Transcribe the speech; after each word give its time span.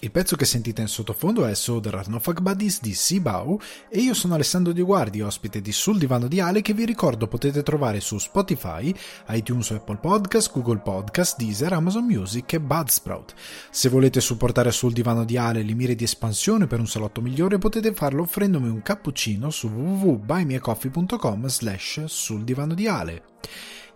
Il 0.00 0.12
pezzo 0.12 0.36
che 0.36 0.44
sentite 0.44 0.80
in 0.80 0.86
sottofondo 0.86 1.44
è 1.44 1.52
So 1.56 1.80
There 1.80 2.00
No 2.06 2.20
Fuck 2.20 2.40
Buddies 2.40 2.80
di 2.80 2.94
Sibau 2.94 3.58
e 3.88 3.98
io 3.98 4.14
sono 4.14 4.34
Alessandro 4.34 4.72
Di 4.72 4.80
Guardi, 4.80 5.22
ospite 5.22 5.60
di 5.60 5.72
Sul 5.72 5.98
Divano 5.98 6.28
di 6.28 6.38
Ale 6.38 6.62
che 6.62 6.72
vi 6.72 6.84
ricordo 6.84 7.26
potete 7.26 7.64
trovare 7.64 7.98
su 7.98 8.16
Spotify, 8.18 8.94
iTunes 9.30 9.72
Apple 9.72 9.96
Podcast, 9.96 10.52
Google 10.52 10.78
Podcast, 10.78 11.36
Deezer, 11.36 11.72
Amazon 11.72 12.04
Music 12.04 12.52
e 12.52 12.60
Budsprout. 12.60 13.34
Se 13.70 13.88
volete 13.88 14.20
supportare 14.20 14.70
Sul 14.70 14.92
Divano 14.92 15.24
di 15.24 15.36
Ale 15.36 15.64
le 15.64 15.74
mire 15.74 15.96
di 15.96 16.04
espansione 16.04 16.68
per 16.68 16.78
un 16.78 16.86
salotto 16.86 17.20
migliore 17.20 17.58
potete 17.58 17.92
farlo 17.92 18.22
offrendomi 18.22 18.68
un 18.68 18.82
cappuccino 18.82 19.50
su 19.50 19.66
www.buymeacoffee.com 19.66 21.48
slash 21.48 22.04
sul 22.04 22.44
divano 22.44 22.74
di 22.74 22.86
Ale. 22.86 23.22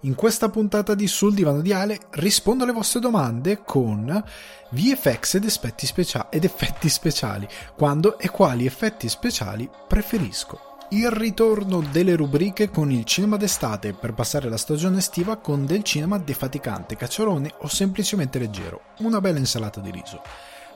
In 0.04 0.16
questa 0.16 0.48
puntata 0.48 0.96
di 0.96 1.06
Sul 1.06 1.32
Divano 1.32 1.60
di 1.60 1.72
Ale 1.72 2.00
rispondo 2.10 2.64
alle 2.64 2.72
vostre 2.72 2.98
domande 2.98 3.62
con 3.64 4.24
VFX 4.70 5.34
ed 5.34 5.44
effetti, 5.44 5.86
specia- 5.86 6.28
ed 6.28 6.42
effetti 6.42 6.88
speciali, 6.88 7.46
quando 7.76 8.18
e 8.18 8.28
quali 8.28 8.66
effetti 8.66 9.08
speciali 9.08 9.70
preferisco. 9.86 10.58
Il 10.88 11.08
ritorno 11.08 11.80
delle 11.92 12.16
rubriche 12.16 12.68
con 12.68 12.90
il 12.90 13.04
cinema 13.04 13.36
d'estate 13.36 13.92
per 13.92 14.12
passare 14.12 14.48
la 14.48 14.56
stagione 14.56 14.98
estiva 14.98 15.36
con 15.36 15.66
del 15.66 15.84
cinema 15.84 16.18
defaticante, 16.18 16.96
cacciarone 16.96 17.54
o 17.58 17.68
semplicemente 17.68 18.40
leggero, 18.40 18.80
una 18.98 19.20
bella 19.20 19.38
insalata 19.38 19.78
di 19.78 19.92
riso. 19.92 20.20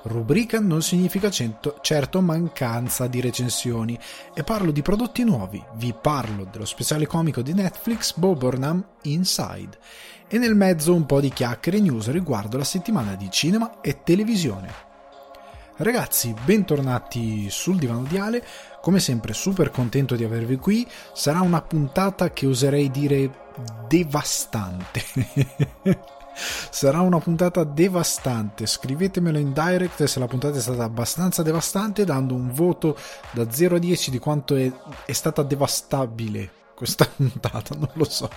Rubrica 0.03 0.61
non 0.61 0.83
significa 0.83 1.31
cento, 1.31 1.79
certo 1.81 2.21
mancanza 2.21 3.07
di 3.07 3.21
recensioni. 3.21 3.99
E 4.35 4.43
parlo 4.45 4.71
di 4.71 4.83
prodotti 4.83 5.25
nuovi, 5.25 5.63
vi 5.75 5.95
parlo 6.01 6.49
dello 6.51 6.65
speciale 6.65 7.07
comico 7.07 7.43
di 7.43 7.53
Netflix 7.53 8.17
Bo 8.17 8.35
Burnham 8.35 8.85
Inside. 9.03 9.79
E 10.29 10.39
nel 10.39 10.55
mezzo 10.55 10.95
un 10.95 11.07
po' 11.07 11.21
di 11.21 11.31
chiacchiere 11.31 11.79
e 11.79 11.81
news 11.81 12.11
riguardo 12.11 12.57
la 12.57 12.65
settimana 12.65 13.15
di 13.15 13.31
cinema 13.31 13.81
e 13.81 14.03
televisione. 14.03 14.85
Ragazzi, 15.79 16.35
bentornati 16.45 17.51
sul 17.51 17.77
divano 17.77 18.05
di 18.05 18.17
Ale, 18.17 18.43
come 18.81 18.99
sempre 18.99 19.35
super 19.35 19.71
contento 19.71 20.17
di 20.17 20.25
avervi 20.25 20.57
qui, 20.57 20.87
sarà 21.13 21.41
una 21.41 21.61
puntata 21.61 22.31
che 22.31 22.47
oserei 22.47 22.91
dire 22.91 23.31
devastante. 23.87 25.03
Sarà 26.37 27.01
una 27.01 27.19
puntata 27.19 27.65
devastante. 27.65 28.67
Scrivetemelo 28.67 29.39
in 29.39 29.53
direct 29.53 30.05
se 30.05 30.19
la 30.19 30.27
puntata 30.27 30.59
è 30.59 30.61
stata 30.61 30.85
abbastanza 30.85 31.43
devastante, 31.43 32.05
dando 32.05 32.35
un 32.35 32.53
voto 32.53 32.97
da 33.33 33.51
0 33.51 33.77
a 33.77 33.79
10 33.79 34.11
di 34.11 34.19
quanto 34.19 34.55
è, 34.57 34.71
è 35.05 35.13
stata 35.13 35.43
devastabile 35.43 36.65
questa 36.77 37.07
puntata, 37.17 37.75
non 37.75 37.89
lo 37.95 38.05
so, 38.05 38.29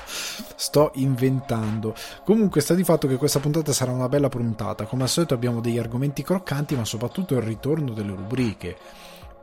sto 0.55 0.92
inventando. 0.95 1.94
Comunque 2.23 2.61
sta 2.61 2.73
di 2.73 2.86
fatto 2.86 3.08
che 3.08 3.17
questa 3.17 3.39
puntata 3.39 3.73
sarà 3.73 3.92
una 3.92 4.08
bella 4.08 4.30
puntata, 4.30 4.86
come 4.86 5.03
al 5.03 5.09
solito 5.09 5.33
abbiamo 5.33 5.59
degli 5.59 5.77
argomenti 5.77 6.23
croccanti, 6.23 6.75
ma 6.75 6.86
soprattutto 6.86 7.36
il 7.36 7.42
ritorno 7.42 7.92
delle 7.92 8.16
rubriche 8.16 8.77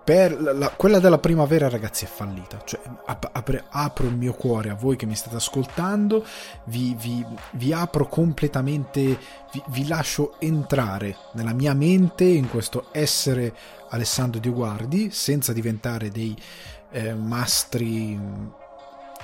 per 0.07 0.41
la, 0.41 0.71
quella 0.71 1.01
della 1.01 1.19
primavera 1.19 1.69
ragazzi 1.69 2.05
è 2.05 2.09
fallita. 2.09 2.63
Cioè, 2.65 2.79
apre, 3.07 3.65
apro 3.69 4.07
il 4.07 4.15
mio 4.15 4.35
cuore 4.35 4.71
a 4.71 4.77
voi 4.77 4.95
che 4.95 5.05
mi 5.05 5.17
state 5.17 5.35
ascoltando 5.35 6.25
vi, 6.67 6.95
vi, 6.97 7.27
vi 7.55 7.73
apro 7.73 8.07
completamente 8.07 9.01
vi, 9.01 9.63
vi, 9.67 9.89
lascio 9.89 10.39
entrare 10.39 11.17
nella 11.33 11.53
mia 11.53 11.75
mente 11.75 12.23
in 12.23 12.49
questo 12.49 12.87
essere 12.93 13.53
Alessandro 13.89 14.39
Dioguardi 14.39 15.11
senza 15.11 15.53
diventare 15.53 16.11
dei 16.11 16.37
eh, 16.93 17.13
mastri 17.13 18.17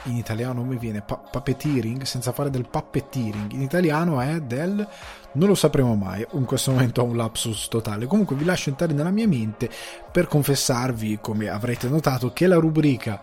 in 0.04 0.16
italiano 0.16 0.62
mi 0.64 0.76
viene 0.76 1.02
pa- 1.02 1.16
puppeteering 1.16 2.02
senza 2.02 2.32
fare 2.32 2.50
del 2.50 2.68
puppeteering. 2.68 3.52
In 3.52 3.62
italiano 3.62 4.20
è 4.20 4.40
del 4.40 4.86
non 5.34 5.48
lo 5.48 5.54
sapremo 5.54 5.94
mai 5.94 6.26
in 6.32 6.44
questo 6.44 6.72
momento 6.72 7.02
ho 7.02 7.04
un 7.04 7.16
lapsus 7.16 7.68
totale. 7.68 8.06
Comunque 8.06 8.36
vi 8.36 8.44
lascio 8.44 8.70
entrare 8.70 8.92
nella 8.92 9.10
mia 9.10 9.28
mente 9.28 9.70
per 10.10 10.26
confessarvi 10.26 11.18
come 11.20 11.48
avrete 11.48 11.88
notato 11.88 12.32
che 12.32 12.46
la 12.46 12.56
rubrica 12.56 13.20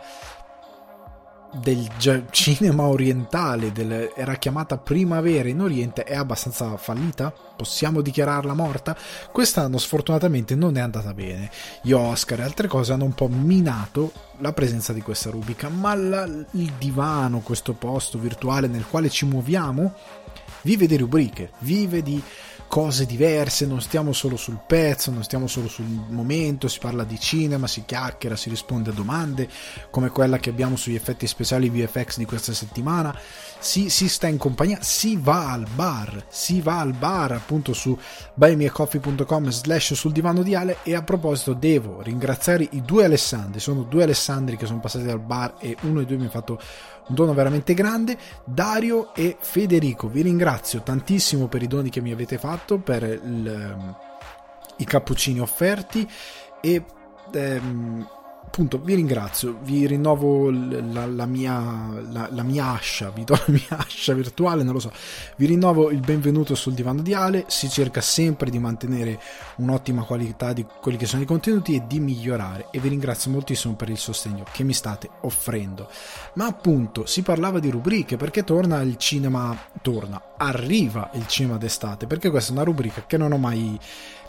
del 1.52 1.90
cinema 2.30 2.84
orientale 2.84 3.72
del, 3.72 4.12
era 4.16 4.36
chiamata 4.36 4.78
Primavera 4.78 5.50
in 5.50 5.62
Oriente 5.62 6.04
è 6.04 6.16
abbastanza 6.16 6.78
fallita? 6.78 7.32
Possiamo 7.32 8.02
dichiararla 8.02 8.54
morta? 8.54 8.96
Quest'anno 9.32 9.78
sfortunatamente 9.78 10.56
non 10.56 10.78
è 10.78 10.80
andata 10.80 11.14
bene. 11.14 11.50
Gli 11.82 11.92
Oscar 11.92 12.40
e 12.40 12.44
altre 12.44 12.68
cose 12.68 12.94
hanno 12.94 13.06
un 13.06 13.14
po' 13.14 13.28
minato 13.28 14.12
la 14.40 14.54
presenza 14.54 14.94
di 14.94 15.02
questa 15.02 15.30
rubrica, 15.30 15.70
ma 15.70 15.96
la, 15.96 16.26
il 16.26 16.74
divano, 16.78 17.40
questo 17.40 17.74
posto 17.74 18.18
virtuale 18.18 18.68
nel 18.68 18.86
quale 18.86 19.10
ci 19.10 19.26
muoviamo, 19.26 19.94
vive 20.62 20.88
di 20.88 20.98
rubriche, 20.98 21.52
vive 21.60 22.02
di 22.02 22.22
cose 22.70 23.08
diverse, 23.08 23.66
non 23.66 23.82
stiamo 23.82 24.14
solo 24.14 24.38
sul 24.38 24.60
pezzo, 24.66 25.10
non 25.10 25.24
stiamo 25.24 25.48
solo 25.48 25.68
sul 25.68 25.88
momento, 25.88 26.68
si 26.68 26.78
parla 26.80 27.04
di 27.04 27.20
cinema, 27.20 27.68
si 27.68 27.84
chiacchiera, 27.84 28.36
si 28.36 28.48
risponde 28.48 28.92
a 28.92 28.94
domande 28.94 29.50
come 29.90 30.10
quella 30.10 30.38
che 30.38 30.52
abbiamo 30.52 30.76
sugli 30.78 30.96
effetti 30.96 31.26
speciali 31.26 31.70
VFX 31.70 32.18
di 32.18 32.26
questa 32.26 32.54
settimana, 32.54 33.18
si, 33.58 33.90
si 33.90 34.08
sta 34.08 34.28
in 34.28 34.38
compagnia, 34.38 34.78
si 34.82 35.18
va 35.20 35.52
al 35.52 35.66
bar, 35.74 36.28
si 36.30 36.62
va 36.62 36.80
al 36.80 36.94
bar 36.94 37.32
appunto 37.32 37.74
su 37.74 37.98
buymeacoffee.com 38.36 39.50
slash 39.50 39.94
sul 39.96 40.12
divano 40.12 40.44
di 40.44 40.54
Ale. 40.54 40.78
E 40.84 40.94
a 40.94 41.02
proposito 41.02 41.54
devo 41.54 42.02
ringraziare 42.02 42.68
i 42.72 42.84
due 42.84 43.04
Alessandri, 43.04 43.60
sono 43.60 43.82
due 43.82 44.04
Alessandri 44.04 44.56
che 44.58 44.68
sono 44.68 44.80
passati 44.80 45.06
dal 45.06 45.20
bar 45.20 45.56
e 45.60 45.76
uno 45.82 45.98
dei 45.98 46.06
due 46.06 46.18
mi 46.18 46.28
ha 46.28 46.30
fatto 46.30 46.62
un 47.10 47.16
dono 47.16 47.34
veramente 47.34 47.74
grande. 47.74 48.18
Dario 48.44 49.14
e 49.14 49.36
Federico, 49.40 50.08
vi 50.08 50.22
ringrazio 50.22 50.82
tantissimo 50.82 51.48
per 51.48 51.62
i 51.62 51.68
doni 51.68 51.90
che 51.90 52.02
mi 52.02 52.12
avete 52.12 52.38
fatto, 52.38 52.80
per 52.80 53.04
il, 53.04 53.48
ehm, 53.48 53.96
i 54.78 54.86
cappuccini 54.86 55.40
offerti 55.40 56.08
e 56.62 56.84
ehm, 57.34 58.08
appunto 58.50 58.80
vi 58.80 58.96
ringrazio, 58.96 59.60
vi 59.62 59.86
rinnovo 59.86 60.50
la, 60.50 61.06
la, 61.06 61.26
mia, 61.28 61.92
la, 62.10 62.28
la, 62.32 62.42
mia, 62.42 62.72
ascia, 62.72 63.12
vi 63.12 63.24
do 63.24 63.36
la 63.46 63.54
mia 63.54 63.78
ascia 63.78 64.14
virtuale, 64.16 64.64
non 64.64 64.74
lo 64.74 64.80
so, 64.80 64.92
vi 65.38 65.46
rinnovo 65.46 65.92
il 65.92 66.00
benvenuto 66.00 66.56
sul 66.56 66.74
divano 66.74 67.04
di 67.04 67.14
Ale, 67.14 67.46
si 67.48 67.70
cerca 67.70 68.02
sempre 68.02 68.50
di 68.50 68.58
mantenere 68.58 69.22
un'ottima 69.58 70.04
qualità 70.04 70.52
di 70.52 70.66
quelli 70.82 70.98
che 70.98 71.06
sono 71.06 71.22
i 71.22 71.26
contenuti 71.26 71.76
e 71.76 71.84
di 71.86 72.00
migliorare. 72.00 72.68
E 72.72 72.80
vi 72.80 72.90
ringrazio 72.90 73.30
moltissimo 73.30 73.76
per 73.76 73.90
il 73.90 74.00
sostegno 74.00 74.44
che 74.52 74.64
mi 74.64 74.74
state 74.74 75.10
offrendo. 75.22 75.88
Ma 76.34 76.48
appunto 76.48 77.06
si 77.06 77.22
parlava 77.22 77.60
di 77.60 77.70
rubriche 77.70 78.18
perché 78.18 78.44
torna 78.44 78.82
il 78.82 78.98
cinema, 78.98 79.56
torna, 79.84 80.22
arriva 80.38 81.12
il 81.14 81.28
cinema 81.28 81.58
d'estate 81.58 82.08
perché 82.08 82.32
questa 82.32 82.52
è 82.52 82.56
una 82.56 82.64
rubrica 82.64 83.04
che 83.06 83.18
non 83.18 83.32
ho 83.32 83.38
mai 83.38 83.78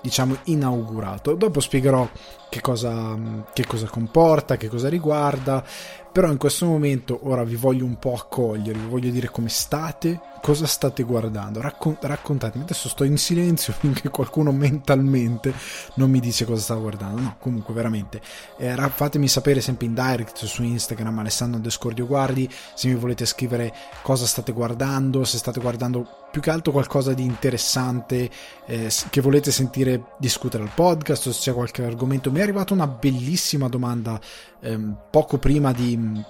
diciamo 0.02 0.36
inaugurato. 0.44 1.34
Dopo 1.34 1.60
spiegherò 1.60 2.08
che 2.48 2.60
cosa, 2.60 3.16
che 3.52 3.66
cosa 3.66 3.86
comporta, 3.88 4.56
che 4.56 4.68
cosa 4.68 4.88
riguarda, 4.88 5.64
però 6.12 6.30
in 6.30 6.38
questo 6.38 6.66
momento 6.66 7.20
ora 7.22 7.44
vi 7.44 7.56
voglio 7.56 7.84
un 7.84 7.98
po' 7.98 8.14
accogliere, 8.14 8.78
vi 8.78 8.86
voglio 8.86 9.10
dire 9.10 9.30
come 9.30 9.48
state, 9.48 10.20
cosa 10.42 10.66
state 10.66 11.02
guardando, 11.02 11.60
Raccon- 11.60 11.98
raccontatemi, 12.00 12.64
adesso 12.64 12.88
sto 12.88 13.04
in 13.04 13.16
silenzio 13.16 13.72
finché 13.78 14.08
qualcuno 14.08 14.52
mentalmente 14.52 15.52
non 15.94 16.10
mi 16.10 16.20
dice 16.20 16.44
cosa 16.44 16.60
sta 16.60 16.74
guardando, 16.74 17.20
no 17.20 17.36
comunque 17.38 17.72
veramente, 17.74 18.20
eh, 18.58 18.74
fatemi 18.74 19.28
sapere 19.28 19.60
sempre 19.60 19.86
in 19.86 19.94
direct 19.94 20.44
su 20.44 20.62
Instagram 20.62 21.20
Alessandro 21.20 21.60
Descordio 21.60 22.06
Guardi, 22.06 22.50
se 22.74 22.88
mi 22.88 22.94
volete 22.94 23.24
scrivere 23.24 23.72
cosa 24.02 24.26
state 24.26 24.52
guardando, 24.52 25.24
se 25.24 25.38
state 25.38 25.60
guardando 25.60 26.20
più 26.30 26.40
che 26.40 26.50
altro 26.50 26.72
qualcosa 26.72 27.12
di 27.12 27.24
interessante 27.24 28.30
eh, 28.66 28.90
che 29.10 29.20
volete 29.20 29.50
sentire 29.50 30.12
discutere 30.18 30.62
al 30.62 30.70
podcast 30.72 31.26
o 31.26 31.32
se 31.32 31.40
c'è 31.40 31.52
qualche 31.52 31.84
argomento. 31.84 32.30
Mi 32.30 32.38
è 32.38 32.42
arrivata 32.42 32.72
una 32.72 32.86
bellissima 32.86 33.68
domanda 33.68 34.20
ehm, 34.60 34.96
poco 35.10 35.38
prima 35.38 35.72
di 35.72 36.22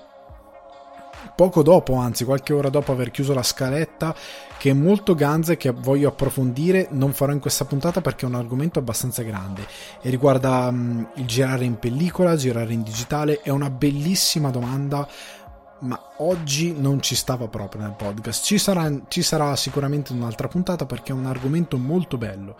poco 1.34 1.62
dopo, 1.62 1.94
anzi 1.94 2.24
qualche 2.24 2.52
ora 2.52 2.68
dopo 2.68 2.92
aver 2.92 3.10
chiuso 3.10 3.32
la 3.32 3.42
scaletta, 3.42 4.14
che 4.58 4.70
è 4.70 4.74
molto 4.74 5.14
ganza 5.14 5.52
e 5.52 5.56
che 5.56 5.70
voglio 5.70 6.08
approfondire, 6.08 6.88
non 6.90 7.12
farò 7.12 7.32
in 7.32 7.40
questa 7.40 7.64
puntata 7.64 8.00
perché 8.00 8.26
è 8.26 8.28
un 8.28 8.34
argomento 8.34 8.78
abbastanza 8.78 9.22
grande 9.22 9.66
e 10.02 10.10
riguarda 10.10 10.66
um, 10.68 11.08
il 11.14 11.24
girare 11.24 11.64
in 11.64 11.78
pellicola, 11.78 12.36
girare 12.36 12.72
in 12.72 12.82
digitale, 12.82 13.40
è 13.40 13.50
una 13.50 13.70
bellissima 13.70 14.50
domanda 14.50 15.08
ma 15.80 15.98
oggi 16.18 16.74
non 16.78 17.00
ci 17.00 17.14
stava 17.14 17.48
proprio 17.48 17.80
nel 17.80 17.94
podcast. 17.96 18.44
Ci 18.44 18.58
sarà, 18.58 18.90
ci 19.08 19.22
sarà 19.22 19.56
sicuramente 19.56 20.12
un'altra 20.12 20.46
puntata 20.46 20.84
perché 20.84 21.12
è 21.12 21.14
un 21.14 21.24
argomento 21.24 21.78
molto 21.78 22.18
bello. 22.18 22.56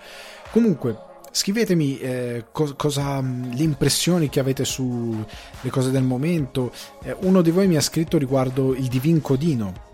Comunque, 0.50 1.10
scrivetemi 1.31 1.99
eh, 1.99 2.44
co- 2.53 2.75
cosa, 2.77 3.21
le 3.21 3.62
impressioni 3.62 4.29
che 4.29 4.41
avete 4.41 4.65
sulle 4.65 5.27
cose 5.71 5.91
del 5.91 6.03
momento. 6.03 6.73
Eh, 7.03 7.17
uno 7.21 7.43
di 7.43 7.50
voi 7.50 7.67
mi 7.67 7.77
ha 7.77 7.81
scritto 7.81 8.19
riguardo 8.19 8.75
il 8.75 8.88
Divin 8.88 9.21
Codino 9.21 9.88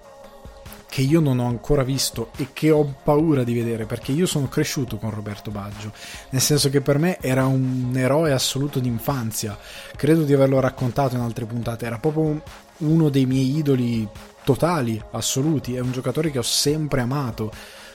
che 0.88 1.02
io 1.02 1.20
non 1.20 1.40
ho 1.40 1.46
ancora 1.46 1.82
visto 1.82 2.30
e 2.36 2.48
che 2.52 2.70
ho 2.70 2.94
paura 3.02 3.44
di 3.44 3.52
vedere 3.52 3.84
perché 3.84 4.12
io 4.12 4.24
sono 4.24 4.48
cresciuto 4.48 4.96
con 4.96 5.10
Roberto 5.10 5.50
Baggio, 5.50 5.92
nel 6.30 6.40
senso 6.40 6.70
che 6.70 6.80
per 6.80 6.98
me 6.98 7.18
era 7.20 7.44
un 7.44 7.92
eroe 7.94 8.32
assoluto 8.32 8.78
d'infanzia. 8.78 9.58
Credo 9.94 10.22
di 10.22 10.32
averlo 10.32 10.58
raccontato 10.58 11.14
in 11.14 11.20
altre 11.20 11.44
puntate, 11.44 11.84
era 11.84 11.98
proprio 11.98 12.40
uno 12.78 13.08
dei 13.10 13.26
miei 13.26 13.56
idoli 13.58 14.08
totali, 14.42 14.98
assoluti, 15.10 15.74
è 15.74 15.80
un 15.80 15.92
giocatore 15.92 16.30
che 16.30 16.38
ho 16.38 16.42
sempre 16.42 17.02
amato, 17.02 17.52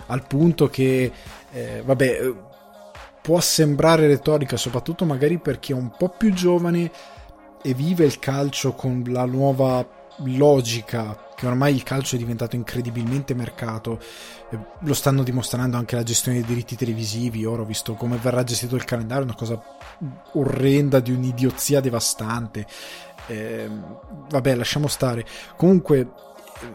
al 0.07 0.27
punto 0.27 0.67
che, 0.67 1.11
eh, 1.51 1.81
vabbè, 1.83 2.33
può 3.21 3.39
sembrare 3.39 4.07
retorica, 4.07 4.57
soprattutto 4.57 5.05
magari 5.05 5.37
per 5.37 5.59
chi 5.59 5.71
è 5.71 5.75
un 5.75 5.91
po' 5.97 6.09
più 6.09 6.33
giovane 6.33 6.91
e 7.61 7.73
vive 7.73 8.05
il 8.05 8.19
calcio 8.19 8.73
con 8.73 9.03
la 9.07 9.25
nuova 9.25 9.99
logica 10.25 11.29
che 11.41 11.47
ormai 11.47 11.73
il 11.73 11.81
calcio 11.81 12.15
è 12.15 12.19
diventato 12.19 12.55
incredibilmente 12.55 13.33
mercato. 13.33 13.99
Lo 14.81 14.93
stanno 14.93 15.23
dimostrando 15.23 15.75
anche 15.75 15.95
la 15.95 16.03
gestione 16.03 16.37
dei 16.37 16.45
diritti 16.45 16.75
televisivi. 16.75 17.45
Ora 17.45 17.63
ho 17.63 17.65
visto 17.65 17.95
come 17.95 18.17
verrà 18.17 18.43
gestito 18.43 18.75
il 18.75 18.85
calendario 18.85 19.23
una 19.23 19.33
cosa 19.33 19.59
orrenda 20.33 20.99
di 20.99 21.11
un'idiozia 21.11 21.79
devastante. 21.79 22.67
Eh, 23.25 23.67
vabbè 24.29 24.53
lasciamo 24.53 24.87
stare. 24.87 25.25
Comunque 25.55 26.11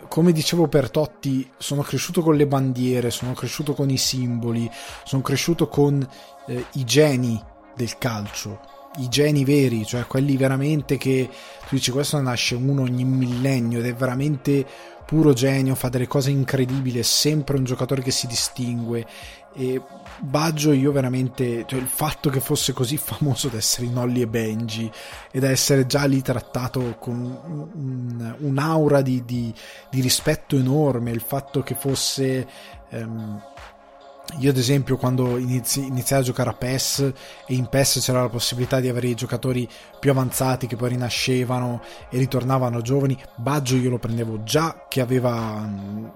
come 0.08 0.32
dicevo 0.32 0.66
per 0.66 0.90
Totti, 0.90 1.48
sono 1.58 1.82
cresciuto 1.82 2.20
con 2.20 2.34
le 2.34 2.48
bandiere, 2.48 3.12
sono 3.12 3.34
cresciuto 3.34 3.72
con 3.72 3.88
i 3.88 3.96
simboli, 3.96 4.68
sono 5.04 5.22
cresciuto 5.22 5.68
con 5.68 6.04
eh, 6.46 6.66
i 6.72 6.84
geni 6.84 7.42
del 7.74 7.98
calcio, 7.98 8.60
i 8.96 9.08
geni 9.08 9.44
veri, 9.44 9.84
cioè 9.84 10.06
quelli 10.06 10.36
veramente 10.36 10.96
che 10.96 11.28
tu 11.68 11.74
dici 11.74 11.90
questo 11.90 12.20
nasce 12.20 12.54
uno 12.54 12.82
ogni 12.82 13.04
millennio 13.04 13.80
ed 13.80 13.86
è 13.86 13.94
veramente 13.94 14.66
puro 15.06 15.32
genio, 15.32 15.74
fa 15.76 15.88
delle 15.88 16.08
cose 16.08 16.30
incredibili, 16.30 16.98
è 16.98 17.02
sempre 17.02 17.56
un 17.56 17.64
giocatore 17.64 18.02
che 18.02 18.10
si 18.10 18.26
distingue. 18.26 19.06
E 19.54 19.80
Baggio 20.18 20.72
io 20.72 20.92
veramente, 20.92 21.64
cioè 21.66 21.78
il 21.78 21.86
fatto 21.86 22.28
che 22.28 22.40
fosse 22.40 22.72
così 22.72 22.98
famoso 22.98 23.48
da 23.48 23.56
essere 23.56 23.86
in 23.86 23.96
Olli 23.96 24.20
e 24.20 24.26
Benji 24.26 24.90
e 25.30 25.38
da 25.38 25.48
essere 25.48 25.86
già 25.86 26.04
lì 26.04 26.20
trattato 26.20 26.96
con 26.98 27.70
un, 27.72 28.36
un'aura 28.40 29.00
di, 29.00 29.24
di, 29.24 29.54
di, 29.88 30.00
rispetto 30.00 30.56
enorme, 30.56 31.12
il 31.12 31.22
fatto 31.24 31.62
che 31.62 31.74
fosse... 31.74 32.46
Um, 32.90 33.40
io 34.38 34.50
ad 34.50 34.56
esempio 34.56 34.96
quando 34.96 35.38
inizi, 35.38 35.86
iniziai 35.86 36.20
a 36.20 36.24
giocare 36.24 36.50
a 36.50 36.54
PES 36.54 37.12
e 37.46 37.54
in 37.54 37.66
PES 37.66 38.00
c'era 38.02 38.22
la 38.22 38.28
possibilità 38.28 38.80
di 38.80 38.88
avere 38.88 39.08
i 39.08 39.14
giocatori 39.14 39.68
più 39.98 40.10
avanzati 40.10 40.66
che 40.66 40.76
poi 40.76 40.90
rinascevano 40.90 41.82
e 42.10 42.18
ritornavano 42.18 42.82
giovani, 42.82 43.18
Baggio 43.36 43.76
io 43.76 43.90
lo 43.90 43.98
prendevo 43.98 44.42
già 44.42 44.86
che 44.88 45.00
aveva 45.00 46.14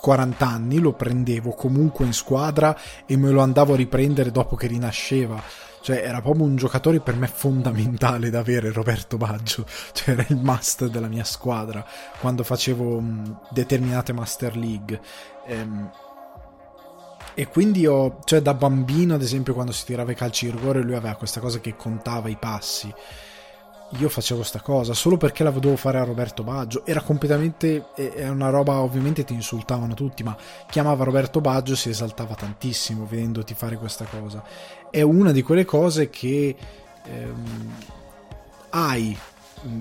40 0.00 0.46
anni, 0.46 0.78
lo 0.78 0.92
prendevo 0.94 1.50
comunque 1.50 2.04
in 2.04 2.12
squadra 2.12 2.76
e 3.06 3.16
me 3.16 3.30
lo 3.30 3.40
andavo 3.40 3.74
a 3.74 3.76
riprendere 3.76 4.30
dopo 4.30 4.56
che 4.56 4.66
rinasceva. 4.66 5.40
Cioè, 5.82 5.96
era 6.04 6.20
proprio 6.20 6.44
un 6.44 6.54
giocatore 6.54 7.00
per 7.00 7.16
me 7.16 7.26
fondamentale 7.26 8.30
da 8.30 8.38
avere 8.38 8.70
Roberto 8.70 9.16
Baggio. 9.16 9.66
Cioè, 9.92 10.10
era 10.10 10.24
il 10.28 10.36
must 10.36 10.86
della 10.86 11.08
mia 11.08 11.24
squadra 11.24 11.84
quando 12.20 12.44
facevo 12.44 13.00
mh, 13.00 13.38
determinate 13.50 14.12
Master 14.12 14.56
League. 14.56 15.00
Ehm, 15.46 15.90
e 17.34 17.48
quindi 17.48 17.86
ho, 17.86 18.18
cioè 18.24 18.40
da 18.40 18.54
bambino, 18.54 19.14
ad 19.14 19.22
esempio, 19.22 19.54
quando 19.54 19.72
si 19.72 19.84
tirava 19.84 20.12
i 20.12 20.16
calci 20.16 20.46
di 20.46 20.52
rigore, 20.52 20.82
lui 20.82 20.94
aveva 20.94 21.14
questa 21.14 21.40
cosa 21.40 21.60
che 21.60 21.76
contava 21.76 22.28
i 22.28 22.36
passi 22.38 22.92
io 23.98 24.08
facevo 24.08 24.42
sta 24.42 24.60
cosa 24.60 24.94
solo 24.94 25.16
perché 25.16 25.42
la 25.44 25.50
dovevo 25.50 25.76
fare 25.76 25.98
a 25.98 26.04
Roberto 26.04 26.42
Baggio. 26.42 26.86
Era 26.86 27.02
completamente. 27.02 27.92
È 27.94 28.28
una 28.28 28.48
roba, 28.48 28.80
ovviamente 28.80 29.24
ti 29.24 29.34
insultavano 29.34 29.94
tutti, 29.94 30.22
ma 30.22 30.36
chiamava 30.70 31.04
Roberto 31.04 31.40
Baggio 31.40 31.76
si 31.76 31.90
esaltava 31.90 32.34
tantissimo 32.34 33.06
vedendoti 33.06 33.54
fare 33.54 33.76
questa 33.76 34.04
cosa. 34.04 34.42
È 34.90 35.02
una 35.02 35.32
di 35.32 35.42
quelle 35.42 35.64
cose 35.64 36.08
che 36.08 36.56
ehm, 37.04 37.74
hai, 38.70 39.16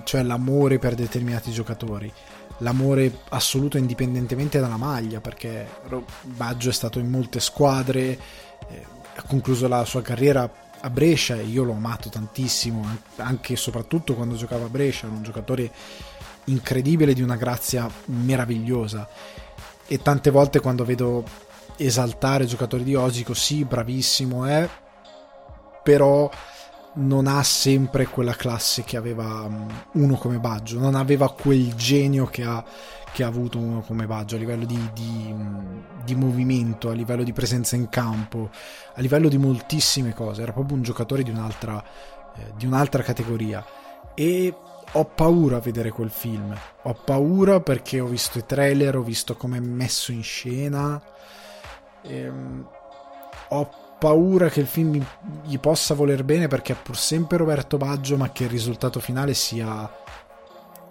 cioè 0.04 0.24
l'amore 0.24 0.78
per 0.78 0.96
determinati 0.96 1.52
giocatori. 1.52 2.12
L'amore 2.62 3.20
assoluto 3.30 3.78
indipendentemente 3.78 4.60
dalla 4.60 4.78
maglia, 4.78 5.20
perché 5.20 5.68
Baggio 6.24 6.70
è 6.70 6.74
stato 6.74 7.00
in 7.00 7.10
molte 7.10 7.40
squadre, 7.40 8.02
eh, 8.70 8.86
ha 9.16 9.24
concluso 9.24 9.68
la 9.68 9.84
sua 9.86 10.02
carriera 10.02 10.50
a 10.80 10.90
Brescia 10.90 11.36
e 11.36 11.44
io 11.44 11.64
l'ho 11.64 11.74
amato 11.74 12.10
tantissimo, 12.10 12.86
anche 13.18 13.54
e 13.54 13.56
soprattutto 13.56 14.16
quando 14.16 14.36
giocava 14.36 14.66
a 14.66 14.70
Brescia, 14.70 15.06
era 15.06 15.16
un 15.16 15.24
giocatore 15.24 15.72
incredibile 16.46 17.14
di 17.14 17.22
una 17.22 17.36
grazia 17.36 17.90
meravigliosa. 18.06 19.08
E 19.88 20.02
tante 20.02 20.30
volte 20.30 20.60
quando 20.60 20.86
vedo 20.86 21.24
esaltare 21.78 22.46
giocatori 22.46 22.84
di 22.84 22.96
oggi 22.96 23.24
così 23.24 23.66
bravissimo 23.66 24.46
è, 24.46 24.70
però 25.84 26.30
non 26.96 27.28
ha 27.28 27.42
sempre 27.44 28.06
quella 28.08 28.36
classe 28.36 28.84
che 28.84 28.98
aveva 28.98 29.48
mm, 29.48 29.70
uno 29.94 30.16
come 30.16 30.40
Baggio, 30.40 30.80
non 30.80 30.96
aveva 30.96 31.32
quel 31.32 31.74
genio 31.76 32.26
che 32.26 32.44
ha 32.44 32.64
che 33.12 33.24
ha 33.24 33.28
avuto 33.28 33.58
uno 33.58 33.82
come 33.82 34.06
Baggio 34.06 34.36
a 34.36 34.40
livello 34.40 34.66
di, 34.66 34.90
di, 34.94 35.36
di, 36.04 36.16
movimento, 36.16 36.90
a 36.90 36.94
livello 36.94 37.24
di 37.24 37.34
presenza 37.34 37.76
in 37.76 37.90
campo, 37.90 38.50
a 38.94 39.02
livello 39.02 39.28
di 39.28 39.38
moltissime 39.38 40.14
cose. 40.14 40.42
Era 40.42 40.54
proprio 40.54 40.78
un 40.78 40.84
giocatore 40.84 41.24
di 41.24 41.30
un'altra, 41.30 41.84
eh, 42.38 42.54
di 42.56 42.66
un'altra 42.66 43.04
categoria. 43.04 43.66
E 44.14 44.56
ho 44.94 45.06
paura 45.06 45.58
a 45.58 45.60
vedere 45.60 45.92
quel 45.92 46.10
film. 46.10 46.56
Ho 46.84 46.94
paura 46.94 47.60
perché 47.60 48.00
ho 48.00 48.08
visto 48.08 48.38
i 48.38 48.46
trailer, 48.46 48.96
ho 48.96 49.04
visto 49.04 49.36
come 49.36 49.58
è 49.58 49.62
messo 49.62 50.12
in 50.12 50.24
scena. 50.24 51.02
Ehm, 52.04 52.68
ho 53.50 53.70
paura 54.02 54.50
che 54.50 54.62
il 54.62 54.66
film 54.66 55.06
gli 55.44 55.60
possa 55.60 55.94
voler 55.94 56.24
bene 56.24 56.48
perché 56.48 56.74
è 56.74 56.76
pur 56.82 56.98
sempre 56.98 57.38
Roberto 57.38 57.78
Baggio, 57.78 58.18
ma 58.18 58.32
che 58.32 58.46
il 58.46 58.50
risultato 58.50 59.00
finale 59.00 59.36
sia 59.36 59.88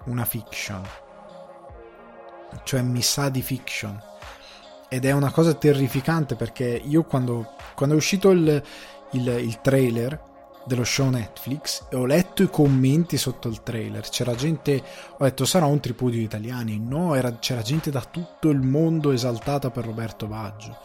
una 0.04 0.24
fiction 0.24 0.82
cioè 2.64 2.82
mi 2.82 3.02
sa 3.02 3.28
di 3.28 3.42
fiction. 3.42 4.00
Ed 4.88 5.04
è 5.04 5.12
una 5.12 5.30
cosa 5.30 5.54
terrificante 5.54 6.34
perché 6.34 6.64
io 6.64 7.04
quando, 7.04 7.52
quando 7.74 7.94
è 7.94 7.98
uscito 7.98 8.30
il, 8.30 8.62
il, 9.12 9.28
il 9.28 9.60
trailer 9.60 10.28
dello 10.64 10.84
show 10.84 11.08
Netflix 11.08 11.86
e 11.88 11.96
ho 11.96 12.04
letto 12.04 12.42
i 12.42 12.50
commenti 12.50 13.16
sotto 13.16 13.48
il 13.48 13.62
trailer. 13.62 14.08
C'era 14.08 14.34
gente, 14.34 14.82
ho 15.16 15.24
detto 15.24 15.44
sarà 15.44 15.66
un 15.66 15.78
tripudio 15.78 16.18
di 16.18 16.24
italiani. 16.24 16.80
No, 16.80 17.14
era, 17.14 17.38
c'era 17.38 17.62
gente 17.62 17.90
da 17.90 18.02
tutto 18.02 18.50
il 18.50 18.60
mondo 18.60 19.12
esaltata 19.12 19.70
per 19.70 19.84
Roberto 19.84 20.26
Baggio. 20.26 20.76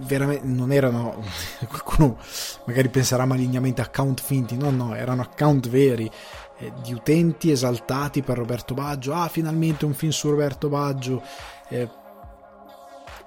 Veramente 0.00 0.46
non 0.46 0.72
erano 0.72 1.22
qualcuno 1.66 2.18
magari 2.66 2.88
penserà 2.88 3.24
malignamente 3.24 3.80
account 3.80 4.20
finti, 4.20 4.56
no, 4.56 4.70
no, 4.70 4.94
erano 4.94 5.22
account 5.22 5.68
veri 5.68 6.10
eh, 6.58 6.72
di 6.82 6.92
utenti 6.92 7.50
esaltati 7.50 8.22
per 8.22 8.38
Roberto 8.38 8.74
Baggio. 8.74 9.12
Ah, 9.14 9.28
finalmente 9.28 9.84
un 9.84 9.94
film 9.94 10.12
su 10.12 10.30
Roberto 10.30 10.68
Baggio. 10.68 11.22
Eh, 11.68 11.88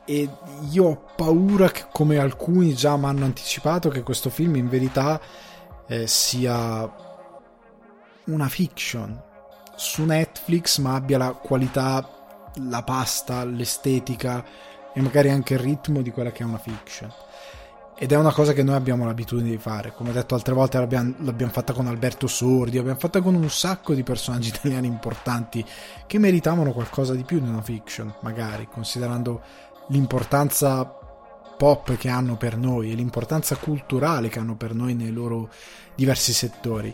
e 0.06 0.30
io 0.72 0.86
ho 0.86 1.06
paura 1.16 1.70
che, 1.70 1.86
come 1.92 2.18
alcuni 2.18 2.74
già 2.74 2.98
mi 2.98 3.06
hanno 3.06 3.26
anticipato, 3.26 3.90
che 3.90 4.04
questo 4.04 4.30
film 4.30 4.56
in 4.56 4.68
verità 4.68 5.22
eh, 5.88 6.08
sia 6.08 6.92
una 8.26 8.50
fiction 8.50 9.22
su 9.76 10.04
Netflix, 10.04 10.80
ma 10.80 10.96
abbia 10.96 11.18
la 11.18 11.32
qualità, 11.32 12.08
la 12.56 12.84
pasta, 12.84 13.44
l'estetica 13.46 14.44
e 14.94 15.02
magari 15.02 15.30
anche 15.30 15.54
il 15.54 15.60
ritmo 15.60 16.02
di 16.02 16.12
quella 16.12 16.32
che 16.32 16.44
è 16.44 16.46
una 16.46 16.58
fiction 16.58 17.12
ed 18.02 18.12
è 18.12 18.16
una 18.16 18.34
cosa 18.34 18.54
che 18.54 18.64
noi 18.64 18.74
abbiamo 18.74 19.06
l'abitudine 19.06 19.52
di 19.52 19.60
fare. 19.60 19.94
Come 19.94 20.10
ho 20.10 20.14
detto 20.14 20.34
altre 20.34 20.56
volte, 20.56 20.80
l'abbiamo, 20.80 21.14
l'abbiamo, 21.20 21.52
fatta 21.52 21.72
con 21.72 21.86
Alberto 21.86 22.26
Sordi, 22.26 22.78
l'abbiamo 22.78 22.98
fatta 22.98 23.22
con 23.22 23.36
un 23.36 23.48
sacco 23.48 23.94
di 23.94 24.02
personaggi 24.02 24.48
italiani 24.58 24.88
importanti 24.88 25.64
che 26.08 26.18
meritavano 26.18 26.72
qualcosa 26.72 27.14
di 27.14 27.22
più 27.22 27.40
di 27.40 27.48
una 27.48 27.62
fiction, 27.62 28.12
magari, 28.22 28.68
considerando 28.72 29.42
l'importanza 29.90 30.84
pop 31.56 31.96
che 31.96 32.10
hanno 32.10 32.38
per 32.38 32.58
noi 32.58 32.92
e 32.92 32.96
l'importanza 32.96 33.56
culturale 33.58 34.30
che 34.30 34.40
hanno 34.40 34.56
per 34.56 34.74
noi 34.74 34.96
nei 34.96 35.12
loro 35.12 35.50
diversi 35.94 36.34
settori. 36.34 36.92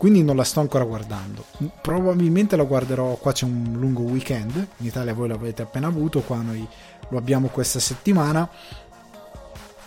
Quindi 0.00 0.22
non 0.22 0.34
la 0.34 0.44
sto 0.44 0.60
ancora 0.60 0.84
guardando. 0.84 1.44
Probabilmente 1.82 2.56
la 2.56 2.64
guarderò. 2.64 3.16
Qua 3.16 3.32
c'è 3.32 3.44
un 3.44 3.76
lungo 3.78 4.00
weekend. 4.00 4.54
In 4.78 4.86
Italia 4.86 5.12
voi 5.12 5.28
l'avete 5.28 5.60
appena 5.60 5.88
avuto, 5.88 6.22
qua 6.22 6.38
noi 6.38 6.66
lo 7.10 7.18
abbiamo 7.18 7.48
questa 7.48 7.80
settimana 7.80 8.48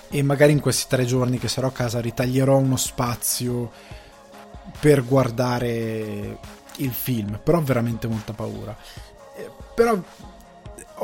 e 0.09 0.21
magari 0.21 0.51
in 0.51 0.59
questi 0.59 0.85
tre 0.87 1.05
giorni 1.05 1.39
che 1.39 1.47
sarò 1.47 1.69
a 1.69 1.71
casa 1.71 1.99
ritaglierò 1.99 2.57
uno 2.57 2.77
spazio 2.77 3.71
per 4.79 5.03
guardare 5.03 6.37
il 6.75 6.91
film, 6.91 7.39
però 7.43 7.57
ho 7.57 7.63
veramente 7.63 8.05
molta 8.05 8.33
paura. 8.33 8.77
Eh, 9.35 9.49
però 9.73 9.99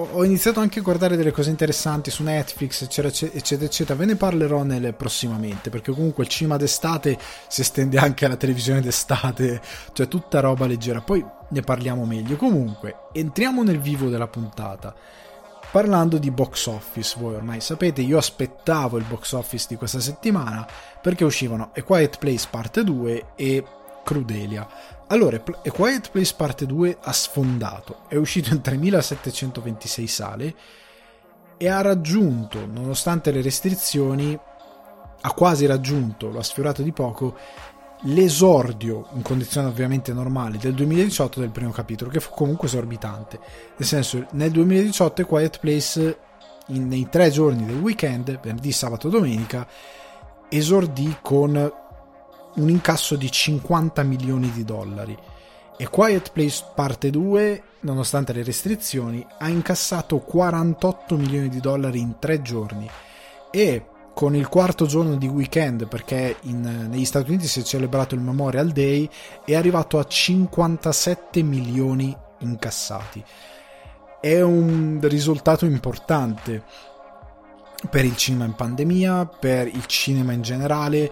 ho 0.01 0.23
iniziato 0.23 0.59
anche 0.59 0.79
a 0.79 0.81
guardare 0.81 1.15
delle 1.15 1.31
cose 1.31 1.49
interessanti 1.49 2.11
su 2.11 2.23
Netflix, 2.23 2.81
eccetera, 2.81 3.07
eccetera, 3.09 3.65
eccetera. 3.65 3.97
Ve 3.97 4.05
ne 4.05 4.15
parlerò 4.15 4.63
nelle 4.63 4.93
prossimamente, 4.93 5.69
perché 5.69 5.91
comunque 5.91 6.23
il 6.23 6.29
cinema 6.29 6.57
d'estate 6.57 7.17
si 7.47 7.61
estende 7.61 7.97
anche 7.97 8.25
alla 8.25 8.37
televisione 8.37 8.81
d'estate, 8.81 9.61
cioè 9.93 10.07
tutta 10.07 10.39
roba 10.39 10.65
leggera. 10.65 11.01
Poi 11.01 11.25
ne 11.49 11.61
parliamo 11.61 12.05
meglio. 12.05 12.35
Comunque, 12.35 13.07
entriamo 13.13 13.63
nel 13.63 13.79
vivo 13.79 14.09
della 14.09 14.27
puntata. 14.27 14.93
Parlando 15.71 16.17
di 16.17 16.31
box 16.31 16.65
office, 16.65 17.15
voi 17.19 17.35
ormai 17.35 17.61
sapete, 17.61 18.01
io 18.01 18.17
aspettavo 18.17 18.97
il 18.97 19.05
box 19.07 19.33
office 19.33 19.67
di 19.69 19.75
questa 19.75 19.99
settimana 19.99 20.67
perché 20.99 21.23
uscivano 21.23 21.71
A 21.75 21.83
Quiet 21.83 22.17
Place 22.17 22.47
Parte 22.49 22.83
2 22.83 23.33
e 23.35 23.63
Crudelia. 24.03 24.67
Allora, 25.11 25.41
A 25.43 25.71
Quiet 25.71 26.11
Place 26.11 26.35
parte 26.37 26.67
2 26.67 26.97
ha 27.01 27.11
sfondato, 27.11 28.01
è 28.07 28.15
uscito 28.15 28.53
in 28.53 28.61
3726 28.61 30.07
sale 30.07 30.55
e 31.57 31.67
ha 31.67 31.81
raggiunto, 31.81 32.67
nonostante 32.67 33.31
le 33.31 33.41
restrizioni, 33.41 34.37
ha 35.21 35.33
quasi 35.33 35.65
raggiunto, 35.65 36.29
lo 36.29 36.37
ha 36.37 36.43
sfiorato 36.43 36.83
di 36.83 36.91
poco, 36.91 37.35
l'esordio, 38.03 39.07
in 39.13 39.23
condizioni 39.23 39.67
ovviamente 39.67 40.13
normali, 40.13 40.59
del 40.59 40.75
2018 40.75 41.39
del 41.39 41.49
primo 41.49 41.71
capitolo, 41.71 42.11
che 42.11 42.19
fu 42.19 42.29
comunque 42.29 42.67
esorbitante. 42.67 43.39
Nel 43.77 43.87
senso, 43.87 44.27
nel 44.33 44.51
2018 44.51 45.25
Quiet 45.25 45.59
Place, 45.59 46.19
in, 46.67 46.87
nei 46.87 47.09
tre 47.09 47.31
giorni 47.31 47.65
del 47.65 47.79
weekend, 47.79 48.39
venerdì, 48.41 48.71
sabato, 48.71 49.09
domenica, 49.09 49.67
esordì 50.49 51.17
con 51.19 51.87
un 52.55 52.69
incasso 52.69 53.15
di 53.15 53.31
50 53.31 54.03
milioni 54.03 54.51
di 54.51 54.63
dollari. 54.63 55.17
E 55.77 55.87
Quiet 55.87 56.31
Place 56.31 56.65
parte 56.75 57.09
2, 57.09 57.63
nonostante 57.81 58.33
le 58.33 58.43
restrizioni, 58.43 59.25
ha 59.37 59.47
incassato 59.47 60.19
48 60.19 61.15
milioni 61.15 61.47
di 61.47 61.59
dollari 61.59 61.99
in 61.99 62.19
tre 62.19 62.41
giorni. 62.41 62.89
E 63.51 63.85
con 64.13 64.35
il 64.35 64.49
quarto 64.49 64.85
giorno 64.85 65.15
di 65.15 65.27
weekend, 65.27 65.87
perché 65.87 66.35
in, 66.41 66.87
negli 66.89 67.05
Stati 67.05 67.29
Uniti 67.29 67.47
si 67.47 67.61
è 67.61 67.63
celebrato 67.63 68.15
il 68.15 68.21
Memorial 68.21 68.67
Day, 68.71 69.09
è 69.45 69.55
arrivato 69.55 69.97
a 69.97 70.03
57 70.03 71.41
milioni 71.41 72.13
incassati. 72.39 73.23
È 74.19 74.41
un 74.41 74.99
risultato 75.01 75.65
importante 75.65 76.63
per 77.89 78.03
il 78.03 78.17
cinema 78.17 78.43
in 78.43 78.55
pandemia, 78.55 79.25
per 79.25 79.67
il 79.67 79.85
cinema 79.85 80.33
in 80.33 80.41
generale, 80.41 81.09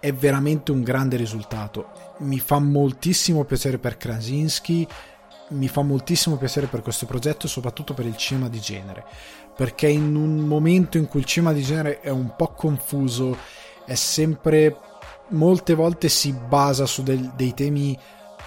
è 0.00 0.12
veramente 0.12 0.72
un 0.72 0.82
grande 0.82 1.16
risultato. 1.16 2.14
Mi 2.18 2.38
fa 2.38 2.58
moltissimo 2.58 3.44
piacere 3.44 3.78
per 3.78 3.96
Krasinski, 3.96 4.86
mi 5.50 5.68
fa 5.68 5.82
moltissimo 5.82 6.36
piacere 6.36 6.66
per 6.66 6.82
questo 6.82 7.06
progetto, 7.06 7.48
soprattutto 7.48 7.94
per 7.94 8.06
il 8.06 8.16
cinema 8.16 8.48
di 8.48 8.60
genere. 8.60 9.04
Perché 9.56 9.88
in 9.88 10.14
un 10.14 10.38
momento 10.38 10.98
in 10.98 11.08
cui 11.08 11.20
il 11.20 11.26
cinema 11.26 11.52
di 11.52 11.62
genere 11.62 12.00
è 12.00 12.10
un 12.10 12.34
po' 12.36 12.52
confuso, 12.52 13.36
è 13.84 13.94
sempre 13.94 14.76
molte 15.30 15.74
volte 15.74 16.08
si 16.08 16.32
basa 16.32 16.86
su 16.86 17.02
del, 17.02 17.32
dei 17.34 17.54
temi 17.54 17.98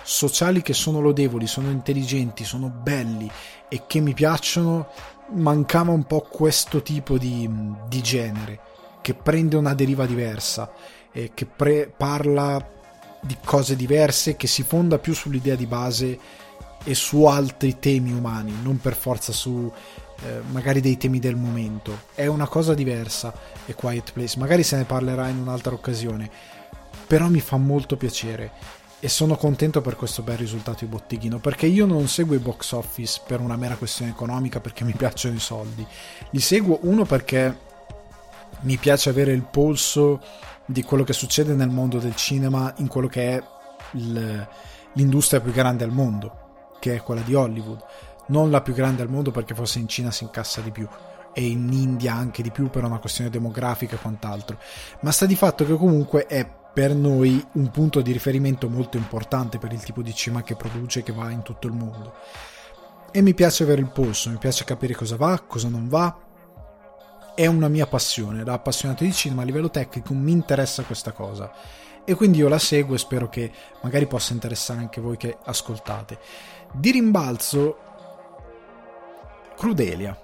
sociali 0.03 0.61
che 0.61 0.73
sono 0.73 0.99
lodevoli, 0.99 1.47
sono 1.47 1.69
intelligenti, 1.69 2.43
sono 2.43 2.69
belli 2.69 3.29
e 3.67 3.83
che 3.87 3.99
mi 3.99 4.13
piacciono, 4.13 4.87
mancava 5.33 5.91
un 5.91 6.03
po' 6.05 6.21
questo 6.21 6.81
tipo 6.81 7.17
di, 7.17 7.49
di 7.87 8.01
genere 8.01 8.59
che 9.01 9.13
prende 9.13 9.55
una 9.55 9.73
deriva 9.73 10.05
diversa 10.05 10.71
e 11.11 11.31
che 11.33 11.45
pre- 11.45 11.91
parla 11.95 12.79
di 13.21 13.37
cose 13.43 13.75
diverse, 13.75 14.35
che 14.35 14.47
si 14.47 14.63
fonda 14.63 14.97
più 14.97 15.13
sull'idea 15.13 15.55
di 15.55 15.65
base 15.65 16.19
e 16.83 16.95
su 16.95 17.25
altri 17.25 17.77
temi 17.79 18.11
umani, 18.11 18.53
non 18.61 18.79
per 18.79 18.95
forza 18.95 19.31
su 19.31 19.71
eh, 20.23 20.41
magari 20.51 20.81
dei 20.81 20.97
temi 20.97 21.19
del 21.19 21.35
momento. 21.35 22.05
È 22.15 22.25
una 22.25 22.47
cosa 22.47 22.73
diversa 22.73 23.33
e 23.65 23.73
Quiet 23.73 24.13
Place, 24.13 24.37
magari 24.39 24.63
se 24.63 24.77
ne 24.77 24.85
parlerà 24.85 25.27
in 25.27 25.37
un'altra 25.37 25.73
occasione, 25.73 26.29
però 27.05 27.27
mi 27.27 27.39
fa 27.39 27.57
molto 27.57 27.97
piacere 27.97 28.79
e 29.03 29.09
sono 29.09 29.35
contento 29.35 29.81
per 29.81 29.95
questo 29.95 30.21
bel 30.21 30.37
risultato 30.37 30.85
di 30.85 30.91
botteghino 30.91 31.39
perché 31.39 31.65
io 31.65 31.87
non 31.87 32.07
seguo 32.07 32.35
i 32.35 32.39
box 32.39 32.73
office 32.73 33.21
per 33.25 33.39
una 33.39 33.55
mera 33.55 33.75
questione 33.75 34.11
economica 34.11 34.59
perché 34.59 34.83
mi 34.83 34.93
piacciono 34.93 35.35
i 35.35 35.39
soldi 35.39 35.83
li 36.29 36.39
seguo 36.39 36.77
uno 36.83 37.03
perché 37.03 37.57
mi 38.61 38.77
piace 38.77 39.09
avere 39.09 39.31
il 39.31 39.41
polso 39.41 40.21
di 40.71 40.83
quello 40.83 41.03
che 41.03 41.13
succede 41.13 41.53
nel 41.53 41.69
mondo 41.69 41.99
del 41.99 42.15
cinema 42.15 42.73
in 42.77 42.87
quello 42.87 43.07
che 43.07 43.37
è 43.37 43.43
l'industria 44.93 45.41
più 45.41 45.51
grande 45.51 45.83
al 45.83 45.91
mondo 45.91 46.69
che 46.79 46.95
è 46.95 47.01
quella 47.01 47.21
di 47.21 47.33
Hollywood 47.33 47.83
non 48.27 48.49
la 48.49 48.61
più 48.61 48.73
grande 48.73 49.01
al 49.01 49.09
mondo 49.09 49.31
perché 49.31 49.53
forse 49.53 49.79
in 49.79 49.87
Cina 49.87 50.11
si 50.11 50.23
incassa 50.23 50.61
di 50.61 50.71
più 50.71 50.87
e 51.33 51.45
in 51.45 51.71
India 51.71 52.13
anche 52.13 52.41
di 52.41 52.51
più 52.51 52.69
per 52.69 52.83
una 52.83 52.99
questione 52.99 53.29
demografica 53.29 53.95
e 53.95 53.99
quant'altro, 53.99 54.57
ma 55.01 55.11
sta 55.11 55.25
di 55.25 55.35
fatto 55.35 55.65
che 55.65 55.75
comunque 55.75 56.25
è 56.25 56.49
per 56.73 56.95
noi 56.95 57.45
un 57.53 57.69
punto 57.69 58.01
di 58.01 58.11
riferimento 58.11 58.69
molto 58.69 58.97
importante 58.97 59.57
per 59.57 59.73
il 59.73 59.83
tipo 59.83 60.01
di 60.01 60.13
cinema 60.13 60.41
che 60.41 60.55
produce 60.55 60.99
e 60.99 61.03
che 61.03 61.11
va 61.11 61.29
in 61.29 61.41
tutto 61.41 61.67
il 61.67 61.73
mondo. 61.73 62.13
E 63.11 63.21
mi 63.21 63.33
piace 63.33 63.63
avere 63.63 63.81
il 63.81 63.89
polso, 63.89 64.29
mi 64.29 64.37
piace 64.37 64.63
capire 64.63 64.95
cosa 64.95 65.17
va, 65.17 65.41
cosa 65.45 65.67
non 65.67 65.89
va. 65.89 66.17
È 67.33 67.45
una 67.45 67.67
mia 67.67 67.87
passione, 67.87 68.43
da 68.43 68.53
appassionato 68.53 69.03
di 69.03 69.13
cinema 69.13 69.41
a 69.41 69.45
livello 69.45 69.69
tecnico 69.69 70.13
mi 70.13 70.31
interessa 70.31 70.83
questa 70.83 71.11
cosa. 71.11 71.51
E 72.03 72.15
quindi 72.15 72.39
io 72.39 72.47
la 72.47 72.59
seguo 72.59 72.95
e 72.95 72.97
spero 72.97 73.29
che 73.29 73.51
magari 73.81 74.07
possa 74.07 74.33
interessare 74.33 74.79
anche 74.79 75.01
voi 75.01 75.17
che 75.17 75.37
ascoltate. 75.43 76.19
Di 76.73 76.91
rimbalzo 76.91 77.77
Crudelia. 79.55 80.17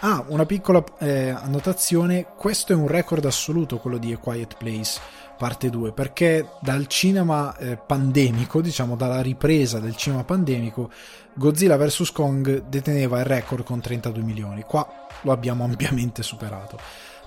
Ah, 0.00 0.24
una 0.28 0.46
piccola 0.46 0.82
eh, 0.98 1.30
annotazione, 1.30 2.26
questo 2.36 2.72
è 2.72 2.76
un 2.76 2.86
record 2.86 3.24
assoluto 3.24 3.78
quello 3.78 3.98
di 3.98 4.12
A 4.12 4.18
Quiet 4.18 4.56
Place 4.56 4.98
parte 5.40 5.70
2 5.70 5.92
perché 5.92 6.50
dal 6.60 6.86
cinema 6.86 7.56
eh, 7.56 7.78
pandemico, 7.78 8.60
diciamo 8.60 8.94
dalla 8.94 9.22
ripresa 9.22 9.78
del 9.78 9.96
cinema 9.96 10.22
pandemico, 10.22 10.90
Godzilla 11.32 11.78
vs 11.78 12.12
Kong 12.12 12.64
deteneva 12.68 13.20
il 13.20 13.24
record 13.24 13.64
con 13.64 13.80
32 13.80 14.22
milioni. 14.22 14.62
Qua 14.62 15.06
lo 15.22 15.32
abbiamo 15.32 15.64
ampiamente 15.68 16.22
superato. 16.22 16.78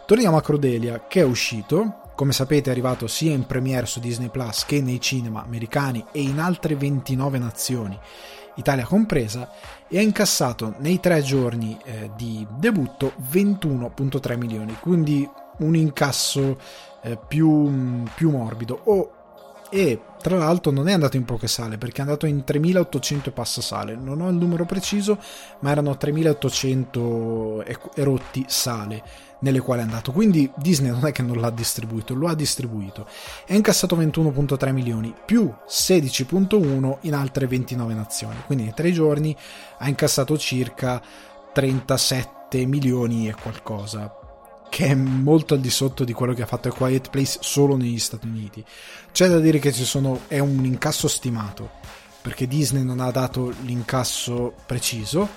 Torniamo 0.06 0.38
a 0.38 0.42
Crudelia 0.42 1.06
che 1.08 1.22
è 1.22 1.24
uscito, 1.24 2.12
come 2.16 2.34
sapete 2.34 2.70
è 2.70 2.72
arrivato 2.72 3.08
sia 3.08 3.32
in 3.32 3.46
premiere 3.46 3.86
su 3.86 4.00
Disney 4.00 4.30
Plus 4.30 4.66
che 4.66 4.82
nei 4.82 5.00
cinema 5.00 5.44
americani 5.44 6.06
e 6.12 6.22
in 6.22 6.40
altre 6.40 6.76
29 6.76 7.38
nazioni 7.38 8.00
Italia 8.56 8.86
compresa, 8.86 9.50
e 9.88 9.98
ha 9.98 10.02
incassato 10.02 10.76
nei 10.80 11.00
tre 11.00 11.22
giorni 11.22 11.78
eh, 11.84 12.12
di 12.16 12.46
debutto 12.58 13.14
21.3 13.32 14.38
milioni, 14.38 14.78
quindi 14.80 15.28
un 15.60 15.76
incasso 15.76 16.60
eh, 17.02 17.18
più, 17.28 18.04
più, 18.14 18.32
morbido. 18.32 18.82
Oh, 18.86 19.12
e 19.70 20.00
tra 20.24 20.38
l'altro 20.38 20.72
non 20.72 20.88
è 20.88 20.94
andato 20.94 21.18
in 21.18 21.26
poche 21.26 21.48
sale 21.48 21.78
perché 21.78 21.98
è 21.98 22.06
andato 22.06 22.26
in 22.26 22.46
3800 22.46 23.30
e 23.30 23.32
passa 23.34 23.62
sale, 23.62 23.94
non 23.96 24.22
ho 24.22 24.30
il 24.30 24.36
numero 24.36 24.64
preciso, 24.66 25.20
ma 25.60 25.70
erano 25.70 25.98
3800 25.98 27.66
e 27.66 28.04
rotti 28.04 28.46
sale 28.48 29.04
nelle 29.40 29.60
quali 29.60 29.82
è 29.82 29.84
andato. 29.84 30.14
Quindi 30.14 30.50
Disney 30.56 30.92
non 30.92 31.06
è 31.06 31.12
che 31.12 31.22
non 31.22 31.42
l'ha 31.42 31.50
distribuito, 31.50 32.16
lo 32.16 32.30
ha 32.30 32.36
distribuito. 32.36 33.06
È 33.46 33.54
incassato 33.54 33.98
21.3 33.98 34.72
milioni 34.72 35.14
più 35.26 35.54
16.1 35.68 36.98
in 37.02 37.14
altre 37.14 37.46
29 37.46 37.94
nazioni. 37.94 38.38
Quindi 38.46 38.64
in 38.64 38.74
tre 38.74 38.94
giorni 38.94 39.36
ha 39.80 39.90
incassato 39.90 40.38
circa 40.38 41.02
37 41.52 42.66
milioni 42.66 43.28
e 43.28 43.36
qualcosa 43.36 44.23
che 44.74 44.88
è 44.88 44.96
molto 44.96 45.54
al 45.54 45.60
di 45.60 45.70
sotto 45.70 46.04
di 46.04 46.14
quello 46.14 46.34
che 46.34 46.42
ha 46.42 46.48
fatto 46.48 46.68
A 46.68 46.74
Quiet 46.74 47.12
Place 47.12 47.38
solo 47.42 47.78
negli 47.78 48.00
Stati 48.00 48.26
Uniti. 48.26 48.66
C'è 49.12 49.28
da 49.28 49.38
dire 49.38 49.60
che 49.60 49.72
sono, 49.72 50.22
è 50.28 50.40
un 50.40 50.66
incasso 50.66 51.08
stimato, 51.08 51.70
perché 52.24 52.48
Disney 52.48 52.84
non 52.84 53.00
ha 53.00 53.12
dato 53.12 53.54
l'incasso 53.62 54.52
preciso 54.66 55.30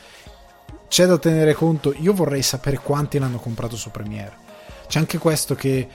c'è 0.89 1.05
da 1.05 1.19
tenere 1.19 1.53
conto, 1.53 1.93
io 1.99 2.15
vorrei 2.15 2.41
sapere 2.41 2.79
quanti 2.79 3.19
l'hanno 3.19 3.37
comprato 3.37 3.77
su 3.77 3.91
Premiere. 3.91 4.37
C'è 4.87 5.01
anche 5.01 5.19
questo 5.19 5.55
che 5.55 5.87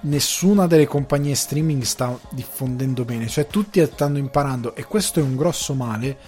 nessuna 0.00 0.66
delle 0.66 0.88
compagnie 0.88 1.36
streaming 1.36 1.82
sta 1.82 2.18
diffondendo 2.30 3.04
bene, 3.04 3.28
cioè 3.28 3.46
tutti 3.46 3.84
stanno 3.84 4.18
imparando 4.18 4.74
e 4.74 4.84
questo 4.84 5.20
è 5.20 5.22
un 5.22 5.36
grosso 5.36 5.74
male 5.74 6.18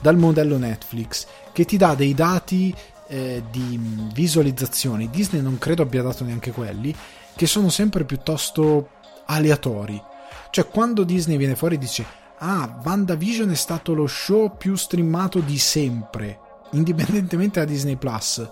dal 0.00 0.16
modello 0.16 0.56
Netflix 0.56 1.26
che 1.52 1.64
ti 1.64 1.76
dà 1.76 1.96
dei 1.96 2.14
dati 2.14 2.72
eh, 3.12 3.44
di 3.50 3.78
visualizzazioni, 4.14 5.10
Disney 5.10 5.42
non 5.42 5.58
credo 5.58 5.82
abbia 5.82 6.00
dato 6.00 6.24
neanche 6.24 6.50
quelli, 6.50 6.96
che 7.36 7.46
sono 7.46 7.68
sempre 7.68 8.04
piuttosto 8.04 8.88
aleatori. 9.26 10.02
Cioè 10.48 10.66
quando 10.68 11.04
Disney 11.04 11.36
viene 11.36 11.54
fuori 11.54 11.74
e 11.74 11.78
dice 11.78 12.06
ah, 12.38 12.80
WandaVision 12.82 13.50
è 13.50 13.54
stato 13.54 13.92
lo 13.92 14.06
show 14.06 14.56
più 14.56 14.74
streamato 14.76 15.40
di 15.40 15.58
sempre 15.58 16.40
indipendentemente 16.70 17.60
da 17.60 17.66
Disney 17.66 17.96
Plus. 17.96 18.48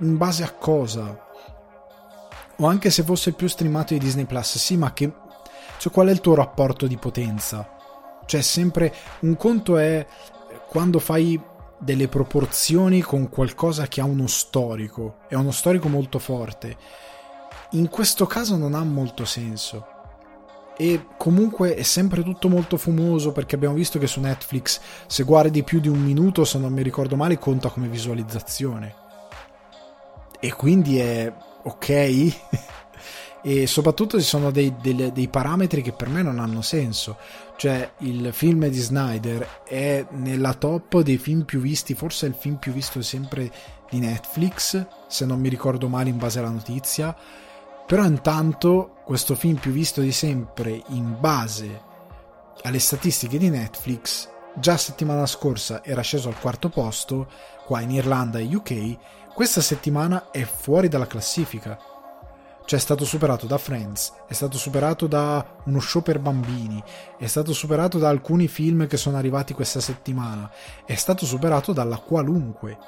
In 0.00 0.18
base 0.18 0.42
a 0.42 0.50
cosa? 0.50 1.26
O 2.56 2.66
anche 2.66 2.90
se 2.90 3.02
fosse 3.02 3.32
più 3.32 3.48
streamato 3.48 3.94
di 3.94 4.00
Disney 4.00 4.26
Plus, 4.26 4.58
sì, 4.58 4.76
ma 4.76 4.92
che. 4.92 5.10
Cioè, 5.78 5.90
qual 5.90 6.08
è 6.08 6.10
il 6.10 6.20
tuo 6.20 6.34
rapporto 6.34 6.86
di 6.86 6.98
potenza? 6.98 7.66
Cioè, 8.26 8.42
sempre. 8.42 8.94
Un 9.20 9.36
conto 9.36 9.78
è 9.78 10.06
quando 10.68 10.98
fai 10.98 11.40
delle 11.82 12.06
proporzioni 12.06 13.00
con 13.00 13.28
qualcosa 13.28 13.88
che 13.88 14.00
ha 14.00 14.04
uno 14.04 14.28
storico, 14.28 15.16
è 15.28 15.34
uno 15.34 15.50
storico 15.50 15.88
molto 15.88 16.20
forte. 16.20 16.76
In 17.72 17.88
questo 17.88 18.26
caso 18.26 18.56
non 18.56 18.74
ha 18.74 18.84
molto 18.84 19.24
senso. 19.24 19.86
E 20.76 21.06
comunque 21.16 21.74
è 21.74 21.82
sempre 21.82 22.22
tutto 22.22 22.48
molto 22.48 22.76
fumoso 22.76 23.32
perché 23.32 23.56
abbiamo 23.56 23.74
visto 23.74 23.98
che 23.98 24.06
su 24.06 24.20
Netflix 24.20 24.80
se 25.06 25.22
guardi 25.24 25.64
più 25.64 25.80
di 25.80 25.88
un 25.88 25.98
minuto 25.98 26.44
se 26.44 26.58
non 26.58 26.72
mi 26.72 26.82
ricordo 26.82 27.16
male 27.16 27.38
conta 27.38 27.68
come 27.68 27.88
visualizzazione. 27.88 28.94
E 30.38 30.52
quindi 30.54 30.98
è 30.98 31.32
ok? 31.64 32.36
E 33.44 33.66
soprattutto 33.66 34.20
ci 34.20 34.24
sono 34.24 34.52
dei, 34.52 34.72
dei, 34.80 35.10
dei 35.12 35.26
parametri 35.26 35.82
che 35.82 35.90
per 35.90 36.08
me 36.08 36.22
non 36.22 36.38
hanno 36.38 36.62
senso 36.62 37.16
Cioè, 37.62 37.92
il 37.98 38.32
film 38.32 38.66
di 38.66 38.80
Snyder 38.80 39.62
è 39.62 40.04
nella 40.10 40.52
top 40.54 40.98
dei 41.02 41.16
film 41.16 41.44
più 41.44 41.60
visti, 41.60 41.94
forse 41.94 42.26
è 42.26 42.28
il 42.28 42.34
film 42.34 42.56
più 42.56 42.72
visto 42.72 43.00
sempre 43.02 43.52
di 43.88 44.00
Netflix, 44.00 44.84
se 45.06 45.24
non 45.24 45.38
mi 45.38 45.48
ricordo 45.48 45.86
male 45.86 46.08
in 46.08 46.18
base 46.18 46.40
alla 46.40 46.50
notizia. 46.50 47.16
Però 47.86 48.04
intanto 48.04 48.96
questo 49.04 49.36
film 49.36 49.58
più 49.58 49.70
visto 49.70 50.00
di 50.00 50.10
sempre 50.10 50.82
in 50.88 51.14
base 51.20 51.82
alle 52.62 52.80
statistiche 52.80 53.38
di 53.38 53.48
Netflix 53.48 54.28
già 54.56 54.76
settimana 54.76 55.24
scorsa 55.26 55.84
era 55.84 56.00
sceso 56.00 56.28
al 56.28 56.40
quarto 56.40 56.68
posto 56.68 57.30
qua 57.64 57.80
in 57.80 57.92
Irlanda 57.92 58.40
e 58.40 58.52
UK, 58.52 58.96
questa 59.34 59.60
settimana 59.60 60.32
è 60.32 60.42
fuori 60.42 60.88
dalla 60.88 61.06
classifica 61.06 61.78
cioè 62.64 62.78
è 62.78 62.82
stato 62.82 63.04
superato 63.04 63.46
da 63.46 63.58
Friends, 63.58 64.12
è 64.26 64.32
stato 64.32 64.56
superato 64.56 65.06
da 65.06 65.56
uno 65.64 65.80
show 65.80 66.02
per 66.02 66.18
bambini, 66.18 66.82
è 67.18 67.26
stato 67.26 67.52
superato 67.52 67.98
da 67.98 68.08
alcuni 68.08 68.48
film 68.48 68.86
che 68.86 68.96
sono 68.96 69.16
arrivati 69.16 69.52
questa 69.52 69.80
settimana, 69.80 70.50
è 70.84 70.94
stato 70.94 71.26
superato 71.26 71.72
dalla 71.72 71.98
qualunque. 71.98 72.78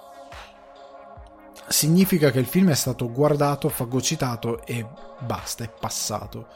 Significa 1.66 2.30
che 2.30 2.38
il 2.38 2.46
film 2.46 2.70
è 2.70 2.74
stato 2.74 3.10
guardato, 3.10 3.68
fagocitato 3.68 4.64
e 4.64 4.86
basta, 5.20 5.64
è 5.64 5.70
passato. 5.70 6.46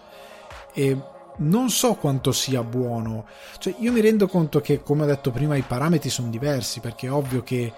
E 0.73 0.97
non 1.39 1.71
so 1.71 1.95
quanto 1.95 2.31
sia 2.33 2.63
buono. 2.63 3.27
Cioè, 3.59 3.75
io 3.79 3.93
mi 3.93 4.01
rendo 4.01 4.29
conto 4.29 4.61
che, 4.61 4.83
come 4.83 5.03
ho 5.03 5.07
detto 5.07 5.31
prima, 5.31 5.57
i 5.57 5.63
parametri 5.63 6.11
sono 6.11 6.29
diversi, 6.29 6.81
perché 6.81 7.07
è 7.07 7.13
ovvio 7.13 7.43
che. 7.43 7.73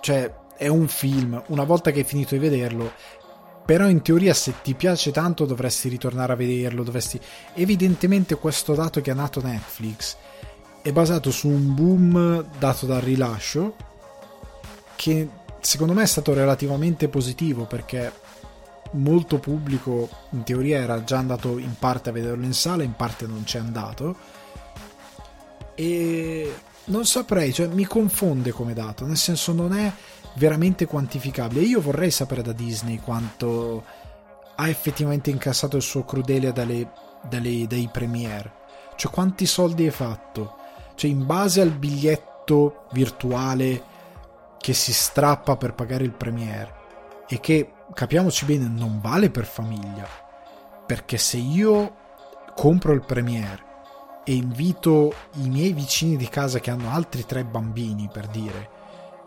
Cioè, 0.00 0.32
è 0.58 0.66
un 0.66 0.88
film, 0.88 1.40
una 1.48 1.64
volta 1.64 1.92
che 1.92 2.00
hai 2.00 2.04
finito 2.04 2.34
di 2.34 2.40
vederlo, 2.40 2.92
però 3.68 3.86
in 3.86 4.00
teoria 4.00 4.32
se 4.32 4.62
ti 4.62 4.72
piace 4.72 5.10
tanto 5.10 5.44
dovresti 5.44 5.90
ritornare 5.90 6.32
a 6.32 6.36
vederlo, 6.36 6.82
dovresti... 6.82 7.20
Evidentemente 7.52 8.36
questo 8.36 8.74
dato 8.74 9.02
che 9.02 9.10
ha 9.10 9.14
nato 9.14 9.42
Netflix 9.42 10.16
è 10.80 10.90
basato 10.90 11.30
su 11.30 11.48
un 11.48 11.74
boom 11.74 12.48
dato 12.58 12.86
dal 12.86 13.02
rilascio 13.02 13.76
che 14.96 15.28
secondo 15.60 15.92
me 15.92 16.02
è 16.02 16.06
stato 16.06 16.32
relativamente 16.32 17.08
positivo 17.08 17.66
perché 17.66 18.10
molto 18.92 19.36
pubblico 19.38 20.08
in 20.30 20.44
teoria 20.44 20.78
era 20.78 21.04
già 21.04 21.18
andato 21.18 21.58
in 21.58 21.74
parte 21.78 22.08
a 22.08 22.12
vederlo 22.12 22.46
in 22.46 22.54
sala, 22.54 22.84
in 22.84 22.94
parte 22.96 23.26
non 23.26 23.44
c'è 23.44 23.58
andato. 23.58 24.16
E 25.74 26.54
non 26.84 27.04
saprei, 27.04 27.52
cioè 27.52 27.66
mi 27.66 27.84
confonde 27.84 28.50
come 28.50 28.72
dato, 28.72 29.04
nel 29.04 29.18
senso 29.18 29.52
non 29.52 29.74
è 29.74 29.92
veramente 30.38 30.86
quantificabile. 30.86 31.60
Io 31.60 31.80
vorrei 31.80 32.10
sapere 32.10 32.42
da 32.42 32.52
Disney 32.52 32.98
quanto 32.98 33.84
ha 34.54 34.68
effettivamente 34.68 35.30
incassato 35.30 35.76
il 35.76 35.82
suo 35.82 36.04
Crudelia 36.04 36.52
dalle, 36.52 36.90
dalle, 37.28 37.66
dai 37.66 37.88
premiere. 37.92 38.52
Cioè 38.96 39.12
quanti 39.12 39.46
soldi 39.46 39.84
hai 39.84 39.90
fatto? 39.90 40.56
Cioè 40.94 41.10
in 41.10 41.26
base 41.26 41.60
al 41.60 41.70
biglietto 41.70 42.86
virtuale 42.92 43.82
che 44.58 44.72
si 44.72 44.92
strappa 44.92 45.56
per 45.56 45.74
pagare 45.74 46.04
il 46.04 46.12
premiere 46.12 46.74
e 47.28 47.38
che, 47.40 47.72
capiamoci 47.92 48.44
bene, 48.44 48.66
non 48.68 49.00
vale 49.00 49.30
per 49.30 49.44
famiglia. 49.44 50.08
Perché 50.86 51.18
se 51.18 51.36
io 51.36 51.94
compro 52.54 52.92
il 52.92 53.04
premiere 53.04 53.66
e 54.24 54.34
invito 54.34 55.14
i 55.34 55.48
miei 55.48 55.72
vicini 55.72 56.16
di 56.16 56.28
casa 56.28 56.58
che 56.58 56.70
hanno 56.70 56.90
altri 56.90 57.24
tre 57.24 57.44
bambini, 57.44 58.08
per 58.12 58.26
dire, 58.26 58.76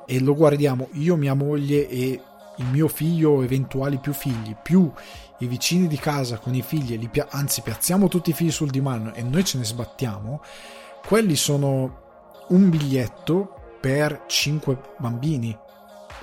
e 0.05 0.19
lo 0.19 0.35
guardiamo 0.35 0.89
io, 0.93 1.15
mia 1.15 1.33
moglie 1.33 1.87
e 1.87 2.21
il 2.57 2.65
mio 2.65 2.87
figlio 2.87 3.31
o 3.31 3.43
eventuali 3.43 3.97
più 3.97 4.13
figli, 4.13 4.55
più 4.61 4.91
i 5.39 5.47
vicini 5.47 5.87
di 5.87 5.97
casa 5.97 6.37
con 6.37 6.53
i 6.53 6.61
figli, 6.61 7.09
pia- 7.09 7.27
anzi 7.29 7.61
piazziamo 7.61 8.07
tutti 8.07 8.29
i 8.29 8.33
figli 8.33 8.51
sul 8.51 8.69
divano 8.69 9.13
e 9.13 9.23
noi 9.23 9.43
ce 9.43 9.57
ne 9.57 9.65
sbattiamo, 9.65 10.41
quelli 11.05 11.35
sono 11.35 11.99
un 12.49 12.69
biglietto 12.69 13.77
per 13.79 14.25
5 14.27 14.77
bambini 14.99 15.57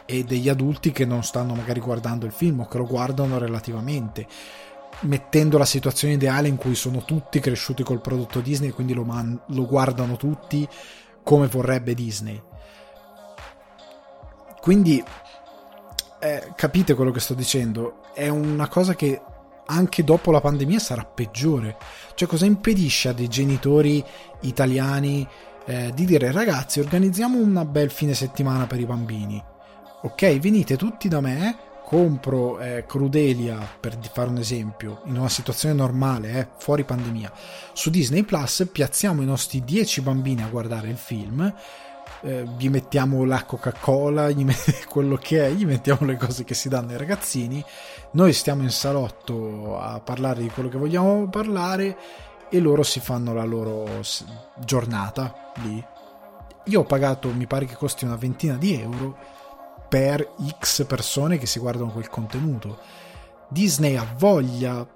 e 0.04 0.24
degli 0.24 0.48
adulti 0.48 0.92
che 0.92 1.04
non 1.04 1.24
stanno 1.24 1.54
magari 1.54 1.80
guardando 1.80 2.26
il 2.26 2.32
film 2.32 2.60
o 2.60 2.66
che 2.66 2.78
lo 2.78 2.86
guardano 2.86 3.38
relativamente 3.38 4.26
mettendo 5.00 5.58
la 5.58 5.64
situazione 5.64 6.14
ideale 6.14 6.48
in 6.48 6.56
cui 6.56 6.74
sono 6.74 7.04
tutti 7.04 7.40
cresciuti 7.40 7.82
col 7.82 8.00
prodotto 8.00 8.40
Disney 8.40 8.70
e 8.70 8.72
quindi 8.72 8.94
lo, 8.94 9.04
man- 9.04 9.40
lo 9.48 9.66
guardano 9.66 10.16
tutti 10.16 10.66
come 11.22 11.46
vorrebbe 11.46 11.94
Disney 11.94 12.40
quindi 14.68 15.02
eh, 16.20 16.52
capite 16.54 16.92
quello 16.92 17.10
che 17.10 17.20
sto 17.20 17.32
dicendo? 17.32 18.02
È 18.12 18.28
una 18.28 18.68
cosa 18.68 18.94
che 18.94 19.18
anche 19.64 20.04
dopo 20.04 20.30
la 20.30 20.42
pandemia 20.42 20.78
sarà 20.78 21.06
peggiore. 21.06 21.78
Cioè, 22.14 22.28
cosa 22.28 22.44
impedisce 22.44 23.08
a 23.08 23.12
dei 23.14 23.28
genitori 23.28 24.04
italiani 24.42 25.26
eh, 25.64 25.90
di 25.94 26.04
dire 26.04 26.30
ragazzi, 26.32 26.80
organizziamo 26.80 27.38
un 27.38 27.66
bel 27.70 27.90
fine 27.90 28.12
settimana 28.12 28.66
per 28.66 28.78
i 28.78 28.84
bambini? 28.84 29.42
Ok, 30.02 30.38
venite 30.38 30.76
tutti 30.76 31.08
da 31.08 31.22
me, 31.22 31.56
compro 31.82 32.60
eh, 32.60 32.84
Crudelia 32.86 33.66
per 33.80 33.96
fare 34.12 34.28
un 34.28 34.36
esempio, 34.36 35.00
in 35.06 35.16
una 35.16 35.30
situazione 35.30 35.74
normale, 35.74 36.32
eh, 36.32 36.48
fuori 36.58 36.84
pandemia, 36.84 37.32
su 37.72 37.88
Disney 37.88 38.22
Plus, 38.22 38.68
piazziamo 38.70 39.22
i 39.22 39.24
nostri 39.24 39.64
10 39.64 40.02
bambini 40.02 40.42
a 40.42 40.48
guardare 40.48 40.90
il 40.90 40.98
film 40.98 41.54
eh, 42.22 42.44
gli 42.56 42.68
mettiamo 42.68 43.24
la 43.24 43.44
Coca-Cola, 43.44 44.30
gli 44.30 44.44
met- 44.44 44.86
quello 44.88 45.16
che 45.16 45.46
è, 45.46 45.50
gli 45.50 45.66
mettiamo 45.66 46.06
le 46.06 46.16
cose 46.16 46.44
che 46.44 46.54
si 46.54 46.68
danno 46.68 46.90
ai 46.90 46.98
ragazzini, 46.98 47.64
noi 48.12 48.32
stiamo 48.32 48.62
in 48.62 48.70
salotto 48.70 49.78
a 49.78 50.00
parlare 50.00 50.42
di 50.42 50.48
quello 50.48 50.68
che 50.68 50.78
vogliamo 50.78 51.28
parlare 51.28 51.96
e 52.48 52.60
loro 52.60 52.82
si 52.82 53.00
fanno 53.00 53.34
la 53.34 53.44
loro 53.44 53.86
giornata 54.56 55.52
lì. 55.56 55.84
Io 56.64 56.80
ho 56.80 56.84
pagato, 56.84 57.32
mi 57.32 57.46
pare 57.46 57.66
che 57.66 57.76
costi 57.76 58.04
una 58.04 58.16
ventina 58.16 58.54
di 58.54 58.78
euro 58.78 59.16
per 59.88 60.34
X 60.58 60.84
persone 60.86 61.38
che 61.38 61.46
si 61.46 61.58
guardano 61.58 61.90
quel 61.90 62.08
contenuto. 62.08 62.78
Disney 63.48 63.96
ha 63.96 64.06
voglia 64.16 64.86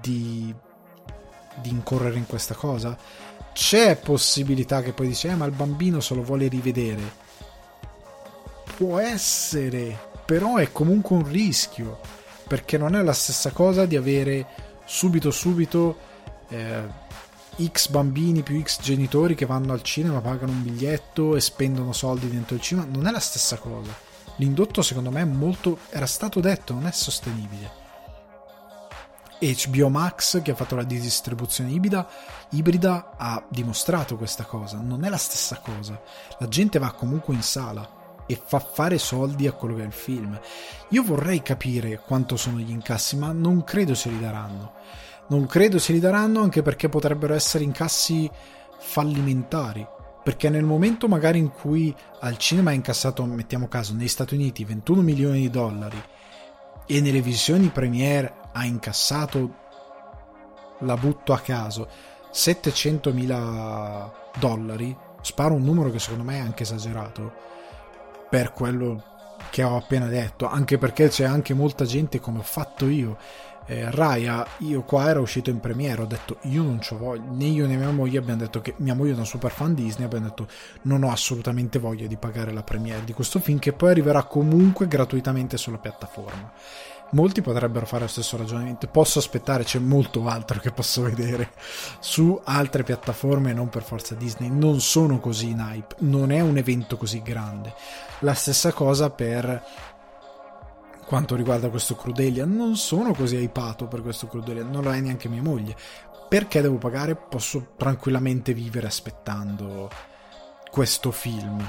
di, 0.00 0.52
di 1.60 1.68
incorrere 1.70 2.16
in 2.16 2.26
questa 2.26 2.54
cosa? 2.54 2.96
C'è 3.52 3.96
possibilità 3.96 4.82
che 4.82 4.92
poi 4.92 5.08
dice 5.08 5.28
eh, 5.28 5.34
ma 5.34 5.44
il 5.44 5.52
bambino 5.52 6.00
se 6.00 6.14
lo 6.14 6.22
vuole 6.22 6.48
rivedere. 6.48 7.20
Può 8.76 8.98
essere 8.98 10.10
però 10.24 10.56
è 10.56 10.72
comunque 10.72 11.16
un 11.16 11.28
rischio 11.28 12.00
perché 12.46 12.78
non 12.78 12.96
è 12.96 13.02
la 13.02 13.12
stessa 13.12 13.50
cosa 13.50 13.86
di 13.86 13.96
avere 13.96 14.46
subito 14.84 15.30
subito 15.30 15.98
eh, 16.48 16.82
x 17.62 17.88
bambini 17.88 18.42
più 18.42 18.60
x 18.62 18.80
genitori 18.80 19.34
che 19.34 19.46
vanno 19.46 19.72
al 19.72 19.82
cinema 19.82 20.20
pagano 20.20 20.52
un 20.52 20.62
biglietto 20.62 21.36
e 21.36 21.40
spendono 21.40 21.92
soldi 21.92 22.30
dentro 22.30 22.54
il 22.56 22.62
cinema. 22.62 22.88
Non 22.90 23.06
è 23.06 23.10
la 23.10 23.20
stessa 23.20 23.56
cosa. 23.56 23.92
L'indotto 24.36 24.82
secondo 24.82 25.10
me 25.10 25.24
molto 25.24 25.78
era 25.90 26.06
stato 26.06 26.40
detto 26.40 26.72
non 26.72 26.86
è 26.86 26.92
sostenibile 26.92 27.81
HBO 29.42 29.88
Max 29.88 30.40
che 30.40 30.52
ha 30.52 30.54
fatto 30.54 30.76
la 30.76 30.84
distribuzione 30.84 31.70
ibrida, 31.70 32.08
ibrida 32.50 33.14
ha 33.16 33.44
dimostrato 33.48 34.16
questa 34.16 34.44
cosa, 34.44 34.78
non 34.80 35.02
è 35.04 35.08
la 35.08 35.16
stessa 35.16 35.60
cosa. 35.60 36.00
La 36.38 36.46
gente 36.46 36.78
va 36.78 36.92
comunque 36.92 37.34
in 37.34 37.42
sala 37.42 38.00
e 38.26 38.40
fa 38.44 38.60
fare 38.60 38.98
soldi 38.98 39.48
a 39.48 39.52
quello 39.52 39.74
che 39.74 39.82
è 39.82 39.86
il 39.86 39.92
film. 39.92 40.38
Io 40.90 41.02
vorrei 41.02 41.42
capire 41.42 42.00
quanto 42.06 42.36
sono 42.36 42.58
gli 42.58 42.70
incassi, 42.70 43.16
ma 43.16 43.32
non 43.32 43.64
credo 43.64 43.96
se 43.96 44.10
li 44.10 44.20
daranno. 44.20 44.74
Non 45.28 45.46
credo 45.46 45.80
se 45.80 45.92
li 45.92 45.98
daranno 45.98 46.40
anche 46.40 46.62
perché 46.62 46.88
potrebbero 46.88 47.34
essere 47.34 47.64
incassi 47.64 48.30
fallimentari. 48.78 49.84
Perché 50.22 50.50
nel 50.50 50.62
momento 50.62 51.08
magari 51.08 51.40
in 51.40 51.50
cui 51.50 51.92
al 52.20 52.36
cinema 52.36 52.70
è 52.70 52.74
incassato, 52.74 53.24
mettiamo 53.24 53.66
caso, 53.66 53.92
negli 53.92 54.06
Stati 54.06 54.34
Uniti 54.34 54.64
21 54.64 55.02
milioni 55.02 55.40
di 55.40 55.50
dollari 55.50 56.00
e 56.86 57.00
nelle 57.00 57.20
visioni 57.20 57.70
premiere 57.70 58.41
ha 58.52 58.64
incassato, 58.64 59.54
la 60.80 60.96
butto 60.96 61.32
a 61.32 61.40
caso, 61.40 61.88
700 62.30 63.12
mila 63.12 64.10
dollari, 64.38 64.96
sparo 65.20 65.54
un 65.54 65.62
numero 65.62 65.90
che 65.90 65.98
secondo 65.98 66.24
me 66.24 66.36
è 66.36 66.40
anche 66.40 66.62
esagerato 66.62 67.32
per 68.28 68.52
quello 68.52 69.02
che 69.50 69.62
ho 69.62 69.76
appena 69.76 70.06
detto, 70.06 70.46
anche 70.46 70.78
perché 70.78 71.08
c'è 71.08 71.24
anche 71.24 71.52
molta 71.54 71.84
gente 71.84 72.20
come 72.20 72.38
ho 72.38 72.42
fatto 72.42 72.88
io. 72.88 73.18
Eh, 73.66 73.90
Raya, 73.90 74.44
io 74.58 74.82
qua 74.82 75.08
ero 75.08 75.20
uscito 75.20 75.50
in 75.50 75.60
premiere, 75.60 76.02
ho 76.02 76.06
detto 76.06 76.38
io 76.42 76.62
non 76.62 76.80
ci 76.80 76.96
voglio, 76.96 77.22
né 77.30 77.44
io 77.44 77.66
né 77.66 77.76
mia 77.76 77.92
moglie 77.92 78.18
abbiamo 78.18 78.40
detto 78.40 78.60
che 78.60 78.74
mia 78.78 78.94
moglie 78.94 79.12
è 79.12 79.14
una 79.14 79.24
super 79.24 79.52
fan 79.52 79.72
Disney, 79.72 80.04
abbiamo 80.04 80.26
detto 80.26 80.48
non 80.82 81.04
ho 81.04 81.12
assolutamente 81.12 81.78
voglia 81.78 82.08
di 82.08 82.16
pagare 82.16 82.52
la 82.52 82.64
premiere 82.64 83.04
di 83.04 83.12
questo 83.12 83.38
film 83.38 83.60
che 83.60 83.72
poi 83.72 83.90
arriverà 83.90 84.24
comunque 84.24 84.88
gratuitamente 84.88 85.56
sulla 85.56 85.78
piattaforma 85.78 86.52
molti 87.12 87.40
potrebbero 87.40 87.86
fare 87.86 88.02
lo 88.02 88.08
stesso 88.08 88.36
ragionamento. 88.36 88.86
Posso 88.88 89.18
aspettare, 89.18 89.64
c'è 89.64 89.78
molto 89.78 90.26
altro 90.26 90.60
che 90.60 90.70
posso 90.72 91.02
vedere 91.02 91.52
su 92.00 92.38
altre 92.44 92.82
piattaforme, 92.82 93.52
non 93.52 93.68
per 93.68 93.82
forza 93.82 94.14
Disney. 94.14 94.50
Non 94.50 94.80
sono 94.80 95.18
così 95.20 95.50
in 95.50 95.58
hype, 95.58 95.96
non 96.00 96.30
è 96.30 96.40
un 96.40 96.56
evento 96.56 96.96
così 96.96 97.22
grande. 97.22 97.74
La 98.20 98.34
stessa 98.34 98.72
cosa 98.72 99.10
per 99.10 99.64
quanto 101.06 101.34
riguarda 101.36 101.68
questo 101.68 101.94
Crudelia, 101.94 102.46
non 102.46 102.76
sono 102.76 103.12
così 103.12 103.36
hypato 103.36 103.86
per 103.86 104.00
questo 104.02 104.28
Crudelia, 104.28 104.64
non 104.64 104.82
lo 104.82 104.92
è 104.92 105.00
neanche 105.00 105.28
mia 105.28 105.42
moglie. 105.42 105.76
perché 106.28 106.62
devo 106.62 106.78
pagare? 106.78 107.14
Posso 107.14 107.74
tranquillamente 107.76 108.54
vivere 108.54 108.86
aspettando 108.86 109.90
questo 110.70 111.10
film 111.10 111.62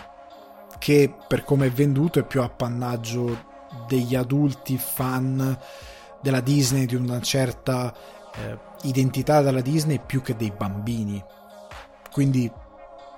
che 0.79 1.13
per 1.27 1.43
come 1.43 1.65
è 1.65 1.69
venduto 1.69 2.19
è 2.19 2.23
più 2.23 2.41
appannaggio 2.41 3.51
degli 3.87 4.15
adulti 4.15 4.77
fan 4.77 5.57
della 6.21 6.39
Disney 6.41 6.85
di 6.85 6.95
una 6.95 7.21
certa 7.21 7.93
eh, 8.35 8.57
identità 8.83 9.41
della 9.41 9.61
Disney 9.61 9.99
più 10.03 10.21
che 10.21 10.35
dei 10.35 10.51
bambini. 10.55 11.23
Quindi 12.11 12.49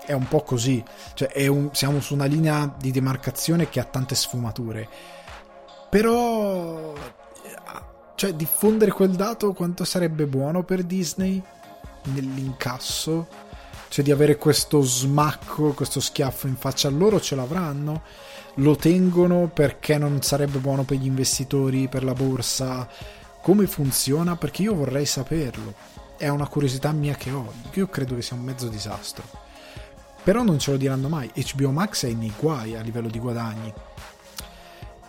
è 0.05 0.13
un 0.13 0.27
po' 0.27 0.41
così. 0.41 0.83
Cioè 1.13 1.47
un, 1.47 1.69
siamo 1.73 1.99
su 1.99 2.13
una 2.13 2.25
linea 2.25 2.73
di 2.77 2.91
demarcazione 2.91 3.69
che 3.69 3.79
ha 3.79 3.85
tante 3.85 4.15
sfumature. 4.15 4.87
Però 5.89 6.93
cioè 8.15 8.33
diffondere 8.33 8.91
quel 8.91 9.11
dato 9.11 9.53
quanto 9.53 9.83
sarebbe 9.83 10.25
buono 10.25 10.63
per 10.63 10.83
Disney 10.83 11.41
nell'incasso? 12.03 13.27
Cioè 13.87 14.03
di 14.03 14.11
avere 14.11 14.37
questo 14.37 14.81
smacco 14.81 15.73
questo 15.73 15.99
schiaffo 15.99 16.47
in 16.47 16.55
faccia 16.55 16.87
a 16.87 16.91
loro 16.91 17.19
ce 17.21 17.35
l'avranno 17.35 18.01
lo 18.55 18.75
tengono 18.75 19.49
perché 19.53 19.97
non 19.97 20.21
sarebbe 20.21 20.59
buono 20.59 20.83
per 20.83 20.97
gli 20.97 21.05
investitori 21.05 21.87
per 21.87 22.03
la 22.03 22.13
borsa? 22.13 22.87
Come 23.41 23.67
funziona? 23.67 24.35
Perché 24.35 24.63
io 24.63 24.75
vorrei 24.75 25.05
saperlo. 25.05 25.73
È 26.17 26.27
una 26.29 26.47
curiosità 26.47 26.91
mia 26.91 27.15
che 27.15 27.31
ho. 27.31 27.51
Io 27.73 27.87
credo 27.87 28.15
che 28.15 28.21
sia 28.21 28.35
un 28.35 28.43
mezzo 28.43 28.67
disastro. 28.67 29.23
Però 30.23 30.41
non 30.41 30.57
ce 30.57 30.71
lo 30.71 30.77
diranno 30.77 31.09
mai. 31.09 31.31
HBO 31.53 31.71
Max 31.71 32.05
è 32.05 32.13
nei 32.13 32.33
guai 32.37 32.75
a 32.75 32.81
livello 32.81 33.09
di 33.09 33.19
guadagni. 33.19 33.73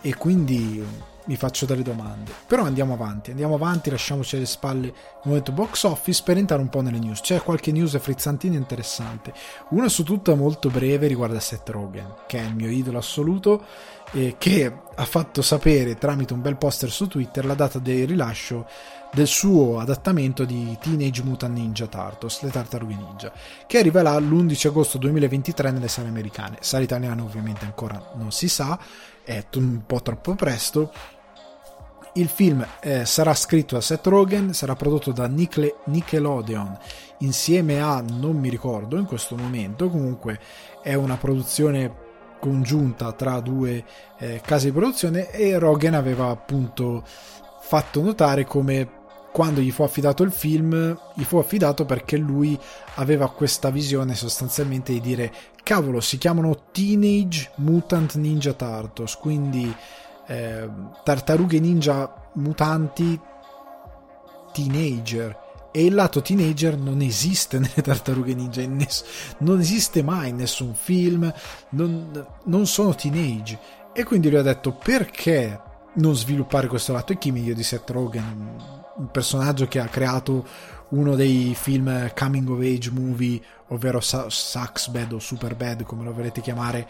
E 0.01 0.15
quindi 0.15 0.85
mi 1.27 1.35
faccio 1.35 1.65
delle 1.65 1.83
domande. 1.83 2.31
Però 2.47 2.63
andiamo 2.63 2.93
avanti, 2.93 3.29
andiamo 3.29 3.55
avanti, 3.55 3.89
lasciamoci 3.89 4.35
alle 4.35 4.45
spalle 4.45 4.87
il 4.87 4.93
momento 5.23 5.51
box 5.51 5.83
office 5.83 6.23
per 6.23 6.37
entrare 6.37 6.61
un 6.61 6.69
po' 6.69 6.81
nelle 6.81 6.99
news. 6.99 7.21
C'è 7.21 7.41
qualche 7.41 7.71
news 7.71 7.97
frizzantina 7.99 8.55
interessante. 8.55 9.33
Una 9.69 9.89
su 9.89 10.03
tutta 10.03 10.35
molto 10.35 10.69
breve 10.69 11.07
riguarda 11.07 11.39
Seth 11.39 11.69
Rogen, 11.69 12.13
che 12.27 12.39
è 12.39 12.43
il 12.43 12.55
mio 12.55 12.69
idolo 12.69 12.97
assoluto, 12.97 13.63
eh, 14.11 14.35
che 14.37 14.73
ha 14.95 15.05
fatto 15.05 15.41
sapere 15.41 15.95
tramite 15.95 16.33
un 16.33 16.41
bel 16.41 16.57
poster 16.57 16.89
su 16.89 17.07
Twitter 17.07 17.45
la 17.45 17.53
data 17.53 17.79
del 17.79 18.07
rilascio 18.07 18.65
del 19.13 19.27
suo 19.27 19.79
adattamento 19.79 20.45
di 20.45 20.77
Teenage 20.79 21.23
Mutant 21.23 21.55
Ninja 21.55 21.87
Turtles, 21.87 22.41
le 22.41 22.49
tartarughe 22.49 22.95
ninja, 22.95 23.31
che 23.65 23.79
arriverà 23.79 24.17
l'11 24.19 24.67
agosto 24.67 24.97
2023 24.97 25.71
nelle 25.71 25.87
sale 25.87 26.09
americane. 26.09 26.57
Sale 26.59 26.83
italiane 26.83 27.21
ovviamente 27.21 27.65
ancora 27.65 28.11
non 28.15 28.31
si 28.31 28.47
sa, 28.47 28.77
è 29.23 29.43
un 29.55 29.81
po' 29.85 30.01
troppo 30.01 30.35
presto, 30.35 30.91
il 32.19 32.27
film 32.27 32.65
eh, 32.79 33.05
sarà 33.05 33.33
scritto 33.33 33.75
da 33.75 33.81
Seth 33.81 34.05
Rogen, 34.07 34.53
sarà 34.53 34.75
prodotto 34.75 35.11
da 35.11 35.27
Nicle- 35.27 35.75
Nickelodeon 35.85 36.77
insieme 37.19 37.81
a 37.81 38.01
non 38.01 38.37
mi 38.37 38.49
ricordo 38.49 38.97
in 38.97 39.05
questo 39.05 39.35
momento, 39.35 39.89
comunque 39.89 40.39
è 40.81 40.93
una 40.93 41.17
produzione 41.17 42.05
congiunta 42.39 43.11
tra 43.13 43.39
due 43.39 43.83
eh, 44.19 44.41
case 44.45 44.67
di 44.67 44.71
produzione 44.71 45.31
e 45.31 45.57
Rogen 45.57 45.95
aveva 45.95 46.29
appunto 46.29 47.03
fatto 47.61 48.01
notare 48.01 48.45
come 48.45 48.95
quando 49.31 49.59
gli 49.59 49.71
fu 49.71 49.83
affidato 49.83 50.23
il 50.23 50.31
film 50.31 50.97
gli 51.15 51.23
fu 51.23 51.37
affidato 51.37 51.85
perché 51.85 52.15
lui 52.15 52.57
aveva 52.95 53.29
questa 53.29 53.69
visione 53.71 54.15
sostanzialmente 54.15 54.93
di 54.93 55.01
dire 55.01 55.33
cavolo 55.63 55.99
si 55.99 56.17
chiamano 56.17 56.65
Teenage 56.71 57.51
Mutant 57.55 58.15
Ninja 58.15 58.53
Turtles 58.53 59.15
quindi 59.15 59.75
eh, 60.27 60.69
tartarughe 61.03 61.59
ninja 61.59 62.31
mutanti 62.33 63.19
teenager. 64.51 65.45
E 65.71 65.85
il 65.85 65.93
lato 65.93 66.21
teenager 66.21 66.77
non 66.77 67.01
esiste 67.01 67.57
nelle 67.59 67.81
tartarughe 67.81 68.33
ninja 68.33 68.65
ness- 68.67 69.35
non 69.39 69.59
esiste 69.59 70.03
mai 70.03 70.29
in 70.29 70.37
nessun 70.37 70.73
film 70.73 71.31
non, 71.69 72.25
non, 72.45 72.67
sono 72.67 72.93
teenage. 72.93 73.59
E 73.93 74.03
quindi 74.03 74.29
lui 74.29 74.39
ha 74.39 74.43
detto 74.43 74.73
perché 74.73 75.61
non 75.93 76.15
sviluppare 76.15 76.67
questo 76.67 76.93
lato? 76.93 77.13
E 77.13 77.17
chi 77.17 77.31
meglio 77.31 77.53
di 77.53 77.63
Seth 77.63 77.89
Rogen 77.89 78.85
un 78.97 79.11
personaggio 79.11 79.67
che 79.67 79.79
ha 79.79 79.87
creato 79.87 80.45
uno 80.89 81.15
dei 81.15 81.53
film 81.55 82.11
coming 82.17 82.49
of 82.49 82.59
age 82.59 82.91
movie 82.91 83.41
ovvero 83.67 83.99
Sucks 83.99 84.87
Bad 84.87 85.13
o 85.13 85.19
Super 85.19 85.55
Bad 85.55 85.83
come 85.83 86.03
lo 86.03 86.13
volete 86.13 86.41
chiamare 86.41 86.87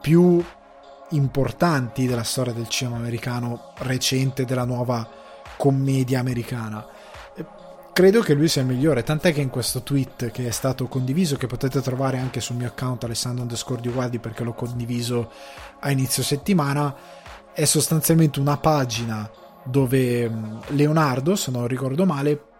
più 0.00 0.42
importanti 1.10 2.06
della 2.06 2.22
storia 2.22 2.52
del 2.52 2.68
cinema 2.68 2.96
americano 2.96 3.72
recente, 3.78 4.44
della 4.44 4.64
nuova 4.64 5.08
commedia 5.56 6.20
americana. 6.20 6.86
Credo 7.92 8.22
che 8.22 8.34
lui 8.34 8.48
sia 8.48 8.62
il 8.62 8.66
migliore, 8.66 9.04
tant'è 9.04 9.32
che 9.32 9.40
in 9.40 9.50
questo 9.50 9.82
tweet 9.82 10.32
che 10.32 10.48
è 10.48 10.50
stato 10.50 10.88
condiviso, 10.88 11.36
che 11.36 11.46
potete 11.46 11.80
trovare 11.80 12.18
anche 12.18 12.40
sul 12.40 12.56
mio 12.56 12.66
account 12.66 13.04
Alessandro 13.04 13.42
underscore 13.42 13.80
di 13.80 13.88
Guardi 13.88 14.18
perché 14.18 14.42
l'ho 14.42 14.54
condiviso 14.54 15.30
a 15.78 15.90
inizio 15.92 16.24
settimana, 16.24 16.92
è 17.52 17.64
sostanzialmente 17.64 18.40
una 18.40 18.56
pagina 18.56 19.30
dove 19.62 20.28
Leonardo, 20.68 21.36
se 21.36 21.52
non 21.52 21.68
ricordo 21.68 22.04
male, 22.04 22.53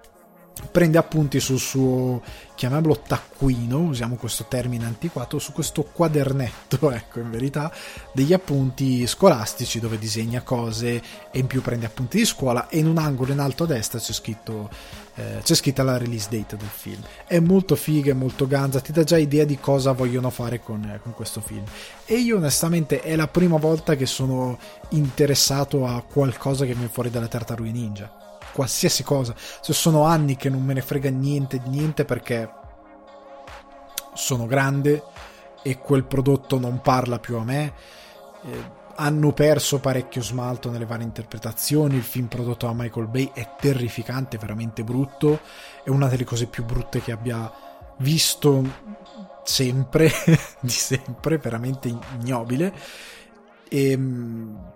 prende 0.71 0.99
appunti 0.99 1.41
sul 1.41 1.59
suo, 1.59 2.23
chiamiamolo 2.55 3.01
taccuino, 3.07 3.79
usiamo 3.79 4.17
questo 4.17 4.47
termine 4.49 4.87
antiquato, 4.87 5.39
su 5.39 5.53
questo 5.53 5.83
quadernetto, 5.83 6.91
ecco 6.93 7.21
in 7.21 7.31
verità, 7.31 7.73
degli 8.13 8.33
appunti 8.33 9.07
scolastici 9.07 9.81
dove 9.81 9.99
disegna 9.99 10.43
cose 10.43 11.03
e 11.31 11.39
in 11.39 11.47
più 11.47 11.61
prende 11.61 11.87
appunti 11.87 12.19
di 12.19 12.25
scuola 12.25 12.69
e 12.69 12.79
in 12.79 12.87
un 12.87 12.99
angolo 12.99 13.33
in 13.33 13.41
alto 13.41 13.65
a 13.65 13.67
destra 13.67 13.99
c'è 13.99 14.13
scritto 14.13 14.71
eh, 15.17 15.41
c'è 15.43 15.55
scritta 15.55 15.85
la 15.85 15.97
release 15.97 16.29
date 16.29 16.57
del 16.57 16.69
film. 16.69 17.01
È 17.27 17.39
molto 17.39 17.77
figa, 17.77 18.11
è 18.11 18.15
molto 18.15 18.47
ganza, 18.47 18.81
ti 18.81 18.91
dà 18.91 19.05
già 19.05 19.17
idea 19.17 19.45
di 19.45 19.59
cosa 19.59 19.93
vogliono 19.93 20.31
fare 20.31 20.61
con, 20.61 20.83
eh, 20.85 21.01
con 21.01 21.15
questo 21.15 21.41
film. 21.41 21.65
E 22.05 22.17
io 22.17 22.37
onestamente 22.37 23.01
è 23.01 23.15
la 23.15 23.29
prima 23.29 23.59
volta 23.59 23.95
che 23.95 24.07
sono 24.07 24.59
interessato 24.91 25.87
a 25.87 26.03
qualcosa 26.03 26.65
che 26.65 26.73
viene 26.73 26.89
fuori 26.89 27.11
dalle 27.11 27.29
tartarughe 27.29 27.71
ninja 27.71 28.24
qualsiasi 28.55 29.03
cosa. 29.03 29.35
Cioè, 29.35 29.75
sono 29.75 30.05
anni 30.05 30.37
che 30.37 30.49
non 30.49 30.63
me 30.63 30.73
ne 30.73 30.81
frega 30.81 31.11
niente 31.11 31.59
di 31.59 31.69
niente 31.69 32.05
perché 32.05 32.51
sono 34.15 34.47
grande 34.47 35.03
e 35.63 35.79
quel 35.79 36.05
prodotto 36.05 36.59
non 36.59 36.81
parla 36.81 37.19
più 37.19 37.37
a 37.37 37.45
me. 37.45 37.73
Eh, 38.45 38.83
hanno 38.97 39.33
perso 39.33 39.81
parecchio 39.81 40.23
smalto 40.23 40.71
nelle 40.71 40.87
varie 40.87 41.05
interpretazioni. 41.05 41.97
Il 41.97 42.03
film 42.03 42.27
prodotto 42.27 42.67
da 42.67 42.73
Michael 42.75 43.09
Bay 43.09 43.31
è 43.35 43.55
terrificante, 43.59 44.39
veramente 44.39 44.85
brutto. 44.85 45.41
È 45.83 45.91
una 45.91 46.07
delle 46.07 46.25
cose 46.25 46.47
più 46.47 46.65
brutte 46.65 47.01
che 47.03 47.11
abbia 47.11 47.53
visto 47.99 48.63
sempre, 49.43 50.11
di 50.61 50.71
sempre, 50.71 51.39
veramente 51.39 51.89
ignobile. 51.89 52.73
E 53.69 53.91
ehm, 53.91 54.73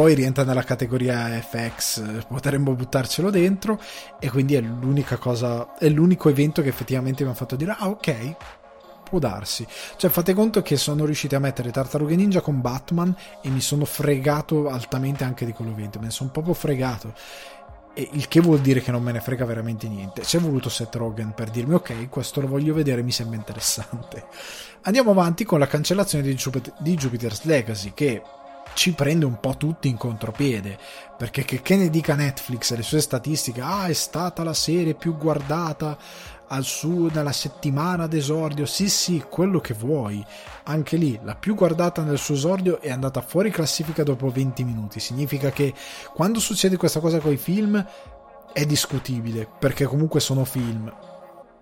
poi 0.00 0.14
rientra 0.14 0.44
nella 0.44 0.62
categoria 0.62 1.28
FX, 1.42 2.24
potremmo 2.26 2.72
buttarcelo 2.72 3.28
dentro 3.28 3.78
e 4.18 4.30
quindi 4.30 4.54
è 4.54 4.60
l'unica 4.62 5.18
cosa, 5.18 5.74
è 5.76 5.90
l'unico 5.90 6.30
evento 6.30 6.62
che 6.62 6.70
effettivamente 6.70 7.22
mi 7.22 7.28
ha 7.28 7.34
fatto 7.34 7.54
dire 7.54 7.76
ah 7.78 7.88
ok, 7.88 8.34
può 9.04 9.18
darsi. 9.18 9.66
Cioè 9.96 10.08
fate 10.08 10.32
conto 10.32 10.62
che 10.62 10.78
sono 10.78 11.04
riusciti 11.04 11.34
a 11.34 11.38
mettere 11.38 11.70
Tartarughe 11.70 12.16
Ninja 12.16 12.40
con 12.40 12.62
Batman 12.62 13.14
e 13.42 13.50
mi 13.50 13.60
sono 13.60 13.84
fregato 13.84 14.70
altamente 14.70 15.22
anche 15.22 15.44
di 15.44 15.52
quell'evento, 15.52 15.98
me 15.98 16.06
ne 16.06 16.12
sono 16.12 16.30
proprio 16.30 16.54
fregato. 16.54 17.12
E 17.92 18.08
il 18.12 18.26
che 18.26 18.40
vuol 18.40 18.60
dire 18.60 18.80
che 18.80 18.92
non 18.92 19.02
me 19.02 19.12
ne 19.12 19.20
frega 19.20 19.44
veramente 19.44 19.86
niente. 19.86 20.22
C'è 20.22 20.38
voluto 20.38 20.70
Seth 20.70 20.94
Rogen 20.94 21.34
per 21.34 21.50
dirmi 21.50 21.74
ok, 21.74 22.08
questo 22.08 22.40
lo 22.40 22.46
voglio 22.46 22.72
vedere, 22.72 23.02
mi 23.02 23.12
sembra 23.12 23.36
interessante. 23.36 24.24
Andiamo 24.84 25.10
avanti 25.10 25.44
con 25.44 25.58
la 25.58 25.66
cancellazione 25.66 26.24
di, 26.24 26.32
Jupiter, 26.32 26.72
di 26.78 26.94
Jupiter's 26.94 27.44
Legacy 27.44 27.92
che 27.92 28.22
ci 28.74 28.92
prende 28.92 29.24
un 29.24 29.40
po' 29.40 29.56
tutti 29.56 29.88
in 29.88 29.96
contropiede 29.96 30.78
perché 31.16 31.44
che, 31.44 31.60
che 31.60 31.76
ne 31.76 31.90
dica 31.90 32.14
Netflix 32.14 32.74
le 32.74 32.82
sue 32.82 33.00
statistiche 33.00 33.60
ah 33.60 33.86
è 33.86 33.92
stata 33.92 34.42
la 34.42 34.54
serie 34.54 34.94
più 34.94 35.16
guardata 35.16 35.98
al 36.52 36.64
suo 36.64 37.10
nella 37.12 37.32
settimana 37.32 38.06
d'esordio. 38.06 38.66
Sì 38.66 38.88
sì 38.88 39.24
quello 39.28 39.60
che 39.60 39.74
vuoi. 39.74 40.24
Anche 40.64 40.96
lì 40.96 41.18
la 41.22 41.34
più 41.34 41.54
guardata 41.54 42.02
nel 42.02 42.18
suo 42.18 42.34
esordio 42.34 42.80
è 42.80 42.90
andata 42.90 43.20
fuori 43.20 43.50
classifica 43.50 44.02
dopo 44.02 44.30
20 44.30 44.64
minuti. 44.64 45.00
Significa 45.00 45.50
che 45.50 45.72
quando 46.12 46.40
succede 46.40 46.76
questa 46.76 47.00
cosa 47.00 47.18
con 47.18 47.32
i 47.32 47.36
film 47.36 47.84
è 48.52 48.64
discutibile 48.66 49.48
perché 49.58 49.84
comunque 49.84 50.20
sono 50.20 50.44
film. 50.44 50.92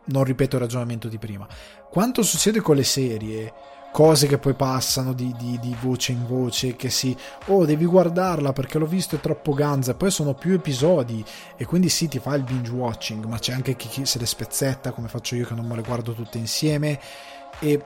Non 0.05 0.25
ripeto 0.25 0.57
il 0.57 0.63
ragionamento 0.63 1.09
di 1.09 1.19
prima. 1.19 1.47
Quanto 1.91 2.23
succede 2.23 2.61
con 2.61 2.77
le 2.77 2.85
serie 2.85 3.53
cose 3.91 4.27
che 4.27 4.39
poi 4.39 4.55
passano 4.55 5.13
di, 5.13 5.35
di, 5.39 5.59
di, 5.61 5.75
voce 5.81 6.13
in 6.13 6.27
voce 6.27 6.77
che 6.77 6.91
si 6.91 7.17
oh 7.47 7.65
devi 7.65 7.85
guardarla 7.85 8.53
perché 8.53 8.79
l'ho 8.79 8.87
visto 8.87 9.17
è 9.17 9.21
troppo 9.21 9.55
ganza 9.55 9.95
poi 9.95 10.11
sono 10.11 10.35
più 10.35 10.53
episodi 10.53 11.25
e 11.57 11.65
quindi 11.65 11.89
sì 11.89 12.07
ti 12.07 12.19
fa 12.19 12.35
il 12.35 12.43
binge 12.43 12.71
watching 12.71 13.25
ma 13.25 13.39
c'è 13.39 13.53
anche 13.53 13.77
chi, 13.77 13.89
chi 13.89 14.07
se 14.07 14.19
le 14.19 14.27
spezzetta 14.27 14.93
come 14.93 15.09
faccio 15.09 15.35
io 15.35 15.47
che 15.47 15.55
non 15.55 15.67
me 15.67 15.75
le 15.75 15.83
guardo 15.83 16.13
tutte 16.13 16.39
insieme 16.39 17.01
e 17.59 17.85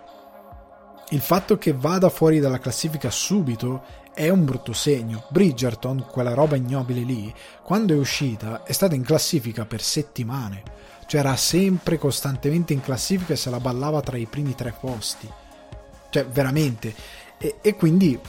il 1.10 1.20
fatto 1.20 1.58
che 1.58 1.74
vada 1.74 2.08
fuori 2.08 2.40
dalla 2.40 2.58
classifica 2.58 3.10
subito 3.10 3.82
è 4.14 4.28
un 4.28 4.44
brutto 4.44 4.72
segno. 4.72 5.24
Bridgerton, 5.28 6.06
quella 6.10 6.32
roba 6.34 6.56
ignobile 6.56 7.00
lì, 7.00 7.32
quando 7.62 7.94
è 7.94 7.98
uscita 7.98 8.62
è 8.62 8.72
stata 8.72 8.94
in 8.94 9.02
classifica 9.02 9.66
per 9.66 9.82
settimane. 9.82 10.62
Cioè 11.06 11.20
era 11.20 11.36
sempre 11.36 11.98
costantemente 11.98 12.72
in 12.72 12.80
classifica 12.80 13.34
e 13.34 13.36
se 13.36 13.50
la 13.50 13.60
ballava 13.60 14.00
tra 14.00 14.16
i 14.16 14.26
primi 14.26 14.54
tre 14.54 14.74
posti. 14.78 15.28
Cioè 16.12 16.27
veramente. 16.27 16.94
E, 17.38 17.57
e 17.62 17.75
quindi 17.75 18.20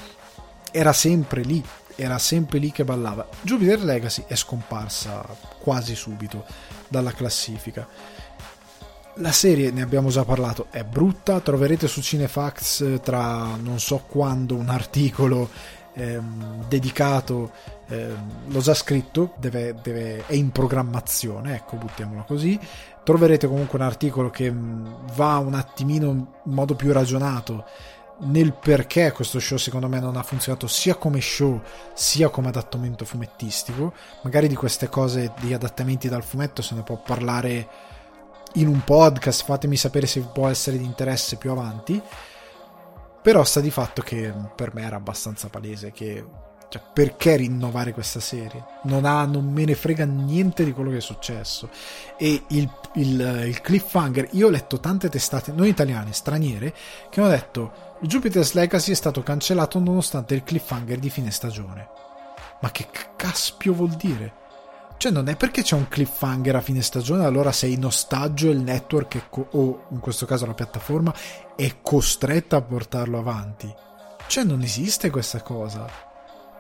era 0.72 0.94
sempre 0.94 1.42
lì, 1.42 1.62
era 1.96 2.18
sempre 2.18 2.60
lì 2.60 2.72
che 2.72 2.86
ballava. 2.86 3.28
Jupiter 3.42 3.84
Legacy 3.84 4.24
è 4.26 4.36
scomparsa 4.36 5.24
quasi 5.60 5.96
subito 5.96 6.46
dalla 6.88 7.12
classifica. 7.12 7.86
La 9.18 9.34
serie, 9.34 9.70
ne 9.72 9.82
abbiamo 9.82 10.10
già 10.10 10.24
parlato, 10.24 10.68
è 10.72 10.84
brutta, 10.84 11.42
troverete 11.42 11.88
su 11.88 12.02
Cinefax 12.02 12.82
eh, 12.82 13.00
tra 13.02 13.56
non 13.58 13.80
so 13.80 14.06
quando 14.08 14.56
un 14.56 14.70
articolo 14.70 15.50
ehm, 15.94 16.66
dedicato, 16.68 17.52
ehm, 17.90 18.48
l'ho 18.48 18.60
già 18.62 18.74
scritto, 18.74 19.34
deve, 19.38 19.76
deve, 19.84 20.26
è 20.26 20.34
in 20.34 20.52
programmazione, 20.52 21.56
ecco, 21.56 21.76
buttiamolo 21.76 22.24
così. 22.24 22.60
Troverete 23.04 23.48
comunque 23.48 23.78
un 23.78 23.86
articolo 23.86 24.30
che 24.30 24.50
mm, 24.52 24.86
va 25.16 25.38
un 25.38 25.54
attimino 25.54 26.10
in 26.10 26.26
modo 26.44 26.76
più 26.76 26.92
ragionato 26.92 27.66
nel 28.20 28.54
perché 28.54 29.12
questo 29.12 29.40
show 29.40 29.58
secondo 29.58 29.88
me 29.88 30.00
non 30.00 30.16
ha 30.16 30.24
funzionato 30.24 30.68
sia 30.68 30.96
come 30.96 31.20
show 31.20 31.60
sia 31.94 32.30
come 32.30 32.50
adattamento 32.50 33.06
fumettistico. 33.06 33.94
Magari 34.22 34.48
di 34.48 34.56
queste 34.56 34.88
cose, 34.88 35.34
di 35.40 35.54
adattamenti 35.54 36.08
dal 36.08 36.24
fumetto, 36.24 36.62
se 36.62 36.76
ne 36.76 36.84
può 36.84 37.02
parlare 37.02 37.68
in 38.54 38.68
un 38.68 38.84
podcast, 38.84 39.44
fatemi 39.44 39.76
sapere 39.76 40.06
se 40.06 40.22
può 40.22 40.48
essere 40.48 40.78
di 40.78 40.86
interesse 40.86 41.38
più 41.38 41.52
avanti. 41.52 42.02
Però 43.22 43.44
sta 43.44 43.62
di 43.62 43.72
fatto 43.72 44.02
che 44.02 44.34
per 44.56 44.74
me 44.74 44.84
era 44.84 44.98
abbastanza 44.98 45.50
palese 45.50 45.92
che 45.92 46.24
cioè, 46.74 46.82
perché 46.92 47.36
rinnovare 47.36 47.94
questa 47.94 48.20
serie? 48.20 48.66
Non, 48.86 49.06
ha, 49.06 49.26
non 49.26 49.46
me 49.46 49.64
ne 49.64 49.76
frega 49.76 50.06
niente 50.06 50.66
di 50.66 50.72
quello 50.72 50.90
che 50.90 50.98
è 50.98 51.02
successo. 51.02 51.70
E 52.18 52.46
il, 52.48 52.68
il, 52.96 53.44
il 53.46 53.62
cliffhanger, 53.62 54.30
io 54.32 54.48
ho 54.48 54.50
letto 54.50 54.80
tante 54.80 55.08
testate, 55.08 55.52
non 55.52 55.68
italiane, 55.68 56.14
straniere, 56.14 56.74
che 57.12 57.20
hanno 57.20 57.30
detto 57.30 57.92
Jupiter's 58.00 58.54
Legacy 58.54 58.92
è 58.92 58.96
stato 58.96 59.22
cancellato 59.22 59.78
nonostante 59.78 60.34
il 60.34 60.42
cliffhanger 60.42 60.98
di 60.98 61.12
fine 61.12 61.30
stagione. 61.30 61.88
Ma 62.62 62.72
che 62.72 62.88
caspio 63.16 63.74
vuol 63.74 63.92
dire? 63.92 64.34
Cioè, 64.98 65.12
non 65.12 65.28
è 65.28 65.36
perché 65.36 65.62
c'è 65.62 65.76
un 65.76 65.88
cliffhanger 65.88 66.56
a 66.56 66.62
fine 66.62 66.82
stagione, 66.82 67.24
allora 67.24 67.52
sei 67.52 67.74
in 67.74 67.86
ostaggio 67.86 68.50
il 68.50 68.62
network, 68.62 69.30
co- 69.30 69.48
o 69.52 69.86
in 69.92 70.00
questo 70.00 70.26
caso 70.26 70.48
la 70.48 70.56
piattaforma, 70.56 71.14
è 71.56 71.72
costretta 71.84 72.56
a 72.56 72.62
portarlo 72.62 73.20
avanti. 73.20 73.72
Cioè, 74.26 74.44
non 74.44 74.64
esiste 74.64 75.12
questa 75.12 75.44
cosa. 75.44 76.13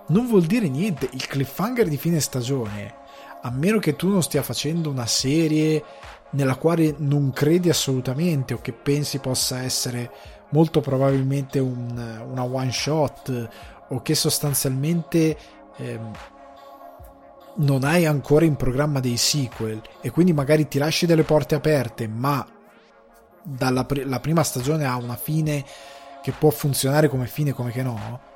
Non 0.07 0.27
vuol 0.27 0.43
dire 0.43 0.67
niente. 0.67 1.09
Il 1.11 1.27
cliffhanger 1.27 1.87
di 1.87 1.97
fine 1.97 2.19
stagione, 2.19 2.95
a 3.41 3.49
meno 3.51 3.79
che 3.79 3.95
tu 3.95 4.09
non 4.09 4.21
stia 4.21 4.43
facendo 4.43 4.89
una 4.89 5.05
serie 5.05 5.83
nella 6.31 6.55
quale 6.55 6.95
non 6.97 7.31
credi 7.31 7.69
assolutamente 7.69 8.53
o 8.53 8.61
che 8.61 8.73
pensi 8.73 9.19
possa 9.19 9.61
essere 9.61 10.11
molto 10.49 10.81
probabilmente 10.81 11.59
un, 11.59 12.25
una 12.29 12.43
one 12.43 12.71
shot 12.71 13.49
o 13.89 14.01
che 14.01 14.15
sostanzialmente 14.15 15.37
ehm, 15.77 16.11
non 17.55 17.83
hai 17.83 18.05
ancora 18.05 18.45
in 18.45 18.55
programma 18.55 18.99
dei 18.99 19.17
sequel 19.17 19.81
e 20.01 20.09
quindi 20.09 20.33
magari 20.33 20.67
ti 20.67 20.79
lasci 20.79 21.05
delle 21.05 21.23
porte 21.23 21.55
aperte 21.55 22.07
ma 22.07 22.45
dalla 23.43 23.85
pr- 23.85 24.05
la 24.05 24.19
prima 24.19 24.43
stagione 24.43 24.85
ha 24.85 24.95
una 24.95 25.15
fine 25.15 25.63
che 26.21 26.31
può 26.31 26.49
funzionare 26.49 27.09
come 27.09 27.27
fine 27.27 27.51
come 27.51 27.71
che 27.71 27.83
no 27.83 28.31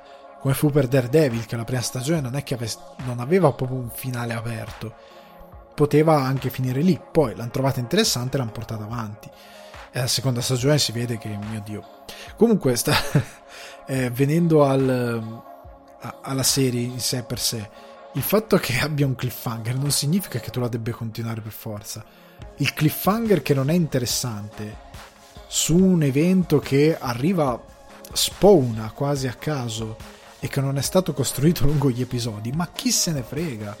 come 0.48 0.60
fu 0.60 0.70
per 0.70 0.88
Daredevil 0.88 1.44
che 1.44 1.56
la 1.56 1.64
prima 1.64 1.82
stagione 1.82 2.22
non 2.22 2.34
ave- 2.34 2.76
non 3.04 3.20
aveva 3.20 3.52
proprio 3.52 3.80
un 3.80 3.90
finale 3.90 4.32
aperto. 4.32 4.94
Poteva 5.74 6.22
anche 6.22 6.48
finire 6.48 6.80
lì 6.80 6.98
poi 6.98 7.36
l'hanno 7.36 7.50
trovata 7.50 7.80
interessante 7.80 8.36
e 8.36 8.38
l'hanno 8.38 8.52
portata 8.52 8.82
avanti. 8.82 9.28
E 9.90 9.98
la 10.00 10.06
seconda 10.06 10.40
stagione 10.40 10.78
si 10.78 10.90
vede 10.92 11.18
che 11.18 11.28
mio 11.28 11.60
dio. 11.62 11.86
Comunque, 12.36 12.76
sta, 12.76 12.94
eh, 13.86 14.08
venendo 14.08 14.64
al, 14.64 15.42
a, 16.00 16.18
alla 16.22 16.42
serie 16.42 16.80
in 16.80 16.98
sé 16.98 17.24
per 17.24 17.38
sé, 17.38 17.68
il 18.14 18.22
fatto 18.22 18.56
che 18.56 18.78
abbia 18.78 19.04
un 19.04 19.16
cliffhanger 19.16 19.76
non 19.76 19.90
significa 19.90 20.38
che 20.38 20.48
tu 20.48 20.60
la 20.60 20.68
debba 20.68 20.92
continuare 20.92 21.42
per 21.42 21.52
forza. 21.52 22.02
Il 22.56 22.72
cliffhanger 22.72 23.42
che 23.42 23.52
non 23.52 23.68
è 23.68 23.74
interessante 23.74 24.86
su 25.46 25.76
un 25.76 26.02
evento 26.02 26.58
che 26.58 26.96
arriva 26.98 27.62
spawna 28.14 28.90
quasi 28.92 29.26
a 29.26 29.34
caso 29.34 30.16
e 30.40 30.48
che 30.48 30.60
non 30.60 30.78
è 30.78 30.82
stato 30.82 31.12
costruito 31.12 31.64
lungo 31.64 31.90
gli 31.90 32.00
episodi, 32.00 32.52
ma 32.52 32.68
chi 32.72 32.90
se 32.90 33.12
ne 33.12 33.22
frega? 33.22 33.76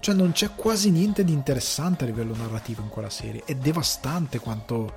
Cioè 0.00 0.14
non 0.14 0.32
c'è 0.32 0.50
quasi 0.54 0.90
niente 0.90 1.24
di 1.24 1.32
interessante 1.32 2.04
a 2.04 2.06
livello 2.06 2.36
narrativo 2.36 2.82
in 2.82 2.88
quella 2.88 3.10
serie, 3.10 3.42
è 3.44 3.54
devastante 3.54 4.38
quanto 4.38 4.92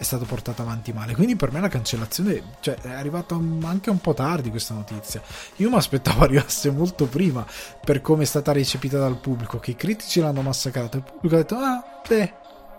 è 0.00 0.02
stato 0.02 0.24
portato 0.24 0.62
avanti 0.62 0.94
male. 0.94 1.14
Quindi 1.14 1.36
per 1.36 1.52
me 1.52 1.60
la 1.60 1.68
cancellazione 1.68 2.42
cioè, 2.60 2.74
è 2.76 2.90
arrivata 2.90 3.34
anche 3.34 3.90
un 3.90 3.98
po' 3.98 4.14
tardi 4.14 4.48
questa 4.48 4.72
notizia. 4.72 5.20
Io 5.56 5.68
mi 5.68 5.76
aspettavo 5.76 6.24
arrivasse 6.24 6.70
molto 6.70 7.04
prima 7.04 7.46
per 7.84 8.00
come 8.00 8.22
è 8.22 8.26
stata 8.26 8.50
recepita 8.50 8.98
dal 8.98 9.18
pubblico, 9.18 9.58
che 9.58 9.72
i 9.72 9.76
critici 9.76 10.20
l'hanno 10.20 10.40
massacrata. 10.40 10.96
Il 10.96 11.02
pubblico 11.02 11.34
ha 11.34 11.38
detto, 11.38 11.56
ah, 11.56 12.00
beh, 12.08 12.32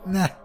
nah. 0.06 0.36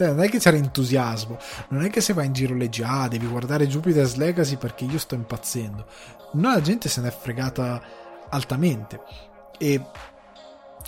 Cioè, 0.00 0.08
non 0.08 0.22
è 0.22 0.30
che 0.30 0.38
c'era 0.38 0.56
entusiasmo, 0.56 1.36
non 1.68 1.84
è 1.84 1.90
che 1.90 2.00
se 2.00 2.14
vai 2.14 2.24
in 2.24 2.32
giro 2.32 2.54
leggi, 2.54 2.82
ah, 2.82 3.06
devi 3.06 3.26
guardare 3.26 3.68
Jupiter's 3.68 4.14
Legacy 4.14 4.56
perché 4.56 4.86
io 4.86 4.98
sto 4.98 5.14
impazzendo. 5.14 5.84
No, 6.32 6.52
la 6.54 6.62
gente 6.62 6.88
se 6.88 7.02
n'è 7.02 7.10
fregata 7.10 7.82
altamente. 8.30 8.98
E 9.58 9.78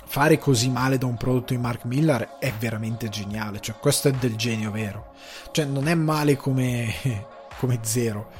fare 0.07 0.39
così 0.39 0.67
male 0.71 0.97
da 0.97 1.05
un 1.05 1.15
prodotto 1.15 1.53
di 1.53 1.59
Mark 1.59 1.85
Millar 1.85 2.39
è 2.39 2.51
veramente 2.57 3.07
geniale, 3.09 3.59
cioè 3.59 3.75
questo 3.75 4.07
è 4.07 4.11
del 4.13 4.35
genio 4.35 4.71
vero, 4.71 5.13
cioè 5.51 5.65
non 5.65 5.87
è 5.87 5.93
male 5.93 6.35
come, 6.35 6.91
come 7.59 7.81
zero, 7.83 8.31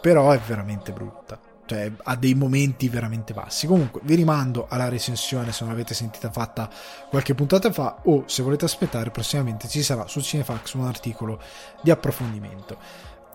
però 0.00 0.30
è 0.30 0.38
veramente 0.38 0.92
brutta, 0.92 1.40
cioè 1.70 1.92
ha 2.02 2.16
dei 2.16 2.34
momenti 2.34 2.88
veramente 2.88 3.32
bassi. 3.32 3.68
Comunque 3.68 4.00
vi 4.02 4.16
rimando 4.16 4.66
alla 4.68 4.88
recensione 4.88 5.52
se 5.52 5.62
non 5.62 5.72
l'avete 5.72 5.94
sentita 5.94 6.28
fatta 6.28 6.68
qualche 7.08 7.36
puntata 7.36 7.70
fa 7.70 8.00
o 8.04 8.24
se 8.26 8.42
volete 8.42 8.64
aspettare 8.64 9.12
prossimamente 9.12 9.68
ci 9.68 9.80
sarà 9.84 10.08
su 10.08 10.20
Cinefax 10.20 10.72
un 10.72 10.86
articolo 10.86 11.40
di 11.80 11.92
approfondimento. 11.92 12.76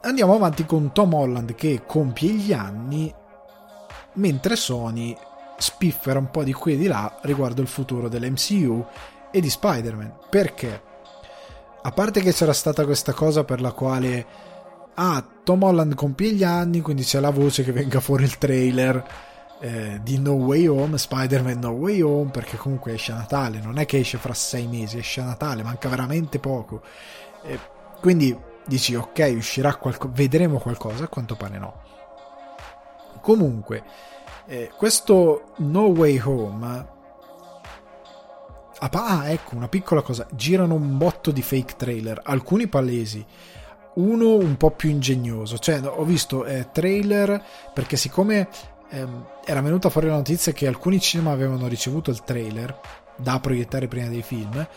Andiamo 0.02 0.36
avanti 0.36 0.66
con 0.66 0.92
Tom 0.92 1.14
Holland 1.14 1.56
che 1.56 1.84
compie 1.86 2.34
gli 2.34 2.52
anni 2.52 3.14
mentre 4.16 4.58
Sony 4.58 5.16
spiffera 5.58 6.20
un 6.20 6.30
po' 6.30 6.44
di 6.44 6.52
qui 6.52 6.74
e 6.74 6.78
di 6.78 6.88
là 6.88 7.20
riguardo 7.22 7.62
il 7.62 7.70
futuro 7.70 8.10
dell'MCU 8.10 8.86
e 9.32 9.40
di 9.40 9.50
Spider-Man. 9.50 10.14
Perché? 10.30 10.82
A 11.84 11.92
parte 11.92 12.20
che 12.20 12.34
c'era 12.34 12.52
stata 12.52 12.84
questa 12.84 13.14
cosa 13.14 13.46
per 13.46 13.62
la 13.62 13.72
quale 13.72 14.26
ah, 14.96 15.26
Tom 15.44 15.64
Holland 15.64 15.96
compie 15.96 16.34
gli 16.34 16.44
anni, 16.44 16.82
quindi 16.82 17.04
c'è 17.04 17.20
la 17.20 17.30
voce 17.30 17.64
che 17.64 17.72
venga 17.72 18.00
fuori 18.00 18.24
il 18.24 18.38
trailer 18.38 19.04
eh, 19.60 20.00
di 20.02 20.20
No 20.20 20.34
Way 20.34 20.68
Home, 20.68 20.98
Spider-Man 20.98 21.60
No 21.60 21.70
Way 21.70 22.02
Home, 22.02 22.32
perché 22.32 22.58
comunque 22.58 22.94
esce 22.94 23.12
a 23.12 23.16
Natale, 23.16 23.60
non 23.62 23.78
è 23.78 23.86
che 23.86 24.00
esce 24.00 24.18
fra 24.18 24.34
sei 24.34 24.68
mesi, 24.68 24.98
esce 24.98 25.22
a 25.22 25.26
Natale, 25.26 25.64
manca 25.64 25.90
veramente 25.90 26.40
poco. 26.40 26.82
Eh, 27.44 27.60
quindi 28.02 28.38
dici 28.66 28.96
ok, 28.96 29.34
uscirà 29.36 29.76
qualcosa, 29.76 30.14
vedremo 30.14 30.60
qualcosa, 30.60 31.06
a 31.06 31.08
quanto 31.08 31.36
pare 31.36 31.58
no. 31.58 31.82
Comunque, 33.22 33.84
eh, 34.48 34.72
questo 34.76 35.54
No 35.58 35.86
Way 35.86 36.22
Home 36.24 36.94
Ah, 38.80 39.30
ecco, 39.30 39.56
una 39.56 39.70
piccola 39.70 40.02
cosa. 40.02 40.28
Girano 40.32 40.76
un 40.76 40.98
botto 40.98 41.32
di 41.32 41.42
fake 41.42 41.76
trailer, 41.78 42.20
alcuni 42.24 42.68
palesi, 42.68 43.26
uno 43.96 44.36
un 44.36 44.58
po' 44.58 44.72
più 44.72 44.90
ingegnoso. 44.90 45.58
Cioè, 45.58 45.82
ho 45.86 46.04
visto 46.04 46.46
eh, 46.46 46.70
trailer 46.72 47.42
perché 47.74 47.98
siccome 47.98 48.48
ehm, 48.90 49.28
era 49.46 49.62
venuta 49.62 49.90
fuori 49.90 50.08
la 50.08 50.16
notizia 50.16 50.52
che 50.52 50.68
alcuni 50.68 51.00
cinema 51.00 51.32
avevano 51.32 51.68
ricevuto 51.68 52.12
il 52.12 52.24
trailer 52.24 52.80
da 53.18 53.40
proiettare 53.40 53.88
prima 53.88 54.08
dei 54.08 54.22
film, 54.22 54.68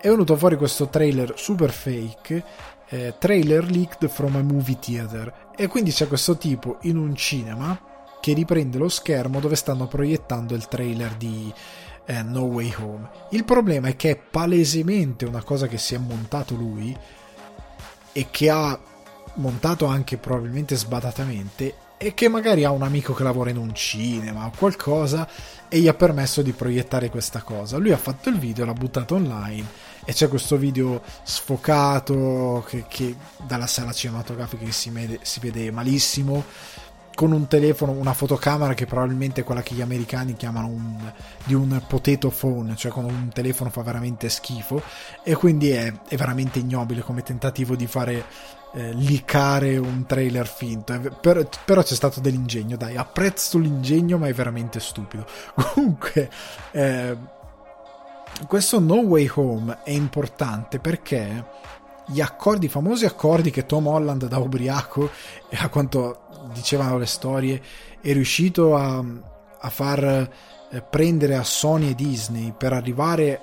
è 0.00 0.08
venuto 0.08 0.36
fuori 0.36 0.56
questo 0.56 0.88
trailer 0.88 1.32
super 1.36 1.70
fake, 1.70 2.44
eh, 2.88 3.14
trailer 3.18 3.70
leaked 3.70 4.08
from 4.08 4.36
a 4.36 4.42
movie 4.42 4.78
theater. 4.78 5.52
E 5.56 5.66
quindi 5.66 5.92
c'è 5.92 6.08
questo 6.08 6.36
tipo 6.36 6.78
in 6.82 6.96
un 6.96 7.14
cinema 7.14 7.78
che 8.20 8.32
riprende 8.32 8.78
lo 8.78 8.88
schermo 8.88 9.40
dove 9.40 9.56
stanno 9.56 9.86
proiettando 9.86 10.54
il 10.54 10.66
trailer 10.68 11.14
di 11.14 11.52
eh, 12.06 12.22
No 12.22 12.42
Way 12.42 12.74
Home. 12.78 13.10
Il 13.30 13.44
problema 13.44 13.88
è 13.88 13.96
che 13.96 14.10
è 14.10 14.16
palesemente 14.16 15.24
una 15.24 15.42
cosa 15.42 15.66
che 15.66 15.78
si 15.78 15.94
è 15.94 15.98
montato 15.98 16.54
lui 16.54 16.96
e 18.14 18.28
che 18.30 18.48
ha 18.48 18.78
montato 19.34 19.84
anche 19.86 20.16
probabilmente 20.16 20.76
sbadatamente 20.76 21.74
e 21.96 22.14
che 22.14 22.28
magari 22.28 22.64
ha 22.64 22.70
un 22.70 22.82
amico 22.82 23.12
che 23.14 23.22
lavora 23.22 23.50
in 23.50 23.56
un 23.56 23.74
cinema 23.74 24.46
o 24.46 24.52
qualcosa 24.56 25.28
e 25.68 25.80
gli 25.80 25.88
ha 25.88 25.94
permesso 25.94 26.42
di 26.42 26.52
proiettare 26.52 27.10
questa 27.10 27.42
cosa. 27.42 27.76
Lui 27.78 27.92
ha 27.92 27.96
fatto 27.96 28.28
il 28.28 28.38
video, 28.38 28.64
l'ha 28.64 28.72
buttato 28.72 29.14
online 29.14 29.66
e 30.04 30.12
c'è 30.12 30.28
questo 30.28 30.56
video 30.56 31.02
sfocato 31.22 32.64
che, 32.68 32.84
che 32.88 33.16
dalla 33.46 33.66
sala 33.66 33.92
cinematografica 33.92 34.70
si, 34.70 34.90
mede, 34.90 35.18
si 35.22 35.40
vede 35.40 35.70
malissimo 35.70 36.44
con 37.14 37.32
un 37.32 37.46
telefono, 37.46 37.92
una 37.92 38.12
fotocamera 38.12 38.74
che 38.74 38.86
probabilmente 38.86 39.40
è 39.40 39.44
quella 39.44 39.62
che 39.62 39.74
gli 39.74 39.80
americani 39.80 40.34
chiamano 40.34 40.66
un, 40.66 41.12
di 41.44 41.54
un 41.54 41.80
potato 41.86 42.30
phone, 42.30 42.74
cioè 42.76 42.90
con 42.90 43.04
un 43.04 43.30
telefono 43.32 43.70
fa 43.70 43.82
veramente 43.82 44.28
schifo 44.28 44.82
e 45.22 45.34
quindi 45.34 45.70
è, 45.70 45.92
è 46.08 46.16
veramente 46.16 46.58
ignobile 46.58 47.02
come 47.02 47.22
tentativo 47.22 47.76
di 47.76 47.86
fare 47.86 48.24
eh, 48.74 48.92
licare 48.92 49.76
un 49.76 50.04
trailer 50.06 50.46
finto. 50.46 50.98
Per, 51.20 51.48
però 51.64 51.82
c'è 51.82 51.94
stato 51.94 52.20
dell'ingegno, 52.20 52.76
dai, 52.76 52.96
apprezzo 52.96 53.58
l'ingegno 53.58 54.18
ma 54.18 54.26
è 54.26 54.32
veramente 54.32 54.80
stupido. 54.80 55.24
Comunque, 55.54 56.30
eh, 56.72 57.16
questo 58.48 58.80
No 58.80 58.96
Way 58.96 59.30
Home 59.34 59.78
è 59.84 59.90
importante 59.90 60.80
perché 60.80 61.44
gli 62.06 62.20
accordi, 62.20 62.66
i 62.66 62.68
famosi 62.68 63.06
accordi 63.06 63.50
che 63.50 63.64
Tom 63.64 63.86
Holland 63.86 64.26
da 64.26 64.38
ubriaco 64.38 65.08
a 65.52 65.68
quanto 65.68 66.23
dicevano 66.54 66.96
le 66.96 67.06
storie 67.06 67.60
è 68.00 68.12
riuscito 68.12 68.76
a, 68.76 69.04
a 69.60 69.70
far 69.70 70.30
eh, 70.70 70.82
prendere 70.82 71.36
a 71.36 71.42
Sony 71.42 71.90
e 71.90 71.94
Disney 71.94 72.54
per 72.56 72.72
arrivare 72.72 73.42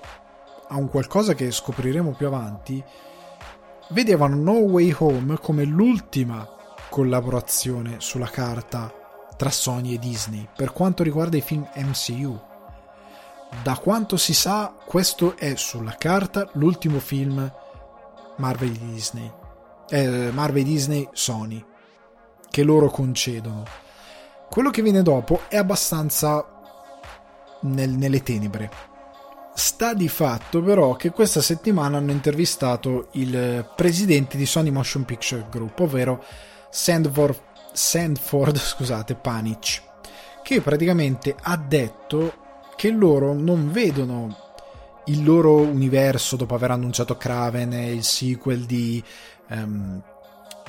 a 0.67 0.77
un 0.77 0.89
qualcosa 0.89 1.33
che 1.33 1.51
scopriremo 1.51 2.13
più 2.13 2.27
avanti 2.27 2.83
vedevano 3.91 4.35
No 4.35 4.59
Way 4.59 4.95
Home 4.99 5.37
come 5.39 5.63
l'ultima 5.63 6.47
collaborazione 6.89 7.95
sulla 7.99 8.27
carta 8.27 8.91
tra 9.37 9.49
Sony 9.49 9.95
e 9.95 9.99
Disney 9.99 10.47
per 10.55 10.71
quanto 10.71 11.03
riguarda 11.03 11.37
i 11.37 11.41
film 11.41 11.67
MCU. 11.75 12.39
Da 13.63 13.77
quanto 13.77 14.15
si 14.15 14.33
sa, 14.33 14.73
questo 14.85 15.35
è 15.37 15.55
sulla 15.55 15.95
carta 15.97 16.49
l'ultimo 16.53 16.99
film 16.99 17.51
Marvel 18.37 18.71
Disney. 18.71 19.29
Eh, 19.89 20.31
Marvel 20.31 20.63
Disney 20.63 21.07
Sony 21.11 21.63
che 22.51 22.63
loro 22.63 22.89
concedono. 22.89 23.63
Quello 24.49 24.69
che 24.69 24.81
viene 24.81 25.01
dopo 25.01 25.41
è 25.47 25.55
abbastanza 25.55 26.45
nel, 27.61 27.89
nelle 27.89 28.21
tenebre. 28.21 28.69
Sta 29.53 29.93
di 29.93 30.07
fatto 30.07 30.61
però 30.61 30.95
che 30.95 31.09
questa 31.11 31.41
settimana 31.41 31.97
hanno 31.97 32.11
intervistato 32.11 33.07
il 33.13 33.69
presidente 33.75 34.37
di 34.37 34.45
Sony 34.45 34.69
Motion 34.69 35.05
Picture 35.05 35.47
Group, 35.49 35.79
ovvero 35.79 36.23
Sandford, 36.69 37.39
Sandford 37.71 38.57
scusate, 38.59 39.15
Panic, 39.15 39.81
che 40.43 40.61
praticamente 40.61 41.35
ha 41.39 41.57
detto 41.57 42.33
che 42.75 42.91
loro 42.91 43.33
non 43.33 43.71
vedono 43.71 44.49
il 45.05 45.23
loro 45.23 45.57
universo 45.57 46.35
dopo 46.35 46.55
aver 46.55 46.71
annunciato 46.71 47.17
Kraven 47.17 47.73
e 47.73 47.91
il 47.91 48.03
sequel 48.03 48.65
di, 48.65 49.03
um, 49.49 50.01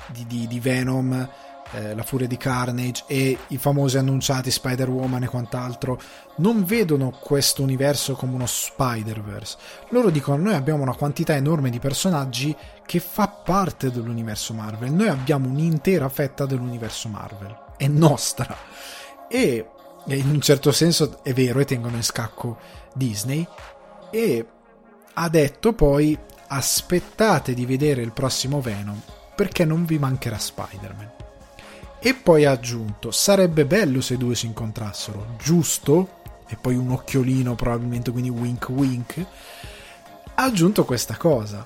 di, 0.08 0.26
di, 0.26 0.46
di 0.46 0.60
Venom 0.60 1.28
eh, 1.72 1.94
La 1.94 2.02
furia 2.02 2.26
di 2.26 2.36
Carnage 2.36 3.04
e 3.06 3.36
i 3.48 3.56
famosi 3.58 3.98
annunciati 3.98 4.50
Spider-Woman 4.50 5.24
e 5.24 5.28
quant'altro 5.28 6.00
non 6.36 6.64
vedono 6.64 7.10
questo 7.10 7.62
universo 7.62 8.14
come 8.14 8.34
uno 8.34 8.46
Spider-Verse. 8.46 9.56
Loro 9.90 10.10
dicono 10.10 10.42
noi 10.42 10.54
abbiamo 10.54 10.82
una 10.82 10.94
quantità 10.94 11.34
enorme 11.34 11.70
di 11.70 11.78
personaggi 11.78 12.54
che 12.84 13.00
fa 13.00 13.28
parte 13.28 13.90
dell'universo 13.90 14.54
Marvel. 14.54 14.92
Noi 14.92 15.08
abbiamo 15.08 15.48
un'intera 15.48 16.08
fetta 16.08 16.46
dell'universo 16.46 17.08
Marvel. 17.08 17.56
È 17.76 17.86
nostra. 17.86 18.56
E 19.28 19.66
in 20.06 20.30
un 20.30 20.40
certo 20.40 20.72
senso 20.72 21.22
è 21.22 21.32
vero 21.32 21.60
e 21.60 21.64
tengono 21.64 21.96
in 21.96 22.02
scacco 22.02 22.58
Disney 22.92 23.46
e 24.10 24.46
ha 25.14 25.28
detto 25.28 25.72
poi 25.72 26.18
aspettate 26.48 27.54
di 27.54 27.64
vedere 27.64 28.02
il 28.02 28.12
prossimo 28.12 28.60
Venom 28.60 29.00
perché 29.34 29.64
non 29.64 29.84
vi 29.84 29.98
mancherà 29.98 30.38
Spider-Man. 30.38 31.21
E 32.04 32.14
poi 32.14 32.44
ha 32.44 32.50
aggiunto: 32.50 33.12
Sarebbe 33.12 33.64
bello 33.64 34.00
se 34.00 34.14
i 34.14 34.16
due 34.16 34.34
si 34.34 34.46
incontrassero, 34.46 35.36
giusto? 35.40 36.20
E 36.48 36.56
poi 36.56 36.74
un 36.74 36.90
occhiolino, 36.90 37.54
probabilmente, 37.54 38.10
quindi 38.10 38.28
wink 38.28 38.68
wink. 38.70 39.24
Ha 40.34 40.42
aggiunto 40.42 40.84
questa 40.84 41.16
cosa. 41.16 41.64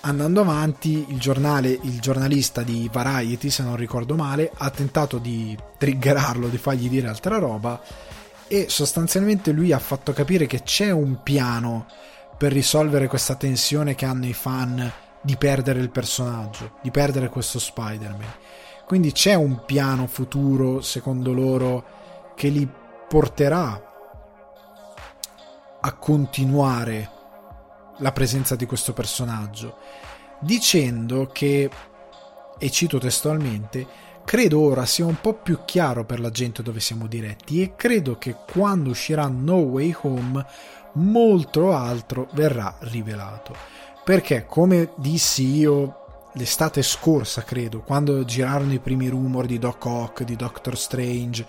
Andando 0.00 0.40
avanti, 0.40 1.06
il 1.08 1.20
giornale, 1.20 1.70
il 1.70 2.00
giornalista 2.00 2.62
di 2.62 2.90
Variety, 2.92 3.48
se 3.48 3.62
non 3.62 3.76
ricordo 3.76 4.16
male, 4.16 4.50
ha 4.52 4.68
tentato 4.70 5.18
di 5.18 5.56
triggerarlo, 5.78 6.48
di 6.48 6.58
fargli 6.58 6.88
dire 6.88 7.06
altra 7.06 7.38
roba. 7.38 7.80
E 8.48 8.66
sostanzialmente 8.68 9.52
lui 9.52 9.70
ha 9.70 9.78
fatto 9.78 10.12
capire 10.12 10.46
che 10.46 10.62
c'è 10.64 10.90
un 10.90 11.22
piano 11.22 11.86
per 12.36 12.52
risolvere 12.52 13.06
questa 13.06 13.36
tensione 13.36 13.94
che 13.94 14.04
hanno 14.04 14.26
i 14.26 14.34
fan 14.34 14.92
di 15.22 15.36
perdere 15.36 15.78
il 15.78 15.90
personaggio, 15.90 16.72
di 16.82 16.90
perdere 16.90 17.28
questo 17.28 17.60
Spider-Man 17.60 18.34
quindi 18.94 19.10
c'è 19.10 19.34
un 19.34 19.64
piano 19.64 20.06
futuro, 20.06 20.80
secondo 20.80 21.32
loro, 21.32 22.32
che 22.36 22.46
li 22.46 22.64
porterà 23.08 23.92
a 25.80 25.92
continuare 25.94 27.10
la 27.98 28.12
presenza 28.12 28.54
di 28.54 28.66
questo 28.66 28.92
personaggio, 28.92 29.78
dicendo 30.38 31.28
che, 31.32 31.68
e 32.56 32.70
cito 32.70 32.98
testualmente, 32.98 33.84
credo 34.24 34.60
ora 34.60 34.86
sia 34.86 35.06
un 35.06 35.20
po' 35.20 35.34
più 35.34 35.58
chiaro 35.64 36.04
per 36.04 36.20
la 36.20 36.30
gente 36.30 36.62
dove 36.62 36.78
siamo 36.78 37.08
diretti 37.08 37.62
e 37.62 37.74
credo 37.74 38.16
che 38.16 38.36
quando 38.48 38.90
uscirà 38.90 39.26
No 39.26 39.56
Way 39.56 39.96
Home 40.02 40.46
molto 40.92 41.72
altro 41.72 42.28
verrà 42.34 42.76
rivelato. 42.78 43.56
Perché, 44.04 44.46
come 44.46 44.92
dissi 44.98 45.56
io 45.56 46.03
l'estate 46.34 46.82
scorsa, 46.82 47.42
credo, 47.42 47.80
quando 47.80 48.24
girarono 48.24 48.72
i 48.72 48.80
primi 48.80 49.08
rumor 49.08 49.46
di 49.46 49.58
Doc 49.58 49.84
Ock, 49.84 50.22
di 50.24 50.36
Doctor 50.36 50.76
Strange, 50.76 51.46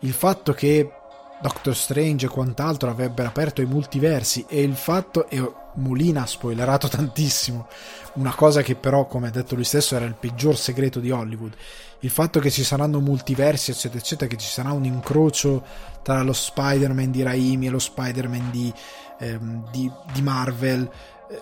il 0.00 0.12
fatto 0.12 0.52
che 0.52 0.92
Doctor 1.40 1.74
Strange 1.74 2.26
e 2.26 2.28
quant'altro 2.28 2.90
avrebbero 2.90 3.28
aperto 3.28 3.62
i 3.62 3.66
multiversi 3.66 4.44
e 4.46 4.62
il 4.62 4.74
fatto, 4.74 5.26
e 5.28 5.52
Molina 5.74 6.22
ha 6.22 6.26
spoilerato 6.26 6.86
tantissimo, 6.88 7.66
una 8.14 8.34
cosa 8.34 8.62
che 8.62 8.74
però, 8.74 9.06
come 9.06 9.28
ha 9.28 9.30
detto 9.30 9.54
lui 9.54 9.64
stesso, 9.64 9.96
era 9.96 10.04
il 10.04 10.16
peggior 10.18 10.56
segreto 10.56 11.00
di 11.00 11.10
Hollywood, 11.10 11.54
il 12.00 12.10
fatto 12.10 12.40
che 12.40 12.50
ci 12.50 12.62
saranno 12.62 13.00
multiversi, 13.00 13.70
eccetera, 13.70 13.98
eccetera, 13.98 14.30
che 14.30 14.36
ci 14.36 14.48
sarà 14.48 14.72
un 14.72 14.84
incrocio 14.84 15.64
tra 16.02 16.22
lo 16.22 16.32
Spider-Man 16.32 17.10
di 17.10 17.22
Raimi 17.22 17.66
e 17.66 17.70
lo 17.70 17.78
Spider-Man 17.78 18.50
di, 18.50 18.72
ehm, 19.18 19.70
di, 19.70 19.90
di 20.12 20.22
Marvel, 20.22 20.90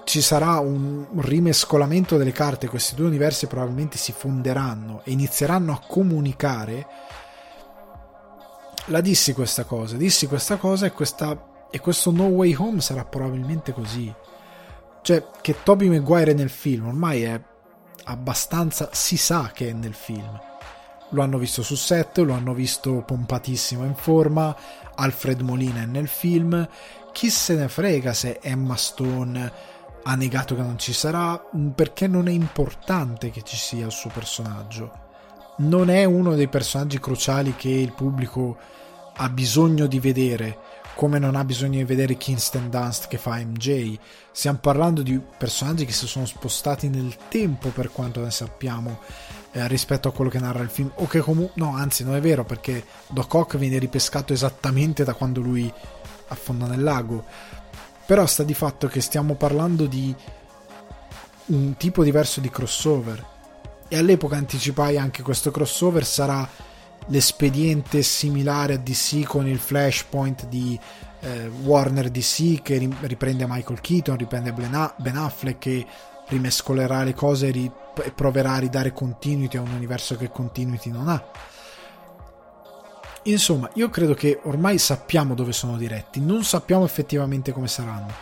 ci 0.04 0.20
sarà 0.20 0.58
un 0.58 1.06
rimescolamento 1.16 2.16
delle 2.16 2.32
carte, 2.32 2.68
questi 2.68 2.94
due 2.94 3.06
universi 3.06 3.46
probabilmente 3.46 3.96
si 3.96 4.12
fonderanno 4.12 5.00
e 5.04 5.12
inizieranno 5.12 5.72
a 5.72 5.80
comunicare. 5.86 6.86
La 8.86 9.00
dissi 9.00 9.32
questa 9.32 9.64
cosa, 9.64 9.96
dissi 9.96 10.26
questa 10.26 10.56
cosa 10.56 10.86
e, 10.86 10.92
questa, 10.92 11.66
e 11.70 11.80
questo 11.80 12.10
No 12.10 12.24
Way 12.24 12.54
Home 12.56 12.80
sarà 12.80 13.04
probabilmente 13.04 13.72
così. 13.72 14.12
Cioè, 15.00 15.24
che 15.40 15.62
Toby 15.62 15.88
Maguire 15.88 16.32
è 16.32 16.34
nel 16.34 16.50
film 16.50 16.88
ormai 16.88 17.22
è 17.22 17.40
abbastanza. 18.04 18.90
si 18.92 19.16
sa 19.16 19.50
che 19.54 19.70
è 19.70 19.72
nel 19.72 19.94
film. 19.94 20.40
Lo 21.10 21.22
hanno 21.22 21.38
visto 21.38 21.62
su 21.62 21.74
set, 21.74 22.18
lo 22.18 22.34
hanno 22.34 22.52
visto 22.52 23.02
pompatissimo 23.06 23.84
in 23.84 23.94
forma. 23.94 24.54
Alfred 24.94 25.40
Molina 25.40 25.82
è 25.82 25.86
nel 25.86 26.08
film. 26.08 26.68
Chi 27.12 27.30
se 27.30 27.54
ne 27.54 27.68
frega 27.68 28.12
se 28.12 28.38
Emma 28.42 28.76
Stone 28.76 29.76
ha 30.10 30.14
negato 30.14 30.56
che 30.56 30.62
non 30.62 30.78
ci 30.78 30.94
sarà 30.94 31.40
mm, 31.54 31.68
perché 31.70 32.06
non 32.06 32.28
è 32.28 32.32
importante 32.32 33.30
che 33.30 33.42
ci 33.42 33.56
sia 33.56 33.84
il 33.84 33.92
suo 33.92 34.10
personaggio. 34.10 35.06
Non 35.58 35.90
è 35.90 36.04
uno 36.04 36.34
dei 36.34 36.48
personaggi 36.48 36.98
cruciali 36.98 37.54
che 37.54 37.68
il 37.68 37.92
pubblico 37.92 38.56
ha 39.16 39.28
bisogno 39.28 39.86
di 39.86 40.00
vedere, 40.00 40.58
come 40.94 41.18
non 41.18 41.36
ha 41.36 41.44
bisogno 41.44 41.76
di 41.76 41.84
vedere 41.84 42.16
Kingston 42.16 42.70
Dunst 42.70 43.08
che 43.08 43.18
fa 43.18 43.36
MJ. 43.36 43.98
Stiamo 44.32 44.58
parlando 44.58 45.02
di 45.02 45.20
personaggi 45.36 45.84
che 45.84 45.92
si 45.92 46.06
sono 46.06 46.24
spostati 46.24 46.88
nel 46.88 47.14
tempo 47.28 47.68
per 47.68 47.92
quanto 47.92 48.22
ne 48.22 48.30
sappiamo 48.30 49.00
eh, 49.52 49.68
rispetto 49.68 50.08
a 50.08 50.12
quello 50.12 50.30
che 50.30 50.38
narra 50.38 50.62
il 50.62 50.70
film 50.70 50.90
o 50.94 51.06
che 51.06 51.20
comunque 51.20 51.52
no, 51.56 51.74
anzi 51.74 52.02
non 52.04 52.14
è 52.14 52.20
vero 52.20 52.44
perché 52.44 52.82
Doc 53.08 53.34
Ock 53.34 53.56
viene 53.58 53.78
ripescato 53.78 54.32
esattamente 54.32 55.04
da 55.04 55.12
quando 55.12 55.40
lui 55.42 55.70
affonda 56.28 56.66
nel 56.66 56.82
lago 56.82 57.24
però 58.08 58.24
sta 58.24 58.42
di 58.42 58.54
fatto 58.54 58.86
che 58.86 59.02
stiamo 59.02 59.34
parlando 59.34 59.84
di 59.84 60.16
un 61.48 61.76
tipo 61.76 62.02
diverso 62.02 62.40
di 62.40 62.48
crossover. 62.48 63.22
E 63.86 63.98
all'epoca 63.98 64.34
anticipai 64.34 64.96
anche 64.96 65.20
questo 65.20 65.50
crossover 65.50 66.06
sarà 66.06 66.48
l'espediente 67.08 68.00
similare 68.00 68.72
a 68.72 68.78
DC 68.78 69.24
con 69.26 69.46
il 69.46 69.58
Flashpoint 69.58 70.46
di 70.46 70.80
eh, 71.20 71.48
Warner 71.48 72.08
DC 72.08 72.62
che 72.62 72.78
riprende 73.02 73.44
Michael 73.46 73.82
Keaton, 73.82 74.16
riprende 74.16 74.54
Ben 74.54 75.16
Affleck 75.18 75.58
che 75.58 75.86
rimescolerà 76.28 77.02
le 77.02 77.12
cose 77.12 77.48
e 77.48 77.70
proverà 78.14 78.54
a 78.54 78.58
ridare 78.60 78.94
continuity 78.94 79.58
a 79.58 79.60
un 79.60 79.72
universo 79.72 80.16
che 80.16 80.30
continuity 80.30 80.88
non 80.90 81.08
ha 81.08 81.22
Insomma, 83.30 83.68
io 83.74 83.90
credo 83.90 84.14
che 84.14 84.40
ormai 84.44 84.78
sappiamo 84.78 85.34
dove 85.34 85.52
sono 85.52 85.76
diretti, 85.76 86.18
non 86.20 86.44
sappiamo 86.44 86.84
effettivamente 86.84 87.52
come 87.52 87.68
saranno. 87.68 88.12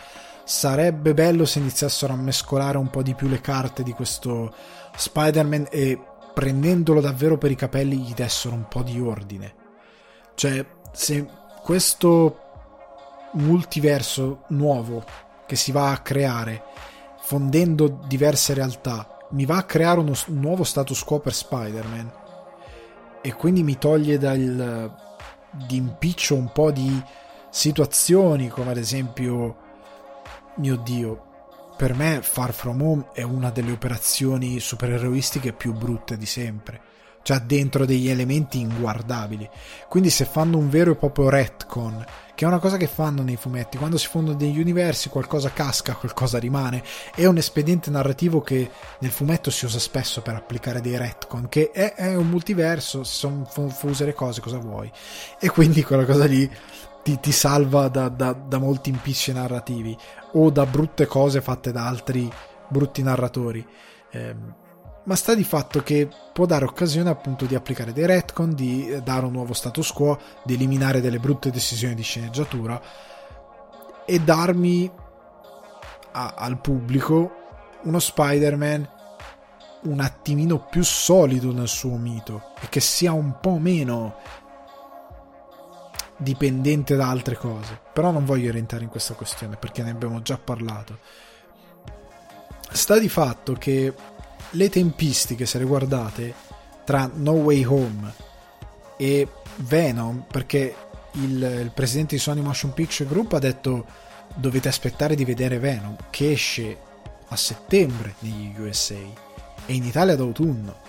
Sarebbe 0.43 1.13
bello 1.13 1.45
se 1.45 1.59
iniziassero 1.59 2.11
a 2.11 2.17
mescolare 2.17 2.77
un 2.77 2.89
po' 2.89 3.01
di 3.03 3.13
più 3.13 3.27
le 3.27 3.39
carte 3.39 3.83
di 3.83 3.93
questo 3.93 4.53
Spider-Man 4.95 5.67
e 5.69 5.97
prendendolo 6.33 6.99
davvero 6.99 7.37
per 7.37 7.51
i 7.51 7.55
capelli 7.55 7.97
gli 7.97 8.13
dessero 8.13 8.53
un 8.53 8.67
po' 8.67 8.83
di 8.83 8.99
ordine. 8.99 9.55
Cioè, 10.35 10.65
se 10.91 11.25
questo 11.63 12.39
multiverso 13.33 14.43
nuovo 14.49 15.03
che 15.45 15.55
si 15.55 15.71
va 15.71 15.91
a 15.91 15.99
creare, 15.99 16.63
fondendo 17.21 18.01
diverse 18.07 18.53
realtà, 18.53 19.25
mi 19.31 19.45
va 19.45 19.57
a 19.57 19.63
creare 19.63 19.99
uno 19.99 20.13
nuovo 20.27 20.63
status 20.63 21.01
quo 21.03 21.19
per 21.19 21.33
Spider-Man 21.33 22.25
e 23.27 23.33
quindi 23.33 23.61
mi 23.61 23.77
toglie 23.77 24.17
dal 24.17 24.89
di 25.51 25.75
impiccio 25.75 26.33
un 26.33 26.49
po' 26.53 26.71
di 26.71 27.03
situazioni 27.49 28.47
come 28.47 28.71
ad 28.71 28.77
esempio 28.77 29.57
mio 30.55 30.77
dio 30.77 31.25
per 31.75 31.93
me 31.93 32.21
Far 32.21 32.53
From 32.53 32.81
Home 32.81 33.07
è 33.11 33.23
una 33.23 33.49
delle 33.49 33.73
operazioni 33.73 34.61
supereroistiche 34.61 35.51
più 35.51 35.73
brutte 35.73 36.15
di 36.15 36.25
sempre 36.25 36.79
cioè 37.21 37.41
dentro 37.41 37.85
degli 37.85 38.07
elementi 38.07 38.61
inguardabili. 38.61 39.49
Quindi 39.89 40.09
se 40.09 40.23
fanno 40.23 40.57
un 40.57 40.69
vero 40.69 40.91
e 40.91 40.95
proprio 40.95 41.27
retcon 41.27 42.05
che 42.37 42.45
è 42.45 42.47
una 42.47 42.59
cosa 42.59 42.77
che 42.77 42.85
fanno 42.85 43.23
nei 43.23 43.35
fumetti. 43.35 43.79
Quando 43.79 43.97
si 43.97 44.05
fondono 44.05 44.37
degli 44.37 44.59
universi 44.59 45.09
qualcosa 45.09 45.49
casca, 45.49 45.95
qualcosa 45.95 46.37
rimane. 46.37 46.83
È 47.15 47.25
un 47.25 47.37
espediente 47.37 47.89
narrativo 47.89 48.41
che 48.41 48.69
nel 48.99 49.09
fumetto 49.09 49.49
si 49.49 49.65
usa 49.65 49.79
spesso 49.79 50.21
per 50.21 50.35
applicare 50.35 50.79
dei 50.79 50.95
retcon, 50.97 51.49
che 51.49 51.71
è, 51.71 51.95
è 51.95 52.13
un 52.13 52.29
multiverso, 52.29 53.03
sono 53.03 53.43
fuse 53.43 54.05
le 54.05 54.13
cose, 54.13 54.41
cosa 54.41 54.59
vuoi? 54.59 54.91
E 55.39 55.49
quindi 55.49 55.81
quella 55.81 56.05
cosa 56.05 56.25
lì 56.25 56.47
ti, 57.01 57.19
ti 57.19 57.31
salva 57.31 57.87
da, 57.87 58.07
da, 58.07 58.33
da 58.33 58.59
molti 58.59 58.91
impicci 58.91 59.33
narrativi 59.33 59.97
o 60.33 60.51
da 60.51 60.67
brutte 60.67 61.07
cose 61.07 61.41
fatte 61.41 61.71
da 61.71 61.87
altri 61.87 62.31
brutti 62.67 63.01
narratori. 63.01 63.65
Eh, 64.11 64.35
ma 65.07 65.15
sta 65.15 65.33
di 65.33 65.45
fatto 65.45 65.81
che 65.81 66.09
può 66.33 66.45
dare 66.45 66.65
occasione 66.65 67.09
appunto 67.09 67.45
di 67.45 67.55
applicare 67.55 67.93
dei 67.93 68.05
retcon, 68.05 68.53
di 68.53 68.89
eh, 68.89 69.01
dare 69.01 69.25
un 69.25 69.31
nuovo 69.31 69.53
status 69.53 69.91
quo, 69.91 70.19
di 70.43 70.53
eliminare 70.55 70.99
delle 70.99 71.19
brutte 71.19 71.49
decisioni 71.49 71.95
di 71.95 72.03
sceneggiatura 72.03 72.79
e 74.05 74.19
darmi 74.19 74.91
a, 76.11 76.33
al 76.37 76.59
pubblico 76.59 77.31
uno 77.83 77.99
Spider-Man 77.99 78.95
un 79.83 79.99
attimino 80.01 80.65
più 80.65 80.83
solido 80.83 81.53
nel 81.53 81.69
suo 81.69 81.95
mito 81.95 82.51
e 82.59 82.67
che 82.67 82.81
sia 82.81 83.13
un 83.13 83.39
po' 83.39 83.57
meno 83.57 84.15
dipendente 86.17 86.97
da 86.97 87.07
altre 87.07 87.37
cose. 87.37 87.79
Però 87.93 88.11
non 88.11 88.25
voglio 88.25 88.51
rientrare 88.51 88.83
in 88.83 88.89
questa 88.89 89.13
questione 89.13 89.55
perché 89.55 89.83
ne 89.83 89.91
abbiamo 89.91 90.21
già 90.21 90.37
parlato. 90.37 90.99
Sta 92.69 92.99
di 92.99 93.07
fatto 93.07 93.53
che 93.53 93.93
le 94.51 94.69
tempistiche, 94.69 95.45
se 95.45 95.57
le 95.57 95.65
guardate, 95.65 96.33
tra 96.83 97.09
No 97.13 97.33
Way 97.33 97.65
Home 97.65 98.13
e 98.97 99.27
Venom, 99.57 100.23
perché 100.29 100.75
il, 101.13 101.41
il, 101.41 101.71
presidente 101.73 102.15
di 102.15 102.21
Sony 102.21 102.41
Motion 102.41 102.73
Picture 102.73 103.09
Group 103.09 103.33
ha 103.33 103.39
detto 103.39 103.85
dovete 104.35 104.67
aspettare 104.67 105.15
di 105.15 105.25
vedere 105.25 105.59
Venom, 105.59 105.95
che 106.09 106.31
esce 106.31 106.77
a 107.27 107.35
settembre 107.35 108.15
negli 108.19 108.53
USA 108.57 108.93
e 108.93 109.73
in 109.73 109.83
Italia 109.83 110.13
ad 110.13 110.19
autunno. 110.19 110.85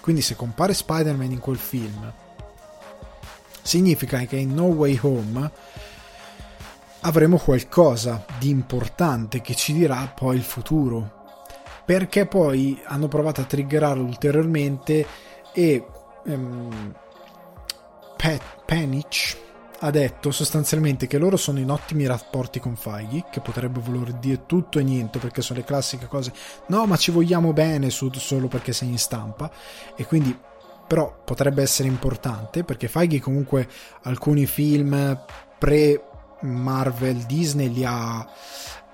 Quindi 0.00 0.22
se 0.22 0.36
compare 0.36 0.74
Spider-Man 0.74 1.32
in 1.32 1.40
quel 1.40 1.58
film, 1.58 2.12
significa 3.62 4.18
che 4.24 4.36
in 4.36 4.54
No 4.54 4.64
Way 4.64 4.98
Home 5.02 5.50
avremo 7.00 7.38
qualcosa 7.38 8.24
di 8.38 8.48
importante 8.48 9.40
che 9.40 9.54
ci 9.54 9.72
dirà 9.72 10.12
poi 10.12 10.36
il 10.36 10.42
futuro 10.42 11.25
perché 11.86 12.26
poi 12.26 12.82
hanno 12.84 13.06
provato 13.06 13.40
a 13.40 13.44
triggerarlo 13.44 14.02
ulteriormente 14.02 15.06
e 15.52 15.86
um, 16.24 16.92
Pat 18.16 18.42
Penich 18.66 19.36
ha 19.80 19.90
detto 19.90 20.32
sostanzialmente 20.32 21.06
che 21.06 21.16
loro 21.16 21.36
sono 21.36 21.60
in 21.60 21.70
ottimi 21.70 22.06
rapporti 22.06 22.58
con 22.58 22.74
Feige, 22.74 23.26
che 23.30 23.40
potrebbe 23.40 23.78
voler 23.78 24.14
dire 24.14 24.46
tutto 24.46 24.80
e 24.80 24.82
niente 24.82 25.20
perché 25.20 25.42
sono 25.42 25.60
le 25.60 25.64
classiche 25.64 26.08
cose, 26.08 26.32
no 26.68 26.86
ma 26.86 26.96
ci 26.96 27.12
vogliamo 27.12 27.52
bene 27.52 27.90
su, 27.90 28.10
solo 28.14 28.48
perché 28.48 28.72
sei 28.72 28.88
in 28.88 28.98
stampa 28.98 29.48
e 29.94 30.04
quindi 30.06 30.36
però 30.88 31.20
potrebbe 31.24 31.62
essere 31.62 31.88
importante 31.88 32.64
perché 32.64 32.88
Feige 32.88 33.20
comunque 33.20 33.68
alcuni 34.02 34.46
film 34.46 35.24
pre 35.58 36.02
Marvel 36.40 37.18
Disney 37.26 37.72
li 37.72 37.84
ha, 37.84 38.26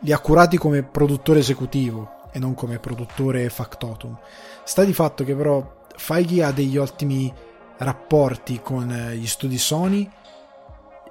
li 0.00 0.12
ha 0.12 0.18
curati 0.18 0.58
come 0.58 0.82
produttore 0.82 1.38
esecutivo 1.38 2.20
e 2.32 2.38
non 2.38 2.54
come 2.54 2.78
produttore 2.78 3.48
factotum. 3.50 4.18
Sta 4.64 4.84
di 4.84 4.92
fatto 4.92 5.22
che 5.22 5.34
però 5.36 5.80
Feige 5.94 6.42
ha 6.42 6.50
degli 6.50 6.76
ottimi 6.76 7.32
rapporti 7.78 8.60
con 8.62 8.90
eh, 8.90 9.16
gli 9.16 9.26
studi 9.26 9.58
Sony 9.58 10.08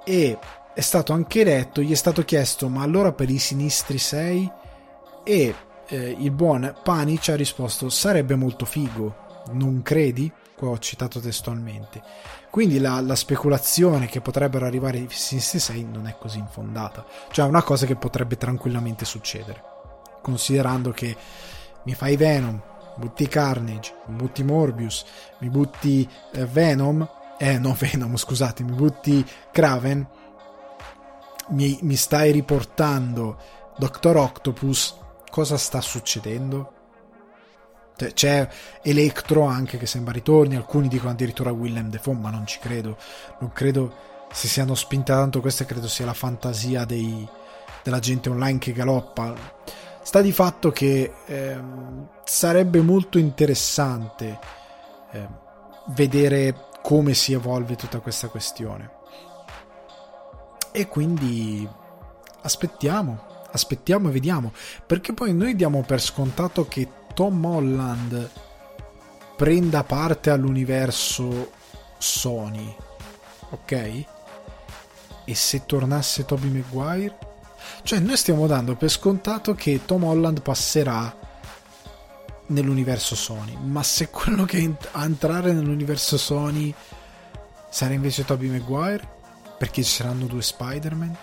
e 0.04 0.38
è 0.74 0.80
stato 0.80 1.12
anche 1.12 1.44
detto, 1.44 1.80
gli 1.82 1.92
è 1.92 1.96
stato 1.96 2.24
chiesto 2.24 2.68
ma 2.68 2.82
allora 2.82 3.12
per 3.12 3.30
i 3.30 3.38
sinistri 3.38 3.98
6 3.98 4.52
e 5.24 5.54
eh, 5.86 6.16
il 6.18 6.30
buon 6.30 6.74
Panic 6.82 7.28
ha 7.28 7.36
risposto 7.36 7.88
sarebbe 7.88 8.34
molto 8.34 8.64
figo, 8.64 9.42
non 9.52 9.82
credi? 9.82 10.30
Qua 10.56 10.70
ho 10.70 10.78
citato 10.78 11.20
testualmente. 11.20 12.02
Quindi 12.50 12.78
la, 12.78 13.00
la, 13.00 13.16
speculazione 13.16 14.06
che 14.06 14.20
potrebbero 14.20 14.66
arrivare 14.66 14.98
i 14.98 15.06
sinistri 15.10 15.58
6 15.58 15.84
non 15.84 16.06
è 16.06 16.16
così 16.18 16.38
infondata, 16.38 17.04
cioè 17.30 17.46
è 17.46 17.48
una 17.48 17.62
cosa 17.62 17.86
che 17.86 17.96
potrebbe 17.96 18.36
tranquillamente 18.36 19.04
succedere 19.04 19.71
considerando 20.22 20.92
che 20.92 21.16
mi 21.84 21.94
fai 21.94 22.16
Venom, 22.16 22.60
butti 22.96 23.26
Carnage, 23.28 23.94
butti 24.06 24.42
Morbius, 24.42 25.04
mi 25.38 25.48
butti 25.48 26.08
eh, 26.32 26.46
Venom, 26.46 27.06
eh 27.38 27.58
no 27.58 27.76
Venom 27.78 28.16
scusate, 28.16 28.62
mi 28.62 28.72
butti 28.72 29.24
Kraven, 29.50 30.06
mi, 31.48 31.78
mi 31.82 31.96
stai 31.96 32.30
riportando 32.30 33.38
Doctor 33.76 34.16
Octopus, 34.16 34.96
cosa 35.30 35.56
sta 35.56 35.80
succedendo? 35.80 36.72
Cioè, 37.96 38.12
c'è 38.12 38.48
Electro 38.82 39.44
anche 39.44 39.76
che 39.76 39.86
sembra 39.86 40.12
ritorni, 40.12 40.56
alcuni 40.56 40.88
dicono 40.88 41.10
addirittura 41.10 41.52
Willem 41.52 41.90
Defoe, 41.90 42.14
ma 42.14 42.30
non 42.30 42.46
ci 42.46 42.58
credo, 42.58 42.96
non 43.40 43.52
credo 43.52 44.10
si 44.32 44.48
siano 44.48 44.74
spinta 44.74 45.14
tanto 45.14 45.40
questa, 45.40 45.64
credo 45.64 45.88
sia 45.88 46.06
la 46.06 46.14
fantasia 46.14 46.84
dei, 46.84 47.28
della 47.82 47.98
gente 47.98 48.30
online 48.30 48.58
che 48.58 48.72
galoppa 48.72 49.34
Sta 50.02 50.20
di 50.20 50.32
fatto 50.32 50.70
che 50.70 51.12
eh, 51.26 51.60
sarebbe 52.24 52.80
molto 52.80 53.18
interessante 53.18 54.38
eh, 55.12 55.28
vedere 55.94 56.70
come 56.82 57.14
si 57.14 57.32
evolve 57.32 57.76
tutta 57.76 58.00
questa 58.00 58.28
questione. 58.28 58.90
E 60.72 60.88
quindi 60.88 61.68
aspettiamo, 62.42 63.44
aspettiamo 63.52 64.08
e 64.08 64.12
vediamo, 64.12 64.52
perché 64.86 65.12
poi 65.12 65.34
noi 65.34 65.54
diamo 65.54 65.82
per 65.82 66.00
scontato 66.00 66.66
che 66.66 66.88
Tom 67.14 67.44
Holland 67.44 68.30
prenda 69.36 69.84
parte 69.84 70.30
all'universo 70.30 71.52
Sony, 71.98 72.74
ok? 73.50 74.04
E 75.24 75.34
se 75.34 75.64
tornasse 75.64 76.24
Toby 76.24 76.48
Maguire? 76.48 77.16
Cioè, 77.82 77.98
noi 77.98 78.16
stiamo 78.16 78.46
dando 78.46 78.76
per 78.76 78.90
scontato 78.90 79.54
che 79.54 79.82
Tom 79.84 80.04
Holland 80.04 80.42
passerà 80.42 81.14
nell'universo 82.46 83.14
Sony, 83.14 83.56
ma 83.56 83.82
se 83.82 84.08
quello 84.10 84.44
che 84.44 84.74
a 84.92 85.04
entrare 85.04 85.52
nell'universo 85.52 86.16
Sony 86.16 86.72
sarà 87.68 87.94
invece 87.94 88.24
Tobey 88.24 88.48
Maguire, 88.48 89.08
perché 89.58 89.82
ci 89.82 89.90
saranno 89.90 90.26
due 90.26 90.42
Spider-Man? 90.42 91.16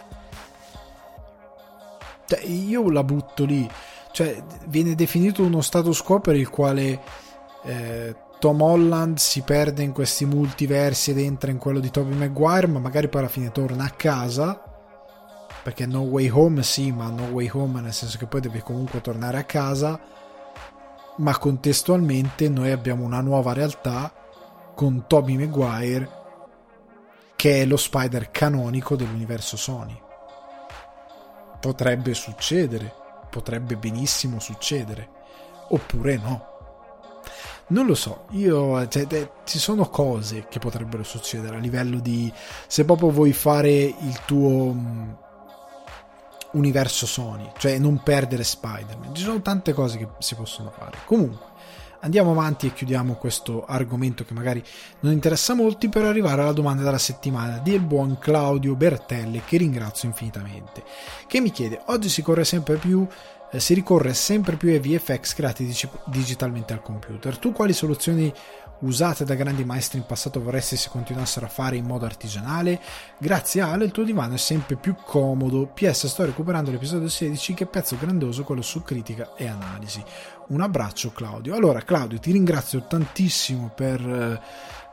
Cioè, 2.25 2.43
io 2.45 2.89
la 2.89 3.03
butto 3.03 3.45
lì. 3.45 3.69
Cioè, 4.11 4.43
viene 4.65 4.95
definito 4.95 5.43
uno 5.43 5.61
status 5.61 6.01
quo 6.01 6.19
per 6.19 6.35
il 6.35 6.49
quale 6.49 7.01
eh, 7.63 8.15
Tom 8.39 8.61
Holland 8.61 9.17
si 9.17 9.41
perde 9.41 9.83
in 9.83 9.91
questi 9.91 10.25
multiversi 10.25 11.11
ed 11.11 11.19
entra 11.19 11.51
in 11.51 11.57
quello 11.57 11.79
di 11.79 11.89
Tobey 11.89 12.15
Maguire, 12.15 12.67
ma 12.67 12.79
magari 12.79 13.07
poi 13.07 13.21
alla 13.21 13.29
fine 13.29 13.51
torna 13.51 13.85
a 13.85 13.89
casa 13.89 14.63
perché 15.63 15.85
No 15.85 16.01
Way 16.01 16.29
Home 16.29 16.63
sì, 16.63 16.91
ma 16.91 17.09
No 17.09 17.25
Way 17.25 17.49
Home 17.53 17.81
nel 17.81 17.93
senso 17.93 18.17
che 18.17 18.25
poi 18.25 18.41
deve 18.41 18.61
comunque 18.61 19.01
tornare 19.01 19.37
a 19.37 19.43
casa, 19.43 19.99
ma 21.17 21.37
contestualmente 21.37 22.47
noi 22.49 22.71
abbiamo 22.71 23.03
una 23.03 23.21
nuova 23.21 23.53
realtà 23.53 24.11
con 24.73 25.05
Tobey 25.07 25.35
Maguire 25.35 26.17
che 27.35 27.61
è 27.61 27.65
lo 27.65 27.77
Spider 27.77 28.31
canonico 28.31 28.95
dell'universo 28.95 29.57
Sony. 29.57 29.97
Potrebbe 31.59 32.13
succedere, 32.13 32.93
potrebbe 33.29 33.75
benissimo 33.75 34.39
succedere, 34.39 35.09
oppure 35.69 36.17
no. 36.17 36.47
Non 37.67 37.85
lo 37.85 37.95
so, 37.95 38.25
io 38.31 38.87
cioè, 38.87 39.05
de, 39.05 39.31
ci 39.43 39.59
sono 39.59 39.89
cose 39.89 40.47
che 40.49 40.59
potrebbero 40.59 41.03
succedere 41.03 41.57
a 41.57 41.59
livello 41.59 41.99
di 41.99 42.31
se 42.67 42.83
proprio 42.83 43.11
vuoi 43.11 43.31
fare 43.31 43.71
il 43.71 44.19
tuo 44.25 45.27
universo 46.53 47.05
Sony, 47.05 47.51
cioè 47.57 47.77
non 47.77 48.01
perdere 48.03 48.43
Spider-Man. 48.43 49.15
Ci 49.15 49.23
sono 49.23 49.41
tante 49.41 49.73
cose 49.73 49.97
che 49.97 50.07
si 50.19 50.35
possono 50.35 50.71
fare. 50.71 50.97
Comunque, 51.05 51.47
Andiamo 52.01 52.31
avanti 52.31 52.67
e 52.67 52.73
chiudiamo 52.73 53.15
questo 53.15 53.65
argomento 53.65 54.23
che 54.23 54.33
magari 54.33 54.63
non 55.01 55.11
interessa 55.11 55.51
a 55.51 55.55
molti 55.55 55.89
per 55.89 56.05
arrivare 56.05 56.41
alla 56.41 56.53
domanda 56.53 56.81
della 56.81 56.97
settimana 56.97 57.57
del 57.57 57.81
buon 57.81 58.17
Claudio 58.19 58.73
Bertelli, 58.75 59.41
che 59.45 59.57
ringrazio 59.57 60.07
infinitamente, 60.07 60.81
che 61.27 61.41
mi 61.41 61.51
chiede, 61.51 61.81
oggi 61.87 62.07
si 62.07 62.21
corre 62.21 62.45
sempre 62.45 62.77
più 62.77 63.05
eh, 63.51 63.59
si 63.59 63.73
ricorre 63.73 64.13
sempre 64.13 64.55
più 64.55 64.69
ai 64.69 64.79
VFX 64.79 65.33
creati 65.33 65.75
digitalmente 66.05 66.73
al 66.73 66.81
computer. 66.81 67.37
Tu 67.37 67.51
quali 67.51 67.73
soluzioni 67.73 68.31
usate 68.79 69.25
da 69.25 69.35
grandi 69.35 69.65
maestri 69.65 69.97
in 69.97 70.05
passato 70.05 70.41
vorresti 70.41 70.77
si 70.77 70.89
continuassero 70.89 71.45
a 71.45 71.49
fare 71.49 71.75
in 71.75 71.85
modo 71.85 72.05
artigianale? 72.05 72.79
Grazie 73.17 73.61
Ale, 73.61 73.85
il 73.85 73.91
tuo 73.91 74.03
divano 74.03 74.35
è 74.35 74.37
sempre 74.37 74.75
più 74.75 74.95
comodo. 75.03 75.67
PS, 75.67 76.07
sto 76.07 76.25
recuperando 76.25 76.71
l'episodio 76.71 77.09
16, 77.09 77.53
che 77.53 77.65
pezzo 77.65 77.97
grandioso 77.97 78.43
quello 78.43 78.61
su 78.61 78.81
critica 78.81 79.33
e 79.35 79.47
analisi. 79.47 80.03
Un 80.47 80.61
abbraccio 80.61 81.11
Claudio. 81.11 81.55
Allora 81.55 81.81
Claudio, 81.81 82.19
ti 82.19 82.31
ringrazio 82.31 82.85
tantissimo 82.87 83.71
per, 83.73 83.99
eh, 84.01 84.41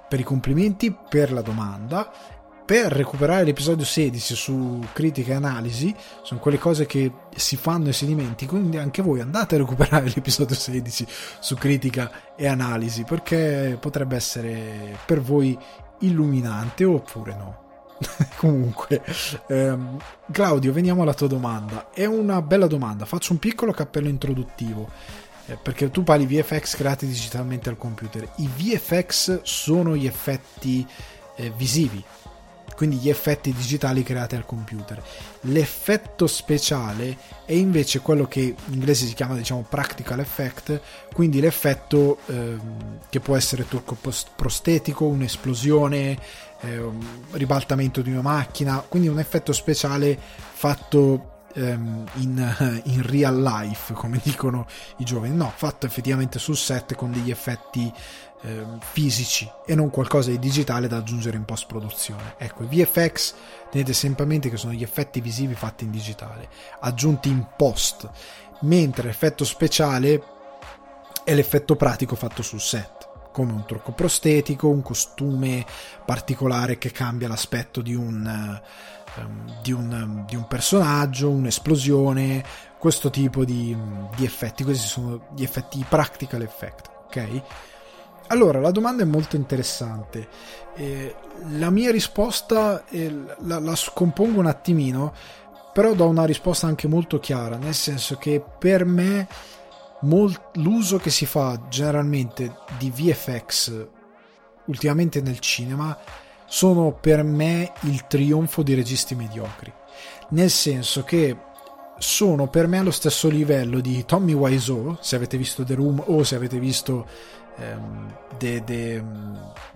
per 0.08 0.20
i 0.20 0.24
complimenti, 0.24 0.94
per 1.08 1.32
la 1.32 1.42
domanda 1.42 2.34
per 2.66 2.90
recuperare 2.90 3.44
l'episodio 3.44 3.84
16 3.84 4.34
su 4.34 4.84
critica 4.92 5.30
e 5.30 5.36
analisi, 5.36 5.94
sono 6.22 6.40
quelle 6.40 6.58
cose 6.58 6.84
che 6.84 7.12
si 7.36 7.56
fanno 7.56 7.88
e 7.88 7.92
si 7.92 8.06
dimenticano, 8.06 8.58
quindi 8.58 8.76
anche 8.76 9.02
voi 9.02 9.20
andate 9.20 9.54
a 9.54 9.58
recuperare 9.58 10.10
l'episodio 10.12 10.56
16 10.56 11.06
su 11.38 11.54
critica 11.54 12.34
e 12.34 12.48
analisi, 12.48 13.04
perché 13.04 13.78
potrebbe 13.80 14.16
essere 14.16 14.98
per 15.06 15.20
voi 15.20 15.56
illuminante 16.00 16.84
oppure 16.84 17.34
no. 17.36 17.64
Comunque, 18.36 19.00
ehm, 19.46 19.98
Claudio, 20.32 20.72
veniamo 20.72 21.02
alla 21.02 21.14
tua 21.14 21.28
domanda. 21.28 21.90
È 21.92 22.04
una 22.04 22.42
bella 22.42 22.66
domanda, 22.66 23.04
faccio 23.04 23.32
un 23.32 23.38
piccolo 23.38 23.70
cappello 23.70 24.08
introduttivo 24.08 24.90
eh, 25.46 25.56
perché 25.56 25.90
tu 25.92 26.02
parli 26.02 26.26
VFX 26.26 26.74
creati 26.74 27.06
digitalmente 27.06 27.68
al 27.68 27.78
computer. 27.78 28.28
I 28.36 28.48
VFX 28.48 29.42
sono 29.42 29.96
gli 29.96 30.06
effetti 30.06 30.84
eh, 31.36 31.52
visivi, 31.56 32.02
quindi 32.76 32.96
gli 32.96 33.08
effetti 33.08 33.52
digitali 33.52 34.02
creati 34.02 34.36
al 34.36 34.44
computer. 34.44 35.02
L'effetto 35.42 36.26
speciale 36.26 37.16
è 37.44 37.52
invece 37.52 38.00
quello 38.00 38.26
che 38.26 38.40
in 38.40 38.72
inglese 38.72 39.06
si 39.06 39.14
chiama 39.14 39.34
diciamo 39.34 39.64
practical 39.68 40.20
effect, 40.20 40.80
quindi 41.12 41.40
l'effetto 41.40 42.18
ehm, 42.26 42.98
che 43.08 43.20
può 43.20 43.34
essere 43.34 43.66
turco 43.66 43.96
prostetico, 44.36 45.06
un'esplosione, 45.06 46.18
eh, 46.60 46.90
ribaltamento 47.32 48.02
di 48.02 48.10
una 48.10 48.22
macchina, 48.22 48.84
quindi 48.86 49.08
un 49.08 49.18
effetto 49.18 49.52
speciale 49.52 50.18
fatto 50.52 51.44
ehm, 51.54 52.04
in, 52.16 52.80
in, 52.84 53.02
real 53.02 53.40
life, 53.40 53.92
come 53.94 54.20
dicono 54.22 54.66
i 54.98 55.04
giovani, 55.04 55.34
no, 55.34 55.52
fatto 55.54 55.86
effettivamente 55.86 56.38
sul 56.38 56.56
set 56.56 56.94
con 56.94 57.10
degli 57.10 57.30
effetti 57.30 57.92
eh, 58.46 58.64
fisici 58.78 59.50
e 59.66 59.74
non 59.74 59.90
qualcosa 59.90 60.30
di 60.30 60.38
digitale 60.38 60.86
da 60.86 60.98
aggiungere 60.98 61.36
in 61.36 61.44
post 61.44 61.66
produzione. 61.66 62.34
Ecco, 62.38 62.62
i 62.62 62.66
VFX 62.66 63.34
tenete 63.70 63.92
sempre 63.92 64.22
a 64.22 64.26
mente 64.26 64.48
che 64.48 64.56
sono 64.56 64.72
gli 64.72 64.84
effetti 64.84 65.20
visivi 65.20 65.54
fatti 65.54 65.84
in 65.84 65.90
digitale, 65.90 66.48
aggiunti 66.80 67.28
in 67.28 67.44
post, 67.56 68.08
mentre 68.60 69.08
l'effetto 69.08 69.44
speciale 69.44 70.22
è 71.24 71.34
l'effetto 71.34 71.74
pratico 71.74 72.14
fatto 72.14 72.42
sul 72.42 72.60
set 72.60 72.94
come 73.32 73.52
un 73.52 73.66
trucco 73.66 73.92
prostetico, 73.92 74.68
un 74.68 74.80
costume 74.80 75.66
particolare 76.06 76.78
che 76.78 76.90
cambia 76.90 77.28
l'aspetto 77.28 77.82
di 77.82 77.94
un, 77.94 78.60
um, 79.18 79.60
di 79.60 79.72
un, 79.72 80.24
di 80.26 80.36
un 80.36 80.46
personaggio, 80.46 81.28
un'esplosione, 81.28 82.42
questo 82.78 83.10
tipo 83.10 83.44
di, 83.44 83.76
di, 84.16 84.24
effetti. 84.24 84.64
Questi 84.64 84.86
sono 84.86 85.26
gli 85.34 85.42
effetti 85.42 85.84
practical 85.86 86.40
effect, 86.40 86.88
ok? 87.08 87.42
Allora, 88.28 88.60
la 88.60 88.70
domanda 88.70 89.02
è 89.02 89.06
molto 89.06 89.36
interessante. 89.36 90.28
Eh, 90.74 91.14
la 91.52 91.70
mia 91.70 91.90
risposta 91.90 92.84
eh, 92.86 93.14
la, 93.40 93.58
la 93.58 93.76
scompongo 93.76 94.40
un 94.40 94.46
attimino, 94.46 95.12
però 95.72 95.94
do 95.94 96.08
una 96.08 96.24
risposta 96.24 96.66
anche 96.66 96.88
molto 96.88 97.20
chiara, 97.20 97.56
nel 97.56 97.74
senso 97.74 98.16
che 98.16 98.42
per 98.58 98.84
me 98.84 99.28
molt, 100.00 100.50
l'uso 100.54 100.98
che 100.98 101.10
si 101.10 101.26
fa 101.26 101.60
generalmente 101.68 102.56
di 102.78 102.90
VFX 102.90 103.86
ultimamente 104.66 105.20
nel 105.20 105.38
cinema 105.38 105.96
sono 106.46 106.92
per 106.92 107.22
me 107.22 107.72
il 107.82 108.06
trionfo 108.06 108.62
di 108.62 108.74
registi 108.74 109.14
mediocri. 109.14 109.72
Nel 110.30 110.50
senso 110.50 111.02
che 111.02 111.36
sono 111.98 112.48
per 112.48 112.66
me 112.66 112.78
allo 112.78 112.90
stesso 112.90 113.28
livello 113.28 113.80
di 113.80 114.04
Tommy 114.04 114.32
Wiseau, 114.32 114.96
se 115.00 115.16
avete 115.16 115.36
visto 115.36 115.64
The 115.64 115.74
Room 115.74 116.02
o 116.06 116.22
se 116.22 116.34
avete 116.34 116.58
visto 116.58 117.06
the, 117.56 118.62
the, 118.64 119.02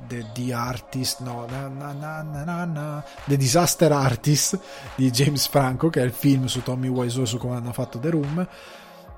the, 0.09 0.27
the, 0.35 0.53
Artist, 0.53 1.21
no, 1.21 1.47
na, 1.49 1.69
na, 1.69 2.65
na, 2.65 3.05
The 3.25 3.37
Disaster 3.37 3.93
Artist 3.93 4.59
di 4.95 5.11
James 5.11 5.47
Franco, 5.49 5.89
che 5.89 6.01
è 6.01 6.05
il 6.05 6.13
film 6.13 6.47
su 6.47 6.63
Tommy 6.63 6.89
Wiseau 6.89 7.25
su 7.25 7.39
come 7.39 7.57
hanno 7.57 7.73
fatto 7.73 7.99
The 7.99 8.11
Room. 8.11 8.47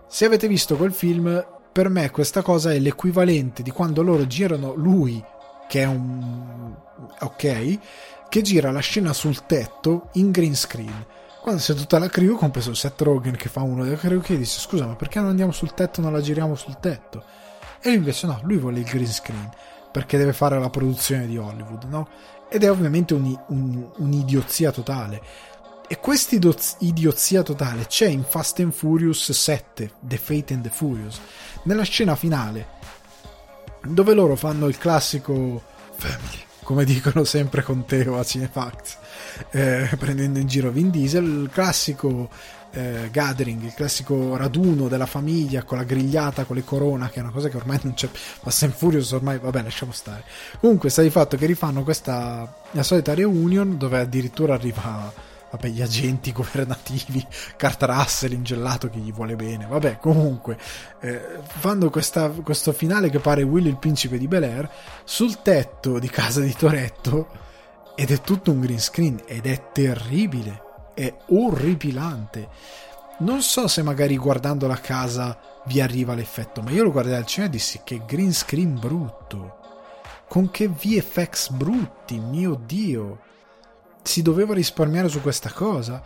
Se 0.06 0.24
avete 0.24 0.46
visto 0.46 0.76
quel 0.76 0.92
film, 0.92 1.44
per 1.72 1.88
me 1.88 2.10
questa 2.10 2.42
cosa 2.42 2.72
è 2.72 2.78
l'equivalente 2.78 3.62
di 3.62 3.70
quando 3.70 4.02
loro 4.02 4.26
girano 4.26 4.74
lui, 4.74 5.22
che 5.68 5.80
è 5.80 5.86
un 5.86 6.74
ok, 7.20 7.78
che 8.28 8.42
gira 8.42 8.70
la 8.70 8.80
scena 8.80 9.12
sul 9.12 9.44
tetto 9.46 10.08
in 10.12 10.30
green 10.30 10.54
screen. 10.54 11.06
Quando 11.40 11.60
c'è 11.60 11.74
tutta 11.74 11.98
la 11.98 12.08
crew, 12.08 12.36
compreso 12.36 12.72
Seth 12.72 13.00
Rogen 13.00 13.34
che 13.34 13.48
fa 13.48 13.62
uno 13.62 13.82
della 13.82 13.96
crew, 13.96 14.20
che 14.20 14.38
dice 14.38 14.60
scusa 14.60 14.86
ma 14.86 14.94
perché 14.94 15.18
non 15.18 15.30
andiamo 15.30 15.50
sul 15.50 15.74
tetto 15.74 16.00
non 16.00 16.12
la 16.12 16.20
giriamo 16.20 16.54
sul 16.54 16.78
tetto? 16.78 17.24
E 17.82 17.88
lui 17.88 17.98
invece 17.98 18.26
no, 18.26 18.40
lui 18.44 18.56
vuole 18.58 18.78
il 18.78 18.84
green 18.84 19.06
screen 19.06 19.50
perché 19.90 20.16
deve 20.16 20.32
fare 20.32 20.58
la 20.58 20.70
produzione 20.70 21.26
di 21.26 21.36
Hollywood, 21.36 21.84
no? 21.84 22.08
Ed 22.48 22.64
è 22.64 22.70
ovviamente 22.70 23.12
un, 23.14 23.38
un, 23.48 23.90
un'idiozia 23.96 24.70
totale. 24.70 25.20
E 25.86 25.98
questa 25.98 26.34
idiozia 26.78 27.42
totale 27.42 27.86
c'è 27.86 28.06
in 28.06 28.24
Fast 28.24 28.60
and 28.60 28.72
Furious 28.72 29.30
7, 29.30 29.90
The 30.00 30.16
Fate 30.16 30.54
and 30.54 30.62
the 30.62 30.70
Furious, 30.70 31.20
nella 31.64 31.82
scena 31.82 32.16
finale, 32.16 32.66
dove 33.84 34.14
loro 34.14 34.36
fanno 34.36 34.68
il 34.68 34.78
classico 34.78 35.60
Family, 35.96 36.40
come 36.62 36.84
dicono 36.84 37.24
sempre 37.24 37.62
con 37.62 37.84
Teo 37.84 38.18
a 38.18 38.24
Cinefax, 38.24 38.96
eh, 39.50 39.90
prendendo 39.98 40.38
in 40.38 40.46
giro 40.46 40.70
Vin 40.70 40.88
Diesel, 40.88 41.24
il 41.24 41.50
classico 41.52 42.30
eh, 42.72 43.08
gathering, 43.10 43.62
il 43.62 43.74
classico 43.74 44.36
raduno 44.36 44.88
della 44.88 45.06
famiglia 45.06 45.62
con 45.62 45.78
la 45.78 45.84
grigliata, 45.84 46.44
con 46.44 46.56
le 46.56 46.64
corona, 46.64 47.08
che 47.08 47.20
è 47.20 47.22
una 47.22 47.30
cosa 47.30 47.48
che 47.48 47.56
ormai 47.56 47.78
non 47.82 47.94
c'è. 47.94 48.08
Ma 48.42 48.50
Sam 48.50 48.70
Furious 48.70 49.10
ormai, 49.12 49.38
vabbè, 49.38 49.62
lasciamo 49.62 49.92
stare. 49.92 50.24
Comunque, 50.60 50.90
sta 50.90 51.02
di 51.02 51.10
fatto 51.10 51.36
che 51.36 51.46
rifanno 51.46 51.82
questa 51.82 52.60
la 52.72 52.82
solita 52.82 53.14
reunion 53.14 53.76
dove 53.76 53.98
addirittura 53.98 54.54
arriva. 54.54 55.30
Vabbè, 55.50 55.68
gli 55.68 55.82
agenti 55.82 56.32
governativi, 56.32 57.26
Kurt 57.58 57.82
Russell 57.82 58.32
in 58.32 58.42
gelato 58.42 58.88
che 58.88 58.98
gli 58.98 59.12
vuole 59.12 59.36
bene. 59.36 59.66
Vabbè, 59.66 59.98
comunque, 59.98 60.58
eh, 61.00 61.40
fanno 61.44 61.90
questa, 61.90 62.30
questo 62.30 62.72
finale 62.72 63.10
che 63.10 63.18
pare 63.18 63.42
Willy 63.42 63.68
il 63.68 63.76
principe 63.76 64.16
di 64.16 64.28
Bel 64.28 64.44
Air 64.44 64.70
sul 65.04 65.42
tetto 65.42 65.98
di 65.98 66.08
casa 66.08 66.40
di 66.40 66.54
Toretto 66.54 67.28
ed 67.94 68.10
è 68.10 68.20
tutto 68.22 68.50
un 68.50 68.60
green 68.60 68.80
screen 68.80 69.20
ed 69.26 69.44
è 69.44 69.70
terribile 69.72 70.70
è 70.94 71.14
orripilante. 71.28 72.48
Non 73.18 73.42
so 73.42 73.68
se 73.68 73.82
magari 73.82 74.16
guardando 74.16 74.66
la 74.66 74.80
casa 74.80 75.38
vi 75.66 75.80
arriva 75.80 76.14
l'effetto, 76.14 76.60
ma 76.62 76.70
io 76.70 76.82
lo 76.82 76.92
guardai 76.92 77.14
al 77.14 77.26
cinema 77.26 77.52
e 77.52 77.56
dissi 77.56 77.80
che 77.84 78.02
green 78.06 78.32
screen 78.32 78.78
brutto. 78.78 79.58
Con 80.28 80.50
che 80.50 80.68
VFX 80.68 81.50
brutti, 81.50 82.18
mio 82.18 82.60
Dio. 82.64 83.20
Si 84.02 84.22
doveva 84.22 84.54
risparmiare 84.54 85.08
su 85.08 85.20
questa 85.20 85.52
cosa 85.52 86.02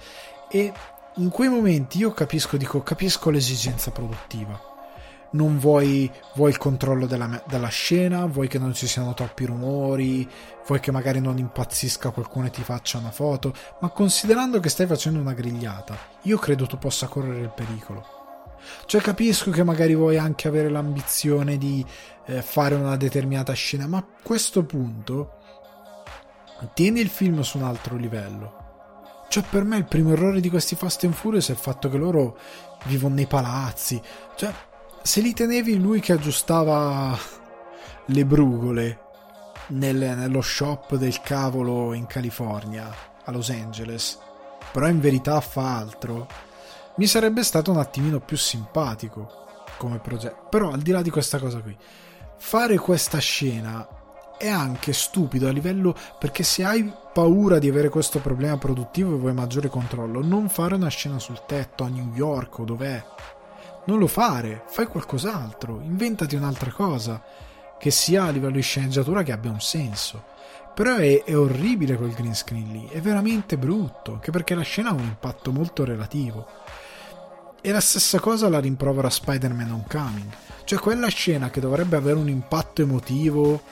e 0.51 0.73
in 1.15 1.31
quei 1.31 1.49
momenti 1.49 1.99
io 1.99 2.13
capisco, 2.13 2.57
dico, 2.59 2.83
capisco 2.83 3.31
l'esigenza 3.31 3.91
produttiva 3.91 4.75
non 5.31 5.59
vuoi, 5.59 6.11
vuoi 6.35 6.51
il 6.51 6.59
controllo 6.59 7.07
della, 7.07 7.43
della, 7.47 7.69
scena, 7.69 8.27
vuoi 8.27 8.49
che 8.49 8.59
non 8.59 8.75
ci 8.75 8.87
siano 8.87 9.15
troppi 9.15 9.45
rumori, 9.45 10.29
vuoi 10.67 10.81
che 10.81 10.91
magari 10.91 11.21
non 11.21 11.39
impazzisca 11.39 12.11
qualcuno 12.11 12.47
e 12.47 12.51
ti 12.51 12.63
faccia 12.63 12.99
una 12.99 13.11
foto, 13.11 13.53
ma 13.81 13.91
considerando 13.91 14.61
che 14.61 14.69
stai 14.69 14.87
facendo 14.87 15.21
una 15.21 15.35
grigliata, 15.35 15.97
io 16.23 16.39
credo 16.39 16.67
tu 16.67 16.79
possa 16.79 17.07
correre 17.07 17.41
il 17.41 17.53
pericolo. 17.55 18.15
Cioè 18.87 19.01
capisco 19.01 19.51
che 19.51 19.63
magari 19.63 19.95
vuoi 19.95 20.19
anche 20.19 20.49
avere 20.49 20.69
l'ambizione 20.69 21.57
di 21.57 21.85
eh, 22.27 22.43
fare 22.43 22.75
una 22.75 22.97
determinata 22.97 23.53
scena, 23.53 23.87
ma 23.87 23.99
a 23.99 24.07
questo 24.23 24.65
punto 24.65 25.39
tieni 26.75 27.01
il 27.01 27.09
film 27.09 27.41
su 27.43 27.59
un 27.59 27.65
altro 27.65 27.97
livello. 27.97 28.65
Cioè 29.29 29.45
per 29.49 29.65
me 29.65 29.77
il 29.77 29.85
primo 29.85 30.13
errore 30.13 30.41
di 30.41 30.49
questi 30.49 30.77
Fast 30.77 31.05
and 31.05 31.13
Furious 31.13 31.49
è 31.49 31.53
il 31.53 31.59
fatto 31.59 31.89
che 31.89 31.97
loro 31.97 32.39
vivono 32.85 33.15
nei 33.15 33.27
palazzi. 33.27 34.01
Cioè 34.35 34.53
se 35.07 35.21
li 35.21 35.33
tenevi 35.33 35.79
lui 35.79 36.01
che 36.01 36.13
aggiustava 36.13 37.17
le 38.07 38.25
brugole 38.25 39.01
nel, 39.69 39.97
nello 39.97 40.41
shop 40.41 40.97
del 40.97 41.21
cavolo 41.21 41.93
in 41.93 42.07
California, 42.07 42.93
a 43.25 43.31
Los 43.31 43.51
Angeles, 43.51 44.19
però 44.73 44.89
in 44.89 44.99
verità 44.99 45.41
fa 45.41 45.77
altro, 45.77 46.27
mi 46.97 47.07
sarebbe 47.07 47.45
stato 47.45 47.71
un 47.71 47.79
attimino 47.79 48.19
più 48.19 48.37
simpatico. 48.37 49.45
come 49.77 49.99
progetto. 49.99 50.49
Però 50.51 50.71
al 50.71 50.81
di 50.81 50.91
là 50.91 51.03
di 51.03 51.11
questa 51.11 51.39
cosa 51.39 51.61
qui, 51.61 51.77
fare 52.39 52.77
questa 52.77 53.19
scena 53.19 53.87
è 54.39 54.49
anche 54.49 54.93
stupido 54.93 55.49
a 55.49 55.53
livello 55.53 55.95
perché 56.19 56.43
se 56.43 56.65
hai 56.65 56.93
paura 57.13 57.59
di 57.59 57.69
avere 57.69 57.91
questo 57.91 58.19
problema 58.19 58.59
produttivo 58.59 59.15
e 59.15 59.19
vuoi 59.19 59.35
maggiore 59.35 59.69
controllo, 59.69 60.21
non 60.21 60.49
fare 60.49 60.75
una 60.75 60.89
scena 60.89 61.19
sul 61.19 61.45
tetto 61.47 61.85
a 61.85 61.89
New 61.89 62.13
York 62.15 62.59
o 62.59 62.65
dov'è. 62.65 63.05
Non 63.87 63.99
lo 63.99 64.09
fare, 64.09 64.65
fai 64.67 64.87
qualcos'altro, 64.87 65.81
inventati 65.81 66.35
un'altra 66.35 66.73
cosa 66.73 67.23
che 67.79 67.91
sia 67.91 68.25
a 68.25 68.31
livello 68.31 68.57
di 68.57 68.63
sceneggiatura 68.63 69.23
che 69.23 69.33
abbia 69.33 69.51
un 69.51 69.61
senso. 69.61 70.25
Però 70.75 70.97
è, 70.97 71.23
è, 71.23 71.37
orribile 71.37 71.97
quel 71.97 72.13
green 72.13 72.35
screen 72.35 72.73
lì, 72.73 72.89
è 72.89 73.01
veramente 73.01 73.57
brutto, 73.57 74.15
anche 74.15 74.31
perché 74.31 74.55
la 74.55 74.63
scena 74.63 74.91
ha 74.91 74.95
un 74.95 75.05
impatto 75.05 75.53
molto 75.53 75.85
relativo. 75.85 76.47
E 77.61 77.73
la 77.73 77.81
stessa 77.81 78.19
cosa 78.19 78.49
la 78.49 78.59
rimprovera 78.59 79.09
Spider-Man 79.09 79.71
Homecoming. 79.71 80.33
Cioè 80.65 80.79
quella 80.79 81.09
scena 81.09 81.51
che 81.51 81.61
dovrebbe 81.61 81.97
avere 81.97 82.19
un 82.19 82.29
impatto 82.29 82.83
emotivo 82.83 83.63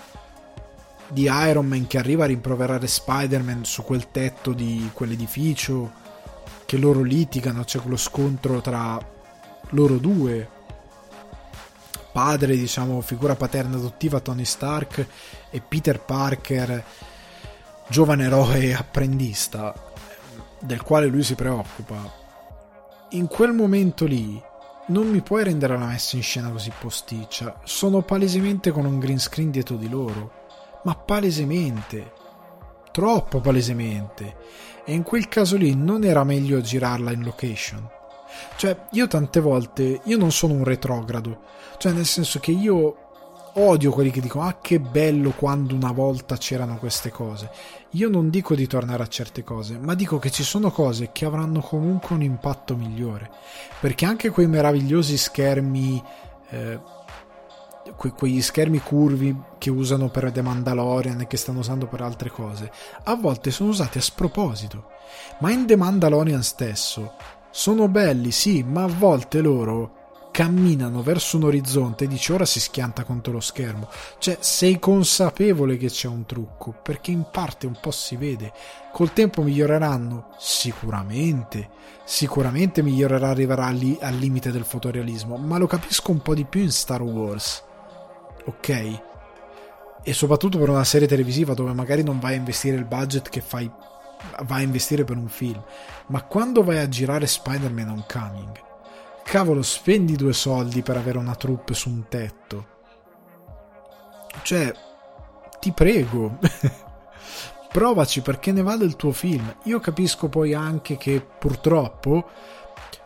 di 1.08 1.28
Iron 1.30 1.66
Man 1.66 1.86
che 1.86 1.98
arriva 1.98 2.24
a 2.24 2.28
rimproverare 2.28 2.86
Spider-Man 2.86 3.64
su 3.64 3.82
quel 3.82 4.10
tetto 4.10 4.52
di 4.52 4.90
quell'edificio, 4.92 5.92
che 6.64 6.76
loro 6.76 7.02
litigano, 7.02 7.64
c'è 7.64 7.80
quello 7.80 7.96
scontro 7.96 8.60
tra 8.60 9.12
loro 9.70 9.96
due, 9.96 10.48
padre, 12.12 12.56
diciamo, 12.56 13.00
figura 13.00 13.34
paterna 13.34 13.76
adottiva 13.76 14.20
Tony 14.20 14.44
Stark 14.44 15.06
e 15.50 15.60
Peter 15.60 16.00
Parker, 16.00 16.84
giovane 17.88 18.24
eroe 18.24 18.74
apprendista, 18.74 19.74
del 20.60 20.82
quale 20.82 21.06
lui 21.06 21.22
si 21.22 21.34
preoccupa. 21.34 22.22
In 23.10 23.26
quel 23.26 23.52
momento 23.52 24.06
lì 24.06 24.40
non 24.86 25.08
mi 25.08 25.20
puoi 25.22 25.44
rendere 25.44 25.78
la 25.78 25.86
messa 25.86 26.16
in 26.16 26.22
scena 26.22 26.50
così 26.50 26.72
posticcia. 26.78 27.60
Sono 27.64 28.02
palesemente 28.02 28.70
con 28.70 28.84
un 28.84 28.98
green 28.98 29.18
screen 29.18 29.50
dietro 29.50 29.76
di 29.76 29.88
loro 29.88 30.42
ma 30.84 30.94
palesemente, 30.94 32.12
troppo 32.92 33.40
palesemente. 33.40 34.36
E 34.84 34.92
in 34.92 35.02
quel 35.02 35.28
caso 35.28 35.56
lì 35.56 35.74
non 35.74 36.04
era 36.04 36.24
meglio 36.24 36.60
girarla 36.60 37.12
in 37.12 37.24
location. 37.24 37.88
Cioè, 38.56 38.86
io 38.92 39.06
tante 39.06 39.40
volte, 39.40 40.00
io 40.04 40.16
non 40.16 40.32
sono 40.32 40.54
un 40.54 40.64
retrogrado, 40.64 41.40
cioè 41.78 41.92
nel 41.92 42.06
senso 42.06 42.38
che 42.40 42.50
io 42.50 42.96
odio 43.56 43.92
quelli 43.92 44.10
che 44.10 44.20
dicono 44.20 44.46
ah 44.46 44.58
che 44.60 44.80
bello 44.80 45.30
quando 45.30 45.74
una 45.74 45.92
volta 45.92 46.36
c'erano 46.36 46.78
queste 46.78 47.10
cose. 47.10 47.50
Io 47.90 48.08
non 48.08 48.30
dico 48.30 48.54
di 48.54 48.66
tornare 48.66 49.02
a 49.02 49.08
certe 49.08 49.44
cose, 49.44 49.78
ma 49.78 49.94
dico 49.94 50.18
che 50.18 50.30
ci 50.30 50.42
sono 50.42 50.70
cose 50.70 51.10
che 51.12 51.24
avranno 51.24 51.60
comunque 51.60 52.14
un 52.16 52.22
impatto 52.22 52.76
migliore. 52.76 53.30
Perché 53.80 54.04
anche 54.06 54.30
quei 54.30 54.48
meravigliosi 54.48 55.16
schermi 55.16 56.02
eh, 56.50 56.80
que- 57.96 58.12
quegli 58.12 58.40
schermi 58.40 58.80
curvi 58.80 59.36
che 59.58 59.70
usano 59.70 60.08
per 60.08 60.30
The 60.32 60.42
Mandalorian 60.42 61.20
e 61.20 61.26
che 61.26 61.36
stanno 61.36 61.60
usando 61.60 61.86
per 61.86 62.00
altre 62.00 62.30
cose, 62.30 62.70
a 63.04 63.14
volte 63.14 63.50
sono 63.50 63.70
usati 63.70 63.98
a 63.98 64.02
sproposito. 64.02 64.92
Ma 65.38 65.50
in 65.50 65.66
The 65.66 65.76
Mandalorian 65.76 66.42
stesso 66.42 67.14
sono 67.56 67.86
belli, 67.86 68.32
sì, 68.32 68.64
ma 68.64 68.82
a 68.82 68.88
volte 68.88 69.40
loro 69.40 70.02
camminano 70.32 71.00
verso 71.00 71.36
un 71.36 71.44
orizzonte 71.44 72.02
e 72.02 72.08
dici 72.08 72.32
ora 72.32 72.44
si 72.44 72.58
schianta 72.58 73.04
contro 73.04 73.32
lo 73.32 73.40
schermo. 73.40 73.88
Cioè, 74.18 74.38
sei 74.40 74.80
consapevole 74.80 75.76
che 75.76 75.86
c'è 75.86 76.08
un 76.08 76.26
trucco, 76.26 76.74
perché 76.82 77.12
in 77.12 77.26
parte 77.30 77.68
un 77.68 77.78
po' 77.80 77.92
si 77.92 78.16
vede. 78.16 78.52
Col 78.92 79.12
tempo 79.12 79.42
miglioreranno? 79.42 80.34
Sicuramente. 80.38 81.70
Sicuramente 82.04 82.82
migliorerà, 82.82 83.28
arriverà 83.28 83.68
lì 83.70 83.96
al 84.00 84.16
limite 84.16 84.50
del 84.50 84.64
fotorealismo, 84.64 85.36
ma 85.36 85.56
lo 85.56 85.68
capisco 85.68 86.10
un 86.10 86.22
po' 86.22 86.34
di 86.34 86.44
più 86.44 86.60
in 86.60 86.72
Star 86.72 87.02
Wars 87.02 87.62
ok? 88.44 89.02
E 90.02 90.12
soprattutto 90.12 90.58
per 90.58 90.68
una 90.68 90.84
serie 90.84 91.08
televisiva 91.08 91.54
dove 91.54 91.72
magari 91.72 92.02
non 92.02 92.18
vai 92.18 92.34
a 92.34 92.38
investire 92.38 92.76
il 92.76 92.84
budget 92.84 93.28
che 93.28 93.40
fai 93.40 93.70
vai 94.44 94.60
a 94.60 94.64
investire 94.64 95.04
per 95.04 95.16
un 95.16 95.28
film, 95.28 95.62
ma 96.08 96.22
quando 96.22 96.62
vai 96.62 96.78
a 96.78 96.88
girare 96.88 97.26
Spider-Man 97.26 97.88
Homecoming, 97.88 98.62
cavolo, 99.24 99.62
spendi 99.62 100.16
due 100.16 100.32
soldi 100.32 100.82
per 100.82 100.96
avere 100.96 101.18
una 101.18 101.34
troupe 101.34 101.74
su 101.74 101.88
un 101.88 102.04
tetto. 102.08 102.72
Cioè, 104.42 104.72
ti 105.58 105.72
prego. 105.72 106.38
Provaci 107.72 108.20
perché 108.20 108.52
ne 108.52 108.62
va 108.62 108.76
del 108.76 108.94
tuo 108.94 109.10
film. 109.10 109.56
Io 109.64 109.80
capisco 109.80 110.28
poi 110.28 110.54
anche 110.54 110.96
che 110.96 111.20
purtroppo 111.20 112.28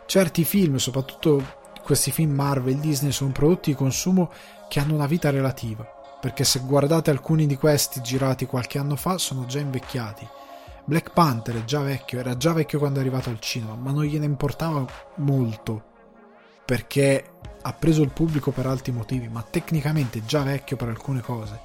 certi 0.05 0.45
film, 0.45 0.77
soprattutto 0.77 1.57
questi 1.83 2.11
film 2.11 2.33
Marvel 2.33 2.79
Disney, 2.79 3.13
sono 3.13 3.33
prodotti 3.33 3.71
di 3.71 3.77
consumo 3.77 4.31
che 4.69 4.81
hanno 4.81 4.95
una 4.95 5.07
vita 5.07 5.31
relativa, 5.31 5.87
perché 6.21 6.45
se 6.45 6.61
guardate 6.61 7.11
alcuni 7.11 7.47
di 7.47 7.57
questi 7.57 8.03
girati 8.03 8.45
qualche 8.45 8.79
anno 8.79 8.97
fa 8.97 9.17
sono 9.17 9.47
già 9.47 9.59
invecchiati. 9.59 10.29
Black 10.89 11.13
Panther 11.13 11.57
è 11.57 11.65
già 11.65 11.81
vecchio, 11.81 12.19
era 12.19 12.39
già 12.39 12.55
vecchio 12.55 12.79
quando 12.79 12.99
è 12.99 13.03
arrivato 13.03 13.29
al 13.29 13.41
cinema, 13.41 13.75
ma 13.75 13.91
non 13.91 14.05
gliene 14.05 14.25
importava 14.25 14.87
molto, 15.17 15.83
perché 16.65 17.33
ha 17.61 17.73
preso 17.75 18.01
il 18.01 18.11
pubblico 18.11 18.53
per 18.53 18.65
altri 18.65 18.91
motivi, 18.91 19.29
ma 19.29 19.43
tecnicamente 19.43 20.21
è 20.21 20.23
già 20.25 20.43
vecchio 20.43 20.77
per 20.77 20.89
alcune 20.89 21.21
cose. 21.21 21.61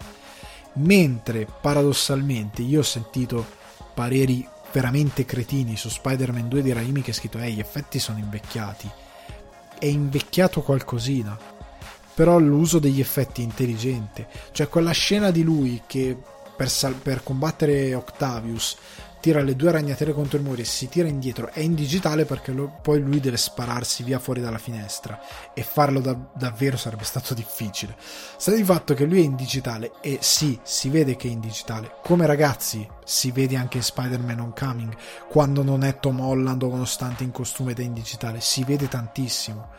Mentre 0.73 1.47
paradossalmente 1.61 2.63
io 2.63 2.81
ho 2.81 2.83
sentito 2.83 3.45
pareri 3.93 4.45
veramente 4.73 5.23
cretini 5.23 5.77
su 5.77 5.87
Spider-Man 5.87 6.49
2 6.49 6.61
di 6.61 6.73
Raimi 6.73 7.01
che 7.01 7.11
ha 7.11 7.13
scritto 7.13 7.37
ehi 7.37 7.53
gli 7.53 7.59
effetti 7.59 7.99
sono 7.99 8.17
invecchiati 8.17 8.89
è 9.77 9.85
invecchiato 9.85 10.61
qualcosina 10.63 11.37
però 12.13 12.39
l'uso 12.39 12.79
degli 12.79 12.99
effetti 12.99 13.41
è 13.41 13.43
intelligente. 13.43 14.27
Cioè 14.51 14.67
quella 14.67 14.91
scena 14.91 15.31
di 15.31 15.43
lui 15.43 15.81
che 15.85 16.17
per, 16.55 16.69
sal- 16.69 16.93
per 16.93 17.23
combattere 17.23 17.93
Octavius 17.95 18.77
tira 19.23 19.41
le 19.41 19.55
due 19.55 19.71
ragnatele 19.71 20.11
contro 20.11 20.37
il 20.37 20.43
muro 20.43 20.59
e 20.59 20.65
si 20.65 20.89
tira 20.89 21.07
indietro 21.07 21.49
è 21.53 21.61
in 21.61 21.75
digitale 21.75 22.25
perché 22.25 22.51
lo- 22.51 22.77
poi 22.81 22.99
lui 22.99 23.21
deve 23.21 23.37
spararsi 23.37 24.03
via 24.03 24.19
fuori 24.19 24.41
dalla 24.41 24.57
finestra 24.57 25.17
e 25.53 25.63
farlo 25.63 26.01
da- 26.01 26.17
davvero 26.33 26.75
sarebbe 26.75 27.05
stato 27.05 27.33
difficile. 27.33 27.95
Sta 27.97 28.51
di 28.51 28.65
fatto 28.65 28.93
che 28.93 29.05
lui 29.05 29.21
è 29.21 29.23
in 29.23 29.37
digitale 29.37 29.93
e 30.01 30.17
sì, 30.19 30.59
si 30.61 30.89
vede 30.89 31.15
che 31.15 31.29
è 31.29 31.31
in 31.31 31.39
digitale. 31.39 31.95
Come 32.03 32.25
ragazzi, 32.25 32.85
si 33.05 33.31
vede 33.31 33.55
anche 33.55 33.77
in 33.77 33.83
Spider-Man 33.83 34.41
Homecoming 34.41 34.93
quando 35.29 35.63
non 35.63 35.85
è 35.85 35.99
Tom 35.99 36.19
Holland 36.19 36.61
o 36.61 36.67
nonostante 36.67 37.23
in 37.23 37.31
costume 37.31 37.71
ed 37.71 37.79
è 37.79 37.83
in 37.83 37.93
digitale, 37.93 38.41
si 38.41 38.65
vede 38.65 38.89
tantissimo 38.89 39.69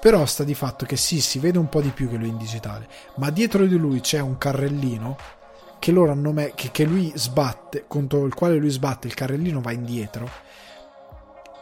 però 0.00 0.24
sta 0.26 0.44
di 0.44 0.54
fatto 0.54 0.86
che 0.86 0.96
sì, 0.96 1.20
si 1.20 1.40
vede 1.40 1.58
un 1.58 1.68
po' 1.68 1.80
di 1.80 1.88
più 1.90 2.08
che 2.08 2.16
lui 2.16 2.28
in 2.28 2.36
digitale, 2.38 2.86
ma 3.16 3.30
dietro 3.30 3.66
di 3.66 3.76
lui 3.76 3.98
c'è 3.98 4.20
un 4.20 4.38
carrellino 4.38 5.16
che, 5.78 5.92
me- 5.92 6.52
che, 6.54 6.70
che 6.70 6.84
lui 6.84 7.12
sbatte, 7.14 7.84
contro 7.86 8.24
il 8.24 8.34
quale 8.34 8.56
lui 8.56 8.70
sbatte, 8.70 9.06
il 9.06 9.14
carrellino 9.14 9.60
va 9.60 9.72
indietro. 9.72 10.28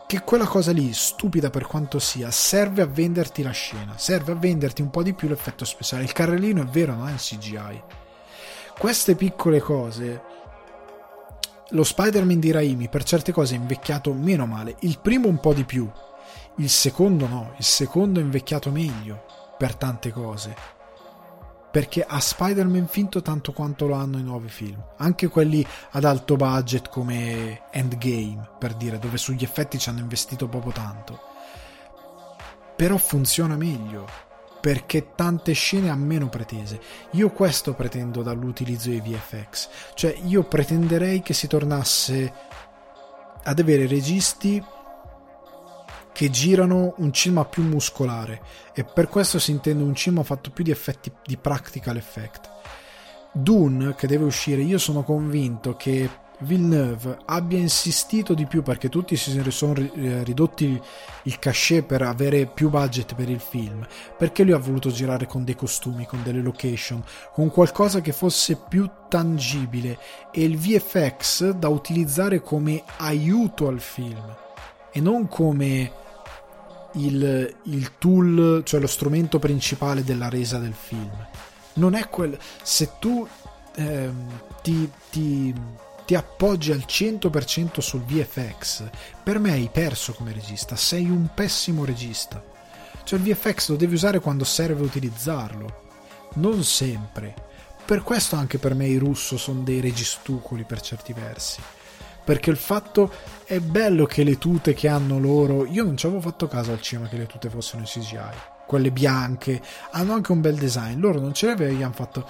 Che 0.07 0.21
quella 0.23 0.47
cosa 0.47 0.73
lì, 0.73 0.93
stupida 0.93 1.51
per 1.51 1.67
quanto 1.67 1.99
sia, 1.99 2.31
serve 2.31 2.83
a 2.83 2.87
venderti 2.87 3.43
la 3.43 3.51
scena, 3.51 3.99
serve 3.99 4.33
a 4.33 4.37
venderti 4.37 4.81
un 4.81 4.91
po' 4.91 5.03
di 5.03 5.15
più 5.15 5.29
l'effetto 5.29 5.65
speciale. 5.65 6.05
Il 6.05 6.13
carrellino 6.13 6.63
è 6.63 6.67
vero, 6.67 6.95
non 6.95 7.09
è 7.09 7.13
un 7.13 7.17
CGI. 7.17 7.83
Queste 8.79 9.15
piccole 9.17 9.61
cose 9.61 10.35
lo 11.71 11.83
Spider-Man 11.83 12.39
di 12.39 12.53
Raimi 12.53 12.89
per 12.89 13.03
certe 13.03 13.33
cose 13.33 13.55
è 13.55 13.59
invecchiato 13.59 14.13
meno 14.13 14.47
male, 14.47 14.77
il 14.81 15.01
primo 15.01 15.27
un 15.27 15.41
po' 15.41 15.53
di 15.53 15.65
più, 15.65 15.91
il 16.59 16.71
secondo 16.71 17.27
no, 17.27 17.55
il 17.57 17.65
secondo 17.65 18.21
è 18.21 18.23
invecchiato 18.23 18.71
meglio 18.71 19.25
per 19.59 19.75
tante 19.75 20.13
cose. 20.13 20.76
Perché 21.77 22.03
ha 22.09 22.19
Spider-Man 22.19 22.87
finto 22.87 23.21
tanto 23.21 23.53
quanto 23.53 23.87
lo 23.87 23.97
hanno 23.97 24.17
i 24.17 24.23
nuovi 24.23 24.49
film. 24.49 24.83
Anche 24.97 25.29
quelli 25.29 25.63
ad 25.91 26.05
alto 26.05 26.35
budget 26.35 26.89
come 26.89 27.65
Endgame, 27.71 28.49
per 28.59 28.73
dire, 28.73 28.99
dove 28.99 29.19
sugli 29.19 29.45
effetti 29.45 29.79
ci 29.79 29.91
hanno 29.91 29.99
investito 29.99 30.49
proprio 30.49 30.73
tanto. 30.73 31.21
Però 32.77 32.97
funziona 32.97 33.57
meglio. 33.57 34.09
Perché 34.59 35.13
tante 35.15 35.53
scene 35.53 35.91
ha 35.91 35.97
meno 35.97 36.31
pretese. 36.31 36.81
Io 37.11 37.29
questo 37.29 37.75
pretendo 37.75 38.23
dall'utilizzo 38.23 38.89
dei 38.89 39.03
VFX. 39.03 39.69
Cioè, 39.93 40.19
io 40.25 40.45
pretenderei 40.45 41.21
che 41.21 41.35
si 41.35 41.47
tornasse 41.47 42.33
ad 43.43 43.59
avere 43.59 43.87
registi 43.87 44.65
che 46.17 46.31
girano 46.31 46.95
un 46.97 47.13
cinema 47.13 47.45
più 47.45 47.63
muscolare 47.63 48.41
e 48.73 48.85
per 48.85 49.07
questo 49.07 49.39
si 49.39 49.51
intende 49.51 49.83
un 49.83 49.95
cinema 49.95 50.23
fatto 50.23 50.51
più 50.51 50.65
di 50.65 50.71
effetti 50.71 51.13
di 51.27 51.37
practical 51.37 51.99
effect. 51.99 52.49
Dune 53.33 53.95
che 53.95 54.07
deve 54.07 54.25
uscire, 54.25 54.63
io 54.63 54.79
sono 54.79 55.03
convinto 55.03 55.77
che 55.77 56.09
Villeneuve 56.39 57.19
abbia 57.27 57.59
insistito 57.59 58.33
di 58.33 58.47
più 58.47 58.63
perché 58.63 58.89
tutti 58.89 59.15
si 59.15 59.43
sono 59.51 59.75
eh, 59.75 60.25
ridotti 60.25 60.81
il 61.25 61.39
cachet 61.39 61.85
per 61.85 62.01
avere 62.01 62.47
più 62.47 62.71
budget 62.71 63.15
per 63.15 63.29
il 63.29 63.41
film 63.41 63.87
perché 64.17 64.43
lui 64.43 64.55
ha 64.55 64.59
voluto 64.59 64.89
girare 64.89 65.27
con 65.27 65.45
dei 65.45 65.55
costumi, 65.55 66.07
con 66.07 66.23
delle 66.23 66.41
location, 66.41 67.05
con 67.35 67.51
qualcosa 67.51 68.01
che 68.01 68.13
fosse 68.13 68.57
più 68.67 68.89
tangibile 69.11 69.99
e 70.33 70.45
il 70.45 70.57
VFX 70.57 71.51
da 71.51 71.69
utilizzare 71.69 72.41
come 72.41 72.83
aiuto 72.97 73.69
al 73.69 73.81
film 73.81 74.35
e 74.91 75.01
non 75.03 75.29
come 75.29 76.05
il, 76.97 77.55
il 77.65 77.93
tool, 77.99 78.63
cioè 78.65 78.81
lo 78.81 78.87
strumento 78.87 79.39
principale 79.39 80.05
della 80.05 80.29
resa 80.29 80.59
del 80.59 80.75
film. 80.75 81.11
Non 81.75 81.95
è 81.95 82.09
quel... 82.09 82.39
Se 82.63 82.93
tu 82.99 83.27
ehm, 83.77 84.41
ti, 84.63 84.91
ti, 85.11 85.55
ti 86.05 86.15
appoggi 86.15 86.73
al 86.73 86.85
100% 86.87 87.81
sul 87.81 88.03
VFX, 88.03 88.85
per 89.23 89.39
me 89.39 89.53
hai 89.53 89.69
perso 89.73 90.13
come 90.13 90.33
regista, 90.33 90.77
sei 90.77 91.09
un 91.09 91.29
pessimo 91.35 91.85
regista. 91.85 92.43
Cioè 93.05 93.19
il 93.19 93.25
VFX 93.25 93.69
lo 93.71 93.77
devi 93.77 93.95
usare 93.95 94.21
quando 94.21 94.45
serve 94.45 94.83
utilizzarlo, 94.83 95.83
non 96.35 96.65
sempre. 96.65 97.35
Per 97.85 98.03
questo 98.03 98.35
anche 98.35 98.59
per 98.59 98.75
me 98.75 98.87
i 98.87 98.97
russo 98.97 99.37
sono 99.37 99.61
dei 99.61 99.81
registucoli 99.81 100.65
per 100.65 100.81
certi 100.81 101.13
versi 101.13 101.61
perché 102.27 102.51
il 102.51 102.57
fatto 102.57 103.13
è 103.45 103.61
bello 103.61 104.05
che 104.05 104.25
le 104.25 104.37
tute 104.37 104.75
che 104.75 104.89
hanno 104.89 105.21
loro, 105.21 105.65
io 105.65 105.85
non 105.85 105.97
ci 105.97 106.07
avevo 106.07 106.21
fatto 106.21 106.49
caso 106.49 106.73
al 106.73 106.81
cinema 106.83 107.07
che 107.07 107.17
le 107.17 107.27
tute 107.27 107.49
fossero 107.49 107.79
in 107.79 107.85
CGI, 107.85 108.19
quelle 108.67 108.91
bianche, 108.91 109.63
hanno 109.93 110.13
anche 110.13 110.33
un 110.33 110.41
bel 110.41 110.57
design, 110.57 110.99
loro 110.99 111.21
non 111.21 111.35
ce 111.35 111.47
l'avevano 111.47 111.93
fatto, 111.93 112.29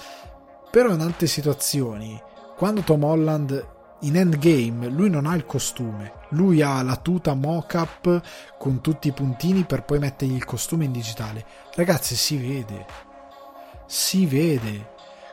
però 0.71 0.93
in 0.93 1.01
altre 1.01 1.27
situazioni, 1.27 2.21
quando 2.59 2.83
Tom 2.83 3.05
Holland 3.05 3.69
in 4.01 4.19
Endgame 4.19 4.89
lui 4.89 5.09
non 5.09 5.25
ha 5.25 5.35
il 5.35 5.47
costume, 5.47 6.13
lui 6.31 6.61
ha 6.61 6.83
la 6.83 6.97
tuta 6.97 7.33
mock-up 7.33 8.21
con 8.59 8.83
tutti 8.83 9.09
i 9.09 9.13
puntini 9.13 9.65
per 9.65 9.85
poi 9.85 9.99
mettergli 9.99 10.35
il 10.35 10.45
costume 10.45 10.85
in 10.85 10.93
digitale. 10.93 11.43
Ragazzi, 11.75 12.17
si 12.17 12.37
vede, 12.37 12.85
si 13.87 14.27
vede. 14.27 14.91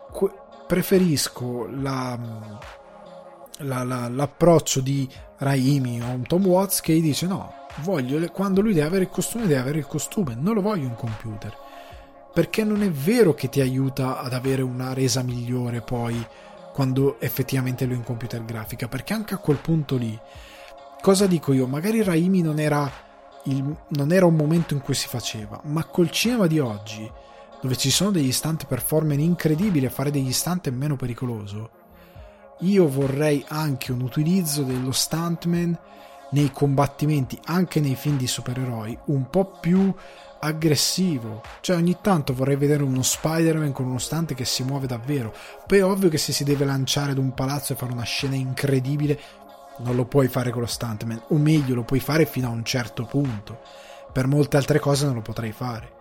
Que- 0.10 0.32
preferisco 0.66 1.68
la 1.70 2.18
la, 3.60 3.84
la, 3.84 4.08
l'approccio 4.10 4.82
di 4.82 5.08
Raimi 5.38 6.02
o 6.02 6.08
un 6.08 6.24
Tom 6.24 6.46
Watts 6.46 6.82
che 6.82 6.94
gli 6.94 7.02
dice 7.02 7.28
no, 7.28 7.54
voglio, 7.82 8.30
quando 8.32 8.62
lui 8.62 8.74
deve 8.74 8.88
avere 8.88 9.04
il 9.04 9.10
costume 9.10 9.48
deve 9.48 9.60
avere 9.60 9.80
il 9.80 9.88
costume, 9.88 10.36
non 10.36 10.54
lo 10.54 10.62
voglio 10.62 10.86
in 10.86 10.96
computer. 10.96 11.56
Perché 12.34 12.64
non 12.64 12.82
è 12.82 12.90
vero 12.90 13.34
che 13.34 13.50
ti 13.50 13.62
aiuta 13.62 14.20
ad 14.20 14.34
avere 14.34 14.64
una 14.64 14.94
resa 14.94 15.22
migliore 15.22 15.82
poi 15.82 16.26
quando 16.74 17.20
effettivamente 17.20 17.86
lo 17.86 17.94
in 17.94 18.04
computer 18.04 18.44
grafica, 18.44 18.88
perché 18.88 19.14
anche 19.14 19.36
a 19.36 19.38
quel 19.38 19.58
punto 19.58 19.96
lì, 19.96 20.18
cosa 21.02 21.28
dico 21.28 21.54
io? 21.54 21.68
Magari 21.68 22.02
Raimi 22.02 22.42
non 22.42 22.60
era, 22.60 22.92
il, 23.44 23.76
non 23.90 24.12
era 24.12 24.26
un 24.26 24.36
momento 24.36 24.74
in 24.74 24.82
cui 24.82 24.96
si 24.96 25.08
faceva, 25.08 25.62
ma 25.66 25.84
col 25.84 26.10
cinema 26.10 26.48
di 26.48 26.58
oggi, 26.58 27.08
dove 27.62 27.76
ci 27.76 27.92
sono 27.92 28.10
degli 28.10 28.32
stunt 28.32 28.66
performer 28.66 29.20
incredibili, 29.20 29.88
fare 29.90 30.10
degli 30.10 30.34
stunt 30.34 30.68
è 30.68 30.72
meno 30.72 30.96
pericoloso 30.96 31.82
io 32.64 32.88
vorrei 32.88 33.44
anche 33.48 33.92
un 33.92 34.02
utilizzo 34.02 34.64
dello 34.64 34.92
stuntman 34.92 35.78
nei 36.32 36.52
combattimenti, 36.52 37.40
anche 37.46 37.80
nei 37.80 37.96
film 37.96 38.18
di 38.18 38.28
supereroi, 38.28 38.98
un 39.06 39.30
po' 39.30 39.46
più 39.60 39.94
aggressivo. 40.40 41.42
Cioè, 41.62 41.76
ogni 41.76 41.98
tanto 42.02 42.34
vorrei 42.34 42.56
vedere 42.56 42.84
uno 42.84 43.02
Spider-Man 43.02 43.72
con 43.72 43.86
uno 43.86 44.00
stunt 44.00 44.34
che 44.34 44.46
si 44.46 44.64
muove 44.64 44.88
davvero. 44.88 45.34
Poi 45.66 45.78
è 45.78 45.86
ovvio 45.86 46.10
che 46.10 46.18
se 46.18 46.32
si 46.32 46.44
deve 46.44 46.66
lanciare 46.66 47.14
da 47.14 47.22
un 47.22 47.34
palazzo 47.34 47.74
e 47.74 47.76
fare 47.76 47.92
una 47.92 48.04
scena 48.04 48.36
incredibile, 48.36 49.20
non 49.78 49.96
lo 49.96 50.06
puoi 50.06 50.28
fare 50.28 50.52
con 50.52 50.62
lo 50.62 50.68
stuntman, 50.68 51.24
o 51.30 51.38
meglio, 51.38 51.76
lo 51.76 51.84
puoi 51.84 52.00
fare 52.00 52.26
fino 52.26 52.48
a 52.48 52.52
un 52.52 52.64
certo 52.64 53.06
punto. 53.06 53.60
Per 54.12 54.28
molte 54.28 54.58
altre 54.58 54.80
cose 54.80 55.06
non 55.06 55.16
lo 55.16 55.22
potrei 55.22 55.52
fare. 55.52 55.92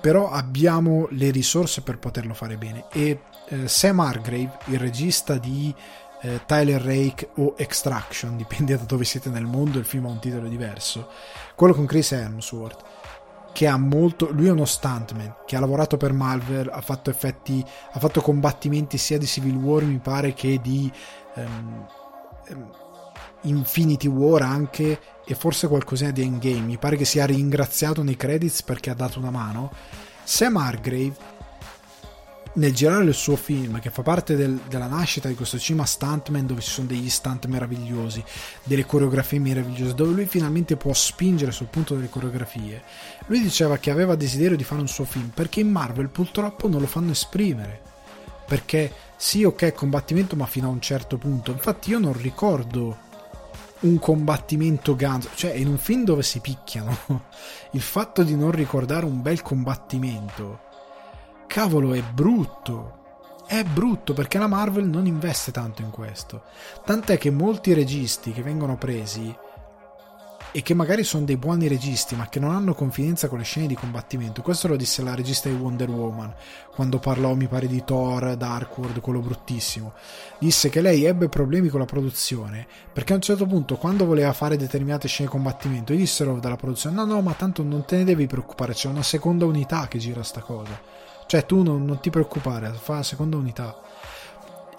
Però 0.00 0.30
abbiamo 0.30 1.06
le 1.10 1.30
risorse 1.30 1.80
per 1.80 1.98
poterlo 1.98 2.34
fare 2.34 2.58
bene 2.58 2.84
e 2.92 3.20
eh, 3.48 3.68
Sam 3.68 4.00
Hargrave, 4.00 4.58
il 4.66 4.78
regista 4.78 5.36
di 5.36 5.74
eh, 6.22 6.40
Tyler 6.46 6.80
Rake 6.80 7.30
o 7.36 7.54
Extraction, 7.56 8.36
dipende 8.38 8.76
da 8.76 8.84
dove 8.84 9.04
siete 9.04 9.28
nel 9.28 9.44
mondo, 9.44 9.78
il 9.78 9.84
film 9.84 10.06
ha 10.06 10.10
un 10.10 10.20
titolo 10.20 10.48
diverso, 10.48 11.08
quello 11.54 11.74
con 11.74 11.86
Chris 11.86 12.12
Hemsworth, 12.12 12.82
che 13.52 13.66
ha 13.68 13.76
molto, 13.76 14.30
lui 14.32 14.48
è 14.48 14.50
uno 14.50 14.64
stuntman, 14.64 15.36
che 15.46 15.54
ha 15.54 15.60
lavorato 15.60 15.96
per 15.96 16.12
Marvel, 16.12 16.68
ha 16.72 16.80
fatto 16.80 17.10
effetti, 17.10 17.64
ha 17.92 17.98
fatto 18.00 18.20
combattimenti 18.20 18.98
sia 18.98 19.16
di 19.16 19.26
Civil 19.26 19.54
War 19.54 19.84
mi 19.84 19.98
pare 19.98 20.34
che 20.34 20.58
di 20.60 20.90
um, 21.34 21.86
Infinity 23.42 24.08
War 24.08 24.42
anche 24.42 25.00
e 25.24 25.34
forse 25.34 25.68
qualcosina 25.68 26.10
di 26.10 26.22
Endgame, 26.22 26.60
mi 26.60 26.78
pare 26.78 26.96
che 26.96 27.04
sia 27.04 27.26
ringraziato 27.26 28.02
nei 28.02 28.16
credits 28.16 28.62
perché 28.62 28.90
ha 28.90 28.94
dato 28.94 29.20
una 29.20 29.30
mano. 29.30 29.70
Sam 30.24 30.56
Hargrave 30.56 31.14
nel 32.54 32.72
girare 32.72 33.04
il 33.04 33.14
suo 33.14 33.36
film, 33.36 33.80
che 33.80 33.90
fa 33.90 34.02
parte 34.02 34.36
del, 34.36 34.60
della 34.68 34.86
nascita 34.86 35.28
di 35.28 35.34
questo 35.34 35.58
cinema 35.58 35.86
stuntman 35.86 36.46
dove 36.46 36.60
ci 36.60 36.70
sono 36.70 36.86
degli 36.86 37.08
stunt 37.08 37.46
meravigliosi, 37.46 38.22
delle 38.62 38.86
coreografie 38.86 39.38
meravigliose, 39.38 39.94
dove 39.94 40.12
lui 40.12 40.26
finalmente 40.26 40.76
può 40.76 40.92
spingere 40.92 41.52
sul 41.52 41.66
punto 41.66 41.94
delle 41.94 42.08
coreografie, 42.08 42.82
lui 43.26 43.40
diceva 43.40 43.78
che 43.78 43.90
aveva 43.90 44.14
desiderio 44.14 44.56
di 44.56 44.64
fare 44.64 44.80
un 44.80 44.88
suo 44.88 45.04
film 45.04 45.30
perché 45.34 45.60
in 45.60 45.70
Marvel 45.70 46.08
purtroppo 46.08 46.68
non 46.68 46.80
lo 46.80 46.86
fanno 46.86 47.10
esprimere. 47.10 47.92
Perché 48.46 48.92
sì, 49.16 49.42
ok, 49.42 49.72
combattimento, 49.72 50.36
ma 50.36 50.44
fino 50.44 50.68
a 50.68 50.70
un 50.70 50.80
certo 50.80 51.16
punto. 51.16 51.50
Infatti, 51.50 51.90
io 51.90 51.98
non 51.98 52.12
ricordo 52.12 52.98
un 53.80 53.98
combattimento 53.98 54.94
ganzo, 54.94 55.30
cioè 55.34 55.52
in 55.52 55.68
un 55.68 55.78
film 55.78 56.04
dove 56.04 56.22
si 56.22 56.40
picchiano. 56.40 56.96
Il 57.72 57.80
fatto 57.80 58.22
di 58.22 58.36
non 58.36 58.50
ricordare 58.50 59.06
un 59.06 59.22
bel 59.22 59.40
combattimento 59.40 60.63
cavolo, 61.46 61.94
è 61.94 62.02
brutto. 62.02 63.02
È 63.46 63.62
brutto 63.62 64.14
perché 64.14 64.38
la 64.38 64.46
Marvel 64.46 64.88
non 64.88 65.06
investe 65.06 65.52
tanto 65.52 65.82
in 65.82 65.90
questo. 65.90 66.44
Tant'è 66.84 67.18
che 67.18 67.30
molti 67.30 67.74
registi 67.74 68.32
che 68.32 68.42
vengono 68.42 68.76
presi 68.76 69.36
e 70.56 70.62
che 70.62 70.72
magari 70.72 71.02
sono 71.02 71.24
dei 71.24 71.36
buoni 71.36 71.66
registi 71.66 72.14
ma 72.14 72.28
che 72.28 72.38
non 72.38 72.52
hanno 72.54 72.74
confidenza 72.74 73.26
con 73.26 73.38
le 73.38 73.44
scene 73.44 73.66
di 73.66 73.74
combattimento. 73.74 74.40
Questo 74.40 74.68
lo 74.68 74.76
disse 74.76 75.02
la 75.02 75.16
regista 75.16 75.48
di 75.48 75.56
Wonder 75.56 75.90
Woman 75.90 76.32
quando 76.72 77.00
parlò, 77.00 77.34
mi 77.34 77.48
pare, 77.48 77.66
di 77.66 77.82
Thor, 77.84 78.36
Dark 78.36 78.78
World, 78.78 79.00
quello 79.00 79.18
bruttissimo. 79.18 79.94
Disse 80.38 80.68
che 80.68 80.80
lei 80.80 81.04
ebbe 81.04 81.28
problemi 81.28 81.68
con 81.68 81.80
la 81.80 81.86
produzione 81.86 82.68
perché 82.92 83.14
a 83.14 83.16
un 83.16 83.22
certo 83.22 83.46
punto, 83.46 83.76
quando 83.76 84.04
voleva 84.04 84.32
fare 84.32 84.56
determinate 84.56 85.08
scene 85.08 85.28
di 85.28 85.34
combattimento, 85.34 85.92
gli 85.92 85.98
dissero 85.98 86.38
dalla 86.38 86.56
produzione: 86.56 86.94
No, 86.94 87.04
no, 87.04 87.20
ma 87.20 87.32
tanto 87.32 87.64
non 87.64 87.84
te 87.84 87.96
ne 87.96 88.04
devi 88.04 88.28
preoccupare, 88.28 88.74
c'è 88.74 88.88
una 88.88 89.02
seconda 89.02 89.46
unità 89.46 89.88
che 89.88 89.98
gira 89.98 90.22
sta 90.22 90.40
cosa. 90.40 90.93
Cioè, 91.34 91.46
tu 91.46 91.64
non, 91.64 91.84
non 91.84 91.98
ti 91.98 92.10
preoccupare, 92.10 92.70
fa 92.74 92.94
la 92.94 93.02
seconda 93.02 93.36
unità. 93.36 93.76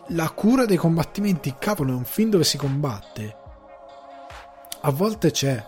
La 0.09 0.29
cura 0.29 0.63
dei 0.63 0.77
combattimenti, 0.77 1.55
cavolo, 1.59 1.91
è 1.91 1.95
un 1.95 2.05
film 2.05 2.29
dove 2.29 2.45
si 2.45 2.57
combatte. 2.57 3.35
A 4.79 4.89
volte 4.91 5.31
c'è, 5.31 5.61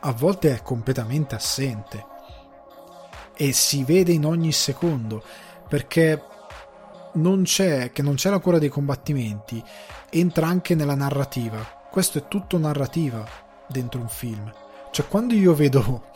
a 0.00 0.12
volte 0.12 0.54
è 0.54 0.62
completamente 0.62 1.34
assente. 1.34 2.06
E 3.36 3.52
si 3.52 3.84
vede 3.84 4.12
in 4.12 4.24
ogni 4.24 4.52
secondo, 4.52 5.22
perché 5.68 6.24
non 7.12 7.42
c'è, 7.42 7.92
che 7.92 8.00
non 8.00 8.14
c'è 8.14 8.30
la 8.30 8.38
cura 8.38 8.58
dei 8.58 8.70
combattimenti, 8.70 9.62
entra 10.08 10.46
anche 10.46 10.74
nella 10.74 10.94
narrativa. 10.94 11.58
Questo 11.90 12.16
è 12.16 12.26
tutto 12.26 12.56
narrativa 12.56 13.22
dentro 13.68 14.00
un 14.00 14.08
film. 14.08 14.50
Cioè, 14.92 15.06
quando 15.08 15.34
io 15.34 15.52
vedo 15.52 16.06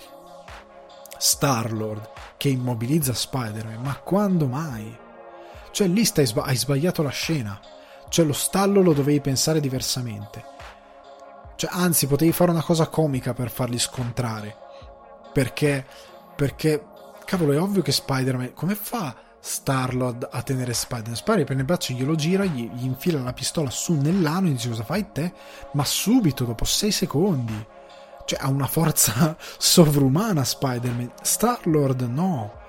Star-Lord 1.18 2.15
che 2.37 2.49
immobilizza 2.49 3.14
Spider-Man, 3.14 3.82
ma 3.82 3.97
quando 3.97 4.47
mai? 4.47 4.97
Cioè 5.70 5.87
lì 5.89 6.05
stai 6.05 6.30
hai 6.37 6.57
sbagliato 6.57 7.03
la 7.03 7.11
scena. 7.11 7.61
Cioè 8.09 8.24
lo 8.24 8.32
stallo 8.32 8.80
lo 8.82 8.93
dovevi 8.93 9.20
pensare 9.20 9.61
diversamente. 9.61 10.55
Cioè, 11.57 11.70
anzi, 11.72 12.07
potevi 12.07 12.32
fare 12.32 12.51
una 12.51 12.62
cosa 12.62 12.87
comica 12.89 13.32
per 13.32 13.51
farli 13.51 13.78
scontrare. 13.78 14.55
Perché, 15.32 15.84
perché, 16.34 16.84
cavolo, 17.24 17.53
è 17.53 17.61
ovvio 17.61 17.82
che 17.82 17.93
Spider-Man, 17.93 18.53
come 18.53 18.74
fa 18.74 19.14
Star-Lord 19.41 20.28
a 20.30 20.43
tenere 20.43 20.74
Spider-Man? 20.74 21.16
Spider-Man 21.16 21.45
prende 21.45 21.62
il 21.62 21.68
braccio, 21.68 21.95
glielo 21.95 22.14
gira, 22.14 22.45
gli, 22.45 22.70
gli 22.70 22.84
infila 22.84 23.22
la 23.22 23.32
pistola 23.32 23.70
su 23.70 23.95
nell'ano 23.95 24.49
e 24.49 24.53
dice 24.53 24.68
cosa 24.68 24.84
fai 24.84 25.12
te? 25.12 25.32
Ma 25.72 25.84
subito, 25.84 26.45
dopo 26.45 26.64
6 26.64 26.91
secondi. 26.91 27.66
Cioè, 28.26 28.38
ha 28.42 28.48
una 28.48 28.66
forza 28.66 29.36
sovrumana 29.56 30.44
Spider-Man. 30.44 31.12
Star-Lord 31.22 32.02
no. 32.02 32.64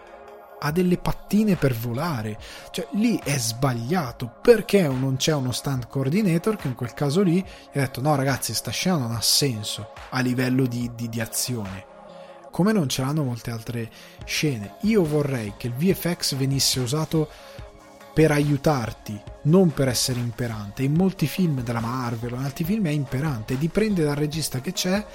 Ha 0.59 0.71
delle 0.71 0.97
pattine 0.97 1.55
per 1.55 1.75
volare. 1.75 2.39
Cioè, 2.71 2.87
lì 2.91 3.19
è 3.21 3.37
sbagliato. 3.37 4.31
Perché 4.41 4.87
non 4.87 5.17
c'è 5.17 5.33
uno 5.33 5.51
stunt 5.51 5.87
coordinator 5.87 6.55
che 6.55 6.67
in 6.67 6.75
quel 6.75 6.93
caso 6.93 7.21
lì 7.21 7.43
ha 7.73 7.79
detto 7.79 7.99
no 7.99 8.15
ragazzi, 8.15 8.53
sta 8.53 8.71
scena 8.71 8.97
non 8.97 9.11
ha 9.11 9.21
senso 9.21 9.91
a 10.11 10.21
livello 10.21 10.65
di, 10.65 10.89
di, 10.95 11.09
di 11.09 11.19
azione 11.19 11.95
come 12.57 12.71
non 12.71 12.89
ce 12.89 13.03
l'hanno 13.03 13.23
molte 13.23 13.51
altre 13.51 13.87
scene. 14.25 14.77
Io 14.81 15.03
vorrei 15.03 15.53
che 15.57 15.67
il 15.67 15.73
VFX 15.73 16.35
venisse 16.35 16.79
usato 16.79 17.29
per 18.17 18.31
aiutarti, 18.31 19.21
non 19.43 19.71
per 19.71 19.89
essere 19.89 20.19
imperante. 20.19 20.81
In 20.81 20.93
molti 20.93 21.27
film 21.27 21.61
della 21.61 21.81
Marvel 21.81 22.31
in 22.31 22.43
altri 22.43 22.63
film 22.63 22.87
è 22.87 22.89
imperante, 22.89 23.59
dipende 23.59 24.03
dal 24.03 24.15
regista 24.15 24.59
che 24.59 24.73
c'è 24.73 25.05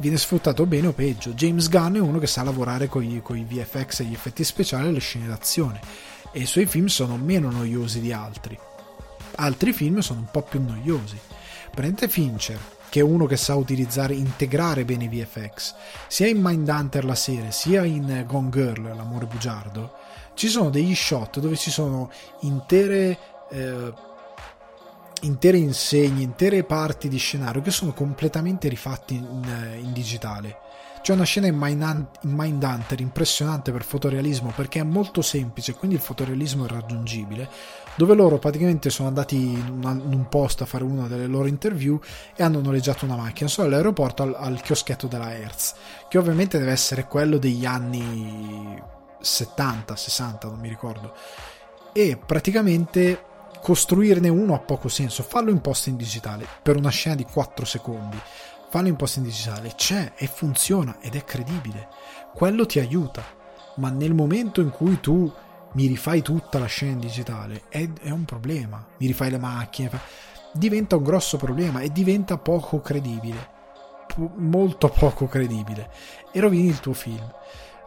viene 0.00 0.16
sfruttato 0.16 0.66
bene 0.66 0.88
o 0.88 0.92
peggio. 0.92 1.30
James 1.30 1.68
Gunn 1.68 1.96
è 1.96 2.00
uno 2.00 2.18
che 2.18 2.26
sa 2.26 2.42
lavorare 2.42 2.86
con 2.88 3.02
i, 3.02 3.20
VFX 3.20 4.00
e 4.00 4.04
gli 4.04 4.14
effetti 4.14 4.44
speciali 4.44 4.88
e 4.88 4.92
le 4.92 5.00
scene 5.00 5.26
d'azione 5.26 5.80
e 6.32 6.40
i 6.40 6.46
suoi 6.46 6.66
film 6.66 6.86
sono 6.86 7.16
meno 7.16 7.50
noiosi 7.50 8.00
di 8.00 8.12
altri. 8.12 8.58
Altri 9.36 9.72
film 9.72 9.98
sono 10.00 10.20
un 10.20 10.30
po' 10.30 10.42
più 10.42 10.62
noiosi. 10.62 11.18
Prendete 11.74 12.08
Fincher. 12.08 12.58
che 12.90 13.00
è 13.00 13.02
uno 13.02 13.26
che 13.26 13.36
sa 13.36 13.54
utilizzare, 13.54 14.14
integrare 14.14 14.86
bene 14.86 15.04
i 15.04 15.08
VFX, 15.08 15.74
sia 16.06 16.26
in 16.26 16.40
Mindhunter 16.40 17.04
la 17.04 17.14
serie, 17.14 17.52
sia 17.52 17.84
in 17.84 18.24
Gone 18.26 18.48
Girl, 18.48 18.82
l'amore 18.96 19.26
bugiardo, 19.26 19.92
ci 20.32 20.48
sono 20.48 20.70
degli 20.70 20.94
shot 20.94 21.38
dove 21.38 21.56
ci 21.56 21.70
sono 21.70 22.10
intere, 22.40 23.18
eh, 23.50 23.92
intere 25.22 25.58
insegne, 25.58 26.22
intere 26.22 26.64
parti 26.64 27.08
di 27.08 27.18
scenario 27.18 27.60
che 27.60 27.70
sono 27.70 27.92
completamente 27.92 28.68
rifatti 28.68 29.14
in, 29.14 29.78
in 29.80 29.92
digitale. 29.92 30.66
C'è 31.00 31.12
una 31.12 31.24
scena 31.24 31.46
in, 31.46 32.06
Mindhunter 32.22 33.00
impressionante 33.00 33.72
per 33.72 33.82
fotorealismo 33.82 34.52
perché 34.54 34.80
è 34.80 34.82
molto 34.82 35.22
semplice, 35.22 35.74
quindi 35.74 35.96
il 35.96 36.02
fotorealismo 36.02 36.66
è 36.66 36.68
raggiungibile, 36.68 37.48
dove 37.96 38.14
loro 38.14 38.38
praticamente 38.38 38.90
sono 38.90 39.08
andati 39.08 39.36
in, 39.36 39.68
una, 39.70 39.92
in 39.92 40.12
un 40.12 40.28
posto 40.28 40.64
a 40.64 40.66
fare 40.66 40.84
una 40.84 41.06
delle 41.06 41.26
loro 41.26 41.46
interview 41.46 41.98
e 42.34 42.42
hanno 42.42 42.60
noleggiato 42.60 43.04
una 43.04 43.16
macchina 43.16 43.48
solo 43.48 43.68
all'aeroporto 43.68 44.22
al, 44.22 44.34
al 44.36 44.60
chioschetto 44.60 45.06
della 45.06 45.34
Hertz, 45.34 45.74
che 46.08 46.18
ovviamente 46.18 46.58
deve 46.58 46.72
essere 46.72 47.06
quello 47.06 47.38
degli 47.38 47.64
anni 47.64 48.80
70, 49.20 49.96
60, 49.96 50.48
non 50.48 50.58
mi 50.58 50.68
ricordo. 50.68 51.14
E 51.92 52.18
praticamente 52.24 53.27
costruirne 53.60 54.28
uno 54.28 54.54
ha 54.54 54.58
poco 54.58 54.88
senso, 54.88 55.22
fallo 55.22 55.50
in 55.50 55.60
post 55.60 55.86
in 55.86 55.96
digitale 55.96 56.46
per 56.62 56.76
una 56.76 56.90
scena 56.90 57.14
di 57.14 57.24
4 57.24 57.64
secondi. 57.64 58.18
Fallo 58.70 58.88
in 58.88 58.96
post 58.96 59.16
in 59.16 59.22
digitale, 59.22 59.72
c'è 59.76 60.12
e 60.16 60.26
funziona 60.26 60.98
ed 61.00 61.14
è 61.14 61.24
credibile. 61.24 61.88
Quello 62.34 62.66
ti 62.66 62.78
aiuta, 62.78 63.24
ma 63.76 63.88
nel 63.88 64.14
momento 64.14 64.60
in 64.60 64.70
cui 64.70 65.00
tu 65.00 65.32
mi 65.72 65.86
rifai 65.86 66.22
tutta 66.22 66.58
la 66.58 66.66
scena 66.66 66.92
in 66.92 67.00
digitale, 67.00 67.62
è, 67.68 67.88
è 68.00 68.10
un 68.10 68.24
problema. 68.24 68.86
Mi 68.98 69.06
rifai 69.06 69.30
le 69.30 69.38
macchine, 69.38 69.90
diventa 70.52 70.96
un 70.96 71.02
grosso 71.02 71.36
problema 71.36 71.80
e 71.80 71.90
diventa 71.90 72.36
poco 72.36 72.80
credibile. 72.80 73.56
P- 74.06 74.30
molto 74.36 74.88
poco 74.88 75.26
credibile. 75.26 75.90
E 76.32 76.40
rovini 76.40 76.68
il 76.68 76.80
tuo 76.80 76.92
film. 76.92 77.30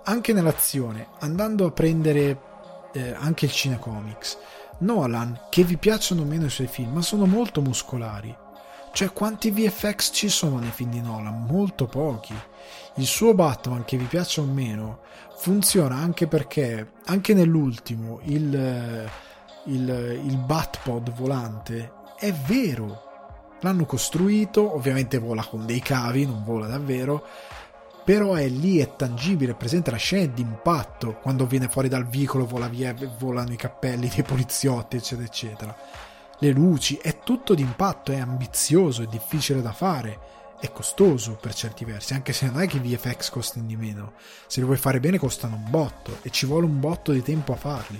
Anche 0.04 0.34
nell'azione, 0.34 1.08
andando 1.20 1.66
a 1.66 1.72
prendere 1.72 2.40
eh, 2.94 3.14
anche 3.14 3.46
il 3.46 3.52
cinecomics. 3.52 4.38
Nolan, 4.82 5.48
che 5.50 5.64
vi 5.64 5.78
piacciono 5.78 6.24
meno 6.24 6.46
i 6.46 6.50
suoi 6.50 6.68
film, 6.68 6.94
ma 6.94 7.02
sono 7.02 7.26
molto 7.26 7.62
muscolari. 7.62 8.36
Cioè, 8.94 9.14
quanti 9.14 9.52
VFX 9.52 10.12
ci 10.12 10.30
sono 10.30 10.60
nei 10.60 10.70
film 10.70 10.92
di 10.92 11.02
Nolan? 11.02 11.46
Molto 11.46 11.86
pochi. 11.86 12.36
Il 12.96 13.06
suo 13.06 13.34
Batman, 13.34 13.86
che 13.86 13.98
vi 13.98 14.06
piaccia 14.06 14.42
o 14.42 14.46
meno, 14.46 15.00
funziona 15.42 15.96
anche 15.96 16.28
perché 16.28 16.92
anche 17.06 17.34
nell'ultimo 17.34 18.20
il, 18.26 19.10
il, 19.66 20.22
il 20.24 20.38
Batpod 20.38 21.12
volante 21.14 21.92
è 22.16 22.32
vero 22.32 23.10
l'hanno 23.62 23.86
costruito 23.86 24.76
ovviamente 24.76 25.18
vola 25.18 25.44
con 25.44 25.66
dei 25.66 25.80
cavi 25.80 26.26
non 26.26 26.44
vola 26.44 26.68
davvero 26.68 27.26
però 28.04 28.34
è 28.34 28.48
lì 28.48 28.80
è 28.80 28.96
tangibile 28.96 29.54
presente 29.54 29.92
la 29.92 29.98
scena 29.98 30.32
d'impatto 30.34 31.20
quando 31.22 31.46
viene 31.46 31.68
fuori 31.68 31.88
dal 31.88 32.08
vicolo 32.08 32.46
vola 32.46 32.68
via 32.68 32.96
volano 33.18 33.54
i 33.54 33.58
cappelli 33.58 34.08
dei 34.08 34.24
poliziotti 34.24 34.98
eccetera 34.98 35.28
eccetera 35.28 35.76
le 36.40 36.52
luci 36.52 36.98
è 36.98 37.20
tutto 37.20 37.54
d'impatto 37.54 38.12
è 38.12 38.20
ambizioso 38.20 39.04
è 39.04 39.08
difficile 39.08 39.62
da 39.62 39.72
fare 39.72 40.32
è 40.62 40.72
costoso 40.72 41.38
per 41.42 41.56
certi 41.56 41.86
versi, 41.86 42.14
anche 42.14 42.34
se 42.34 42.46
non 42.46 42.62
è 42.62 42.68
che 42.68 42.78
i 42.78 42.80
VFX 42.80 43.32
costino 43.32 43.66
di 43.66 43.76
meno. 43.76 44.14
Se 44.46 44.60
li 44.60 44.66
vuoi 44.68 44.78
fare 44.78 45.00
bene 45.00 45.18
costano 45.18 45.56
un 45.56 45.68
botto 45.68 46.20
e 46.22 46.30
ci 46.30 46.46
vuole 46.46 46.68
un 46.68 46.80
botto 46.80 47.12
di 47.12 47.24
tempo 47.24 47.54
a 47.54 47.56
farli. 47.56 48.00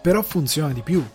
Però 0.00 0.22
funziona 0.22 0.72
di 0.72 0.80
più. 0.80 1.06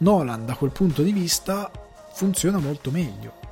Nolan 0.00 0.44
da 0.44 0.54
quel 0.54 0.70
punto 0.70 1.02
di 1.02 1.12
vista 1.12 1.70
funziona 2.12 2.58
molto 2.58 2.90
meglio. 2.90 3.47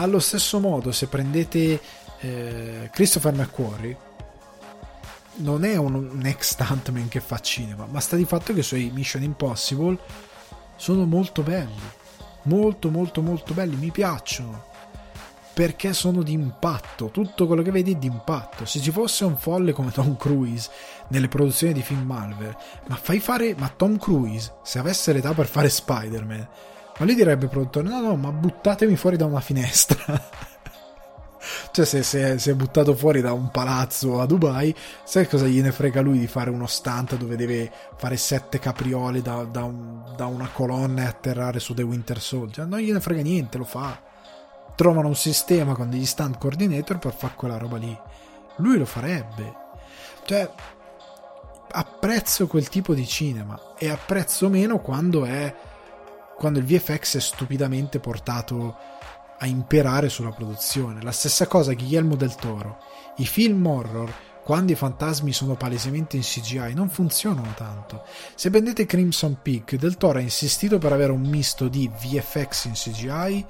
Allo 0.00 0.20
stesso 0.20 0.60
modo, 0.60 0.92
se 0.92 1.08
prendete 1.08 1.80
eh, 2.20 2.88
Christopher 2.92 3.34
McQuarrie, 3.34 3.96
non 5.38 5.64
è 5.64 5.74
un, 5.74 5.94
un 5.94 6.24
ex 6.24 6.52
stuntman 6.52 7.08
che 7.08 7.18
fa 7.18 7.40
cinema, 7.40 7.84
ma 7.90 7.98
sta 7.98 8.14
di 8.14 8.24
fatto 8.24 8.52
che 8.54 8.60
i 8.60 8.62
suoi 8.62 8.92
Mission 8.94 9.24
Impossible 9.24 9.98
sono 10.76 11.04
molto 11.04 11.42
belli. 11.42 11.96
Molto 12.42 12.90
molto 12.90 13.22
molto 13.22 13.54
belli, 13.54 13.74
mi 13.74 13.90
piacciono. 13.90 14.66
Perché 15.52 15.92
sono 15.92 16.22
di 16.22 16.32
impatto, 16.32 17.08
tutto 17.08 17.48
quello 17.48 17.62
che 17.62 17.72
vedi 17.72 17.94
è 17.94 17.96
di 17.96 18.06
impatto. 18.06 18.66
Se 18.66 18.78
ci 18.78 18.92
fosse 18.92 19.24
un 19.24 19.36
folle 19.36 19.72
come 19.72 19.90
Tom 19.90 20.16
Cruise 20.16 20.70
nelle 21.08 21.26
produzioni 21.26 21.72
di 21.72 21.82
film 21.82 22.06
Marvel, 22.06 22.56
ma 22.86 22.94
fai 22.94 23.18
fare, 23.18 23.56
ma 23.58 23.68
Tom 23.68 23.98
Cruise, 23.98 24.58
se 24.62 24.78
avesse 24.78 25.12
l'età 25.12 25.34
per 25.34 25.48
fare 25.48 25.68
Spider-Man, 25.68 26.48
ma 26.98 27.04
lui 27.04 27.14
direbbe 27.14 27.46
produttore, 27.46 27.88
no 27.88 28.00
no, 28.00 28.16
ma 28.16 28.30
buttatemi 28.32 28.96
fuori 28.96 29.16
da 29.16 29.24
una 29.24 29.40
finestra. 29.40 30.20
cioè 31.70 31.84
se, 31.84 32.02
se, 32.02 32.38
se, 32.38 32.50
è 32.50 32.54
buttato 32.54 32.94
fuori 32.94 33.20
da 33.20 33.32
un 33.32 33.50
palazzo 33.50 34.20
a 34.20 34.26
Dubai, 34.26 34.74
sai 35.04 35.28
cosa 35.28 35.46
gliene 35.46 35.70
frega 35.70 36.00
lui 36.00 36.18
di 36.18 36.26
fare 36.26 36.50
uno 36.50 36.66
stunt 36.66 37.16
dove 37.16 37.36
deve 37.36 37.70
fare 37.96 38.16
sette 38.16 38.58
capriole 38.58 39.22
da, 39.22 39.44
da, 39.44 39.62
un, 39.62 40.12
da 40.16 40.26
una 40.26 40.48
colonna 40.52 41.02
e 41.02 41.06
atterrare 41.06 41.60
su 41.60 41.72
The 41.72 41.82
Winter 41.82 42.20
Soldier? 42.20 42.66
Non 42.66 42.80
gliene 42.80 43.00
frega 43.00 43.22
niente, 43.22 43.58
lo 43.58 43.64
fa. 43.64 44.00
Trovano 44.74 45.08
un 45.08 45.16
sistema 45.16 45.74
con 45.74 45.90
degli 45.90 46.06
stunt 46.06 46.38
coordinator 46.38 46.98
per 46.98 47.14
fare 47.14 47.34
quella 47.36 47.58
roba 47.58 47.76
lì. 47.76 47.96
Lui 48.56 48.76
lo 48.76 48.86
farebbe. 48.86 49.54
Cioè, 50.24 50.50
apprezzo 51.70 52.46
quel 52.46 52.68
tipo 52.68 52.94
di 52.94 53.06
cinema 53.06 53.74
e 53.76 53.88
apprezzo 53.88 54.48
meno 54.48 54.80
quando 54.80 55.24
è 55.24 55.54
quando 56.38 56.60
il 56.60 56.64
VFX 56.64 57.16
è 57.16 57.20
stupidamente 57.20 57.98
portato 57.98 58.76
a 59.38 59.46
imperare 59.46 60.08
sulla 60.08 60.30
produzione. 60.30 61.02
La 61.02 61.12
stessa 61.12 61.46
cosa 61.46 61.74
Guillermo 61.74 62.14
del 62.14 62.34
Toro. 62.36 62.78
I 63.16 63.26
film 63.26 63.66
horror, 63.66 64.12
quando 64.44 64.72
i 64.72 64.76
fantasmi 64.76 65.32
sono 65.32 65.56
palesemente 65.56 66.16
in 66.16 66.22
CGI, 66.22 66.74
non 66.74 66.88
funzionano 66.88 67.52
tanto. 67.54 68.04
Se 68.34 68.50
prendete 68.50 68.86
Crimson 68.86 69.38
Peak, 69.42 69.74
del 69.74 69.96
Toro 69.96 70.18
ha 70.18 70.22
insistito 70.22 70.78
per 70.78 70.92
avere 70.92 71.12
un 71.12 71.22
misto 71.22 71.68
di 71.68 71.88
VFX 71.88 72.64
in 72.64 72.72
CGI, 72.72 73.46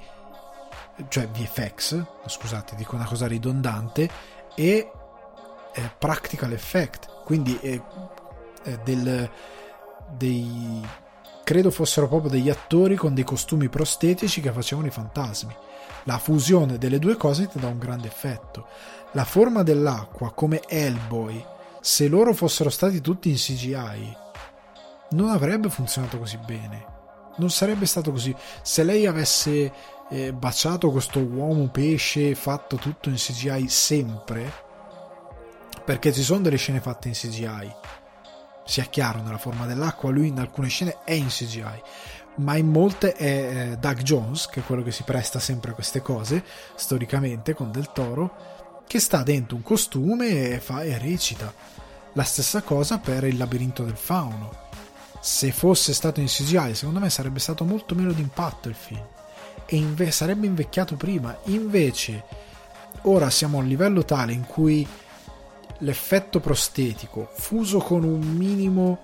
cioè 1.07 1.27
VFX, 1.29 2.03
scusate, 2.25 2.75
dico 2.75 2.95
una 2.95 3.05
cosa 3.05 3.27
ridondante, 3.27 4.09
e 4.55 4.91
eh, 5.73 5.91
practical 5.97 6.51
effect, 6.51 7.07
quindi 7.23 7.57
eh, 7.61 7.81
eh, 8.63 8.79
del, 8.83 9.29
dei 10.17 10.85
credo 11.49 11.71
fossero 11.71 12.07
proprio 12.07 12.29
degli 12.29 12.47
attori 12.47 12.95
con 12.95 13.15
dei 13.15 13.23
costumi 13.23 13.69
prostetici 13.69 14.39
che 14.39 14.51
facevano 14.51 14.85
i 14.85 14.91
fantasmi. 14.91 15.51
La 16.03 16.19
fusione 16.19 16.77
delle 16.77 16.99
due 16.99 17.17
cose 17.17 17.47
ti 17.47 17.57
dà 17.57 17.65
un 17.65 17.79
grande 17.79 18.05
effetto. 18.05 18.67
La 19.13 19.25
forma 19.25 19.63
dell'acqua, 19.63 20.31
come 20.31 20.61
Hellboy, 20.67 21.43
se 21.81 22.07
loro 22.07 22.35
fossero 22.35 22.69
stati 22.69 23.01
tutti 23.01 23.29
in 23.29 23.35
CGI, 23.35 24.15
non 25.09 25.29
avrebbe 25.29 25.71
funzionato 25.71 26.19
così 26.19 26.37
bene. 26.37 26.85
Non 27.37 27.49
sarebbe 27.49 27.87
stato 27.87 28.11
così. 28.11 28.35
Se 28.61 28.83
lei 28.83 29.07
avesse 29.07 29.73
eh, 30.07 30.31
baciato 30.31 30.91
questo 30.91 31.17
uomo 31.17 31.67
pesce 31.69 32.35
fatto 32.35 32.75
tutto 32.75 33.09
in 33.09 33.15
CGI 33.15 33.67
sempre, 33.67 34.53
perché 35.83 36.13
ci 36.13 36.21
sono 36.21 36.41
delle 36.41 36.57
scene 36.57 36.79
fatte 36.79 37.07
in 37.07 37.15
CGI, 37.15 37.73
sia 38.69 38.85
chiaro, 38.85 39.21
nella 39.21 39.37
forma 39.37 39.65
dell'acqua, 39.65 40.11
lui 40.11 40.27
in 40.27 40.39
alcune 40.39 40.67
scene 40.67 40.97
è 41.03 41.13
in 41.13 41.27
CGI 41.27 41.81
ma 42.39 42.55
in 42.55 42.67
molte 42.67 43.13
è 43.13 43.71
eh, 43.71 43.77
Doug 43.77 44.01
Jones, 44.01 44.47
che 44.47 44.61
è 44.61 44.63
quello 44.63 44.83
che 44.83 44.91
si 44.91 45.03
presta 45.03 45.39
sempre 45.39 45.71
a 45.71 45.73
queste 45.73 46.01
cose, 46.01 46.43
storicamente, 46.75 47.53
con 47.53 47.71
Del 47.71 47.91
Toro, 47.91 48.81
che 48.87 48.99
sta 48.99 49.23
dentro 49.23 49.55
un 49.55 49.61
costume 49.61 50.51
e, 50.51 50.59
fa, 50.59 50.83
e 50.83 50.97
recita. 50.97 51.53
La 52.13 52.23
stessa 52.23 52.61
cosa 52.61 52.97
per 52.97 53.25
il 53.25 53.37
labirinto 53.37 53.83
del 53.83 53.97
fauno. 53.97 54.67
Se 55.19 55.51
fosse 55.51 55.93
stato 55.93 56.21
in 56.21 56.27
CGI, 56.27 56.75
secondo 56.75 56.99
me 56.99 57.09
sarebbe 57.09 57.39
stato 57.39 57.65
molto 57.65 57.93
meno 57.93 58.13
d'impatto 58.13 58.69
il 58.69 58.75
film. 58.75 59.05
E 59.65 59.75
inve- 59.75 60.11
sarebbe 60.11 60.47
invecchiato 60.47 60.95
prima. 60.95 61.37
Invece, 61.45 62.23
ora 63.01 63.29
siamo 63.29 63.57
a 63.57 63.61
un 63.61 63.67
livello 63.67 64.05
tale 64.05 64.31
in 64.31 64.45
cui 64.45 64.87
l'effetto 65.79 66.39
prostetico, 66.39 67.29
fuso 67.33 67.79
con 67.79 68.03
un 68.03 68.19
minimo 68.19 68.99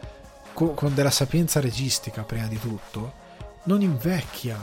con 0.54 0.94
della 0.94 1.12
sapienza 1.12 1.60
registica 1.60 2.24
prima 2.24 2.48
di 2.48 2.58
tutto, 2.58 3.24
non 3.64 3.82
invecchia, 3.82 4.58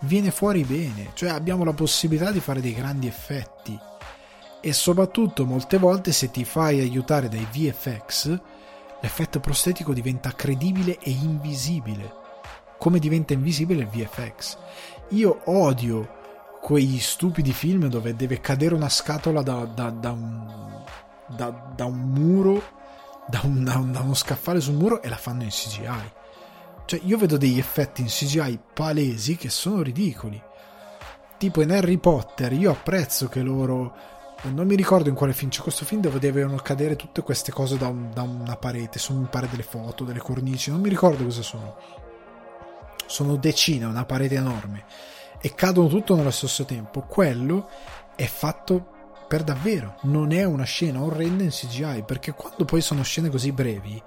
viene 0.00 0.30
fuori 0.30 0.62
bene, 0.62 1.10
cioè 1.14 1.30
abbiamo 1.30 1.64
la 1.64 1.72
possibilità 1.72 2.30
di 2.30 2.38
fare 2.38 2.60
dei 2.60 2.74
grandi 2.74 3.08
effetti. 3.08 3.76
E 4.60 4.72
soprattutto 4.72 5.44
molte 5.44 5.78
volte 5.78 6.12
se 6.12 6.30
ti 6.30 6.44
fai 6.44 6.80
aiutare 6.80 7.28
dai 7.28 7.46
VFX 7.50 8.40
l'effetto 9.00 9.40
prostetico 9.40 9.92
diventa 9.92 10.32
credibile 10.32 10.98
e 10.98 11.10
invisibile 11.10 12.24
come 12.78 12.98
diventa 12.98 13.32
invisibile 13.34 13.82
il 13.82 13.88
VFX 13.88 14.56
io 15.10 15.42
odio 15.44 16.14
quei 16.60 16.98
stupidi 16.98 17.52
film 17.52 17.86
dove 17.86 18.16
deve 18.16 18.40
cadere 18.40 18.74
una 18.74 18.88
scatola 18.88 19.42
da, 19.42 19.64
da, 19.64 19.90
da, 19.90 20.10
un, 20.10 20.82
da 21.28 21.84
un, 21.84 21.98
muro 21.98 22.62
da, 23.26 23.40
un, 23.44 23.64
da 23.64 24.00
uno 24.00 24.14
scaffale 24.14 24.60
sul 24.60 24.74
muro 24.74 25.02
e 25.02 25.08
la 25.08 25.16
fanno 25.16 25.42
in 25.42 25.50
CGI 25.50 26.14
cioè, 26.86 27.00
io 27.02 27.18
vedo 27.18 27.36
degli 27.36 27.58
effetti 27.58 28.00
in 28.00 28.06
CGI 28.06 28.60
palesi 28.72 29.36
che 29.36 29.50
sono 29.50 29.82
ridicoli. 29.82 30.40
tipo 31.36 31.60
in 31.60 31.72
Harry 31.72 31.98
Potter, 31.98 32.52
io 32.52 32.70
apprezzo 32.70 33.28
che 33.28 33.42
loro 33.42 34.14
non 34.44 34.66
mi 34.66 34.76
ricordo 34.76 35.08
in 35.08 35.14
quale 35.14 35.32
film 35.32 35.50
c'è 35.50 35.60
questo 35.60 35.84
film 35.84 36.00
dove 36.00 36.18
devono 36.20 36.56
cadere 36.56 36.94
tutte 36.94 37.22
queste 37.22 37.50
cose 37.50 37.76
da, 37.76 37.88
un, 37.88 38.10
da, 38.12 38.22
una 38.22 38.56
parete 38.56 38.98
sono 38.98 39.20
mi 39.20 39.26
pare 39.28 39.48
delle 39.50 39.64
foto, 39.64 40.04
delle 40.04 40.20
cornici 40.20 40.70
non 40.70 40.80
mi 40.80 40.88
ricordo 40.88 41.24
cosa 41.24 41.42
sono. 41.42 41.76
Sono 43.06 43.36
decine, 43.36 43.84
una 43.84 44.04
parete 44.04 44.36
enorme. 44.36 44.84
E 45.40 45.54
cadono 45.54 45.88
tutto 45.88 46.14
nello 46.14 46.30
stesso 46.30 46.64
tempo. 46.64 47.02
Quello 47.02 47.68
è 48.14 48.26
fatto 48.26 48.94
per 49.26 49.42
davvero 49.42 49.96
non 50.02 50.32
è 50.32 50.44
una 50.44 50.64
scena 50.64 51.02
orrenda 51.02 51.42
in 51.42 51.50
CGI 51.50 52.04
perché 52.06 52.32
quando 52.32 52.64
poi 52.64 52.80
sono 52.80 53.02
scene 53.02 53.28
così 53.28 53.52
brevi 53.52 54.02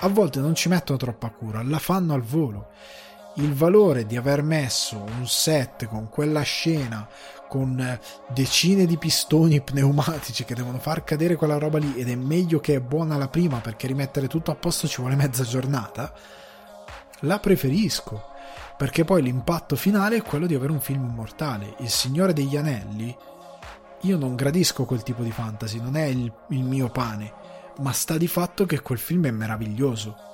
a 0.00 0.08
volte 0.08 0.40
non 0.40 0.54
ci 0.54 0.68
mettono 0.68 0.98
troppa 0.98 1.30
cura 1.30 1.62
la 1.62 1.78
fanno 1.78 2.14
al 2.14 2.22
volo. 2.22 2.68
Il 3.36 3.52
valore 3.52 4.06
di 4.06 4.16
aver 4.16 4.42
messo 4.42 4.96
un 4.96 5.26
set 5.26 5.86
con 5.86 6.08
quella 6.08 6.42
scena 6.42 7.08
con 7.48 7.98
decine 8.28 8.86
di 8.86 8.96
pistoni 8.96 9.60
pneumatici 9.60 10.44
che 10.44 10.54
devono 10.54 10.78
far 10.78 11.04
cadere 11.04 11.36
quella 11.36 11.58
roba 11.58 11.78
lì 11.78 11.96
ed 11.96 12.08
è 12.08 12.14
meglio 12.14 12.60
che 12.60 12.74
è 12.74 12.80
buona 12.80 13.16
la 13.16 13.28
prima 13.28 13.58
perché 13.58 13.86
rimettere 13.86 14.28
tutto 14.28 14.50
a 14.50 14.56
posto 14.56 14.86
ci 14.86 15.00
vuole 15.00 15.16
mezza 15.16 15.42
giornata 15.42 16.12
la 17.20 17.38
preferisco. 17.38 18.32
Perché 18.76 19.04
poi 19.04 19.22
l'impatto 19.22 19.76
finale 19.76 20.16
è 20.16 20.22
quello 20.22 20.46
di 20.46 20.54
avere 20.54 20.72
un 20.72 20.80
film 20.80 21.08
immortale. 21.08 21.74
Il 21.78 21.90
Signore 21.90 22.32
degli 22.32 22.56
Anelli 22.56 23.16
io 24.04 24.16
non 24.16 24.34
gradisco 24.34 24.84
quel 24.84 25.02
tipo 25.02 25.22
di 25.22 25.30
fantasy 25.30 25.80
non 25.80 25.96
è 25.96 26.04
il, 26.04 26.32
il 26.48 26.62
mio 26.62 26.88
pane 26.88 27.32
ma 27.80 27.92
sta 27.92 28.16
di 28.16 28.28
fatto 28.28 28.66
che 28.66 28.80
quel 28.80 28.98
film 28.98 29.26
è 29.26 29.30
meraviglioso 29.30 30.32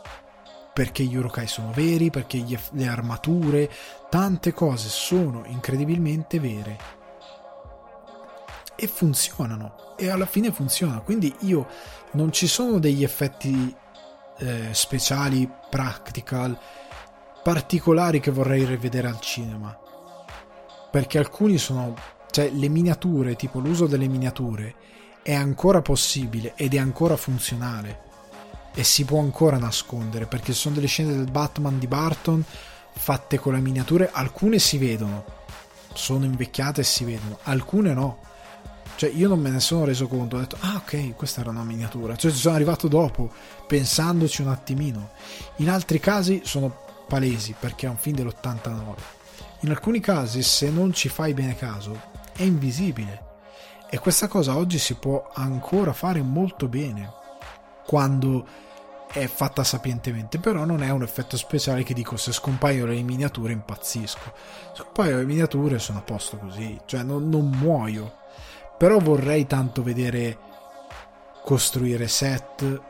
perché 0.73 1.03
gli 1.05 1.17
urukai 1.17 1.47
sono 1.47 1.73
veri, 1.73 2.11
perché 2.11 2.39
gli, 2.39 2.57
le 2.73 2.87
armature, 2.87 3.71
tante 4.09 4.53
cose 4.53 4.89
sono 4.89 5.43
incredibilmente 5.47 6.39
vere. 6.39 6.79
E 8.77 8.87
funzionano, 8.87 9.95
e 9.97 10.09
alla 10.09 10.27
fine 10.27 10.53
funziona. 10.53 11.01
Quindi 11.01 11.35
io 11.41 11.67
non 12.13 12.33
ci 12.33 12.47
sono 12.47 12.79
degli 12.79 13.05
effetti 13.05 13.75
eh, 14.39 14.69
speciali, 14.73 15.51
practical, 15.69 16.59
particolari 17.43 18.21
che 18.21 18.31
vorrei 18.31 18.65
rivedere 18.65 19.09
al 19.09 19.21
cinema. 19.21 19.79
Perché 20.91 21.19
alcuni 21.19 21.59
sono, 21.59 21.95
cioè 22.31 22.51
le 22.51 22.69
miniature, 22.69 23.37
tipo 23.37 23.59
l'uso 23.59 23.87
delle 23.87 24.09
miniature, 24.09 24.75
è 25.23 25.35
ancora 25.35 25.83
possibile 25.83 26.55
ed 26.57 26.75
è 26.75 26.79
ancora 26.79 27.17
funzionale 27.17 28.09
e 28.75 28.85
si 28.85 29.05
può 29.05 29.21
ancora 29.21 29.59
nascondere 29.59 30.27
perché 30.27 30.53
sono 30.53 30.77
delle 30.77 30.87
scene 30.87 31.15
del 31.15 31.31
Batman 31.31 31.79
di 31.79 31.87
Barton 31.87 32.45
fatte 32.93 33.39
con 33.39 33.55
le 33.55 33.61
miniature, 33.61 34.11
alcune 34.13 34.59
si 34.59 34.79
vedono, 34.79 35.25
sono 35.95 36.25
invecchiate 36.25 36.83
e 36.83 36.85
si 36.85 37.05
vedono, 37.05 37.39
alcune 37.45 37.93
no. 37.93 38.19
Cioè 38.97 39.11
io 39.11 39.29
non 39.29 39.41
me 39.41 39.49
ne 39.49 39.61
sono 39.61 39.85
reso 39.85 40.07
conto, 40.09 40.37
ho 40.37 40.41
detto 40.41 40.57
ah 40.61 40.77
ok, 40.77 41.15
questa 41.15 41.41
era 41.41 41.51
una 41.51 41.65
miniatura, 41.65 42.17
cioè 42.17 42.31
ci 42.31 42.37
sono 42.37 42.55
arrivato 42.55 42.87
dopo, 42.87 43.31
pensandoci 43.67 44.43
un 44.43 44.49
attimino. 44.49 45.11
In 45.57 45.71
altri 45.71 45.99
casi 45.99 46.43
sono 46.45 46.85
palesi 47.09 47.55
perché 47.59 47.87
è 47.87 47.89
un 47.89 47.97
film 47.97 48.17
dell'89. 48.17 48.95
In 49.61 49.71
alcuni 49.71 50.01
casi 50.01 50.43
se 50.43 50.71
non 50.71 50.93
ci 50.93 51.09
fai 51.09 51.33
bene 51.33 51.57
caso 51.57 52.10
è 52.41 52.45
invisibile. 52.45 53.29
E 53.91 53.99
questa 53.99 54.27
cosa 54.27 54.57
oggi 54.57 54.79
si 54.79 54.95
può 54.95 55.29
ancora 55.35 55.93
fare 55.93 56.23
molto 56.23 56.69
bene 56.69 57.13
quando 57.85 58.47
è 59.13 59.27
fatta 59.27 59.63
sapientemente, 59.63 60.39
però 60.39 60.65
non 60.65 60.83
è 60.83 60.91
un 60.91 61.03
effetto 61.03 61.37
speciale 61.37 61.83
che 61.83 61.93
dico 61.93 62.17
se 62.17 62.33
scompaiono 62.33 62.93
le 62.93 63.03
miniature 63.03 63.53
impazzisco. 63.53 64.33
Scompaiono 64.73 65.19
le 65.19 65.27
miniature 65.27 65.79
sono 65.79 65.99
a 65.99 66.03
posto 66.03 66.39
così, 66.39 66.81
cioè 66.87 67.03
non, 67.03 67.29
non 67.29 67.51
muoio. 67.51 68.15
Però 68.79 68.99
vorrei 68.99 69.47
tanto 69.47 69.83
vedere 69.83 70.39
costruire 71.45 72.09
set. 72.09 72.81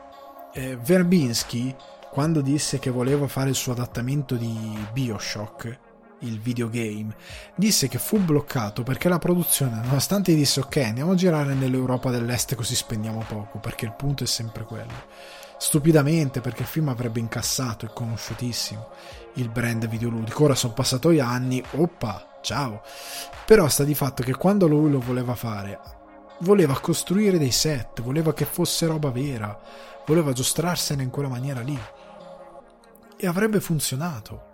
Eh, 0.53 0.77
Verbinski, 0.77 1.75
quando 2.09 2.39
disse 2.39 2.79
che 2.79 2.89
voleva 2.89 3.27
fare 3.27 3.49
il 3.49 3.55
suo 3.55 3.73
adattamento 3.73 4.35
di 4.35 4.77
Bioshock, 4.93 5.90
il 6.21 6.39
videogame, 6.39 7.15
disse 7.55 7.87
che 7.87 7.97
fu 7.97 8.19
bloccato 8.19 8.83
perché 8.83 9.09
la 9.09 9.19
produzione, 9.19 9.81
nonostante 9.83 10.35
disse 10.35 10.59
ok, 10.59 10.77
andiamo 10.77 11.11
a 11.11 11.15
girare 11.15 11.53
nell'Europa 11.53 12.09
dell'Est 12.09 12.55
così 12.55 12.75
spendiamo 12.75 13.23
poco, 13.27 13.59
perché 13.59 13.85
il 13.85 13.93
punto 13.93 14.23
è 14.23 14.27
sempre 14.27 14.63
quello. 14.63 14.93
Stupidamente, 15.57 16.41
perché 16.41 16.63
il 16.63 16.67
film 16.67 16.89
avrebbe 16.89 17.19
incassato, 17.19 17.85
è 17.85 17.89
conosciutissimo, 17.93 18.89
il 19.35 19.49
brand 19.49 19.87
videoludico. 19.87 20.45
Ora 20.45 20.55
sono 20.55 20.73
passati 20.73 21.19
anni, 21.19 21.63
oppa, 21.73 22.39
ciao. 22.41 22.81
Però 23.45 23.67
sta 23.67 23.83
di 23.83 23.93
fatto 23.93 24.23
che 24.23 24.33
quando 24.33 24.67
lui 24.67 24.89
lo 24.89 24.99
voleva 24.99 25.35
fare, 25.35 25.79
voleva 26.39 26.79
costruire 26.79 27.37
dei 27.37 27.51
set, 27.51 28.01
voleva 28.01 28.33
che 28.33 28.45
fosse 28.45 28.87
roba 28.87 29.11
vera, 29.11 29.55
voleva 30.07 30.33
giostrarsene 30.33 31.03
in 31.03 31.11
quella 31.11 31.29
maniera 31.29 31.61
lì. 31.61 31.79
E 33.15 33.27
avrebbe 33.27 33.59
funzionato 33.59 34.49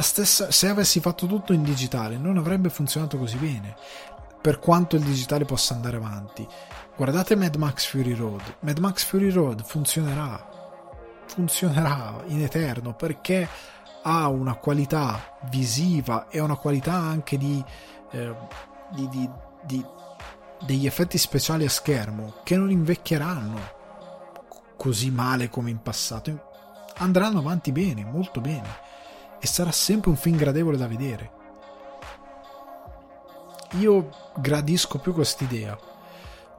stessa, 0.00 0.50
se 0.50 0.68
avessi 0.68 1.00
fatto 1.00 1.26
tutto 1.26 1.52
in 1.52 1.62
digitale 1.62 2.16
non 2.16 2.36
avrebbe 2.36 2.70
funzionato 2.70 3.18
così 3.18 3.36
bene, 3.36 3.76
per 4.40 4.58
quanto 4.58 4.96
il 4.96 5.02
digitale 5.02 5.44
possa 5.44 5.74
andare 5.74 5.96
avanti. 5.96 6.46
Guardate 6.96 7.36
Mad 7.36 7.54
Max 7.56 7.86
Fury 7.86 8.14
Road. 8.14 8.56
Mad 8.60 8.78
Max 8.78 9.04
Fury 9.04 9.30
Road 9.30 9.62
funzionerà, 9.62 10.48
funzionerà 11.26 12.22
in 12.26 12.42
eterno 12.42 12.94
perché 12.94 13.48
ha 14.02 14.28
una 14.28 14.54
qualità 14.56 15.36
visiva 15.48 16.28
e 16.28 16.40
una 16.40 16.56
qualità 16.56 16.94
anche 16.94 17.38
di, 17.38 17.64
eh, 18.10 18.34
di, 18.90 19.08
di, 19.08 19.30
di 19.64 19.86
degli 20.64 20.86
effetti 20.86 21.18
speciali 21.18 21.64
a 21.64 21.70
schermo 21.70 22.34
che 22.44 22.56
non 22.56 22.70
invecchieranno 22.70 23.80
così 24.76 25.10
male 25.10 25.48
come 25.48 25.70
in 25.70 25.82
passato. 25.82 26.50
Andranno 26.98 27.38
avanti 27.38 27.72
bene, 27.72 28.04
molto 28.04 28.40
bene 28.40 28.90
e 29.42 29.46
sarà 29.48 29.72
sempre 29.72 30.10
un 30.10 30.16
film 30.16 30.36
gradevole 30.36 30.76
da 30.76 30.86
vedere. 30.86 31.30
Io 33.72 34.08
gradisco 34.36 34.98
più 34.98 35.12
quest'idea. 35.12 35.76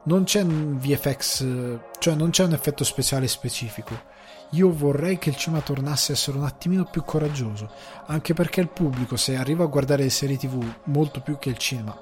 Non 0.02 0.24
c'è 0.24 0.42
un 0.42 0.76
VFX, 0.76 1.78
cioè 1.98 2.14
non 2.14 2.28
c'è 2.28 2.44
un 2.44 2.52
effetto 2.52 2.84
speciale 2.84 3.26
specifico. 3.26 3.98
Io 4.50 4.70
vorrei 4.70 5.16
che 5.16 5.30
il 5.30 5.36
cinema 5.36 5.62
tornasse 5.62 6.12
a 6.12 6.14
essere 6.14 6.36
un 6.36 6.44
attimino 6.44 6.84
più 6.84 7.04
coraggioso, 7.04 7.70
anche 8.04 8.34
perché 8.34 8.60
il 8.60 8.68
pubblico, 8.68 9.16
se 9.16 9.34
arriva 9.34 9.64
a 9.64 9.68
guardare 9.68 10.02
le 10.02 10.10
serie 10.10 10.36
TV 10.36 10.62
molto 10.84 11.22
più 11.22 11.38
che 11.38 11.48
il 11.48 11.56
cinema, 11.56 11.98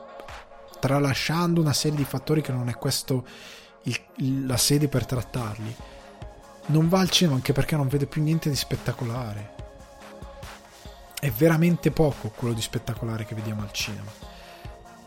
tralasciando 0.80 1.60
una 1.60 1.72
serie 1.72 1.98
di 1.98 2.04
fattori 2.04 2.42
che 2.42 2.50
non 2.50 2.68
è 2.68 2.74
questo 2.74 3.24
il, 3.84 4.46
la 4.46 4.56
sede 4.56 4.88
per 4.88 5.06
trattarli, 5.06 5.76
non 6.66 6.88
va 6.88 6.98
al 6.98 7.10
cinema 7.10 7.36
anche 7.36 7.52
perché 7.52 7.76
non 7.76 7.86
vede 7.86 8.06
più 8.06 8.20
niente 8.20 8.48
di 8.50 8.56
spettacolare 8.56 9.61
è 11.22 11.30
veramente 11.30 11.92
poco 11.92 12.32
quello 12.34 12.52
di 12.52 12.60
spettacolare 12.60 13.24
che 13.24 13.36
vediamo 13.36 13.62
al 13.62 13.70
cinema. 13.70 14.10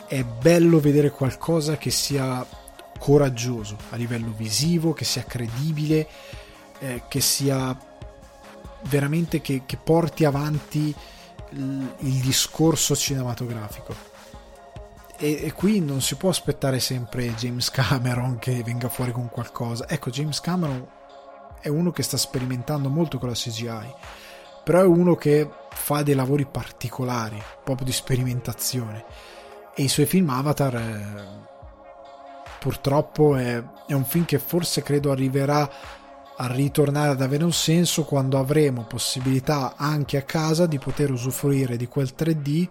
È 0.07 0.23
bello 0.23 0.79
vedere 0.79 1.11
qualcosa 1.11 1.75
che 1.75 1.91
sia 1.91 2.47
coraggioso 2.97 3.75
a 3.89 3.97
livello 3.97 4.31
visivo, 4.31 4.93
che 4.93 5.03
sia 5.03 5.25
credibile, 5.25 6.07
eh, 6.79 7.01
che 7.09 7.19
sia 7.19 7.77
veramente 8.83 9.41
che, 9.41 9.63
che 9.65 9.75
porti 9.75 10.23
avanti 10.23 10.95
il, 11.49 11.95
il 11.97 12.21
discorso 12.21 12.95
cinematografico. 12.95 13.93
E, 15.17 15.41
e, 15.43 15.51
qui 15.51 15.81
non 15.81 15.99
si 15.99 16.15
può 16.15 16.29
aspettare 16.29 16.79
sempre 16.79 17.35
James 17.35 17.69
Cameron 17.69 18.39
che 18.39 18.63
venga 18.63 18.87
fuori 18.87 19.11
con 19.11 19.27
qualcosa. 19.27 19.85
Ecco, 19.89 20.11
James 20.11 20.39
Cameron 20.39 20.87
è 21.59 21.67
uno 21.67 21.91
che 21.91 22.03
sta 22.03 22.15
sperimentando 22.15 22.87
molto 22.87 23.17
con 23.17 23.27
la 23.27 23.35
CGI 23.35 23.93
però 24.65 24.81
è 24.81 24.85
uno 24.85 25.15
che 25.15 25.47
fa 25.75 26.01
dei 26.01 26.15
lavori 26.15 26.45
particolari, 26.45 27.41
proprio 27.63 27.85
di 27.85 27.91
sperimentazione. 27.91 29.05
E 29.75 29.83
i 29.83 29.87
suoi 29.87 30.05
film 30.05 30.29
Avatar 30.29 30.75
eh, 30.75 31.43
purtroppo 32.59 33.35
è, 33.35 33.63
è 33.85 33.93
un 33.93 34.05
film 34.05 34.25
che 34.25 34.39
forse 34.39 34.81
credo 34.81 35.11
arriverà 35.11 35.69
a 36.37 36.47
ritornare 36.47 37.11
ad 37.11 37.21
avere 37.21 37.43
un 37.43 37.53
senso 37.53 38.03
quando 38.03 38.39
avremo 38.39 38.85
possibilità 38.85 39.75
anche 39.77 40.17
a 40.17 40.23
casa 40.23 40.65
di 40.65 40.79
poter 40.79 41.11
usufruire 41.11 41.77
di 41.77 41.87
quel 41.87 42.13
3D 42.17 42.67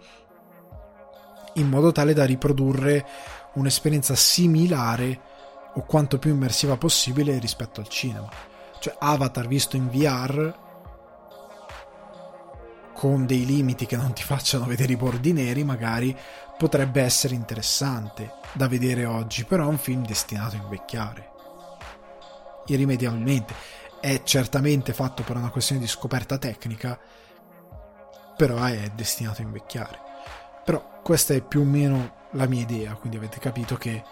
in 1.54 1.68
modo 1.68 1.92
tale 1.92 2.12
da 2.12 2.24
riprodurre 2.24 3.06
un'esperienza 3.54 4.14
similare 4.14 5.20
o 5.74 5.82
quanto 5.82 6.18
più 6.18 6.30
immersiva 6.30 6.76
possibile 6.76 7.38
rispetto 7.38 7.80
al 7.80 7.88
cinema. 7.88 8.28
Cioè 8.80 8.96
Avatar 8.98 9.46
visto 9.46 9.76
in 9.76 9.88
VR 9.88 10.62
con 12.94 13.26
dei 13.26 13.44
limiti 13.44 13.84
che 13.84 13.96
non 13.96 14.14
ti 14.14 14.22
facciano 14.22 14.64
vedere 14.64 14.92
i 14.92 14.96
bordi 14.96 15.32
neri, 15.32 15.64
magari 15.64 16.16
potrebbe 16.56 17.02
essere 17.02 17.34
interessante 17.34 18.34
da 18.52 18.68
vedere 18.68 19.04
oggi, 19.04 19.44
però 19.44 19.64
è 19.64 19.68
un 19.68 19.78
film 19.78 20.06
destinato 20.06 20.56
a 20.56 20.60
invecchiare. 20.60 21.30
Irrimediabilmente. 22.66 23.54
È 24.00 24.22
certamente 24.22 24.92
fatto 24.92 25.22
per 25.22 25.36
una 25.36 25.50
questione 25.50 25.80
di 25.80 25.86
scoperta 25.86 26.38
tecnica, 26.38 26.98
però 28.36 28.62
è 28.64 28.90
destinato 28.94 29.40
a 29.40 29.44
invecchiare. 29.44 29.98
Però 30.64 31.00
questa 31.02 31.34
è 31.34 31.42
più 31.42 31.60
o 31.60 31.64
meno 31.64 32.22
la 32.32 32.46
mia 32.46 32.62
idea, 32.62 32.94
quindi 32.94 33.16
avete 33.16 33.38
capito 33.38 33.76
che 33.76 34.02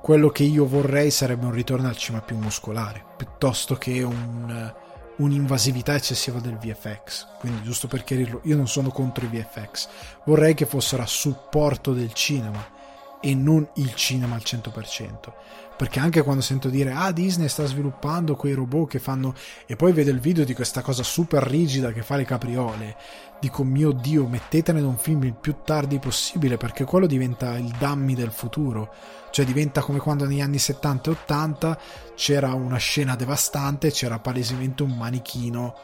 quello 0.00 0.28
che 0.28 0.44
io 0.44 0.66
vorrei 0.66 1.10
sarebbe 1.10 1.46
un 1.46 1.52
ritorno 1.52 1.88
al 1.88 1.96
cinema 1.96 2.22
più 2.24 2.36
muscolare, 2.36 3.04
piuttosto 3.16 3.76
che 3.76 4.02
un, 4.02 4.74
un'invasività 5.16 5.94
eccessiva 5.94 6.40
del 6.40 6.56
VFX. 6.56 7.26
Quindi, 7.38 7.62
giusto 7.62 7.88
per 7.88 8.04
chiarirlo, 8.04 8.40
io 8.44 8.56
non 8.56 8.68
sono 8.68 8.90
contro 8.90 9.24
i 9.24 9.28
VFX, 9.28 9.88
vorrei 10.24 10.54
che 10.54 10.66
fossero 10.66 11.02
a 11.02 11.06
supporto 11.06 11.92
del 11.92 12.12
cinema 12.12 12.74
e 13.20 13.34
non 13.34 13.66
il 13.74 13.94
cinema 13.94 14.34
al 14.34 14.42
100% 14.44 15.32
perché 15.76 15.98
anche 16.00 16.22
quando 16.22 16.42
sento 16.42 16.68
dire 16.68 16.92
ah 16.92 17.12
Disney 17.12 17.48
sta 17.48 17.66
sviluppando 17.66 18.34
quei 18.34 18.54
robot 18.54 18.88
che 18.88 18.98
fanno 18.98 19.34
e 19.66 19.76
poi 19.76 19.92
vedo 19.92 20.10
il 20.10 20.20
video 20.20 20.44
di 20.44 20.54
questa 20.54 20.80
cosa 20.80 21.02
super 21.02 21.42
rigida 21.42 21.92
che 21.92 22.02
fa 22.02 22.16
le 22.16 22.24
capriole 22.24 22.96
dico 23.38 23.62
mio 23.62 23.92
dio 23.92 24.26
mettetene 24.26 24.78
in 24.78 24.86
un 24.86 24.96
film 24.96 25.24
il 25.24 25.34
più 25.34 25.56
tardi 25.64 25.98
possibile 25.98 26.56
perché 26.56 26.84
quello 26.84 27.06
diventa 27.06 27.56
il 27.58 27.74
dummy 27.78 28.14
del 28.14 28.30
futuro 28.30 28.92
cioè 29.36 29.44
diventa 29.44 29.82
come 29.82 29.98
quando 29.98 30.24
negli 30.24 30.40
anni 30.40 30.58
70 30.58 31.10
e 31.10 31.12
80 31.12 31.78
c'era 32.14 32.54
una 32.54 32.78
scena 32.78 33.16
devastante 33.16 33.90
c'era 33.90 34.18
palesemente 34.18 34.82
un 34.82 34.96
manichino 34.96 35.74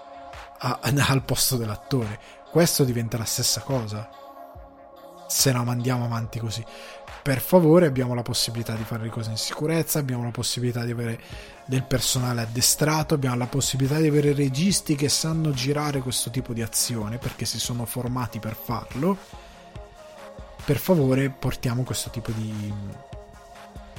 a, 0.57 0.79
al 0.81 1.23
posto 1.23 1.59
dell'attore. 1.59 2.19
Questo 2.51 2.85
diventa 2.85 3.19
la 3.19 3.27
stessa 3.27 3.61
cosa. 3.61 4.09
Se 5.29 5.53
no 5.53 5.65
mandiamo 5.65 6.07
avanti 6.07 6.39
così. 6.39 6.65
Per 7.23 7.43
favore 7.43 7.85
abbiamo 7.85 8.15
la 8.15 8.23
possibilità 8.23 8.75
di 8.75 8.85
fare 8.85 9.03
le 9.03 9.11
cose 9.11 9.29
in 9.29 9.37
sicurezza, 9.37 9.99
abbiamo 9.99 10.25
la 10.25 10.31
possibilità 10.31 10.83
di 10.83 10.93
avere 10.93 11.21
del 11.67 11.83
personale 11.83 12.41
addestrato, 12.41 13.13
abbiamo 13.13 13.37
la 13.37 13.49
possibilità 13.49 13.99
di 13.99 14.09
avere 14.09 14.33
registi 14.33 14.95
che 14.95 15.11
sanno 15.11 15.51
girare 15.51 16.01
questo 16.01 16.31
tipo 16.31 16.55
di 16.55 16.63
azione 16.63 17.19
perché 17.19 17.45
si 17.45 17.61
sono 17.61 17.85
formati 17.85 18.39
per 18.39 18.55
farlo. 18.55 19.19
Per 20.65 20.79
favore 20.79 21.29
portiamo 21.29 21.83
questo 21.83 22.09
tipo 22.09 22.31
di, 22.31 22.73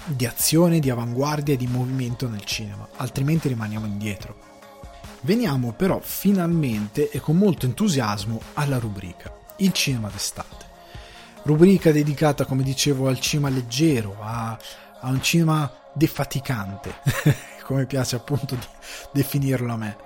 di 0.05 0.25
azione, 0.25 0.79
di 0.79 0.89
avanguardia 0.89 1.53
e 1.53 1.57
di 1.57 1.67
movimento 1.67 2.27
nel 2.27 2.43
cinema, 2.43 2.87
altrimenti 2.97 3.47
rimaniamo 3.47 3.85
indietro. 3.85 4.51
Veniamo 5.21 5.71
però 5.71 5.99
finalmente 6.01 7.09
e 7.09 7.19
con 7.19 7.37
molto 7.37 7.65
entusiasmo 7.65 8.41
alla 8.53 8.79
rubrica, 8.79 9.33
il 9.57 9.71
cinema 9.71 10.09
d'estate 10.09 10.71
rubrica 11.43 11.91
dedicata, 11.91 12.45
come 12.45 12.63
dicevo, 12.63 13.07
al 13.07 13.19
cinema 13.19 13.49
leggero, 13.49 14.17
a, 14.19 14.57
a 14.99 15.09
un 15.09 15.21
cinema 15.21 15.71
defaticante, 15.93 16.95
come 17.63 17.85
piace 17.85 18.15
appunto 18.15 18.57
definirlo 19.11 19.73
a 19.73 19.77
me. 19.77 19.97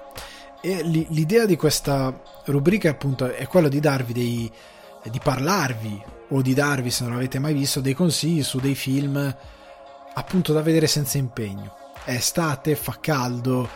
E 0.62 0.82
l'idea 0.84 1.46
di 1.46 1.56
questa 1.56 2.22
rubrica 2.46 2.90
appunto 2.90 3.32
è 3.32 3.48
quella 3.48 3.70
di 3.70 3.80
darvi 3.80 4.14
dei 4.14 4.52
di 5.04 5.20
parlarvi 5.24 6.04
o 6.30 6.42
di 6.42 6.54
darvi, 6.54 6.92
se 6.92 7.04
non 7.04 7.14
l'avete 7.14 7.40
mai 7.40 7.54
visto, 7.54 7.80
dei 7.80 7.94
consigli 7.94 8.44
su 8.44 8.60
dei 8.60 8.76
film 8.76 9.34
appunto 10.18 10.52
da 10.52 10.62
vedere 10.62 10.88
senza 10.88 11.18
impegno. 11.18 11.78
È 12.04 12.12
estate, 12.12 12.76
fa 12.76 12.98
caldo, 13.00 13.70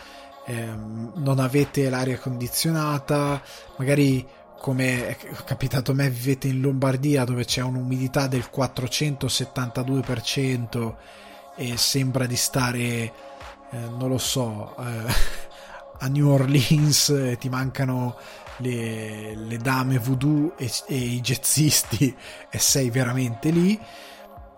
ehm, 0.46 1.12
non 1.16 1.38
avete 1.38 1.88
l'aria 1.88 2.18
condizionata, 2.18 3.40
magari 3.76 4.26
come 4.58 5.08
è 5.08 5.16
capitato 5.44 5.92
a 5.92 5.94
me, 5.94 6.10
vivete 6.10 6.48
in 6.48 6.60
Lombardia 6.60 7.24
dove 7.24 7.44
c'è 7.44 7.62
un'umidità 7.62 8.26
del 8.26 8.48
472% 8.54 10.94
e 11.56 11.76
sembra 11.76 12.26
di 12.26 12.36
stare, 12.36 12.80
eh, 12.80 13.12
non 13.70 14.08
lo 14.08 14.18
so, 14.18 14.76
eh, 14.78 15.12
a 15.98 16.06
New 16.08 16.28
Orleans 16.28 17.08
e 17.10 17.36
ti 17.38 17.48
mancano 17.48 18.16
le, 18.58 19.34
le 19.36 19.56
dame 19.58 19.98
voodoo 19.98 20.56
e, 20.56 20.70
e 20.86 20.96
i 20.96 21.20
jazzisti 21.20 22.14
e 22.50 22.58
sei 22.58 22.90
veramente 22.90 23.50
lì 23.50 23.80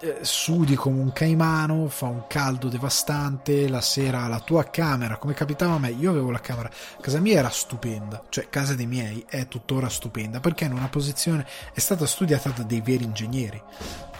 eh, 0.04 0.18
sudi 0.20 0.74
come 0.74 1.00
un 1.00 1.14
caimano, 1.14 1.88
fa 1.88 2.08
un 2.08 2.26
caldo 2.28 2.68
devastante, 2.68 3.70
la 3.70 3.80
sera 3.80 4.28
la 4.28 4.38
tua 4.40 4.64
camera, 4.64 5.16
come 5.16 5.32
capitava 5.32 5.74
a 5.74 5.78
me, 5.78 5.92
io 5.92 6.10
avevo 6.10 6.30
la 6.30 6.40
camera, 6.40 6.70
casa 7.00 7.20
mia 7.20 7.38
era 7.38 7.48
stupenda, 7.48 8.22
cioè 8.28 8.50
casa 8.50 8.74
dei 8.74 8.86
miei 8.86 9.24
è 9.26 9.48
tuttora 9.48 9.88
stupenda, 9.88 10.40
perché 10.40 10.66
in 10.66 10.74
una 10.74 10.88
posizione 10.88 11.46
è 11.72 11.80
stata 11.80 12.04
studiata 12.04 12.50
da 12.50 12.64
dei 12.64 12.82
veri 12.82 13.04
ingegneri, 13.04 13.62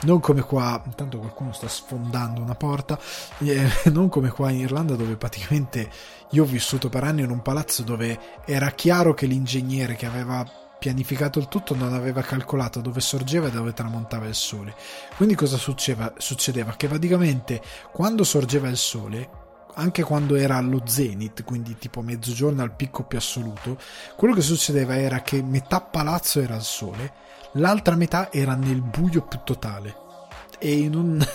non 0.05 0.21
come 0.21 0.41
qua, 0.41 0.83
intanto 0.87 1.19
qualcuno 1.19 1.53
sta 1.53 1.69
sfondando 1.69 2.41
una 2.41 2.55
porta, 2.55 2.99
eh, 3.41 3.69
non 3.93 4.09
come 4.09 4.31
qua 4.31 4.51
in 4.51 4.61
Irlanda 4.61 4.95
dove 4.95 5.17
praticamente 5.17 5.91
io 6.31 6.45
ho 6.45 6.47
vissuto 6.47 6.89
per 6.89 7.05
anni 7.05 7.23
in 7.23 7.31
un 7.31 7.43
palazzo 7.43 7.83
dove 7.83 8.19
era 8.47 8.71
chiaro 8.71 9.13
che 9.13 9.27
l'ingegnere 9.27 9.97
che 9.97 10.07
aveva 10.07 10.64
pianificato 10.85 11.39
il 11.39 11.49
tutto 11.49 11.75
non 11.75 11.95
aveva 11.95 12.21
calcolato 12.21 12.83
dove 12.83 13.01
sorgeva 13.01 13.47
e 13.47 13.51
dove 13.51 13.73
tramontava 13.73 14.27
il 14.27 14.35
sole. 14.35 14.75
Quindi 15.17 15.35
cosa 15.35 15.57
succedeva? 15.57 16.13
succedeva? 16.19 16.77
Che 16.77 16.89
praticamente 16.89 17.63
quando 17.91 18.23
sorgeva 18.23 18.69
il 18.69 18.77
sole, 18.77 19.31
anche 19.77 20.03
quando 20.03 20.35
era 20.35 20.59
allo 20.59 20.83
zenith, 20.85 21.43
quindi 21.43 21.79
tipo 21.79 22.03
mezzogiorno 22.03 22.61
al 22.63 22.77
picco 22.77 23.05
più 23.05 23.17
assoluto, 23.17 23.79
quello 24.15 24.35
che 24.35 24.43
succedeva 24.43 24.95
era 24.99 25.23
che 25.23 25.43
metà 25.43 25.81
palazzo 25.81 26.43
era 26.43 26.55
al 26.55 26.63
sole, 26.63 27.13
l'altra 27.53 27.95
metà 27.95 28.31
era 28.31 28.55
nel 28.55 28.83
buio 28.83 29.23
più 29.23 29.41
totale. 29.43 29.97
E 30.59 30.71
in 30.71 30.95
un 30.95 31.27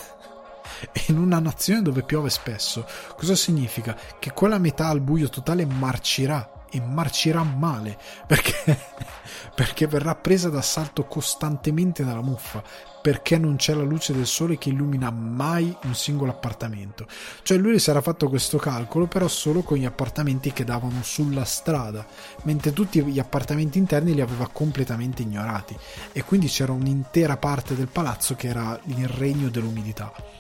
in 1.10 1.18
una 1.18 1.40
nazione 1.40 1.82
dove 1.82 2.04
piove 2.04 2.30
spesso, 2.30 2.86
cosa 3.16 3.34
significa? 3.34 3.98
Che 4.20 4.32
quella 4.32 4.60
metà 4.60 4.90
al 4.90 5.02
buio 5.02 5.28
totale 5.28 5.66
marcirà 5.66 6.58
e 6.72 6.82
marcirà 6.82 7.44
male 7.44 7.98
perché, 8.26 8.80
perché 9.56 9.88
verrà 9.88 10.16
presa 10.16 10.50
d'assalto 10.50 11.06
costantemente 11.06 12.04
dalla 12.04 12.22
muffa 12.22 12.64
perché 13.02 13.38
non 13.38 13.56
c'è 13.56 13.74
la 13.74 13.84
luce 13.84 14.14
del 14.14 14.28
sole 14.28 14.58
che 14.58 14.70
illumina 14.70 15.10
mai 15.10 15.76
un 15.84 15.96
singolo 15.96 16.32
appartamento. 16.32 17.08
Cioè 17.44 17.58
lui 17.58 17.80
si 17.80 17.90
era 17.90 18.02
fatto 18.02 18.28
questo 18.30 18.58
calcolo 18.58 19.08
però 19.08 19.28
solo 19.28 19.62
con 19.62 19.78
gli 19.78 19.86
appartamenti 19.86 20.52
che 20.52 20.64
davano 20.64 21.02
sulla 21.02 21.46
strada, 21.46 22.06
mentre 22.44 22.74
tutti 22.74 23.04
gli 23.04 23.20
appartamenti 23.20 23.78
interni 23.78 24.14
li 24.14 24.22
aveva 24.22 24.48
completamente 24.52 25.22
ignorati 25.22 25.78
e 26.12 26.24
quindi 26.24 26.48
c'era 26.48 26.72
un'intera 26.72 27.38
parte 27.38 27.76
del 27.76 27.88
palazzo 27.88 28.36
che 28.36 28.48
era 28.48 28.80
il 28.86 29.08
regno 29.08 29.50
dell'umidità. 29.50 30.39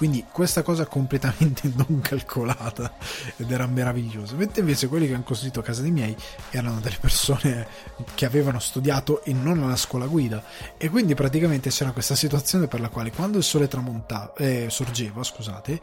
Quindi 0.00 0.24
questa 0.32 0.62
cosa 0.62 0.86
completamente 0.86 1.70
non 1.76 2.00
calcolata 2.00 2.94
ed 3.36 3.50
era 3.50 3.66
meraviglioso. 3.66 4.34
Mentre 4.34 4.62
invece 4.62 4.88
quelli 4.88 5.06
che 5.06 5.12
hanno 5.12 5.24
costruito 5.24 5.60
casa 5.60 5.82
dei 5.82 5.90
miei 5.90 6.16
erano 6.48 6.80
delle 6.80 6.96
persone 6.98 7.66
che 8.14 8.24
avevano 8.24 8.60
studiato 8.60 9.22
e 9.22 9.34
non 9.34 9.62
alla 9.62 9.76
scuola 9.76 10.06
guida. 10.06 10.42
E 10.78 10.88
quindi 10.88 11.14
praticamente 11.14 11.68
c'era 11.68 11.90
questa 11.90 12.14
situazione 12.14 12.66
per 12.66 12.80
la 12.80 12.88
quale 12.88 13.12
quando 13.12 13.36
il 13.36 13.44
sole 13.44 13.68
tramontava, 13.68 14.32
eh, 14.38 14.68
sorgeva, 14.70 15.22
scusate, 15.22 15.78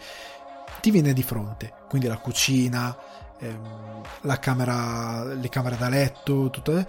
ti 0.82 0.90
viene 0.90 1.14
di 1.14 1.22
fronte. 1.22 1.72
Quindi 1.88 2.08
la 2.08 2.18
cucina, 2.18 2.98
ehm, 3.38 4.02
la 4.22 4.40
camera, 4.40 5.26
le 5.26 5.50
camere 5.50 5.78
da 5.78 5.90
letto, 5.90 6.50
tutto, 6.50 6.84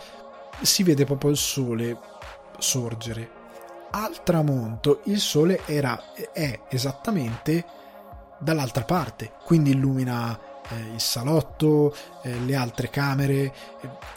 si 0.62 0.82
vede 0.82 1.04
proprio 1.04 1.32
il 1.32 1.36
sole 1.36 1.98
sorgere 2.58 3.36
al 3.90 4.22
tramonto 4.22 5.00
il 5.04 5.20
sole 5.20 5.60
era, 5.66 6.12
è 6.32 6.60
esattamente 6.68 7.64
dall'altra 8.38 8.84
parte, 8.84 9.32
quindi 9.44 9.70
illumina 9.70 10.38
eh, 10.70 10.94
il 10.94 11.00
salotto, 11.00 11.94
eh, 12.22 12.38
le 12.40 12.54
altre 12.54 12.90
camere 12.90 13.42
eh, 13.44 13.52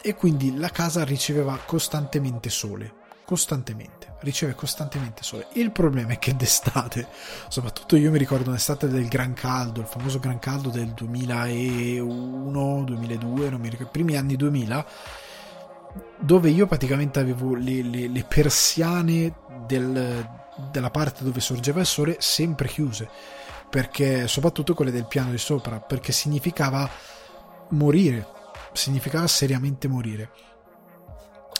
e 0.02 0.14
quindi 0.14 0.56
la 0.56 0.68
casa 0.68 1.04
riceveva 1.04 1.58
costantemente 1.64 2.50
sole, 2.50 2.92
costantemente, 3.24 4.16
riceve 4.20 4.54
costantemente 4.54 5.22
sole. 5.22 5.46
Il 5.54 5.72
problema 5.72 6.12
è 6.12 6.18
che 6.18 6.36
d'estate, 6.36 7.08
soprattutto 7.48 7.96
io 7.96 8.10
mi 8.10 8.18
ricordo 8.18 8.50
un'estate 8.50 8.88
del 8.88 9.08
gran 9.08 9.32
caldo, 9.32 9.80
il 9.80 9.86
famoso 9.86 10.18
gran 10.18 10.38
caldo 10.38 10.68
del 10.68 10.88
2001, 10.88 12.84
2002, 12.84 13.50
non 13.50 13.60
mi 13.60 13.68
ricordo, 13.68 13.90
primi 13.90 14.16
anni 14.16 14.36
2000, 14.36 14.86
dove 16.18 16.50
io 16.50 16.66
praticamente 16.66 17.18
avevo 17.20 17.54
le, 17.54 17.82
le, 17.82 18.08
le 18.08 18.24
persiane 18.24 19.34
del, 19.66 20.28
della 20.70 20.90
parte 20.90 21.24
dove 21.24 21.40
sorgeva 21.40 21.80
il 21.80 21.86
sole 21.86 22.16
sempre 22.20 22.68
chiuse, 22.68 23.08
perché 23.68 24.28
soprattutto 24.28 24.74
quelle 24.74 24.90
del 24.90 25.06
piano 25.06 25.30
di 25.30 25.38
sopra, 25.38 25.80
perché 25.80 26.12
significava 26.12 26.88
morire, 27.70 28.26
significava 28.72 29.26
seriamente 29.26 29.88
morire. 29.88 30.30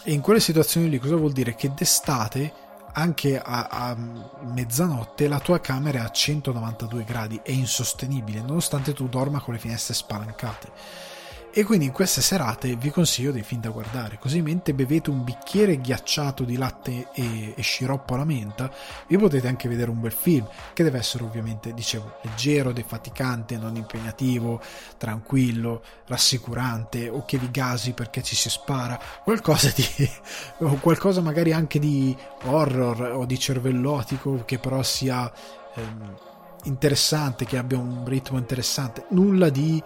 E 0.03 0.11
in 0.11 0.21
quelle 0.21 0.39
situazioni 0.39 0.89
lì 0.89 0.99
cosa 0.99 1.15
vuol 1.15 1.31
dire? 1.31 1.55
Che 1.55 1.73
d'estate, 1.73 2.53
anche 2.93 3.39
a, 3.39 3.67
a 3.69 3.95
mezzanotte, 3.95 5.27
la 5.27 5.39
tua 5.39 5.59
camera 5.59 5.99
è 5.99 6.03
a 6.03 6.11
192 6.11 7.03
gradi, 7.03 7.39
è 7.43 7.51
insostenibile, 7.51 8.41
nonostante 8.41 8.93
tu 8.93 9.07
dorma 9.07 9.39
con 9.39 9.53
le 9.53 9.59
finestre 9.59 9.93
spalancate 9.93 11.11
E 11.55 11.63
quindi 11.63 11.85
in 11.85 11.91
queste 11.91 12.23
serate 12.23 12.75
vi 12.75 12.89
consiglio 12.89 13.31
dei 13.31 13.43
film 13.43 13.61
da 13.61 13.69
guardare, 13.69 14.17
così 14.17 14.41
mentre 14.41 14.73
bevete 14.73 15.11
un 15.11 15.23
bicchiere 15.23 15.79
ghiacciato 15.79 16.43
di 16.45 16.57
latte 16.57 17.09
e, 17.13 17.53
e 17.55 17.61
sciroppo 17.61 18.15
alla 18.15 18.25
menta, 18.25 18.71
vi 19.05 19.17
potete 19.19 19.47
anche 19.47 19.69
vedere 19.69 19.91
un 19.91 20.01
bel 20.01 20.11
film, 20.11 20.47
che 20.73 20.81
deve 20.81 20.97
essere 20.97 21.23
ovviamente, 21.23 21.71
dicevo, 21.75 22.17
leggero, 22.23 22.71
defaticante, 22.71 23.59
non 23.59 23.75
impegnativo, 23.75 24.59
tranquillo, 24.97 25.83
rassicurante, 26.07 27.07
o 27.07 27.23
che 27.23 27.37
vi 27.37 27.51
gasi 27.51 27.93
perché 27.93 28.23
ci 28.23 28.35
si 28.35 28.49
spara, 28.49 28.99
qualcosa 29.23 29.71
di... 29.75 29.85
o 30.65 30.79
qualcosa 30.79 31.21
magari 31.21 31.53
anche 31.53 31.77
di 31.77 32.17
horror 32.45 33.11
o 33.13 33.25
di 33.27 33.37
cervellotico, 33.37 34.41
che 34.43 34.57
però 34.57 34.81
sia... 34.81 35.31
Ehm, 35.75 36.17
interessante, 36.63 37.45
che 37.45 37.57
abbia 37.57 37.77
un 37.77 38.05
ritmo 38.05 38.37
interessante, 38.37 39.05
nulla 39.09 39.49
di 39.49 39.81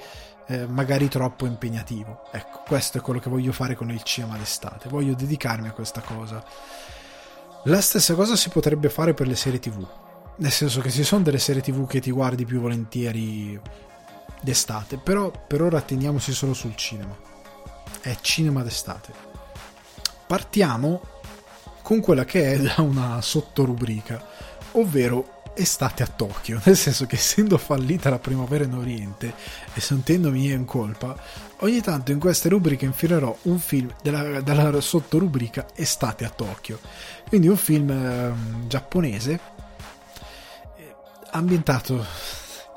eh, 0.48 0.66
magari 0.66 1.08
troppo 1.08 1.46
impegnativo. 1.46 2.24
Ecco, 2.32 2.64
questo 2.66 2.98
è 2.98 3.02
quello 3.02 3.20
che 3.20 3.30
voglio 3.30 3.52
fare 3.52 3.76
con 3.76 3.92
il 3.92 4.02
cinema 4.04 4.38
d'estate, 4.38 4.90
voglio 4.90 5.14
dedicarmi 5.14 5.68
a 5.68 5.72
questa 5.72 6.02
cosa. 6.02 6.44
La 7.64 7.82
stessa 7.82 8.14
cosa 8.14 8.36
si 8.36 8.50
potrebbe 8.50 8.90
fare 8.90 9.14
per 9.14 9.28
le 9.28 9.36
serie 9.36 9.60
tv, 9.60 9.86
nel 10.38 10.52
senso 10.52 10.80
che 10.82 10.90
ci 10.90 11.04
sono 11.04 11.24
delle 11.24 11.40
serie 11.40 11.62
tv 11.62 11.86
che 11.86 12.00
ti 12.00 12.12
guardi 12.12 12.46
più 12.46 12.62
volentieri 12.62 13.60
d'estate, 14.42 14.98
però 14.98 15.32
per 15.32 15.62
ora 15.62 15.82
teniamoci 15.82 16.32
solo 16.32 16.54
sul 16.54 16.76
cinema. 16.76 17.16
È 18.00 18.16
cinema 18.22 18.64
d'estate. 18.64 19.12
Partiamo 20.26 21.02
con 21.82 22.00
quella 22.00 22.26
che 22.26 22.54
è 22.54 22.60
da 22.62 22.82
una 22.82 23.22
sottorubrica, 23.22 24.26
ovvero 24.80 25.36
estate 25.54 26.04
a 26.04 26.08
Tokyo, 26.08 26.60
nel 26.66 26.78
senso 26.78 27.06
che 27.06 27.16
essendo 27.16 27.58
fallita 27.58 28.10
la 28.10 28.20
primavera 28.20 28.64
in 28.64 28.74
Oriente 28.74 29.34
e 29.74 29.82
sentendomi 29.82 30.52
in 30.52 30.66
colpa, 30.66 31.16
ogni 31.60 31.82
tanto 31.82 32.12
in 32.12 32.20
queste 32.20 32.50
rubriche 32.50 32.86
infilerò 32.86 33.36
un 33.44 33.60
film 33.60 33.94
della, 34.02 34.42
della 34.42 34.80
sottorubrica 34.80 35.68
estate 35.76 36.26
a 36.26 36.30
Tokyo, 36.30 36.80
quindi 37.28 37.48
un 37.48 37.58
film 37.58 37.90
eh, 37.90 38.34
giapponese 38.68 39.56
ambientato 41.32 42.06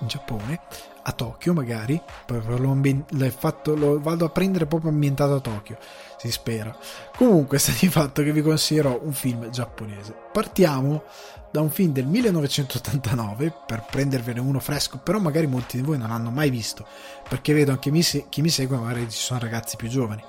in 0.00 0.06
Giappone 0.08 0.60
a 1.02 1.12
Tokyo 1.12 1.54
magari 1.54 2.00
l'ho, 2.26 3.30
fatto, 3.30 3.74
lo 3.74 4.00
vado 4.00 4.24
a 4.26 4.30
prendere 4.30 4.66
proprio 4.66 4.90
ambientato 4.90 5.34
a 5.34 5.40
Tokyo 5.40 5.78
si 6.20 6.30
spera. 6.30 6.76
Comunque 7.16 7.56
sta 7.58 7.72
di 7.78 7.88
fatto 7.88 8.22
che 8.22 8.32
vi 8.32 8.42
consiglierò 8.42 9.00
un 9.02 9.12
film 9.12 9.48
giapponese. 9.50 10.14
Partiamo 10.30 11.04
da 11.50 11.60
un 11.60 11.70
film 11.70 11.92
del 11.92 12.06
1989 12.06 13.52
per 13.66 13.84
prendervene 13.90 14.40
uno 14.40 14.60
fresco, 14.60 14.98
però 14.98 15.18
magari 15.18 15.46
molti 15.46 15.76
di 15.76 15.82
voi 15.82 15.98
non 15.98 16.10
hanno 16.10 16.30
mai 16.30 16.50
visto, 16.50 16.86
perché 17.28 17.52
vedo 17.52 17.72
anche 17.72 17.90
chi 18.28 18.40
mi 18.42 18.48
segue, 18.48 18.76
magari 18.76 19.10
ci 19.10 19.18
sono 19.18 19.40
ragazzi 19.40 19.76
più 19.76 19.88
giovani, 19.88 20.22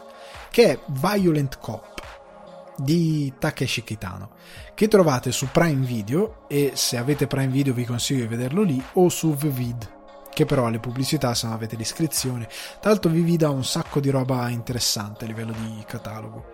che 0.50 0.72
è 0.72 0.80
Violent 0.88 1.60
Cop 1.60 2.02
di 2.78 3.32
Takeshi 3.38 3.84
Kitano, 3.84 4.32
che 4.74 4.88
trovate 4.88 5.32
su 5.32 5.50
Prime 5.52 5.86
Video 5.86 6.46
e 6.48 6.72
se 6.74 6.98
avete 6.98 7.28
Prime 7.28 7.48
Video 7.48 7.74
vi 7.74 7.86
consiglio 7.86 8.22
di 8.22 8.28
vederlo 8.28 8.64
lì 8.64 8.84
o 8.94 9.10
su 9.10 9.36
Vvid 9.36 10.00
che 10.34 10.46
però 10.46 10.66
ha 10.66 10.70
le 10.70 10.80
pubblicità 10.80 11.34
se 11.34 11.46
non 11.46 11.56
avete 11.56 11.76
l'iscrizione. 11.76 12.48
Tra 12.80 12.90
l'altro 12.90 13.12
Vivid 13.12 13.44
ha 13.44 13.50
un 13.50 13.66
sacco 13.66 14.00
di 14.00 14.10
roba 14.10 14.48
interessante 14.48 15.26
a 15.26 15.28
livello 15.28 15.52
di 15.52 15.84
catalogo 15.86 16.54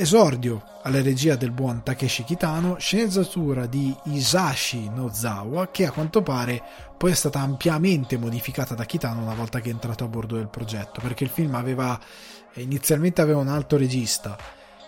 esordio 0.00 0.62
alla 0.84 1.02
regia 1.02 1.34
del 1.34 1.50
buon 1.50 1.82
Takeshi 1.82 2.22
Kitano, 2.22 2.76
sceneggiatura 2.78 3.66
di 3.66 3.92
Isashi 4.04 4.88
Nozawa, 4.88 5.72
che 5.72 5.86
a 5.86 5.90
quanto 5.90 6.22
pare 6.22 6.62
poi 6.96 7.10
è 7.10 7.14
stata 7.14 7.40
ampiamente 7.40 8.16
modificata 8.16 8.76
da 8.76 8.84
Kitano 8.84 9.22
una 9.22 9.34
volta 9.34 9.58
che 9.60 9.70
è 9.70 9.72
entrato 9.72 10.04
a 10.04 10.08
bordo 10.08 10.36
del 10.36 10.48
progetto, 10.48 11.00
perché 11.00 11.24
il 11.24 11.30
film 11.30 11.56
aveva 11.56 11.98
inizialmente 12.54 13.20
aveva 13.20 13.40
un 13.40 13.48
alto 13.48 13.76
regista 13.76 14.36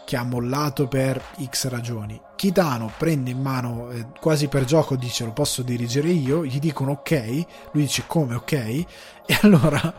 che 0.05 0.17
ha 0.17 0.23
mollato 0.23 0.87
per 0.87 1.21
X 1.45 1.69
ragioni. 1.69 2.21
Kitano 2.37 2.93
prende 2.97 3.31
in 3.31 3.41
mano 3.41 3.91
eh, 3.91 4.07
quasi 4.21 4.47
per 4.47 4.65
gioco, 4.65 4.95
dice 4.95 5.25
lo 5.25 5.33
posso 5.33 5.63
dirigere 5.63 6.09
io, 6.09 6.45
gli 6.45 6.61
dicono 6.61 6.93
ok, 6.93 7.45
lui 7.73 7.83
dice 7.83 8.05
come 8.07 8.37
ok, 8.37 8.53
e 9.27 9.39
allora 9.43 9.93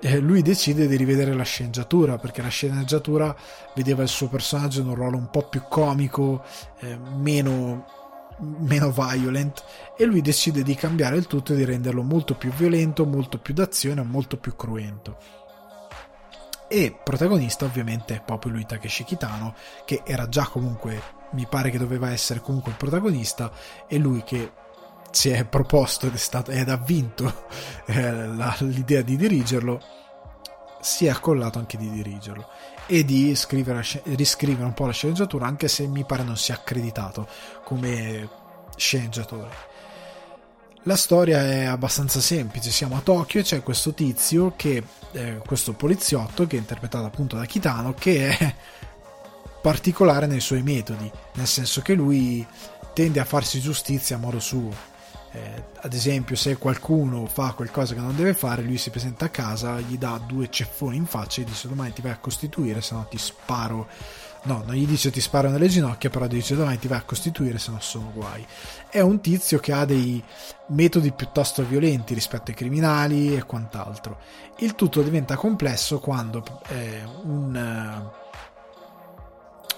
eh, 0.00 0.18
lui 0.18 0.42
decide 0.42 0.86
di 0.86 0.96
rivedere 0.96 1.34
la 1.34 1.42
sceneggiatura 1.42 2.16
perché 2.18 2.42
la 2.42 2.48
sceneggiatura 2.48 3.34
vedeva 3.74 4.02
il 4.02 4.08
suo 4.08 4.28
personaggio 4.28 4.80
in 4.80 4.88
un 4.88 4.94
ruolo 4.94 5.16
un 5.16 5.30
po' 5.30 5.48
più 5.48 5.62
comico, 5.68 6.42
eh, 6.80 6.96
meno, 6.96 7.86
meno 8.38 8.90
violent 8.90 9.62
e 9.96 10.04
lui 10.04 10.22
decide 10.22 10.62
di 10.62 10.74
cambiare 10.74 11.16
il 11.16 11.26
tutto 11.26 11.52
e 11.52 11.56
di 11.56 11.64
renderlo 11.64 12.02
molto 12.02 12.34
più 12.34 12.50
violento, 12.50 13.04
molto 13.04 13.38
più 13.38 13.52
d'azione, 13.54 14.02
molto 14.02 14.38
più 14.38 14.56
cruento. 14.56 15.18
E 16.72 16.96
protagonista 17.02 17.64
ovviamente 17.64 18.14
è 18.14 18.22
proprio 18.22 18.52
lui 18.52 18.64
Takeshi 18.64 19.04
Kitano 19.04 19.54
che 19.84 20.02
era 20.04 20.28
già 20.28 20.46
comunque, 20.46 21.02
mi 21.32 21.46
pare 21.48 21.70
che 21.70 21.78
doveva 21.78 22.10
essere 22.10 22.40
comunque 22.40 22.70
il 22.70 22.76
protagonista 22.76 23.50
e 23.88 23.98
lui 23.98 24.22
che 24.22 24.52
si 25.10 25.30
è 25.30 25.44
proposto 25.44 26.06
ed, 26.06 26.14
è 26.14 26.18
stato, 26.18 26.50
ed 26.50 26.68
ha 26.68 26.76
vinto 26.76 27.46
eh, 27.86 28.26
la, 28.26 28.54
l'idea 28.60 29.02
di 29.02 29.16
dirigerlo, 29.16 29.80
si 30.80 31.06
è 31.06 31.10
accollato 31.10 31.58
anche 31.58 31.76
di 31.76 31.90
dirigerlo 31.90 32.48
e 32.86 33.04
di 33.04 33.34
scrivere, 33.34 33.84
riscrivere 34.04 34.64
un 34.64 34.74
po' 34.74 34.86
la 34.86 34.92
sceneggiatura, 34.92 35.46
anche 35.46 35.68
se 35.68 35.86
mi 35.86 36.04
pare 36.04 36.22
non 36.22 36.36
sia 36.36 36.54
accreditato 36.54 37.28
come 37.64 38.28
sceneggiatore. 38.76 39.68
La 40.84 40.96
storia 40.96 41.42
è 41.42 41.64
abbastanza 41.66 42.20
semplice, 42.20 42.70
siamo 42.70 42.96
a 42.96 43.00
Tokyo 43.00 43.40
e 43.40 43.42
c'è 43.42 43.62
questo 43.62 43.92
tizio 43.92 44.54
che, 44.56 44.82
eh, 45.12 45.42
questo 45.44 45.74
poliziotto 45.74 46.46
che 46.46 46.56
è 46.56 46.58
interpretato 46.58 47.04
appunto 47.04 47.36
da 47.36 47.44
Kitano, 47.44 47.92
che 47.92 48.28
è 48.28 48.54
particolare 49.60 50.26
nei 50.26 50.40
suoi 50.40 50.62
metodi, 50.62 51.10
nel 51.34 51.46
senso 51.46 51.82
che 51.82 51.92
lui 51.92 52.46
tende 52.94 53.20
a 53.20 53.26
farsi 53.26 53.60
giustizia 53.60 54.16
a 54.16 54.18
modo 54.18 54.40
suo 54.40 54.89
eh, 55.32 55.64
ad 55.82 55.92
esempio, 55.92 56.34
se 56.34 56.56
qualcuno 56.56 57.26
fa 57.26 57.52
qualcosa 57.52 57.94
che 57.94 58.00
non 58.00 58.16
deve 58.16 58.34
fare, 58.34 58.62
lui 58.62 58.78
si 58.78 58.90
presenta 58.90 59.26
a 59.26 59.28
casa, 59.28 59.78
gli 59.78 59.96
dà 59.96 60.20
due 60.24 60.50
ceffoni 60.50 60.96
in 60.96 61.06
faccia 61.06 61.40
e 61.40 61.44
dice 61.44 61.68
domani 61.68 61.92
ti 61.92 62.02
vai 62.02 62.12
a 62.12 62.18
costituire, 62.18 62.80
se 62.80 62.94
no 62.94 63.06
ti 63.08 63.18
sparo. 63.18 63.88
No, 64.42 64.62
non 64.64 64.74
gli 64.74 64.86
dice 64.86 65.10
ti 65.10 65.20
sparo 65.20 65.50
nelle 65.50 65.68
ginocchia, 65.68 66.10
però 66.10 66.26
dice 66.26 66.56
domani 66.56 66.78
ti 66.78 66.88
vai 66.88 66.98
a 66.98 67.02
costituire, 67.02 67.58
se 67.58 67.70
no 67.70 67.78
sono 67.80 68.10
guai. 68.12 68.44
È 68.88 69.00
un 69.00 69.20
tizio 69.20 69.60
che 69.60 69.72
ha 69.72 69.84
dei 69.84 70.22
metodi 70.68 71.12
piuttosto 71.12 71.62
violenti 71.64 72.14
rispetto 72.14 72.50
ai 72.50 72.56
criminali 72.56 73.36
e 73.36 73.44
quant'altro. 73.44 74.18
Il 74.58 74.74
tutto 74.74 75.02
diventa 75.02 75.36
complesso 75.36 76.00
quando 76.00 76.42
eh, 76.68 77.02
un 77.22 78.08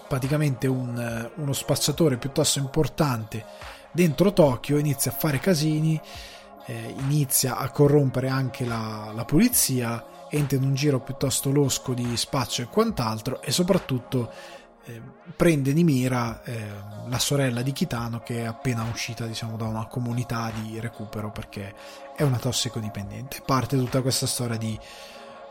praticamente 0.08 0.66
un, 0.66 1.30
uno 1.36 1.52
spacciatore 1.54 2.18
piuttosto 2.18 2.58
importante 2.58 3.44
dentro 3.92 4.32
Tokyo 4.32 4.78
inizia 4.78 5.10
a 5.10 5.14
fare 5.14 5.38
casini, 5.38 6.00
eh, 6.66 6.94
inizia 6.98 7.56
a 7.56 7.70
corrompere 7.70 8.28
anche 8.28 8.64
la, 8.64 9.12
la 9.14 9.24
polizia, 9.24 10.04
entra 10.30 10.56
in 10.56 10.64
un 10.64 10.74
giro 10.74 11.00
piuttosto 11.00 11.50
losco 11.50 11.92
di 11.92 12.16
spaccio 12.16 12.62
e 12.62 12.66
quant'altro 12.66 13.42
e 13.42 13.50
soprattutto 13.52 14.32
eh, 14.84 15.00
prende 15.36 15.72
di 15.72 15.84
mira 15.84 16.42
eh, 16.42 16.68
la 17.06 17.18
sorella 17.18 17.62
di 17.62 17.72
Kitano 17.72 18.20
che 18.20 18.42
è 18.42 18.44
appena 18.44 18.82
uscita 18.90 19.26
diciamo 19.26 19.56
da 19.56 19.66
una 19.66 19.86
comunità 19.86 20.50
di 20.60 20.80
recupero 20.80 21.30
perché 21.30 21.74
è 22.16 22.22
una 22.22 22.38
tossicodipendente. 22.38 23.42
Parte 23.44 23.76
tutta 23.76 24.00
questa 24.00 24.26
storia 24.26 24.56
di 24.56 24.78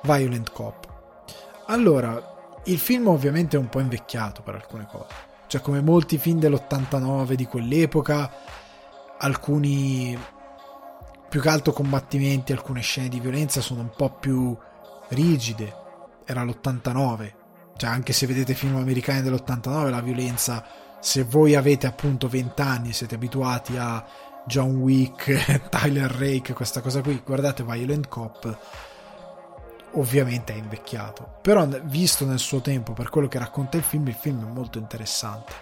Violent 0.01 0.51
Cop. 0.51 0.87
Allora, 1.67 2.59
il 2.65 2.79
film 2.79 3.07
ovviamente 3.07 3.55
è 3.55 3.59
un 3.59 3.69
po' 3.69 3.79
invecchiato 3.79 4.41
per 4.41 4.55
alcune 4.55 4.87
cose 4.87 5.29
cioè, 5.51 5.59
come 5.59 5.81
molti 5.81 6.17
film 6.17 6.39
dell'89 6.39 7.33
di 7.33 7.43
quell'epoca, 7.43 8.31
alcuni 9.17 10.17
più 11.27 11.41
che 11.41 11.49
altro 11.49 11.73
combattimenti, 11.73 12.53
alcune 12.53 12.79
scene 12.79 13.09
di 13.09 13.19
violenza 13.19 13.59
sono 13.59 13.81
un 13.81 13.91
po' 13.93 14.11
più 14.11 14.57
rigide. 15.09 15.75
Era 16.23 16.45
l'89. 16.45 17.33
Cioè, 17.75 17.89
anche 17.89 18.13
se 18.13 18.27
vedete 18.27 18.53
film 18.53 18.77
americani 18.77 19.23
dell'89, 19.23 19.89
la 19.89 19.99
violenza, 19.99 20.65
se 21.01 21.23
voi 21.25 21.53
avete 21.55 21.85
appunto 21.85 22.29
20 22.29 22.61
anni, 22.61 22.93
siete 22.93 23.15
abituati 23.15 23.75
a 23.75 24.05
John 24.45 24.77
Wick, 24.77 25.67
Tyler 25.69 26.11
Rake, 26.11 26.53
questa 26.53 26.79
cosa 26.79 27.01
qui, 27.01 27.21
guardate 27.25 27.65
Violent 27.65 28.07
Cop 28.07 28.57
ovviamente 29.93 30.53
è 30.53 30.57
invecchiato, 30.57 31.39
però 31.41 31.67
visto 31.83 32.25
nel 32.25 32.39
suo 32.39 32.61
tempo 32.61 32.93
per 32.93 33.09
quello 33.09 33.27
che 33.27 33.39
racconta 33.39 33.77
il 33.77 33.83
film, 33.83 34.07
il 34.07 34.13
film 34.13 34.47
è 34.47 34.51
molto 34.51 34.77
interessante. 34.77 35.53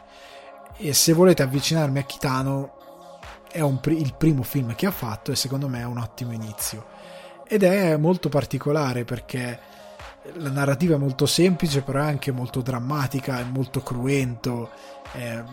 E 0.78 0.94
se 0.94 1.14
volete 1.14 1.44
avvicinarmi 1.44 2.00
a 2.00 2.04
Kitano, 2.04 2.78
è 3.52 3.62
pr- 3.62 3.98
il 3.98 4.14
primo 4.14 4.44
film 4.44 4.76
che 4.76 4.86
ha 4.86 4.92
fatto 4.92 5.32
e 5.32 5.36
secondo 5.36 5.68
me 5.68 5.80
è 5.80 5.86
un 5.86 5.98
ottimo 5.98 6.32
inizio. 6.32 6.86
Ed 7.48 7.64
è 7.64 7.98
molto 7.98 8.30
particolare 8.30 9.04
perché 9.04 9.60
la 10.36 10.52
narrativa 10.52 10.96
è 10.96 11.00
molto 11.00 11.26
semplice, 11.26 11.82
però 11.82 12.00
è 12.00 12.08
anche 12.08 12.32
molto 12.32 12.62
drammatica, 12.62 13.40
è 13.40 13.44
molto 13.44 13.82
cruento. 13.82 14.70
È, 15.12 15.44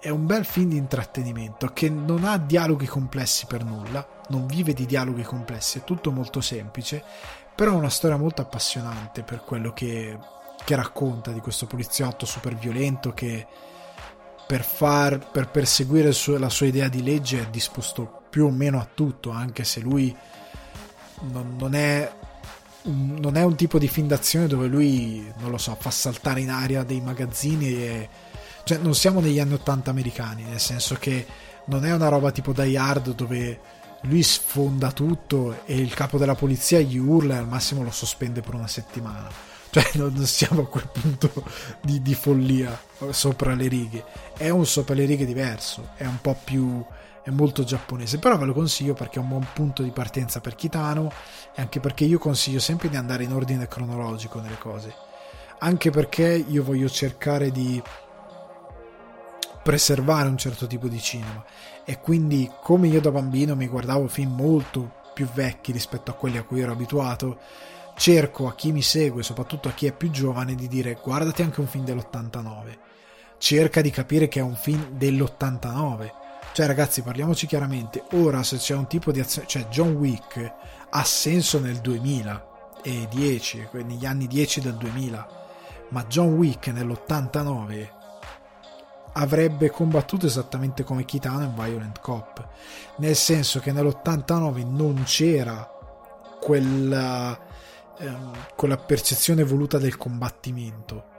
è 0.00 0.10
un 0.10 0.26
bel 0.26 0.44
film 0.44 0.68
di 0.68 0.76
intrattenimento 0.76 1.68
che 1.68 1.88
non 1.88 2.24
ha 2.24 2.36
dialoghi 2.36 2.86
complessi 2.86 3.46
per 3.46 3.64
nulla, 3.64 4.06
non 4.28 4.46
vive 4.46 4.74
di 4.74 4.84
dialoghi 4.84 5.22
complessi, 5.22 5.78
è 5.78 5.84
tutto 5.84 6.12
molto 6.12 6.42
semplice, 6.42 7.02
però 7.54 7.72
è 7.72 7.76
una 7.76 7.90
storia 7.90 8.16
molto 8.16 8.42
appassionante 8.42 9.22
per 9.22 9.42
quello 9.44 9.72
che, 9.72 10.18
che 10.64 10.74
racconta 10.74 11.30
di 11.30 11.40
questo 11.40 11.66
poliziotto 11.66 12.26
super 12.26 12.54
violento 12.56 13.12
che 13.12 13.46
per, 14.46 14.62
far, 14.62 15.30
per 15.30 15.48
perseguire 15.48 16.12
suo, 16.12 16.38
la 16.38 16.48
sua 16.48 16.66
idea 16.66 16.88
di 16.88 17.02
legge 17.02 17.42
è 17.42 17.50
disposto 17.50 18.22
più 18.28 18.46
o 18.46 18.50
meno 18.50 18.80
a 18.80 18.88
tutto, 18.92 19.30
anche 19.30 19.64
se 19.64 19.80
lui 19.80 20.14
non, 21.30 21.54
non, 21.56 21.74
è, 21.74 22.12
non 22.82 23.36
è 23.36 23.42
un 23.42 23.54
tipo 23.54 23.78
di 23.78 23.88
film 23.88 24.08
d'azione 24.08 24.46
dove 24.46 24.66
lui, 24.66 25.32
non 25.38 25.50
lo 25.50 25.58
so, 25.58 25.76
fa 25.78 25.90
saltare 25.90 26.40
in 26.40 26.50
aria 26.50 26.82
dei 26.82 27.00
magazzini 27.00 27.74
e... 27.74 28.08
Cioè, 28.64 28.78
non 28.78 28.94
siamo 28.94 29.20
negli 29.20 29.38
anni 29.38 29.52
80 29.52 29.90
americani, 29.90 30.42
nel 30.42 30.58
senso 30.58 30.94
che 30.94 31.26
non 31.66 31.84
è 31.84 31.92
una 31.92 32.08
roba 32.08 32.30
tipo 32.30 32.52
Die 32.52 32.78
Hard 32.78 33.14
dove 33.14 33.60
lui 34.04 34.22
sfonda 34.22 34.92
tutto 34.92 35.64
e 35.64 35.76
il 35.76 35.94
capo 35.94 36.18
della 36.18 36.34
polizia 36.34 36.80
gli 36.80 36.98
urla 36.98 37.34
e 37.34 37.38
al 37.38 37.48
massimo 37.48 37.82
lo 37.82 37.90
sospende 37.90 38.40
per 38.40 38.54
una 38.54 38.68
settimana. 38.68 39.28
Cioè, 39.74 39.90
non 39.94 40.16
siamo 40.24 40.62
a 40.62 40.68
quel 40.68 40.88
punto 40.88 41.32
di, 41.82 42.00
di 42.00 42.14
follia 42.14 42.80
sopra 43.10 43.54
le 43.54 43.66
righe. 43.66 44.04
È 44.36 44.48
un 44.48 44.64
sopra 44.66 44.94
le 44.94 45.04
righe 45.04 45.26
diverso, 45.26 45.88
è 45.96 46.06
un 46.06 46.20
po' 46.20 46.38
più. 46.44 46.84
è 47.24 47.30
molto 47.30 47.64
giapponese. 47.64 48.20
Però 48.20 48.38
ve 48.38 48.44
lo 48.44 48.52
consiglio 48.52 48.94
perché 48.94 49.18
è 49.18 49.22
un 49.22 49.30
buon 49.30 49.48
punto 49.52 49.82
di 49.82 49.90
partenza 49.90 50.40
per 50.40 50.54
Kitano 50.54 51.10
e 51.56 51.60
anche 51.60 51.80
perché 51.80 52.04
io 52.04 52.20
consiglio 52.20 52.60
sempre 52.60 52.88
di 52.88 52.94
andare 52.94 53.24
in 53.24 53.32
ordine 53.32 53.66
cronologico 53.66 54.38
nelle 54.38 54.58
cose. 54.58 54.94
Anche 55.58 55.90
perché 55.90 56.44
io 56.46 56.62
voglio 56.62 56.88
cercare 56.88 57.50
di 57.50 57.82
preservare 59.60 60.28
un 60.28 60.38
certo 60.38 60.68
tipo 60.68 60.86
di 60.86 61.00
cinema 61.00 61.44
e 61.84 62.00
quindi 62.00 62.50
come 62.62 62.88
io 62.88 63.00
da 63.00 63.10
bambino 63.10 63.54
mi 63.54 63.68
guardavo 63.68 64.08
film 64.08 64.34
molto 64.34 65.02
più 65.12 65.28
vecchi 65.32 65.72
rispetto 65.72 66.10
a 66.10 66.14
quelli 66.14 66.38
a 66.38 66.42
cui 66.42 66.60
ero 66.60 66.72
abituato 66.72 67.38
cerco 67.96 68.48
a 68.48 68.54
chi 68.54 68.72
mi 68.72 68.82
segue 68.82 69.22
soprattutto 69.22 69.68
a 69.68 69.72
chi 69.72 69.86
è 69.86 69.92
più 69.92 70.10
giovane 70.10 70.54
di 70.54 70.66
dire 70.66 70.98
guardati 71.00 71.42
anche 71.42 71.60
un 71.60 71.66
film 71.66 71.84
dell'89 71.84 72.78
cerca 73.38 73.80
di 73.80 73.90
capire 73.90 74.28
che 74.28 74.40
è 74.40 74.42
un 74.42 74.56
film 74.56 74.90
dell'89 74.90 76.10
cioè 76.52 76.66
ragazzi 76.66 77.02
parliamoci 77.02 77.46
chiaramente 77.46 78.04
ora 78.12 78.42
se 78.42 78.56
c'è 78.56 78.74
un 78.74 78.86
tipo 78.86 79.12
di 79.12 79.20
azione 79.20 79.46
cioè 79.46 79.66
John 79.68 79.92
Wick 79.92 80.52
ha 80.90 81.04
senso 81.04 81.60
nel 81.60 81.78
2010 81.78 83.68
negli 83.84 84.06
anni 84.06 84.26
10 84.26 84.60
del 84.60 84.74
2000 84.74 85.28
ma 85.90 86.04
John 86.06 86.32
Wick 86.34 86.68
nell'89 86.68 87.93
avrebbe 89.14 89.70
combattuto 89.70 90.26
esattamente 90.26 90.82
come 90.82 91.04
Kitano 91.04 91.44
in 91.44 91.54
Violent 91.54 92.00
Cop, 92.00 92.46
nel 92.96 93.16
senso 93.16 93.60
che 93.60 93.72
nell'89 93.72 94.68
non 94.68 95.02
c'era 95.04 95.70
quella, 96.40 97.38
ehm, 97.98 98.32
quella 98.56 98.76
percezione 98.76 99.44
voluta 99.44 99.78
del 99.78 99.96
combattimento. 99.96 101.12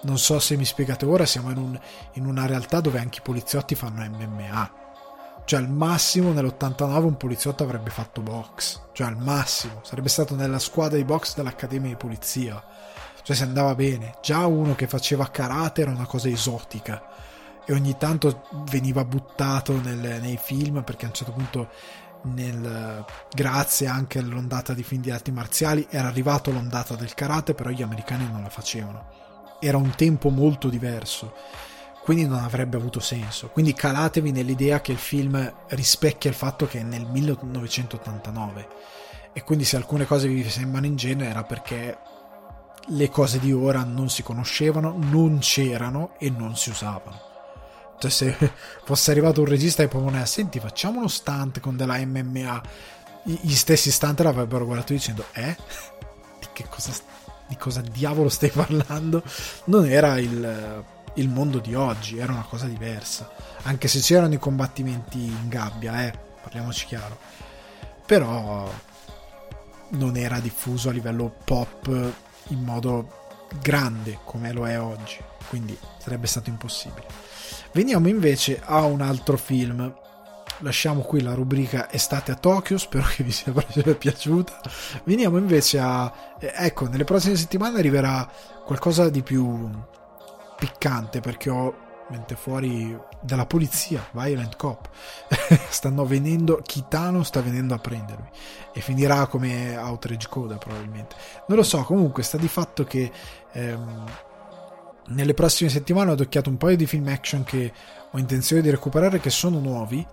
Non 0.00 0.18
so 0.18 0.38
se 0.38 0.56
mi 0.56 0.64
spiegate 0.64 1.04
ora, 1.04 1.26
siamo 1.26 1.50
in, 1.50 1.58
un, 1.58 1.80
in 2.14 2.26
una 2.26 2.46
realtà 2.46 2.80
dove 2.80 3.00
anche 3.00 3.18
i 3.18 3.22
poliziotti 3.22 3.74
fanno 3.74 4.04
MMA. 4.08 4.86
Cioè 5.44 5.60
al 5.60 5.70
massimo 5.70 6.32
nell'89 6.32 7.02
un 7.04 7.16
poliziotto 7.16 7.64
avrebbe 7.64 7.90
fatto 7.90 8.20
box, 8.20 8.80
cioè 8.92 9.06
al 9.06 9.16
massimo, 9.16 9.80
sarebbe 9.82 10.08
stato 10.10 10.34
nella 10.34 10.58
squadra 10.58 10.96
di 10.96 11.04
box 11.04 11.34
dell'Accademia 11.34 11.88
di 11.88 11.96
Polizia 11.96 12.62
cioè 13.28 13.36
se 13.36 13.42
andava 13.42 13.74
bene. 13.74 14.14
Già 14.22 14.46
uno 14.46 14.74
che 14.74 14.86
faceva 14.86 15.28
karate 15.28 15.82
era 15.82 15.90
una 15.90 16.06
cosa 16.06 16.30
esotica. 16.30 17.02
E 17.66 17.74
ogni 17.74 17.98
tanto 17.98 18.44
veniva 18.70 19.04
buttato 19.04 19.78
nel, 19.82 20.18
nei 20.22 20.38
film 20.42 20.82
perché 20.82 21.04
a 21.04 21.08
un 21.08 21.14
certo 21.14 21.32
punto 21.34 21.68
nel, 22.22 23.04
grazie 23.30 23.86
anche 23.86 24.18
all'ondata 24.18 24.72
di 24.72 24.82
film 24.82 25.02
di 25.02 25.10
arti 25.10 25.30
marziali 25.30 25.86
era 25.90 26.08
arrivato 26.08 26.50
l'ondata 26.50 26.94
del 26.94 27.12
karate 27.12 27.52
però 27.52 27.68
gli 27.68 27.82
americani 27.82 28.26
non 28.26 28.40
la 28.40 28.48
facevano. 28.48 29.10
Era 29.60 29.76
un 29.76 29.94
tempo 29.94 30.30
molto 30.30 30.70
diverso. 30.70 31.34
Quindi 32.02 32.26
non 32.26 32.38
avrebbe 32.38 32.78
avuto 32.78 32.98
senso. 32.98 33.48
Quindi 33.48 33.74
calatevi 33.74 34.32
nell'idea 34.32 34.80
che 34.80 34.92
il 34.92 34.96
film 34.96 35.52
rispecchia 35.66 36.30
il 36.30 36.36
fatto 36.36 36.66
che 36.66 36.80
è 36.80 36.82
nel 36.82 37.04
1989 37.04 38.68
e 39.34 39.44
quindi 39.44 39.66
se 39.66 39.76
alcune 39.76 40.06
cose 40.06 40.28
vi 40.28 40.48
sembrano 40.48 40.86
ingenue 40.86 41.26
era 41.26 41.44
perché 41.44 41.98
le 42.88 43.08
cose 43.10 43.38
di 43.38 43.52
ora 43.52 43.84
non 43.84 44.08
si 44.08 44.22
conoscevano, 44.22 44.94
non 44.96 45.38
c'erano 45.40 46.14
e 46.18 46.30
non 46.30 46.56
si 46.56 46.70
usavano. 46.70 47.20
Cioè, 47.98 48.10
se 48.10 48.36
fosse 48.84 49.10
arrivato 49.10 49.40
un 49.40 49.46
regista 49.46 49.82
e 49.82 49.88
propone, 49.88 50.24
senti, 50.26 50.60
facciamo 50.60 50.98
uno 50.98 51.08
stunt 51.08 51.60
con 51.60 51.76
della 51.76 51.98
MMA, 51.98 52.62
gli 53.24 53.54
stessi 53.54 53.90
stunt 53.90 54.20
l'avrebbero 54.20 54.64
guardato 54.64 54.92
dicendo, 54.92 55.26
eh? 55.32 55.56
Di 56.38 56.46
che 56.52 56.66
cosa, 56.68 56.92
di 57.46 57.56
cosa 57.56 57.80
diavolo 57.80 58.28
stai 58.28 58.50
parlando? 58.50 59.22
Non 59.64 59.86
era 59.86 60.18
il, 60.18 60.84
il 61.14 61.28
mondo 61.28 61.58
di 61.58 61.74
oggi, 61.74 62.18
era 62.18 62.32
una 62.32 62.46
cosa 62.48 62.66
diversa. 62.66 63.30
Anche 63.62 63.88
se 63.88 64.00
c'erano 64.00 64.34
i 64.34 64.38
combattimenti 64.38 65.18
in 65.18 65.48
gabbia, 65.48 66.06
eh, 66.06 66.14
parliamoci 66.42 66.86
chiaro. 66.86 67.18
Però 68.06 68.70
non 69.90 70.16
era 70.16 70.38
diffuso 70.40 70.88
a 70.88 70.92
livello 70.92 71.34
pop 71.44 72.26
in 72.48 72.62
modo 72.62 73.26
grande 73.60 74.18
come 74.24 74.52
lo 74.52 74.66
è 74.66 74.80
oggi, 74.80 75.18
quindi 75.48 75.76
sarebbe 75.98 76.26
stato 76.26 76.50
impossibile. 76.50 77.06
Veniamo 77.72 78.08
invece 78.08 78.60
a 78.64 78.82
un 78.84 79.00
altro 79.00 79.36
film. 79.36 79.94
Lasciamo 80.60 81.02
qui 81.02 81.22
la 81.22 81.34
rubrica 81.34 81.90
Estate 81.90 82.32
a 82.32 82.34
Tokyo, 82.34 82.78
spero 82.78 83.06
che 83.14 83.22
vi 83.22 83.30
sia 83.30 83.52
piaciuta. 83.94 84.60
Veniamo 85.04 85.38
invece 85.38 85.78
a... 85.78 86.12
Eh, 86.38 86.52
ecco, 86.56 86.88
nelle 86.88 87.04
prossime 87.04 87.36
settimane 87.36 87.78
arriverà 87.78 88.28
qualcosa 88.64 89.08
di 89.08 89.22
più 89.22 89.70
piccante 90.56 91.20
perché 91.20 91.50
ho 91.50 91.86
mente 92.08 92.34
fuori 92.36 92.98
dalla 93.20 93.46
polizia, 93.46 94.06
Violent 94.12 94.56
Cop. 94.56 94.88
Stanno 95.68 96.04
venendo, 96.04 96.60
Kitano 96.64 97.22
sta 97.22 97.40
venendo 97.40 97.74
a 97.74 97.78
prendermi 97.78 98.28
e 98.72 98.80
finirà 98.80 99.26
come 99.26 99.76
Outrage 99.76 100.28
Coda 100.28 100.56
probabilmente. 100.56 101.16
Non 101.46 101.58
lo 101.58 101.64
so, 101.64 101.82
comunque 101.82 102.22
sta 102.22 102.36
di 102.36 102.48
fatto 102.48 102.84
che 102.84 103.10
ehm, 103.52 104.04
nelle 105.08 105.34
prossime 105.34 105.70
settimane 105.70 106.10
ho 106.10 106.14
adocchiato 106.14 106.50
un 106.50 106.56
paio 106.56 106.76
di 106.76 106.86
film 106.86 107.08
action 107.08 107.44
che 107.44 107.72
ho 108.10 108.18
intenzione 108.18 108.62
di 108.62 108.70
recuperare 108.70 109.20
che 109.20 109.30
sono 109.30 109.58
nuovi 109.58 110.06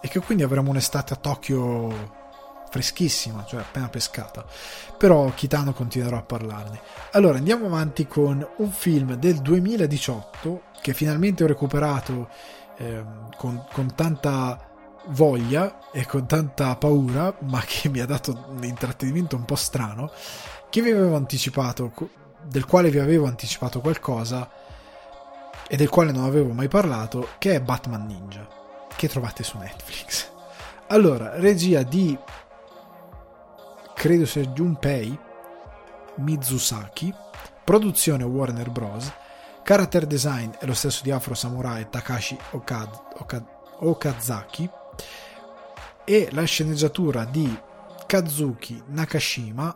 e 0.00 0.08
che 0.08 0.20
quindi 0.20 0.44
avremo 0.44 0.70
un'estate 0.70 1.14
a 1.14 1.16
Tokyo 1.16 2.24
freschissima, 2.68 3.44
cioè 3.46 3.60
appena 3.60 3.88
pescata. 3.88 4.44
Però 4.96 5.30
Kitano 5.34 5.72
continuerò 5.72 6.16
a 6.16 6.22
parlarne. 6.22 6.80
Allora 7.12 7.38
andiamo 7.38 7.66
avanti 7.66 8.06
con 8.06 8.46
un 8.56 8.70
film 8.70 9.14
del 9.14 9.36
2018 9.36 10.62
che 10.80 10.94
finalmente 10.94 11.44
ho 11.44 11.46
recuperato 11.46 12.28
eh, 12.78 13.02
con, 13.36 13.64
con 13.72 13.94
tanta 13.94 14.74
voglia 15.08 15.90
e 15.92 16.04
con 16.06 16.26
tanta 16.26 16.76
paura, 16.76 17.34
ma 17.40 17.62
che 17.64 17.88
mi 17.88 18.00
ha 18.00 18.06
dato 18.06 18.46
un 18.48 18.64
intrattenimento 18.64 19.36
un 19.36 19.44
po' 19.44 19.56
strano, 19.56 20.10
che 20.68 20.82
vi 20.82 20.90
avevo 20.90 21.16
anticipato, 21.16 21.92
del 22.42 22.64
quale 22.64 22.90
vi 22.90 22.98
avevo 22.98 23.26
anticipato 23.26 23.80
qualcosa 23.80 24.48
e 25.68 25.76
del 25.76 25.88
quale 25.88 26.12
non 26.12 26.24
avevo 26.24 26.52
mai 26.52 26.68
parlato, 26.68 27.30
che 27.38 27.54
è 27.54 27.60
Batman 27.60 28.06
Ninja, 28.06 28.46
che 28.94 29.08
trovate 29.08 29.42
su 29.42 29.58
Netflix. 29.58 30.30
Allora, 30.88 31.38
regia 31.38 31.82
di 31.82 32.16
credo 33.96 34.26
sia 34.26 34.44
Junpei 34.44 35.18
Mizusaki, 36.16 37.12
produzione 37.64 38.24
Warner 38.24 38.70
Bros. 38.70 39.10
Character 39.62 40.06
design 40.06 40.50
è 40.58 40.66
lo 40.66 40.74
stesso 40.74 41.02
di 41.02 41.10
Afro 41.10 41.34
Samurai 41.34 41.88
Takashi 41.88 42.38
Okad, 42.50 42.88
Okad, 43.18 43.44
Okazaki 43.80 44.70
e 46.04 46.28
la 46.30 46.44
sceneggiatura 46.44 47.24
di 47.24 47.58
Kazuki 48.06 48.80
Nakashima, 48.88 49.74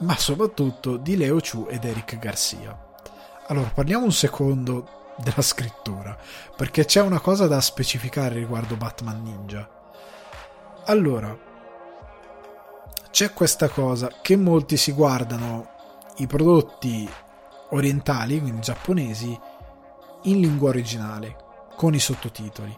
ma 0.00 0.16
soprattutto 0.16 0.98
di 0.98 1.16
Leo 1.16 1.40
Chu 1.40 1.66
ed 1.68 1.84
Eric 1.84 2.18
Garcia. 2.18 2.90
Allora, 3.48 3.70
parliamo 3.74 4.04
un 4.04 4.12
secondo 4.12 5.14
della 5.16 5.42
scrittura, 5.42 6.16
perché 6.54 6.84
c'è 6.84 7.00
una 7.00 7.20
cosa 7.20 7.46
da 7.46 7.60
specificare 7.62 8.34
riguardo 8.34 8.76
Batman 8.76 9.22
Ninja. 9.22 9.68
Allora, 10.84 11.50
c'è 13.12 13.34
questa 13.34 13.68
cosa 13.68 14.10
che 14.22 14.36
molti 14.36 14.78
si 14.78 14.90
guardano 14.92 15.68
i 16.16 16.26
prodotti 16.26 17.06
orientali, 17.70 18.40
quindi 18.40 18.62
giapponesi, 18.62 19.38
in 20.22 20.40
lingua 20.40 20.70
originale, 20.70 21.36
con 21.76 21.94
i 21.94 21.98
sottotitoli. 21.98 22.74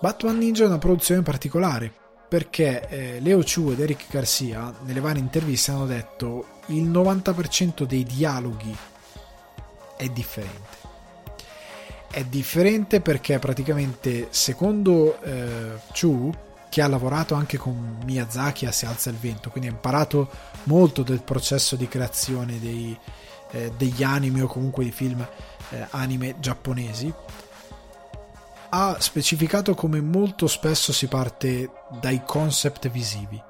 Batman 0.00 0.38
Ninja 0.38 0.62
è 0.62 0.68
una 0.68 0.78
produzione 0.78 1.22
particolare 1.22 1.92
perché 2.28 2.88
eh, 2.88 3.20
Leo 3.20 3.42
Chu 3.42 3.72
ed 3.72 3.80
Eric 3.80 4.04
Garcia 4.08 4.72
nelle 4.82 5.00
varie 5.00 5.20
interviste 5.20 5.72
hanno 5.72 5.86
detto 5.86 6.60
il 6.66 6.88
90% 6.88 7.82
dei 7.82 8.04
dialoghi 8.04 8.76
è 9.96 10.08
differente. 10.08 10.76
È 12.08 12.22
differente 12.22 13.00
perché 13.00 13.40
praticamente 13.40 14.28
secondo 14.30 15.20
eh, 15.20 15.80
Chu 15.92 16.32
che 16.68 16.82
ha 16.82 16.88
lavorato 16.88 17.34
anche 17.34 17.56
con 17.56 17.98
Miyazaki 18.04 18.66
a 18.66 18.72
Si 18.72 18.86
alza 18.86 19.10
il 19.10 19.16
vento, 19.16 19.50
quindi 19.50 19.68
ha 19.68 19.72
imparato 19.72 20.28
molto 20.64 21.02
del 21.02 21.22
processo 21.22 21.76
di 21.76 21.88
creazione 21.88 22.58
dei, 22.58 22.96
eh, 23.52 23.72
degli 23.76 24.02
anime 24.02 24.42
o 24.42 24.46
comunque 24.46 24.84
di 24.84 24.92
film 24.92 25.26
eh, 25.70 25.86
anime 25.90 26.36
giapponesi, 26.38 27.12
ha 28.70 28.96
specificato 28.98 29.74
come 29.74 30.00
molto 30.00 30.46
spesso 30.46 30.92
si 30.92 31.06
parte 31.06 31.70
dai 32.00 32.22
concept 32.24 32.90
visivi. 32.90 33.42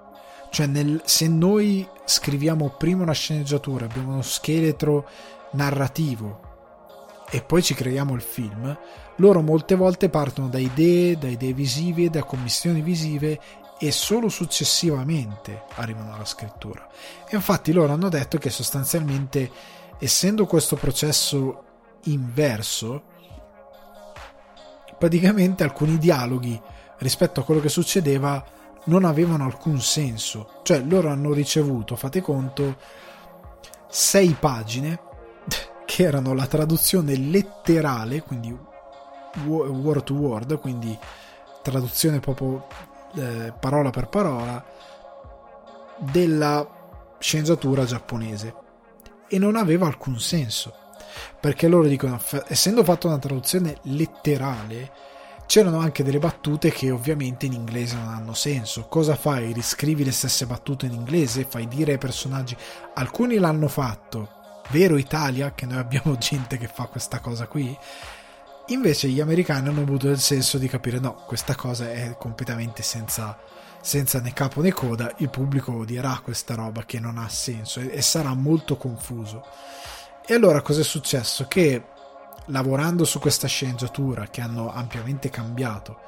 Cioè, 0.51 0.67
nel, 0.67 1.03
se 1.05 1.29
noi 1.29 1.87
scriviamo 2.05 2.71
prima 2.71 3.03
una 3.03 3.13
sceneggiatura, 3.13 3.85
abbiamo 3.85 4.13
uno 4.13 4.23
scheletro 4.23 5.09
narrativo 5.53 6.48
e 7.31 7.43
poi 7.43 7.63
ci 7.63 7.75
creiamo 7.75 8.15
il 8.15 8.23
film, 8.23 8.77
loro 9.17 9.43
molte 9.43 9.75
volte 9.75 10.09
partono 10.09 10.49
da 10.49 10.59
idee, 10.59 11.19
da 11.19 11.29
idee 11.29 11.53
visive, 11.53 12.09
da 12.09 12.23
commissioni 12.23 12.81
visive 12.81 13.39
e 13.79 13.93
solo 13.93 14.29
successivamente 14.29 15.65
arrivano 15.75 16.15
alla 16.15 16.25
scrittura. 16.25 16.87
E 17.29 17.37
infatti 17.37 17.73
loro 17.73 17.93
hanno 17.93 18.09
detto 18.09 18.39
che 18.39 18.51
sostanzialmente, 18.51 19.51
essendo 19.99 20.47
questo 20.47 20.77
processo 20.77 21.65
inverso, 22.05 23.03
praticamente 24.99 25.63
alcuni 25.63 25.99
dialoghi 25.99 26.61
rispetto 26.99 27.41
a 27.41 27.45
quello 27.45 27.61
che 27.61 27.69
succedeva 27.69 28.45
non 28.85 29.05
avevano 29.05 29.45
alcun 29.45 29.81
senso. 29.81 30.61
Cioè 30.63 30.81
loro 30.81 31.11
hanno 31.11 31.33
ricevuto, 31.33 31.95
fate 31.95 32.21
conto, 32.21 32.77
sei 33.89 34.35
pagine 34.39 35.07
che 35.89 36.03
erano 36.03 36.35
la 36.35 36.47
traduzione 36.47 37.17
letterale, 37.17 38.21
quindi 38.21 38.55
word 39.47 40.03
to 40.05 40.13
word, 40.13 40.61
quindi 40.61 40.97
traduzione 41.63 42.21
proprio 42.21 42.67
eh, 43.15 43.55
parola 43.59 43.89
per 43.89 44.09
parola, 44.09 44.63
della 45.97 47.17
sceneggiatura 47.19 47.87
giapponese. 47.87 48.55
E 49.29 49.39
non 49.39 49.57
aveva 49.57 49.87
alcun 49.87 50.21
senso. 50.21 50.75
Perché 51.41 51.69
loro 51.69 51.89
dicono, 51.89 52.21
essendo 52.49 52.85
fatta 52.85 53.07
una 53.07 53.19
traduzione 53.19 53.79
letterale, 53.85 54.93
c'erano 55.47 55.79
anche 55.79 56.05
delle 56.05 56.19
battute 56.19 56.71
che 56.71 56.91
ovviamente 56.91 57.47
in 57.47 57.55
inglese 57.55 57.97
non 57.97 58.09
hanno 58.09 58.35
senso. 58.35 58.89
Cosa 58.89 59.17
fai? 59.17 59.55
Riscrivi 59.55 60.05
le 60.05 60.13
stesse 60.13 60.45
battute 60.45 60.85
in 60.85 60.93
inglese? 60.93 61.47
Fai 61.49 61.67
dire 61.67 61.93
ai 61.93 61.99
personaggi? 61.99 62.55
Alcuni 62.93 63.39
l'hanno 63.39 63.69
fatto, 63.69 64.38
vero 64.69 64.97
Italia, 64.97 65.53
che 65.55 65.67
noi 65.67 65.79
abbiamo 65.79 66.17
gente 66.19 66.59
che 66.59 66.69
fa 66.69 66.87
questa 66.87 67.21
cosa 67.21 67.47
qui. 67.47 67.77
Invece 68.69 69.09
gli 69.09 69.21
americani 69.21 69.69
hanno 69.69 69.81
avuto 69.81 70.09
il 70.09 70.19
senso 70.19 70.59
di 70.59 70.69
capire 70.69 70.99
no, 70.99 71.15
questa 71.27 71.55
cosa 71.55 71.91
è 71.91 72.17
completamente 72.19 72.83
senza, 72.83 73.39
senza 73.81 74.21
né 74.21 74.33
capo 74.35 74.61
né 74.61 74.73
coda, 74.73 75.15
il 75.19 75.31
pubblico 75.31 75.75
odierà 75.75 76.21
questa 76.23 76.55
roba 76.55 76.85
che 76.85 77.01
non 77.01 77.17
ha 77.17 77.29
senso 77.31 77.81
e, 77.81 77.91
e 77.93 78.03
sarà 78.03 78.35
molto 78.35 78.77
confuso. 78.77 79.45
E 80.27 80.35
allora 80.35 80.61
cosa 80.61 80.83
è 80.83 80.85
successo? 80.85 81.47
Che 81.49 81.83
lavorando 82.47 83.05
su 83.05 83.19
questa 83.19 83.49
sceneggiatura 83.49 84.27
che 84.27 84.43
hanno 84.43 84.71
ampiamente 84.71 85.31
cambiato, 85.31 85.99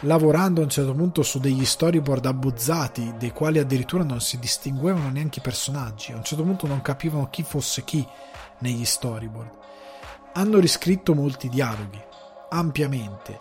lavorando 0.00 0.60
a 0.60 0.64
un 0.64 0.70
certo 0.70 0.94
punto 0.94 1.22
su 1.22 1.38
degli 1.38 1.64
storyboard 1.64 2.26
abbuzzati, 2.26 3.14
dei 3.18 3.32
quali 3.32 3.58
addirittura 3.58 4.04
non 4.04 4.20
si 4.20 4.38
distinguevano 4.38 5.10
neanche 5.10 5.40
i 5.40 5.42
personaggi, 5.42 6.12
a 6.12 6.16
un 6.16 6.24
certo 6.24 6.44
punto 6.44 6.66
non 6.66 6.80
capivano 6.80 7.28
chi 7.28 7.42
fosse 7.42 7.84
chi 7.84 8.06
negli 8.58 8.84
storyboard. 8.84 9.50
Hanno 10.34 10.58
riscritto 10.58 11.14
molti 11.14 11.48
dialoghi, 11.48 12.00
ampiamente, 12.50 13.36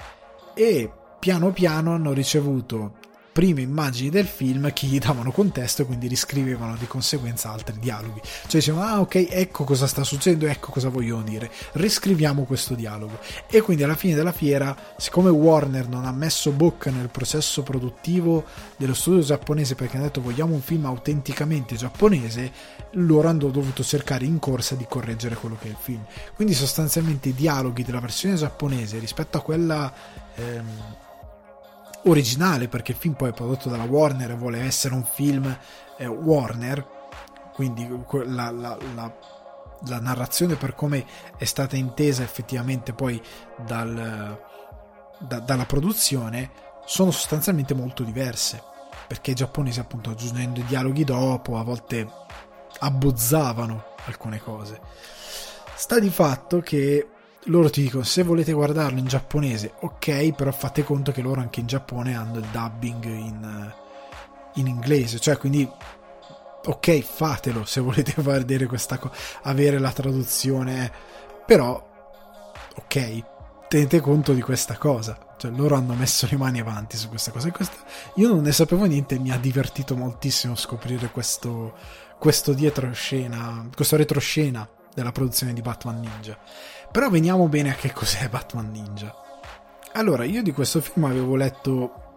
e 0.53 0.91
piano 1.19 1.51
piano 1.51 1.93
hanno 1.93 2.11
ricevuto 2.11 2.93
prime 3.31 3.61
immagini 3.61 4.09
del 4.09 4.25
film 4.25 4.71
che 4.73 4.87
gli 4.87 4.99
davano 4.99 5.31
contesto 5.31 5.81
e 5.81 5.85
quindi 5.85 6.07
riscrivevano 6.07 6.75
di 6.75 6.87
conseguenza 6.87 7.51
altri 7.51 7.77
dialoghi. 7.79 8.19
Cioè 8.21 8.59
dicevano, 8.59 8.85
ah 8.85 8.99
ok, 9.01 9.27
ecco 9.29 9.63
cosa 9.63 9.87
sta 9.87 10.03
succedendo, 10.03 10.47
ecco 10.47 10.71
cosa 10.71 10.89
vogliono 10.89 11.23
dire, 11.23 11.49
riscriviamo 11.73 12.43
questo 12.43 12.75
dialogo. 12.75 13.19
E 13.49 13.61
quindi 13.61 13.83
alla 13.83 13.95
fine 13.95 14.15
della 14.15 14.31
fiera, 14.31 14.75
siccome 14.97 15.29
Warner 15.29 15.87
non 15.87 16.05
ha 16.05 16.11
messo 16.11 16.51
bocca 16.51 16.91
nel 16.91 17.09
processo 17.09 17.63
produttivo 17.63 18.45
dello 18.77 18.93
studio 18.93 19.21
giapponese 19.21 19.75
perché 19.75 19.95
hanno 19.95 20.05
detto 20.05 20.21
vogliamo 20.21 20.53
un 20.53 20.61
film 20.61 20.85
autenticamente 20.85 21.75
giapponese, 21.75 22.51
loro 22.93 23.27
hanno 23.27 23.49
dovuto 23.49 23.83
cercare 23.83 24.25
in 24.25 24.39
corsa 24.39 24.75
di 24.75 24.85
correggere 24.89 25.35
quello 25.35 25.57
che 25.59 25.67
è 25.67 25.71
il 25.71 25.77
film. 25.79 26.03
Quindi 26.35 26.53
sostanzialmente 26.53 27.29
i 27.29 27.33
dialoghi 27.33 27.83
della 27.83 27.99
versione 27.99 28.35
giapponese 28.35 28.99
rispetto 28.99 29.37
a 29.37 29.41
quella... 29.41 29.93
Ehm, 30.35 31.07
originale 32.09 32.67
perché 32.67 32.91
il 32.91 32.97
film 32.97 33.13
poi 33.13 33.29
è 33.29 33.33
prodotto 33.33 33.69
dalla 33.69 33.83
Warner 33.83 34.31
e 34.31 34.35
vuole 34.35 34.59
essere 34.61 34.93
un 34.93 35.03
film 35.03 35.57
eh, 35.97 36.05
Warner 36.05 36.97
quindi 37.53 37.87
la, 38.25 38.51
la, 38.51 38.77
la, 38.95 39.13
la, 39.85 39.99
narrazione 39.99 40.55
per 40.55 40.75
come 40.75 41.05
è 41.37 41.45
stata 41.45 41.75
intesa 41.75 42.23
effettivamente 42.23 42.93
poi 42.93 43.21
dal, 43.65 44.39
da, 45.19 45.39
dalla 45.39 45.65
produzione 45.65 46.51
sono 46.85 47.11
sostanzialmente 47.11 47.73
molto 47.73 48.03
diverse 48.03 48.63
perché 49.07 49.31
i 49.31 49.35
giapponesi 49.35 49.79
appunto 49.79 50.11
aggiungendo 50.11 50.59
i 50.59 50.65
dialoghi 50.65 51.03
dopo 51.03 51.57
a 51.57 51.63
volte 51.63 52.07
abbozzavano 52.79 53.95
alcune 54.05 54.39
cose. 54.39 54.79
Sta 55.75 55.99
di 55.99 56.09
fatto 56.09 56.59
che 56.59 57.07
loro 57.49 57.69
ti 57.69 57.81
dicono 57.81 58.03
se 58.03 58.23
volete 58.23 58.53
guardarlo 58.53 58.99
in 58.99 59.05
giapponese 59.05 59.73
ok 59.79 60.33
però 60.33 60.51
fate 60.51 60.83
conto 60.83 61.11
che 61.11 61.21
loro 61.21 61.41
anche 61.41 61.59
in 61.59 61.67
Giappone 61.67 62.15
hanno 62.15 62.37
il 62.37 62.47
dubbing 62.51 63.03
in, 63.05 63.73
in 64.55 64.67
inglese. 64.67 65.19
Cioè 65.19 65.37
quindi 65.37 65.69
ok 66.65 66.99
fatelo 67.01 67.65
se 67.65 67.81
volete 67.81 68.13
vedere 68.21 68.65
questa 68.65 68.97
cosa 68.97 69.13
avere 69.43 69.79
la 69.79 69.91
traduzione 69.91 70.91
però 71.45 71.87
ok 72.75 73.23
tenete 73.67 73.99
conto 73.99 74.33
di 74.33 74.41
questa 74.41 74.77
cosa. 74.77 75.17
Cioè 75.37 75.51
loro 75.51 75.75
hanno 75.75 75.93
messo 75.93 76.27
le 76.29 76.37
mani 76.37 76.59
avanti 76.59 76.97
su 76.97 77.07
questa 77.07 77.31
cosa. 77.31 77.47
E 77.47 77.51
questa, 77.51 77.77
io 78.15 78.27
non 78.27 78.41
ne 78.41 78.51
sapevo 78.51 78.85
niente 78.85 79.17
mi 79.19 79.31
ha 79.31 79.37
divertito 79.37 79.95
moltissimo 79.95 80.55
scoprire 80.55 81.09
questo 81.09 81.75
questo 82.17 82.51
dietro 82.51 82.91
scena 82.91 83.65
questo 83.73 83.95
retroscena 83.95 84.67
della 84.93 85.13
produzione 85.13 85.53
di 85.53 85.61
Batman 85.61 86.01
Ninja 86.01 86.37
però 86.91 87.09
veniamo 87.09 87.47
bene 87.47 87.71
a 87.71 87.75
che 87.75 87.91
cos'è 87.91 88.29
Batman 88.29 88.71
Ninja. 88.71 89.13
Allora, 89.93 90.23
io 90.23 90.41
di 90.43 90.51
questo 90.51 90.81
film 90.81 91.05
avevo 91.05 91.35
letto 91.35 92.09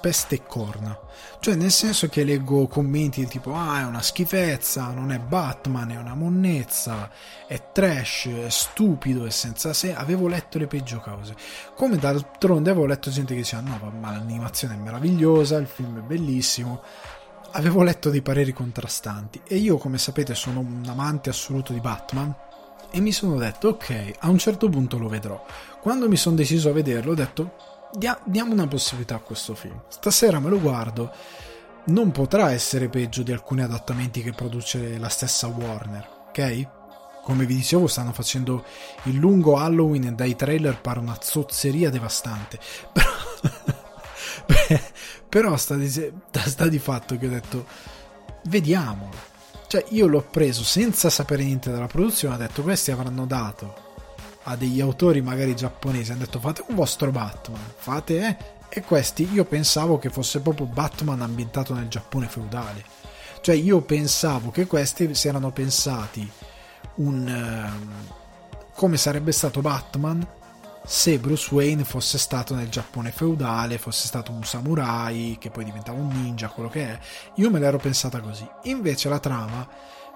peste 0.00 0.36
e 0.36 0.42
corna. 0.46 0.96
Cioè, 1.40 1.54
nel 1.54 1.70
senso 1.70 2.08
che 2.08 2.24
leggo 2.24 2.66
commenti 2.68 3.26
tipo: 3.26 3.54
Ah, 3.54 3.80
è 3.80 3.84
una 3.84 4.02
schifezza, 4.02 4.90
non 4.92 5.10
è 5.10 5.18
Batman, 5.18 5.90
è 5.90 5.96
una 5.96 6.14
monnezza, 6.14 7.10
è 7.46 7.72
trash, 7.72 8.28
è 8.28 8.48
stupido, 8.48 9.26
è 9.26 9.30
senza 9.30 9.72
sé. 9.72 9.94
Avevo 9.94 10.28
letto 10.28 10.58
le 10.58 10.66
peggio 10.66 11.00
cose. 11.00 11.34
Come 11.74 11.96
d'altronde 11.96 12.70
avevo 12.70 12.86
letto 12.86 13.10
gente 13.10 13.34
che 13.34 13.40
diceva: 13.40 13.62
No, 13.62 13.92
ma 13.98 14.12
l'animazione 14.12 14.74
è 14.74 14.78
meravigliosa, 14.78 15.56
il 15.56 15.66
film 15.66 15.98
è 15.98 16.02
bellissimo. 16.02 16.82
Avevo 17.52 17.82
letto 17.82 18.10
dei 18.10 18.22
pareri 18.22 18.52
contrastanti. 18.52 19.42
E 19.46 19.56
io, 19.56 19.78
come 19.78 19.98
sapete, 19.98 20.34
sono 20.34 20.60
un 20.60 20.84
amante 20.86 21.30
assoluto 21.30 21.72
di 21.72 21.80
Batman 21.80 22.34
e 22.90 23.00
mi 23.00 23.12
sono 23.12 23.36
detto 23.36 23.68
ok, 23.68 24.12
a 24.20 24.28
un 24.28 24.38
certo 24.38 24.68
punto 24.68 24.98
lo 24.98 25.08
vedrò. 25.08 25.44
Quando 25.80 26.08
mi 26.08 26.16
sono 26.16 26.36
deciso 26.36 26.68
a 26.68 26.72
vederlo 26.72 27.12
ho 27.12 27.14
detto 27.14 27.54
dia- 27.92 28.18
diamo 28.24 28.52
una 28.52 28.66
possibilità 28.66 29.16
a 29.16 29.20
questo 29.20 29.54
film. 29.54 29.80
Stasera 29.88 30.40
me 30.40 30.48
lo 30.48 30.60
guardo, 30.60 31.12
non 31.86 32.10
potrà 32.10 32.52
essere 32.52 32.88
peggio 32.88 33.22
di 33.22 33.32
alcuni 33.32 33.62
adattamenti 33.62 34.22
che 34.22 34.32
produce 34.32 34.98
la 34.98 35.08
stessa 35.08 35.46
Warner, 35.46 36.08
ok? 36.28 36.68
Come 37.22 37.44
vi 37.44 37.56
dicevo 37.56 37.86
stanno 37.86 38.12
facendo 38.12 38.64
il 39.04 39.16
lungo 39.16 39.56
Halloween 39.56 40.06
e 40.06 40.12
dai 40.12 40.36
trailer 40.36 40.80
pare 40.80 41.00
una 41.00 41.18
zozzeria 41.20 41.90
devastante. 41.90 42.58
Però, 44.46 44.80
però 45.28 45.56
sta, 45.56 45.74
di, 45.74 45.88
sta 45.88 46.68
di 46.68 46.78
fatto 46.78 47.18
che 47.18 47.26
ho 47.26 47.30
detto 47.30 47.66
vediamolo 48.44 49.34
cioè, 49.76 49.84
io 49.90 50.06
l'ho 50.06 50.22
preso 50.22 50.64
senza 50.64 51.10
sapere 51.10 51.44
niente 51.44 51.70
della 51.70 51.86
produzione, 51.86 52.34
ho 52.34 52.38
detto 52.38 52.62
questi 52.62 52.92
avranno 52.92 53.26
dato 53.26 53.84
a 54.44 54.56
degli 54.56 54.80
autori 54.80 55.20
magari 55.20 55.54
giapponesi, 55.54 56.12
hanno 56.12 56.20
detto 56.20 56.40
fate 56.40 56.64
un 56.68 56.76
vostro 56.76 57.10
Batman, 57.10 57.60
fate 57.76 58.26
eh? 58.26 58.36
E 58.70 58.80
questi 58.80 59.28
io 59.30 59.44
pensavo 59.44 59.98
che 59.98 60.08
fosse 60.08 60.40
proprio 60.40 60.64
Batman 60.64 61.20
ambientato 61.20 61.74
nel 61.74 61.88
Giappone 61.88 62.26
feudale. 62.26 62.84
Cioè 63.42 63.54
io 63.54 63.82
pensavo 63.82 64.50
che 64.50 64.66
questi 64.66 65.14
si 65.14 65.28
erano 65.28 65.52
pensati 65.52 66.28
un... 66.96 67.26
Um, 67.26 68.14
come 68.72 68.96
sarebbe 68.96 69.32
stato 69.32 69.60
Batman 69.60 70.26
se 70.86 71.18
Bruce 71.18 71.52
Wayne 71.52 71.82
fosse 71.82 72.16
stato 72.16 72.54
nel 72.54 72.68
Giappone 72.68 73.10
feudale, 73.10 73.76
fosse 73.76 74.06
stato 74.06 74.30
un 74.30 74.44
samurai 74.44 75.36
che 75.38 75.50
poi 75.50 75.64
diventava 75.64 75.98
un 75.98 76.08
ninja, 76.08 76.48
quello 76.48 76.68
che 76.68 76.92
è, 76.92 76.98
io 77.34 77.50
me 77.50 77.58
l'ero 77.58 77.78
pensata 77.78 78.20
così. 78.20 78.48
Invece 78.64 79.08
la 79.08 79.18
trama 79.18 79.68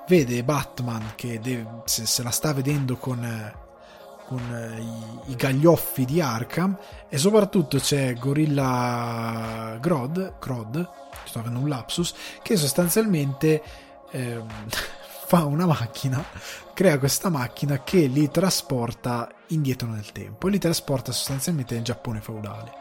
vede 0.07 0.45
Batman 0.45 1.13
che 1.17 1.41
deve, 1.41 1.83
se, 1.87 2.07
se, 2.07 2.23
la 2.23 2.31
sta 2.31 2.53
vedendo 2.53 2.97
con, 2.97 3.53
con 4.27 4.41
eh, 4.55 4.81
i, 4.81 5.33
i, 5.33 5.35
gaglioffi 5.35 6.05
di 6.05 6.21
Arkham 6.21 6.79
e 7.09 7.19
soprattutto 7.19 7.79
c'è 7.79 8.15
Gorilla 8.15 9.77
Grodd, 9.81 10.19
Grodd 10.39 10.79
sto 11.25 11.41
avendo 11.41 11.59
un 11.59 11.69
lapsus, 11.69 12.15
che 12.43 12.57
sostanzialmente 12.57 13.63
eh, 14.13 14.41
fa 15.31 15.45
una 15.45 15.65
macchina, 15.65 16.25
crea 16.75 16.99
questa 16.99 17.29
macchina 17.29 17.85
che 17.85 18.07
li 18.07 18.29
trasporta 18.33 19.31
indietro 19.51 19.87
nel 19.87 20.11
tempo 20.11 20.49
e 20.49 20.51
li 20.51 20.59
trasporta 20.59 21.13
sostanzialmente 21.13 21.77
nel 21.77 21.85
Giappone 21.85 22.21
feudale 22.21 22.81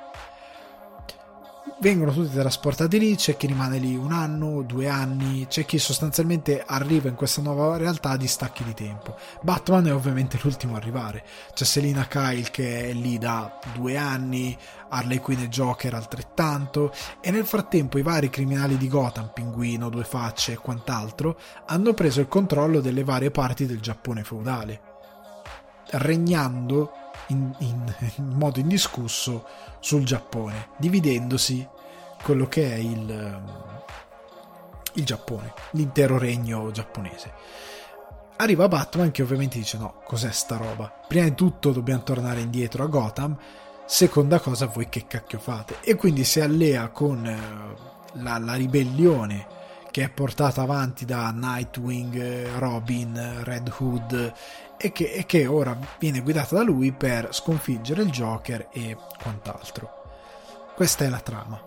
vengono 1.82 2.12
tutti 2.12 2.34
trasportati 2.34 3.00
lì, 3.00 3.16
c'è 3.16 3.38
chi 3.38 3.48
rimane 3.48 3.78
lì 3.78 3.96
un 3.96 4.12
anno, 4.12 4.64
due 4.64 4.88
anni, 4.88 5.48
c'è 5.48 5.66
chi 5.66 5.78
sostanzialmente 5.78 6.64
arriva 6.66 7.08
in 7.08 7.16
questa 7.16 7.42
nuova 7.42 7.78
realtà 7.78 8.18
di 8.18 8.28
stacchi 8.28 8.64
di 8.64 8.74
tempo. 8.74 9.16
Batman 9.42 9.88
è 9.88 9.94
ovviamente 9.94 10.40
l'ultimo 10.42 10.74
a 10.74 10.78
arrivare, 10.78 11.24
c'è 11.54 11.64
Selina 11.64 12.08
Kyle 12.08 12.50
che 12.52 12.90
è 12.90 12.94
lì 12.94 13.18
da 13.18 13.60
due 13.74 13.96
anni, 13.98 14.58
Harley 14.90 15.20
Quinn 15.20 15.42
e 15.42 15.50
Joker 15.50 15.94
altrettanto, 15.94 16.94
e 17.22 17.32
nel 17.32 17.46
frattempo 17.46 17.98
i 17.98 18.04
vari 18.04 18.30
criminali 18.30 18.78
di 18.78 18.88
Gotham, 18.88 19.32
Pinguino, 19.34 19.90
Due 19.90 20.04
Facce 20.04 20.54
e 20.54 20.58
quant'altro, 20.58 21.38
hanno 21.66 21.94
preso 21.94 22.20
il 22.20 22.28
controllo 22.28 22.82
delle 22.82 23.04
varie 23.04 23.32
parti 23.32 23.66
del 23.66 23.80
Giappone 23.80 24.24
feudale, 24.24 24.82
regnando 25.92 26.92
in, 27.28 27.54
in, 27.60 27.96
in 28.18 28.34
modo 28.34 28.60
indiscusso 28.60 29.46
sul 29.80 30.04
Giappone, 30.04 30.70
dividendosi 30.78 31.68
quello 32.22 32.48
che 32.48 32.74
è 32.74 32.76
il, 32.76 33.42
il 34.94 35.06
Giappone, 35.06 35.54
l'intero 35.72 36.18
regno 36.18 36.72
giapponese. 36.72 37.34
Arriva 38.38 38.70
Batman 38.70 39.12
che 39.12 39.22
ovviamente 39.22 39.58
dice 39.58 39.78
no, 39.78 40.02
cos'è 40.06 40.32
sta 40.32 40.56
roba? 40.56 40.90
Prima 41.08 41.26
di 41.26 41.36
tutto 41.36 41.72
dobbiamo 41.72 42.04
tornare 42.04 42.40
indietro 42.40 42.84
a 42.84 42.88
Gotham, 42.88 43.38
seconda 43.90 44.40
cosa 44.40 44.68
voi 44.68 44.88
che 44.88 45.08
cacchio 45.08 45.40
fate? 45.40 45.78
E 45.82 45.96
quindi 45.96 46.24
si 46.24 46.40
allea 46.40 46.90
con 46.90 47.26
eh, 47.26 48.22
la, 48.22 48.38
la 48.38 48.54
ribellione 48.54 49.58
che 49.90 50.04
è 50.04 50.10
portata 50.10 50.62
avanti 50.62 51.06
da 51.06 51.32
Nightwing, 51.32 52.58
Robin, 52.60 53.42
Red 53.44 53.74
Hood 53.76 54.34
e 54.78 54.92
che, 54.92 55.12
e 55.12 55.26
che 55.26 55.48
ora 55.48 55.76
viene 55.98 56.22
guidata 56.22 56.56
da 56.56 56.62
lui 56.62 56.92
per 56.92 57.30
sconfiggere 57.32 58.04
il 58.04 58.12
Joker 58.12 58.68
e 58.72 58.96
quant'altro. 59.20 60.04
Questa 60.76 61.06
è 61.06 61.10
la 61.10 61.20
trama. 61.20 61.60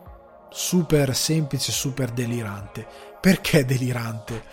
Super 0.49 1.17
semplice, 1.17 1.73
super 1.73 2.13
delirante. 2.13 2.87
Perché 3.21 3.65
delirante? 3.67 4.45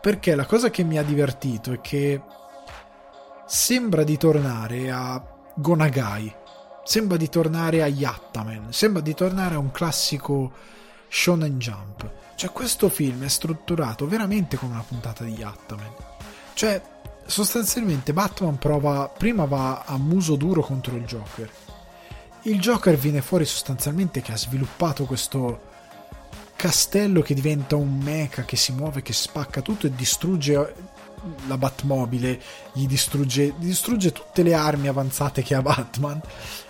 Perché 0.00 0.36
la 0.36 0.46
cosa 0.46 0.70
che 0.70 0.84
mi 0.84 0.96
ha 0.96 1.02
divertito 1.02 1.72
è 1.72 1.80
che 1.80 2.22
sembra 3.46 4.04
di 4.04 4.16
tornare 4.16 4.92
a 4.92 5.20
Gonagai, 5.56 6.34
sembra 6.86 7.18
di 7.18 7.28
tornare 7.28 7.82
a 7.82 7.86
Yattaman, 7.86 8.72
sembra 8.72 9.02
di 9.02 9.12
tornare 9.12 9.56
a 9.56 9.58
un 9.58 9.70
classico 9.70 10.52
Shonen 11.08 11.58
Jump. 11.58 12.10
Cioè 12.36 12.50
questo 12.50 12.88
film 12.88 13.24
è 13.24 13.28
strutturato 13.28 14.06
veramente 14.06 14.56
come 14.56 14.72
una 14.72 14.84
puntata 14.86 15.24
di 15.24 15.32
Yattaman. 15.32 15.92
Cioè 16.54 16.82
sostanzialmente 17.26 18.12
Batman 18.12 18.56
prova 18.56 19.08
prima 19.08 19.44
va 19.44 19.82
a 19.84 19.98
muso 19.98 20.36
duro 20.36 20.62
contro 20.62 20.96
il 20.96 21.04
Joker 21.04 21.50
il 22.46 22.60
Joker 22.60 22.96
viene 22.96 23.22
fuori 23.22 23.44
sostanzialmente 23.44 24.22
che 24.22 24.32
ha 24.32 24.36
sviluppato 24.36 25.04
questo 25.04 25.74
castello 26.54 27.20
che 27.20 27.34
diventa 27.34 27.74
un 27.74 27.98
mecha 27.98 28.44
che 28.44 28.56
si 28.56 28.72
muove, 28.72 29.02
che 29.02 29.12
spacca 29.12 29.60
tutto 29.62 29.86
e 29.86 29.94
distrugge 29.94 30.74
la 31.48 31.58
Batmobile, 31.58 32.40
gli 32.72 32.86
distrugge, 32.86 33.54
distrugge 33.58 34.12
tutte 34.12 34.44
le 34.44 34.54
armi 34.54 34.86
avanzate 34.86 35.42
che 35.42 35.56
ha 35.56 35.62
Batman 35.62 36.20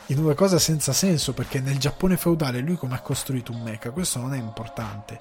in 0.09 0.19
una 0.19 0.35
cosa 0.35 0.59
senza 0.59 0.93
senso 0.93 1.33
perché 1.33 1.61
nel 1.61 1.79
Giappone 1.79 2.17
feudale 2.17 2.61
lui 2.61 2.77
come 2.77 2.95
ha 2.95 3.01
costruito 3.01 3.53
un 3.53 3.63
mecha, 3.63 3.91
questo 3.91 4.21
non 4.21 4.35
è 4.35 4.39
importante, 4.39 5.19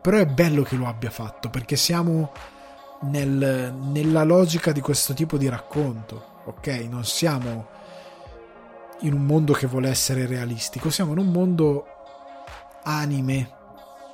però 0.00 0.16
è 0.16 0.26
bello 0.26 0.62
che 0.62 0.76
lo 0.76 0.86
abbia 0.86 1.10
fatto 1.10 1.50
perché 1.50 1.76
siamo 1.76 2.32
nel, 3.02 3.74
nella 3.74 4.24
logica 4.24 4.72
di 4.72 4.80
questo 4.80 5.12
tipo 5.14 5.36
di 5.36 5.48
racconto, 5.48 6.42
ok? 6.44 6.66
Non 6.88 7.04
siamo 7.04 7.66
in 9.00 9.12
un 9.12 9.24
mondo 9.24 9.52
che 9.52 9.66
vuole 9.66 9.88
essere 9.88 10.26
realistico, 10.26 10.90
siamo 10.90 11.12
in 11.12 11.18
un 11.18 11.30
mondo 11.30 11.86
anime, 12.84 13.50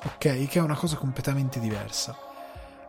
ok? 0.02 0.46
Che 0.46 0.58
è 0.58 0.60
una 0.60 0.76
cosa 0.76 0.96
completamente 0.96 1.60
diversa. 1.60 2.16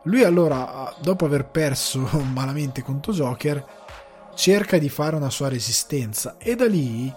Lui 0.04 0.24
allora, 0.24 0.92
dopo 1.00 1.24
aver 1.24 1.46
perso 1.46 2.00
malamente 2.32 2.82
contro 2.82 3.12
Joker, 3.12 3.64
cerca 4.34 4.78
di 4.78 4.88
fare 4.88 5.16
una 5.16 5.30
sua 5.30 5.48
resistenza 5.48 6.36
e 6.38 6.54
da 6.54 6.66
lì 6.66 7.12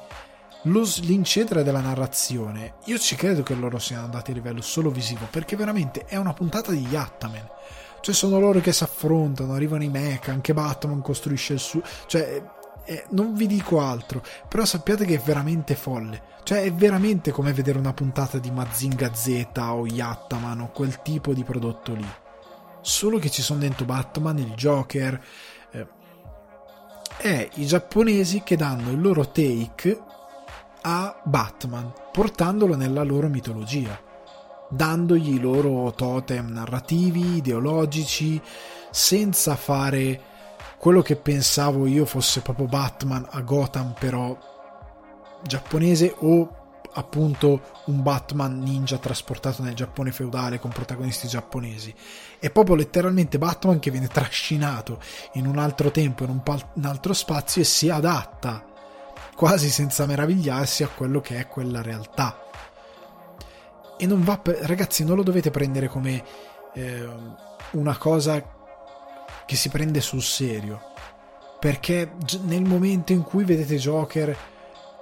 lo, 0.64 0.84
l'incedere 1.02 1.64
della 1.64 1.82
narrazione, 1.82 2.76
io 2.86 2.98
ci 2.98 3.16
credo 3.16 3.44
che 3.44 3.56
loro 3.56 3.80
siano 3.80 4.06
andati 4.06 4.32
a 4.32 4.34
livello 4.34 4.62
solo 4.62 4.90
visivo, 4.90 5.28
perché 5.30 5.56
veramente 5.56 6.06
è 6.06 6.16
una 6.18 6.34
puntata 6.34 6.72
di 6.72 6.86
Yattaman. 6.88 7.50
Cioè 8.02 8.14
sono 8.14 8.40
loro 8.40 8.60
che 8.60 8.72
si 8.72 8.84
affrontano, 8.84 9.54
arrivano 9.54 9.84
i 9.84 9.90
mecha, 9.90 10.32
anche 10.32 10.54
Batman 10.54 11.02
costruisce 11.02 11.54
il 11.54 11.60
suo... 11.60 11.82
Cioè 12.06 12.44
eh, 12.86 13.06
non 13.10 13.34
vi 13.34 13.48
dico 13.48 13.82
altro, 13.82 14.24
però 14.48 14.64
sappiate 14.64 15.06
che 15.06 15.16
è 15.16 15.20
veramente 15.20 15.74
folle. 15.76 16.22
Cioè 16.44 16.62
è 16.62 16.72
veramente 16.72 17.32
come 17.32 17.52
vedere 17.52 17.80
una 17.80 17.94
puntata 17.94 18.38
di 18.38 18.52
Mazinga 18.52 19.12
Z 19.12 19.48
o 19.56 19.88
Yattaman 19.88 20.62
o 20.62 20.70
quel 20.72 21.02
tipo 21.02 21.34
di 21.34 21.44
prodotto 21.44 21.94
lì. 21.96 22.08
Solo 22.82 23.18
che 23.18 23.32
ci 23.32 23.42
sono 23.42 23.60
dentro 23.60 23.86
Batman, 23.86 24.38
il 24.38 24.54
Joker 24.54 25.20
e 27.18 27.50
i 27.56 27.66
giapponesi 27.66 28.42
che 28.44 28.56
danno 28.56 28.92
il 28.92 29.02
loro 29.02 29.30
take 29.30 30.00
a 30.82 31.20
Batman, 31.24 31.92
portandolo 32.12 32.76
nella 32.76 33.04
loro 33.04 33.28
mitologia, 33.28 34.00
dandogli 34.70 35.36
i 35.36 35.40
loro 35.40 35.92
totem 35.94 36.50
narrativi, 36.50 37.38
ideologici, 37.38 38.42
senza 38.92 39.56
fare 39.56 40.22
quello 40.78 41.02
che 41.02 41.16
pensavo 41.16 41.88
io 41.88 42.06
fosse 42.06 42.42
proprio 42.42 42.68
Batman 42.68 43.26
a 43.32 43.42
Gotham 43.42 43.94
però 43.98 44.38
giapponese 45.42 46.14
o 46.20 46.65
appunto 46.98 47.62
un 47.86 48.02
Batman 48.02 48.60
ninja 48.60 48.98
trasportato 48.98 49.62
nel 49.62 49.74
Giappone 49.74 50.12
feudale 50.12 50.60
con 50.60 50.72
protagonisti 50.72 51.28
giapponesi. 51.28 51.94
È 52.40 52.50
proprio 52.50 52.76
letteralmente 52.76 53.38
Batman 53.38 53.80
che 53.80 53.92
viene 53.92 54.08
trascinato 54.08 55.00
in 55.34 55.46
un 55.46 55.58
altro 55.58 55.92
tempo, 55.92 56.24
in 56.24 56.30
un, 56.30 56.44
pal- 56.44 56.72
un 56.74 56.86
altro 56.86 57.14
spazio 57.14 57.62
e 57.62 57.66
si 57.66 57.90
adatta 57.90 58.66
quasi 59.36 59.70
senza 59.70 60.06
meravigliarsi 60.06 60.84
a 60.84 60.88
quello 60.88 61.20
che 61.20 61.38
è 61.38 61.48
quella 61.48 61.82
realtà. 61.82 62.40
E 63.98 64.06
non 64.06 64.24
va 64.24 64.38
per... 64.38 64.58
ragazzi, 64.62 65.04
non 65.04 65.18
lo 65.18 65.24
dovete 65.24 65.52
prendere 65.52 65.88
come 65.88 66.24
eh, 66.74 67.08
una 67.72 67.98
cosa 67.98 68.54
che 69.46 69.56
si 69.56 69.70
prende 69.70 70.00
sul 70.00 70.22
serio. 70.24 70.94
Perché 71.60 72.12
nel 72.44 72.64
momento 72.64 73.12
in 73.12 73.24
cui 73.24 73.44
vedete 73.44 73.76
Joker 73.78 74.38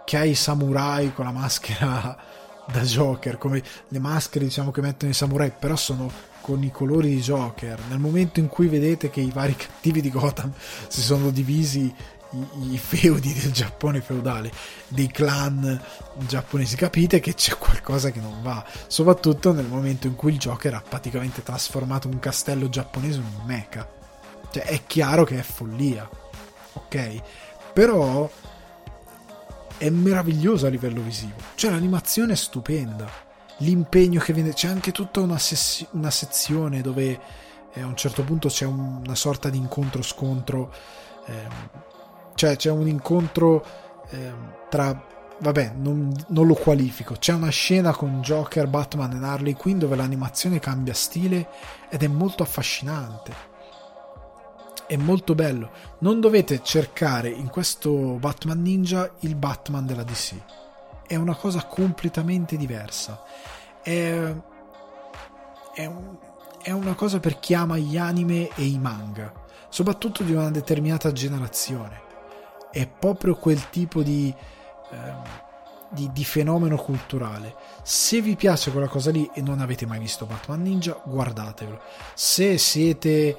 che 0.06 0.18
ha 0.18 0.24
i 0.24 0.36
samurai 0.36 1.14
con 1.14 1.26
la 1.26 1.32
maschera 1.32 2.18
da 2.72 2.82
Joker, 2.82 3.38
come 3.38 3.62
le 3.88 4.00
maschere 4.00 4.46
diciamo 4.46 4.72
che 4.72 4.82
mettono 4.82 5.12
i 5.12 5.16
samurai, 5.16 5.52
però 5.58 5.76
sono 5.76 6.12
con 6.42 6.62
i 6.64 6.72
colori 6.72 7.10
di 7.10 7.22
Joker. 7.22 7.80
Nel 7.88 8.00
momento 8.00 8.40
in 8.40 8.48
cui 8.48 8.68
vedete 8.68 9.10
che 9.10 9.22
i 9.22 9.32
vari 9.32 9.56
cattivi 9.58 10.02
di 10.02 10.10
Gotham 10.10 10.52
si 10.88 11.02
sono 11.02 11.30
divisi 11.30 11.94
i, 12.34 12.74
i 12.74 12.78
feudi 12.78 13.34
del 13.34 13.52
Giappone 13.52 14.02
feudale, 14.02 14.52
dei 14.88 15.08
clan 15.08 15.82
giapponesi, 16.28 16.76
capite 16.76 17.20
che 17.20 17.34
c'è 17.34 17.58
qualcosa 17.58 18.12
che 18.12 18.20
non 18.20 18.42
va. 18.42 18.64
Soprattutto 18.88 19.54
nel 19.54 19.68
momento 19.68 20.08
in 20.08 20.16
cui 20.16 20.34
il 20.34 20.40
Joker 20.40 20.74
ha 20.74 20.84
praticamente 20.88 21.44
trasformato 21.44 22.08
un 22.08 22.20
castello 22.20 22.70
giapponese 22.70 23.20
in 23.20 23.26
un 23.26 23.46
mecha. 23.46 23.90
Cioè, 24.52 24.64
è 24.64 24.82
chiaro 24.86 25.24
che 25.24 25.40
è 25.40 25.44
follia, 25.44 26.08
ok? 26.74 27.22
Però 27.74 28.30
è 29.78 29.90
meraviglioso 29.90 30.66
a 30.66 30.70
livello 30.70 31.02
visivo. 31.02 31.36
Cioè, 31.56 31.72
l'animazione 31.72 32.34
è 32.34 32.36
stupenda. 32.36 33.08
L'impegno 33.58 34.20
che 34.20 34.34
viene. 34.34 34.54
C'è 34.54 34.68
anche 34.68 34.92
tutta 34.92 35.22
una, 35.22 35.38
sessi... 35.38 35.86
una 35.92 36.12
sezione 36.12 36.82
dove 36.82 37.20
eh, 37.74 37.82
a 37.82 37.86
un 37.86 37.96
certo 37.96 38.24
punto 38.24 38.48
c'è 38.48 38.66
un... 38.66 39.02
una 39.04 39.16
sorta 39.16 39.50
di 39.50 39.58
incontro-scontro. 39.58 40.74
Ehm... 41.26 41.70
cioè, 42.36 42.56
c'è 42.56 42.72
un 42.72 42.88
incontro 42.88 43.66
ehm... 44.10 44.54
tra 44.70 45.12
vabbè, 45.40 45.74
non, 45.76 46.12
non, 46.28 46.48
lo 46.48 46.56
qualifico. 46.56 47.16
C'è 47.20 47.34
una 47.34 47.50
scena 47.50 47.94
con 47.94 48.22
Joker, 48.22 48.68
Batman 48.68 49.22
e 49.22 49.26
Harley 49.26 49.54
Quinn 49.54 49.78
dove 49.78 49.96
l'animazione 49.96 50.60
cambia 50.60 50.94
stile 50.94 51.48
ed 51.90 52.04
è 52.04 52.08
molto 52.08 52.44
affascinante 52.44 53.52
è 54.88 54.96
molto 54.96 55.36
bello. 55.36 55.72
Non 56.00 56.20
dovete 56.20 56.62
cercare 56.64 57.30
in 57.30 57.50
questo 57.50 57.92
Batman 57.92 58.62
Ninja 58.62 59.12
il 59.20 59.36
Batman 59.36 59.86
della 59.86 60.04
DC. 60.04 60.36
È 61.08 61.16
una 61.16 61.36
cosa 61.36 61.66
completamente 61.66 62.58
diversa. 62.58 63.24
È, 63.82 64.34
è, 65.74 65.86
un, 65.86 66.18
è 66.62 66.72
una 66.72 66.94
cosa 66.96 67.20
per 67.20 67.40
chi 67.40 67.54
ama 67.54 67.78
gli 67.78 67.98
anime 67.98 68.50
e 68.56 68.66
i 68.66 68.78
manga, 68.78 69.32
soprattutto 69.70 70.24
di 70.24 70.34
una 70.34 70.52
determinata 70.52 71.12
generazione. 71.12 72.02
è 72.72 72.88
proprio 72.88 73.36
quel 73.36 73.70
tipo 73.70 74.02
di, 74.02 74.34
eh, 74.92 75.14
di, 75.90 76.10
di, 76.12 76.26
fenomeno 76.26 76.76
culturale. 76.76 77.56
Se 77.84 78.20
vi 78.20 78.36
piace 78.36 78.72
quella 78.72 78.88
cosa 78.88 79.12
lì 79.12 79.30
e 79.34 79.42
non 79.42 79.60
avete 79.60 79.86
mai 79.86 80.00
visto 80.00 80.26
Batman 80.26 80.64
Ninja, 80.64 81.00
guardatevelo. 81.06 81.80
Se 82.16 82.58
siete 82.58 83.38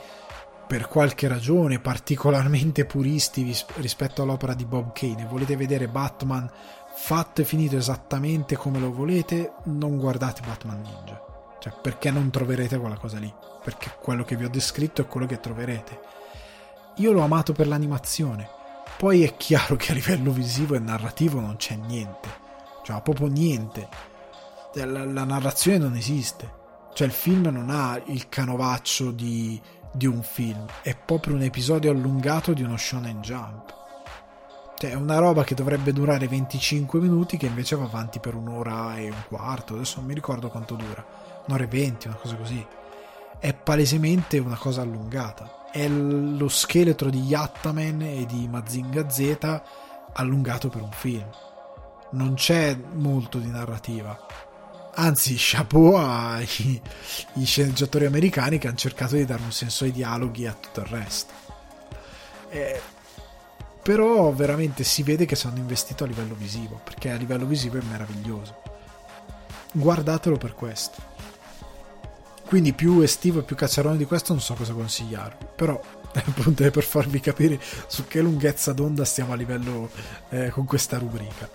per 0.75 0.89
qualche 0.89 1.29
ragione 1.29 1.79
particolarmente 1.79 2.85
puristi 2.85 3.45
rispetto 3.77 4.23
all'opera 4.23 4.55
di 4.55 4.65
Bob 4.65 4.93
Kane 4.93 5.23
e 5.23 5.27
volete 5.27 5.55
vedere 5.55 5.87
Batman 5.87 6.51
fatto 6.97 7.43
e 7.43 7.45
finito 7.45 7.77
esattamente 7.77 8.57
come 8.57 8.81
lo 8.81 8.91
volete, 8.91 9.53
non 9.67 9.99
guardate 9.99 10.43
Batman 10.45 10.81
Ninja. 10.81 11.25
Cioè, 11.61 11.75
perché 11.81 12.11
non 12.11 12.29
troverete 12.29 12.77
quella 12.77 12.97
cosa 12.97 13.21
lì? 13.21 13.33
Perché 13.63 13.93
quello 14.01 14.25
che 14.25 14.35
vi 14.35 14.47
ho 14.47 14.49
descritto 14.49 15.01
è 15.01 15.07
quello 15.07 15.27
che 15.27 15.39
troverete. 15.39 16.01
Io 16.97 17.13
l'ho 17.13 17.23
amato 17.23 17.53
per 17.53 17.69
l'animazione. 17.69 18.49
Poi 18.99 19.23
è 19.23 19.37
chiaro 19.37 19.77
che 19.77 19.93
a 19.93 19.95
livello 19.95 20.33
visivo 20.33 20.75
e 20.75 20.81
narrativo 20.81 21.39
non 21.39 21.55
c'è 21.55 21.77
niente. 21.77 22.29
Cioè, 22.83 23.01
proprio 23.01 23.29
niente. 23.29 23.89
La, 24.73 25.05
la 25.05 25.25
narrazione 25.25 25.79
non 25.79 25.95
esiste. 25.95 26.63
Cioè, 26.95 27.07
il 27.07 27.13
film 27.13 27.43
non 27.43 27.71
ha 27.71 28.01
il 28.07 28.29
canovaccio 28.29 29.13
di, 29.13 29.61
di 29.95 30.07
un 30.07 30.23
film. 30.23 30.67
È 30.83 30.97
proprio 30.97 31.35
un 31.35 31.43
episodio 31.43 31.91
allungato 31.91 32.53
di 32.53 32.63
uno 32.63 32.77
shonen 32.77 33.21
jump. 33.21 33.83
Cioè, 34.77 34.91
è 34.91 34.95
una 34.95 35.19
roba 35.19 35.45
che 35.45 35.55
dovrebbe 35.55 35.93
durare 35.93 36.27
25 36.27 36.99
minuti 36.99 37.37
che 37.37 37.47
invece 37.47 37.77
va 37.77 37.85
avanti 37.85 38.19
per 38.19 38.35
un'ora 38.35 38.97
e 38.97 39.09
un 39.09 39.23
quarto. 39.29 39.75
Adesso 39.75 39.99
non 39.99 40.07
mi 40.07 40.15
ricordo 40.15 40.49
quanto 40.49 40.75
dura. 40.75 41.05
Un'ora 41.47 41.63
e 41.63 41.69
venti, 41.69 42.09
una 42.09 42.17
cosa 42.17 42.35
così. 42.37 42.67
È 43.39 43.55
palesemente 43.55 44.39
una 44.39 44.57
cosa 44.57 44.83
allungata. 44.83 45.67
È 45.71 45.87
lo 45.87 46.49
scheletro 46.49 47.09
di 47.09 47.21
Yattaman 47.21 48.03
e 48.03 48.27
di 48.27 48.49
Mazinga 48.49 49.09
Z 49.09 49.63
allungato 50.15 50.69
per 50.69 50.83
un 50.83 50.93
film. 50.93 51.29
Non 52.11 52.35
c'è 52.35 52.77
molto 52.95 53.39
di 53.39 53.49
narrativa. 53.49 54.19
Anzi, 54.97 55.35
chapeau 55.37 55.97
ai 55.97 56.81
sceneggiatori 57.43 58.07
americani 58.07 58.59
che 58.59 58.69
hanno 58.69 58.77
cercato 58.77 59.17
di 59.17 59.25
dare 59.25 59.43
un 59.43 59.53
senso 59.53 59.85
ai 59.85 59.93
dialoghi 59.93 60.45
e 60.45 60.49
a 60.49 60.53
tutto 60.53 60.81
il 60.81 60.87
resto. 60.87 61.33
È 62.49 62.81
però 63.85 64.33
veramente 64.33 64.83
si 64.83 65.03
vede 65.03 65.27
che 65.27 65.37
sono 65.37 65.59
investito 65.59 66.05
a 66.05 66.07
livello 66.07 66.35
visivo 66.35 66.81
perché 66.83 67.11
a 67.11 67.17
livello 67.17 67.45
visivo 67.45 67.77
è 67.77 67.83
meraviglioso. 67.83 68.63
Guardatelo 69.73 70.39
per 70.39 70.55
questo. 70.55 71.13
Quindi 72.47 72.73
più 72.73 73.01
estivo 73.01 73.41
e 73.41 73.43
più 73.43 73.57
cacciarone 73.57 73.99
di 73.99 74.07
questo 74.07 74.33
non 74.33 74.41
so 74.41 74.55
cosa 74.55 74.73
consigliarvi 74.73 75.47
però 75.57 75.79
appunto 76.15 76.63
è 76.63 76.71
per 76.71 76.85
farvi 76.85 77.19
capire 77.19 77.59
su 77.87 78.07
che 78.07 78.21
lunghezza 78.21 78.73
d'onda 78.73 79.05
stiamo 79.05 79.33
a 79.33 79.37
livello 79.37 79.91
eh, 80.29 80.51
con 80.51 80.65
questa 80.65 80.99
rubrica 80.99 81.49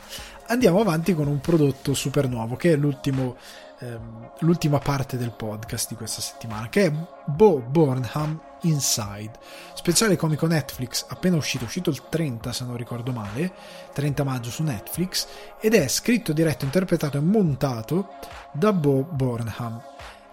andiamo 0.49 0.79
avanti 0.79 1.13
con 1.13 1.27
un 1.27 1.39
prodotto 1.39 1.93
super 1.93 2.27
nuovo 2.27 2.55
che 2.55 2.73
è 2.73 2.75
l'ultimo 2.75 3.37
ehm, 3.79 4.31
l'ultima 4.39 4.79
parte 4.79 5.17
del 5.17 5.31
podcast 5.31 5.89
di 5.89 5.95
questa 5.95 6.21
settimana 6.21 6.69
che 6.69 6.85
è 6.85 6.93
Bo 7.25 7.59
Burnham 7.59 8.39
Inside, 8.63 9.31
speciale 9.73 10.17
comico 10.17 10.45
Netflix 10.45 11.05
appena 11.07 11.37
uscito, 11.37 11.63
uscito 11.63 11.89
il 11.89 12.03
30 12.09 12.51
se 12.51 12.65
non 12.65 12.75
ricordo 12.75 13.13
male, 13.13 13.53
30 13.93 14.23
maggio 14.25 14.49
su 14.49 14.63
Netflix, 14.63 15.27
ed 15.61 15.73
è 15.75 15.87
scritto, 15.87 16.33
diretto, 16.33 16.65
interpretato 16.65 17.17
e 17.17 17.21
montato 17.21 18.09
da 18.51 18.73
Bo 18.73 19.03
Burnham, 19.03 19.81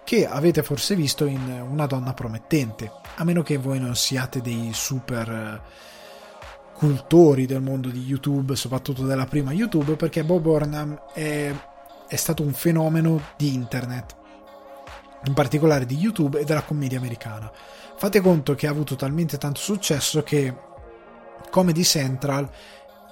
che 0.03 0.27
avete 0.27 0.61
forse 0.61 0.95
visto 0.95 1.25
in 1.25 1.65
Una 1.69 1.85
donna 1.85 2.13
promettente, 2.13 2.91
a 3.15 3.23
meno 3.23 3.43
che 3.43 3.55
voi 3.55 3.79
non 3.79 3.95
siate 3.95 4.41
dei 4.41 4.71
super 4.73 5.29
eh, 5.29 5.61
cultori 6.77 7.47
del 7.47 7.61
mondo 7.61 7.89
di 7.89 8.03
YouTube, 8.03 8.55
soprattutto 8.55 9.03
della 9.03 9.25
prima 9.25 9.51
YouTube, 9.51 9.95
perché 9.95 10.23
Bo 10.23 10.39
Burnham 10.39 10.99
è, 11.13 11.51
è 12.07 12.15
stato 12.15 12.43
un 12.43 12.53
fenomeno 12.53 13.19
di 13.35 13.53
internet, 13.53 14.15
in 15.25 15.33
particolare 15.33 15.87
di 15.87 15.97
YouTube 15.97 16.39
e 16.39 16.45
della 16.45 16.61
commedia 16.61 16.99
americana. 16.99 17.51
Fate 17.95 18.21
conto 18.21 18.53
che 18.53 18.67
ha 18.67 18.69
avuto 18.69 18.95
talmente 18.95 19.39
tanto 19.39 19.59
successo 19.59 20.21
che 20.21 20.55
Comedy 21.49 21.83
Central 21.83 22.47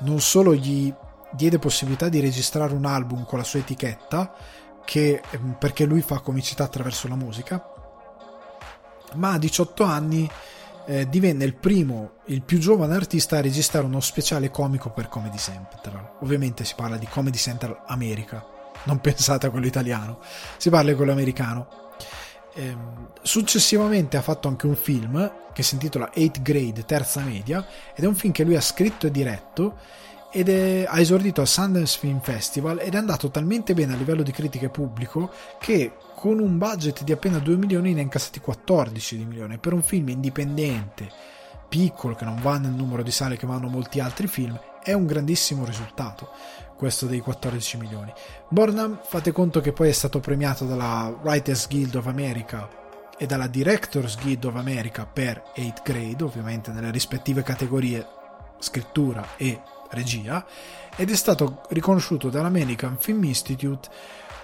non 0.01 0.19
solo 0.21 0.53
gli 0.53 0.93
diede 1.31 1.57
possibilità 1.57 2.07
di 2.07 2.19
registrare 2.19 2.73
un 2.73 2.85
album 2.85 3.25
con 3.25 3.39
la 3.39 3.43
sua 3.43 3.59
etichetta, 3.59 4.35
che, 4.85 5.21
ehm, 5.27 5.55
perché 5.59 5.85
lui 5.85 6.01
fa 6.01 6.19
comicità 6.19 6.63
attraverso 6.63 7.07
la 7.07 7.15
musica, 7.15 7.67
ma 9.15 9.31
a 9.31 9.39
18 9.39 9.83
anni 9.83 10.29
eh, 10.85 11.09
divenne 11.09 11.45
il 11.45 11.55
primo, 11.55 12.17
il 12.25 12.43
più 12.43 12.59
giovane 12.59 12.95
artista 12.95 13.37
a 13.37 13.41
registrare 13.41 13.85
uno 13.85 13.99
speciale 13.99 14.51
comico 14.51 14.89
per 14.91 15.09
Comedy 15.09 15.37
Central. 15.37 16.17
Ovviamente 16.21 16.63
si 16.63 16.73
parla 16.75 16.97
di 16.97 17.07
Comedy 17.07 17.37
Central 17.37 17.81
America, 17.87 18.45
non 18.83 18.99
pensate 18.99 19.47
a 19.47 19.49
quello 19.49 19.65
italiano, 19.65 20.19
si 20.57 20.69
parla 20.69 20.91
di 20.91 20.95
quello 20.95 21.11
americano. 21.11 21.67
Ehm, 22.53 23.09
successivamente 23.21 24.15
ha 24.15 24.21
fatto 24.21 24.47
anche 24.47 24.65
un 24.65 24.75
film 24.75 25.31
che 25.51 25.63
si 25.63 25.73
intitola 25.73 26.11
8 26.15 26.39
Grade, 26.41 26.85
terza 26.85 27.21
media, 27.21 27.65
ed 27.93 28.03
è 28.03 28.07
un 28.07 28.15
film 28.15 28.31
che 28.31 28.43
lui 28.43 28.55
ha 28.55 28.61
scritto 28.61 29.07
e 29.07 29.11
diretto 29.11 29.77
ed 30.31 30.49
è, 30.49 30.85
ha 30.85 30.99
esordito 30.99 31.39
al 31.39 31.47
Sundance 31.47 31.97
Film 31.97 32.19
Festival 32.19 32.79
ed 32.79 32.93
è 32.93 32.97
andato 32.97 33.29
talmente 33.31 33.73
bene 33.73 33.93
a 33.93 33.97
livello 33.97 34.21
di 34.21 34.31
critica 34.31 34.65
e 34.65 34.69
pubblico 34.69 35.31
che 35.59 35.93
con 36.25 36.39
un 36.39 36.57
budget 36.57 37.03
di 37.03 37.11
appena 37.11 37.37
2 37.37 37.55
milioni 37.55 37.93
ne 37.93 37.99
ha 37.99 38.01
incassati 38.01 38.39
14 38.39 39.15
di 39.15 39.25
milioni 39.25 39.59
per 39.59 39.73
un 39.73 39.83
film 39.83 40.09
indipendente 40.09 41.07
piccolo 41.69 42.15
che 42.15 42.25
non 42.25 42.41
va 42.41 42.57
nel 42.57 42.71
numero 42.71 43.03
di 43.03 43.11
sale 43.11 43.37
che 43.37 43.45
vanno 43.45 43.67
molti 43.67 43.99
altri 43.99 44.25
film 44.25 44.59
è 44.81 44.91
un 44.91 45.05
grandissimo 45.05 45.65
risultato 45.65 46.31
questo 46.77 47.05
dei 47.05 47.19
14 47.19 47.77
milioni. 47.77 48.11
Burnham, 48.49 49.01
fate 49.03 49.31
conto 49.31 49.61
che 49.61 49.71
poi 49.71 49.89
è 49.89 49.91
stato 49.91 50.19
premiato 50.19 50.65
dalla 50.65 51.15
Writers 51.21 51.67
Guild 51.67 51.93
of 51.93 52.07
America 52.07 52.69
e 53.19 53.27
dalla 53.27 53.45
Directors 53.45 54.19
Guild 54.19 54.45
of 54.45 54.55
America 54.55 55.05
per 55.05 55.43
8 55.55 55.81
grade, 55.83 56.23
ovviamente 56.23 56.71
nelle 56.71 56.89
rispettive 56.89 57.43
categorie 57.43 58.03
scrittura 58.57 59.23
e 59.37 59.61
regia, 59.91 60.43
ed 60.95 61.11
è 61.11 61.15
stato 61.15 61.61
riconosciuto 61.69 62.31
dall'American 62.31 62.97
Film 62.97 63.23
Institute 63.25 63.89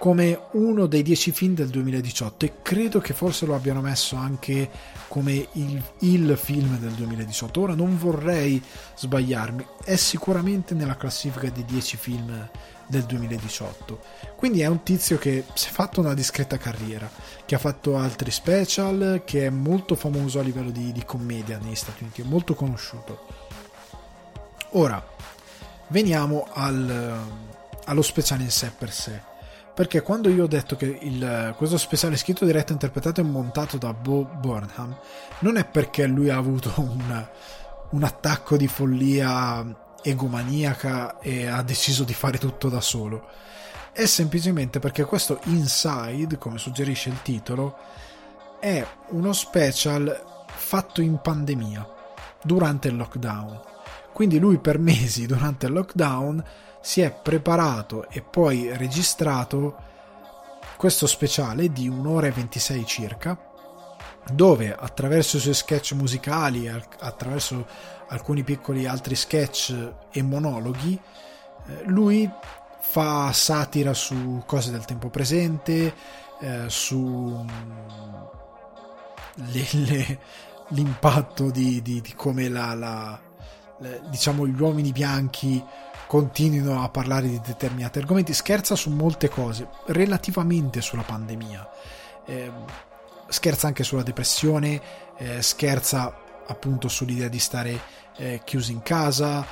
come 0.02 0.36
uno 0.54 0.86
dei 0.86 1.02
10 1.04 1.30
film 1.30 1.54
del 1.54 1.68
2018 1.68 2.44
e 2.44 2.52
credo 2.60 2.98
che 2.98 3.14
forse 3.14 3.46
lo 3.46 3.54
abbiano 3.54 3.80
messo 3.80 4.16
anche 4.16 4.68
come 5.06 5.46
il, 5.52 5.80
il, 6.00 6.36
film 6.36 6.76
del 6.80 6.90
2018. 6.90 7.60
Ora 7.60 7.74
non 7.76 7.96
vorrei 7.96 8.60
sbagliarmi, 8.96 9.64
è 9.84 9.94
sicuramente 9.94 10.74
nella 10.74 10.96
classifica 10.96 11.48
dei 11.50 11.64
10 11.64 11.96
film 11.96 12.50
del 12.88 13.04
2018. 13.04 14.00
Quindi 14.34 14.62
è 14.62 14.66
un 14.66 14.82
tizio 14.82 15.18
che 15.18 15.44
si 15.54 15.68
è 15.68 15.70
fatto 15.70 16.00
una 16.00 16.14
discreta 16.14 16.58
carriera, 16.58 17.08
che 17.46 17.54
ha 17.54 17.58
fatto 17.58 17.96
altri 17.96 18.32
special, 18.32 19.22
che 19.24 19.46
è 19.46 19.50
molto 19.50 19.94
famoso 19.94 20.40
a 20.40 20.42
livello 20.42 20.72
di, 20.72 20.90
di 20.90 21.04
commedia 21.04 21.58
negli 21.62 21.76
Stati 21.76 22.02
Uniti, 22.02 22.22
è 22.22 22.24
molto 22.24 22.56
conosciuto. 22.56 23.24
Ora, 24.70 25.00
veniamo 25.90 26.48
al, 26.50 27.20
allo 27.84 28.02
speciale 28.02 28.42
in 28.42 28.50
sé 28.50 28.72
per 28.76 28.90
sé 28.90 29.30
perché 29.74 30.02
quando 30.02 30.28
io 30.28 30.44
ho 30.44 30.48
detto 30.48 30.76
che 30.76 30.98
il, 31.00 31.54
questo 31.56 31.78
speciale 31.78 32.16
scritto, 32.16 32.44
diretto, 32.44 32.72
interpretato 32.72 33.20
e 33.20 33.24
montato 33.24 33.78
da 33.78 33.92
Bo 33.92 34.24
Burnham 34.24 34.96
non 35.40 35.56
è 35.56 35.64
perché 35.64 36.06
lui 36.06 36.28
ha 36.28 36.36
avuto 36.36 36.72
un, 36.76 37.28
un 37.90 38.02
attacco 38.02 38.56
di 38.56 38.68
follia 38.68 39.64
egomaniaca 40.02 41.18
e 41.20 41.46
ha 41.46 41.62
deciso 41.62 42.04
di 42.04 42.14
fare 42.14 42.38
tutto 42.38 42.68
da 42.68 42.80
solo 42.80 43.28
è 43.92 44.06
semplicemente 44.06 44.78
perché 44.78 45.04
questo 45.04 45.38
Inside, 45.44 46.38
come 46.38 46.56
suggerisce 46.56 47.10
il 47.10 47.20
titolo, 47.20 47.76
è 48.58 48.84
uno 49.08 49.32
special 49.34 50.44
fatto 50.46 51.02
in 51.02 51.20
pandemia, 51.20 51.86
durante 52.42 52.88
il 52.88 52.96
lockdown. 52.96 53.60
Quindi 54.12 54.38
lui 54.38 54.58
per 54.58 54.78
mesi 54.78 55.26
durante 55.26 55.66
il 55.66 55.72
lockdown 55.72 56.44
si 56.80 57.00
è 57.00 57.12
preparato 57.12 58.08
e 58.08 58.22
poi 58.22 58.76
registrato 58.76 59.76
questo 60.76 61.06
speciale 61.06 61.70
di 61.70 61.88
un'ora 61.88 62.26
e 62.26 62.32
26 62.32 62.86
circa 62.86 63.50
dove 64.30 64.74
attraverso 64.74 65.36
i 65.36 65.40
suoi 65.40 65.54
sketch 65.54 65.92
musicali 65.92 66.68
attraverso 66.68 67.66
alcuni 68.08 68.42
piccoli 68.42 68.86
altri 68.86 69.14
sketch 69.14 69.92
e 70.10 70.22
monologhi 70.22 70.98
eh, 71.66 71.82
lui 71.86 72.30
fa 72.80 73.32
satira 73.32 73.94
su 73.94 74.42
cose 74.44 74.70
del 74.70 74.84
tempo 74.84 75.08
presente 75.08 75.94
eh, 76.40 76.64
su 76.68 76.98
mm, 76.98 78.22
le, 79.34 79.66
le, 79.70 80.18
l'impatto 80.68 81.50
di, 81.50 81.80
di, 81.80 82.00
di 82.00 82.14
come 82.14 82.48
la, 82.48 82.74
la, 82.74 83.20
diciamo 84.08 84.46
gli 84.46 84.60
uomini 84.60 84.92
bianchi 84.92 85.62
continuino 86.06 86.82
a 86.82 86.90
parlare 86.90 87.26
di 87.26 87.40
determinati 87.42 87.98
argomenti, 87.98 88.34
scherza 88.34 88.76
su 88.76 88.90
molte 88.90 89.30
cose, 89.30 89.68
relativamente 89.86 90.82
sulla 90.82 91.02
pandemia. 91.02 91.68
Eh, 92.26 92.52
scherza 93.28 93.66
anche 93.66 93.82
sulla 93.82 94.02
depressione, 94.02 94.80
eh, 95.16 95.40
scherza 95.40 96.14
appunto 96.46 96.88
sull'idea 96.88 97.28
di 97.28 97.38
stare 97.38 97.80
eh, 98.18 98.42
chiusi 98.44 98.72
in 98.72 98.82
casa, 98.82 99.46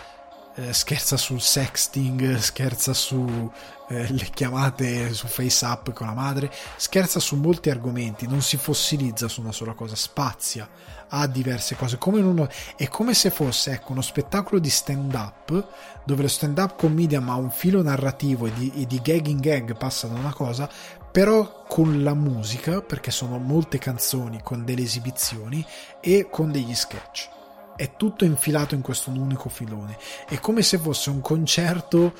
eh, 0.54 0.74
scherza 0.74 1.16
sul 1.16 1.40
sexting, 1.40 2.36
scherza 2.38 2.92
su 2.92 3.50
eh, 3.90 4.06
le 4.08 4.30
chiamate 4.32 5.12
su 5.12 5.26
FaceApp 5.26 5.90
con 5.90 6.06
la 6.06 6.14
madre, 6.14 6.50
scherza 6.76 7.18
su 7.18 7.34
molti 7.34 7.70
argomenti, 7.70 8.28
non 8.28 8.40
si 8.40 8.56
fossilizza 8.56 9.26
su 9.26 9.40
una 9.40 9.50
sola 9.50 9.72
cosa, 9.72 9.96
spazia, 9.96 10.68
ha 11.08 11.26
diverse 11.26 11.74
cose, 11.74 11.98
come 11.98 12.20
uno, 12.20 12.48
è 12.76 12.86
come 12.88 13.14
se 13.14 13.30
fosse 13.30 13.72
ecco, 13.72 13.90
uno 13.92 14.00
spettacolo 14.00 14.60
di 14.60 14.70
stand-up, 14.70 15.66
dove 16.04 16.22
lo 16.22 16.28
stand-up 16.28 16.78
comedian 16.78 17.28
ha 17.28 17.34
un 17.34 17.50
filo 17.50 17.82
narrativo 17.82 18.46
e 18.46 18.52
di, 18.52 18.72
e 18.76 18.86
di 18.86 19.00
gag 19.02 19.26
in 19.26 19.40
gag 19.40 19.76
passa 19.76 20.06
da 20.06 20.14
una 20.14 20.32
cosa, 20.32 20.70
però 21.10 21.64
con 21.66 22.04
la 22.04 22.14
musica, 22.14 22.82
perché 22.82 23.10
sono 23.10 23.38
molte 23.38 23.78
canzoni 23.78 24.40
con 24.44 24.64
delle 24.64 24.82
esibizioni 24.82 25.66
e 26.00 26.28
con 26.30 26.52
degli 26.52 26.74
sketch. 26.74 27.28
È 27.74 27.96
tutto 27.96 28.24
infilato 28.24 28.76
in 28.76 28.82
questo 28.82 29.10
unico 29.10 29.48
filone. 29.48 29.98
È 30.28 30.38
come 30.38 30.62
se 30.62 30.78
fosse 30.78 31.10
un 31.10 31.20
concerto 31.20 32.12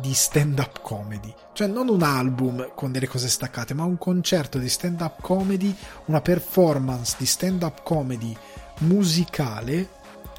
di 0.00 0.12
stand-up 0.12 0.80
comedy, 0.82 1.32
cioè 1.52 1.66
non 1.66 1.88
un 1.88 2.02
album 2.02 2.70
con 2.74 2.92
delle 2.92 3.08
cose 3.08 3.28
staccate, 3.28 3.74
ma 3.74 3.84
un 3.84 3.98
concerto 3.98 4.58
di 4.58 4.68
stand-up 4.68 5.20
comedy, 5.20 5.74
una 6.06 6.20
performance 6.20 7.16
di 7.18 7.26
stand-up 7.26 7.82
comedy 7.82 8.36
musicale 8.78 9.88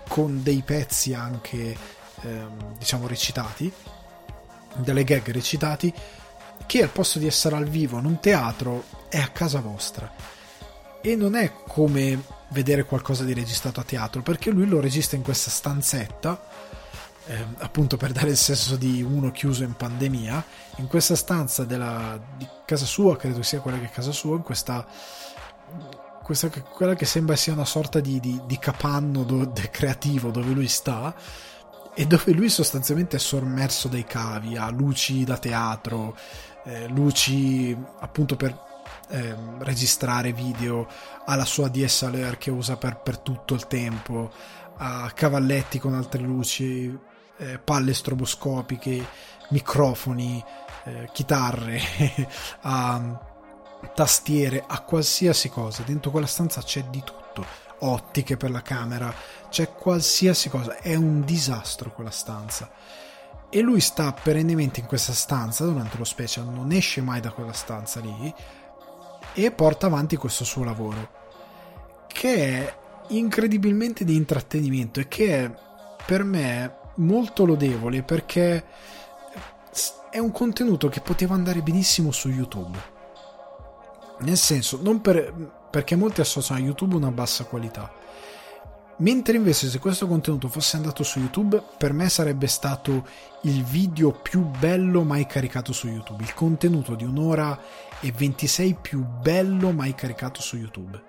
con 0.07 0.43
dei 0.43 0.61
pezzi 0.63 1.13
anche 1.13 1.75
ehm, 2.21 2.77
diciamo 2.77 3.07
recitati, 3.07 3.71
delle 4.75 5.03
gag 5.03 5.31
recitati, 5.31 5.93
che 6.65 6.83
al 6.83 6.89
posto 6.89 7.19
di 7.19 7.27
essere 7.27 7.55
al 7.55 7.67
vivo 7.67 7.97
in 7.97 8.05
un 8.05 8.19
teatro 8.19 8.83
è 9.09 9.19
a 9.19 9.29
casa 9.29 9.59
vostra. 9.59 10.11
E 11.01 11.15
non 11.15 11.35
è 11.35 11.51
come 11.67 12.21
vedere 12.49 12.85
qualcosa 12.85 13.23
di 13.23 13.33
registrato 13.33 13.79
a 13.79 13.83
teatro, 13.83 14.21
perché 14.21 14.51
lui 14.51 14.67
lo 14.67 14.79
registra 14.79 15.17
in 15.17 15.23
questa 15.23 15.49
stanzetta 15.49 16.56
eh, 17.27 17.45
appunto 17.57 17.97
per 17.97 18.11
dare 18.11 18.29
il 18.29 18.37
senso 18.37 18.75
di 18.75 19.01
uno 19.01 19.31
chiuso 19.31 19.63
in 19.63 19.73
pandemia, 19.73 20.45
in 20.77 20.87
questa 20.87 21.15
stanza 21.15 21.65
della, 21.65 22.19
di 22.37 22.47
casa 22.65 22.85
sua, 22.85 23.17
credo 23.17 23.41
sia 23.43 23.59
quella 23.59 23.79
che 23.79 23.85
è 23.85 23.89
casa 23.89 24.11
sua, 24.11 24.35
in 24.37 24.43
questa, 24.43 24.85
questa 26.23 26.49
quella 26.49 26.95
che 26.95 27.05
sembra 27.05 27.35
sia 27.35 27.53
una 27.53 27.65
sorta 27.65 27.99
di, 27.99 28.19
di, 28.19 28.41
di 28.45 28.57
capanno 28.57 29.23
do, 29.23 29.51
creativo 29.69 30.31
dove 30.31 30.53
lui 30.53 30.67
sta 30.67 31.13
e 31.93 32.05
dove 32.05 32.31
lui 32.31 32.47
sostanzialmente 32.49 33.17
è 33.17 33.19
sommerso 33.19 33.87
dai 33.87 34.05
cavi, 34.05 34.55
ha 34.55 34.69
luci 34.69 35.23
da 35.23 35.37
teatro, 35.37 36.15
eh, 36.63 36.87
luci 36.87 37.75
appunto 37.99 38.35
per 38.35 38.65
eh, 39.09 39.35
registrare 39.59 40.31
video, 40.31 40.87
ha 41.25 41.35
la 41.35 41.45
sua 41.45 41.67
DSLR 41.69 42.37
che 42.37 42.51
usa 42.51 42.77
per, 42.77 43.01
per 43.01 43.17
tutto 43.17 43.53
il 43.53 43.67
tempo, 43.67 44.31
ha 44.77 45.11
cavalletti 45.13 45.79
con 45.79 45.93
altre 45.95 46.21
luci, 46.21 46.95
eh, 47.37 47.59
palle 47.59 47.93
stroboscopiche, 47.93 49.05
microfoni, 49.49 50.43
eh, 50.85 51.09
chitarre, 51.11 51.79
a 52.61 53.19
tastiere, 53.93 54.63
a 54.65 54.81
qualsiasi 54.81 55.49
cosa. 55.49 55.83
Dentro 55.83 56.11
quella 56.11 56.25
stanza 56.25 56.61
c'è 56.61 56.83
di 56.85 57.03
tutto. 57.03 57.65
Ottiche 57.79 58.37
per 58.37 58.49
la 58.49 58.61
camera, 58.63 59.13
c'è 59.49 59.71
qualsiasi 59.73 60.49
cosa. 60.49 60.77
È 60.77 60.95
un 60.95 61.23
disastro 61.23 61.91
quella 61.91 62.11
stanza. 62.11 62.71
E 63.49 63.61
lui 63.61 63.79
sta 63.79 64.11
perennemente 64.11 64.79
in 64.79 64.87
questa 64.87 65.13
stanza 65.13 65.63
durante 65.63 65.97
lo 65.97 66.03
special, 66.03 66.47
non 66.47 66.71
esce 66.71 67.01
mai 67.01 67.21
da 67.21 67.31
quella 67.31 67.53
stanza 67.53 68.01
lì 68.01 68.33
e 69.33 69.51
porta 69.51 69.85
avanti 69.85 70.15
questo 70.15 70.43
suo 70.43 70.63
lavoro 70.63 71.17
che 72.07 72.35
è 72.35 72.77
incredibilmente 73.09 74.03
di 74.03 74.15
intrattenimento 74.15 74.99
e 74.99 75.07
che 75.07 75.43
è 75.45 75.53
per 76.05 76.23
me 76.23 76.76
molto 76.97 77.45
lodevole 77.45 78.03
perché 78.03 78.63
è 80.09 80.19
un 80.19 80.31
contenuto 80.31 80.89
che 80.89 81.01
poteva 81.01 81.35
andare 81.35 81.61
benissimo 81.61 82.11
su 82.11 82.29
YouTube. 82.29 82.77
Nel 84.19 84.37
senso, 84.37 84.79
non 84.81 85.01
per, 85.01 85.31
perché 85.69 85.95
molti 85.95 86.21
associano 86.21 86.59
a 86.59 86.63
YouTube 86.63 86.95
una 86.95 87.11
bassa 87.11 87.43
qualità. 87.45 87.91
Mentre 88.99 89.37
invece 89.37 89.69
se 89.69 89.77
questo 89.77 90.07
contenuto 90.07 90.47
fosse 90.47 90.75
andato 90.75 91.03
su 91.03 91.19
YouTube, 91.19 91.61
per 91.77 91.93
me 91.93 92.09
sarebbe 92.09 92.47
stato 92.47 93.05
il 93.41 93.63
video 93.63 94.11
più 94.11 94.41
bello 94.41 95.03
mai 95.03 95.27
caricato 95.27 95.71
su 95.71 95.87
YouTube, 95.87 96.23
il 96.23 96.33
contenuto 96.33 96.95
di 96.95 97.03
un'ora 97.03 97.59
e 97.99 98.11
26 98.11 98.77
più 98.81 99.05
bello 99.05 99.71
mai 99.71 99.93
caricato 99.93 100.41
su 100.41 100.57
YouTube. 100.57 100.99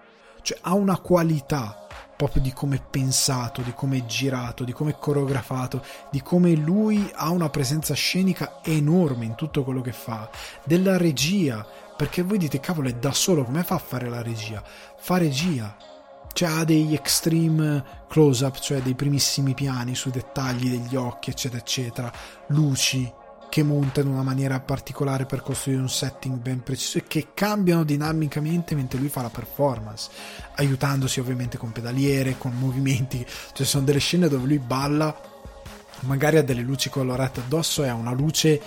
Cioè 0.43 0.59
ha 0.61 0.75
una 0.75 0.99
qualità 0.99 1.87
proprio 2.19 2.43
di 2.43 2.53
come 2.53 2.77
è 2.77 2.83
pensato, 2.83 3.63
di 3.63 3.73
come 3.73 3.99
è 3.99 4.05
girato, 4.05 4.65
di 4.65 4.73
come 4.73 4.91
è 4.91 4.99
coreografato, 4.99 5.85
di 6.11 6.21
come 6.21 6.53
lui 6.57 7.09
ha 7.15 7.31
una 7.31 7.49
presenza 7.49 7.95
scenica 7.95 8.59
enorme 8.65 9.25
in 9.25 9.37
tutto 9.37 9.63
quello 9.63 9.81
che 9.81 9.93
fa, 9.93 10.29
della 10.65 10.97
regia, 10.97 11.65
perché 11.97 12.23
voi 12.23 12.39
dite 12.39 12.59
cavolo 12.59 12.89
è 12.89 12.95
da 12.95 13.13
solo, 13.13 13.45
come 13.45 13.63
fa 13.63 13.77
a 13.77 13.79
fare 13.79 14.09
la 14.09 14.21
regia? 14.21 14.61
Fa 14.97 15.17
regia, 15.17 15.77
cioè 16.33 16.49
ha 16.49 16.65
degli 16.65 16.93
extreme 16.93 17.85
close 18.09 18.45
up, 18.45 18.59
cioè 18.59 18.83
dei 18.83 18.95
primissimi 18.95 19.55
piani 19.55 19.95
sui 19.95 20.11
dettagli 20.11 20.71
degli 20.71 20.97
occhi, 20.97 21.31
eccetera, 21.31 21.61
eccetera, 21.61 22.13
luci, 22.49 23.09
che 23.49 23.63
monta 23.63 24.01
in 24.01 24.09
una 24.09 24.23
maniera 24.23 24.61
particolare 24.61 25.27
per 25.27 25.43
costruire 25.43 25.81
un 25.81 25.89
setting 25.89 26.37
ben 26.37 26.63
preciso 26.63 26.99
e 26.99 27.05
che 27.07 27.29
cambiano 27.35 27.85
dinamicamente 27.85 28.75
mentre 28.75 28.99
lui 28.99 29.09
fa 29.09 29.23
la 29.23 29.31
performance, 29.31 30.11
aiutandosi 30.57 31.21
ovviamente 31.21 31.59
con 31.59 31.73
pedaliere, 31.73 32.37
con 32.39 32.53
movimenti, 32.57 33.25
cioè 33.53 33.67
sono 33.67 33.85
delle 33.85 33.99
scene 33.99 34.29
dove 34.29 34.47
lui 34.47 34.59
balla, 34.59 35.15
magari 36.01 36.37
ha 36.37 36.43
delle 36.43 36.61
luci 36.61 36.91
colorate 36.91 37.41
addosso 37.41 37.83
e 37.83 37.89
ha 37.89 37.95
una 37.95 38.13
luce 38.13 38.61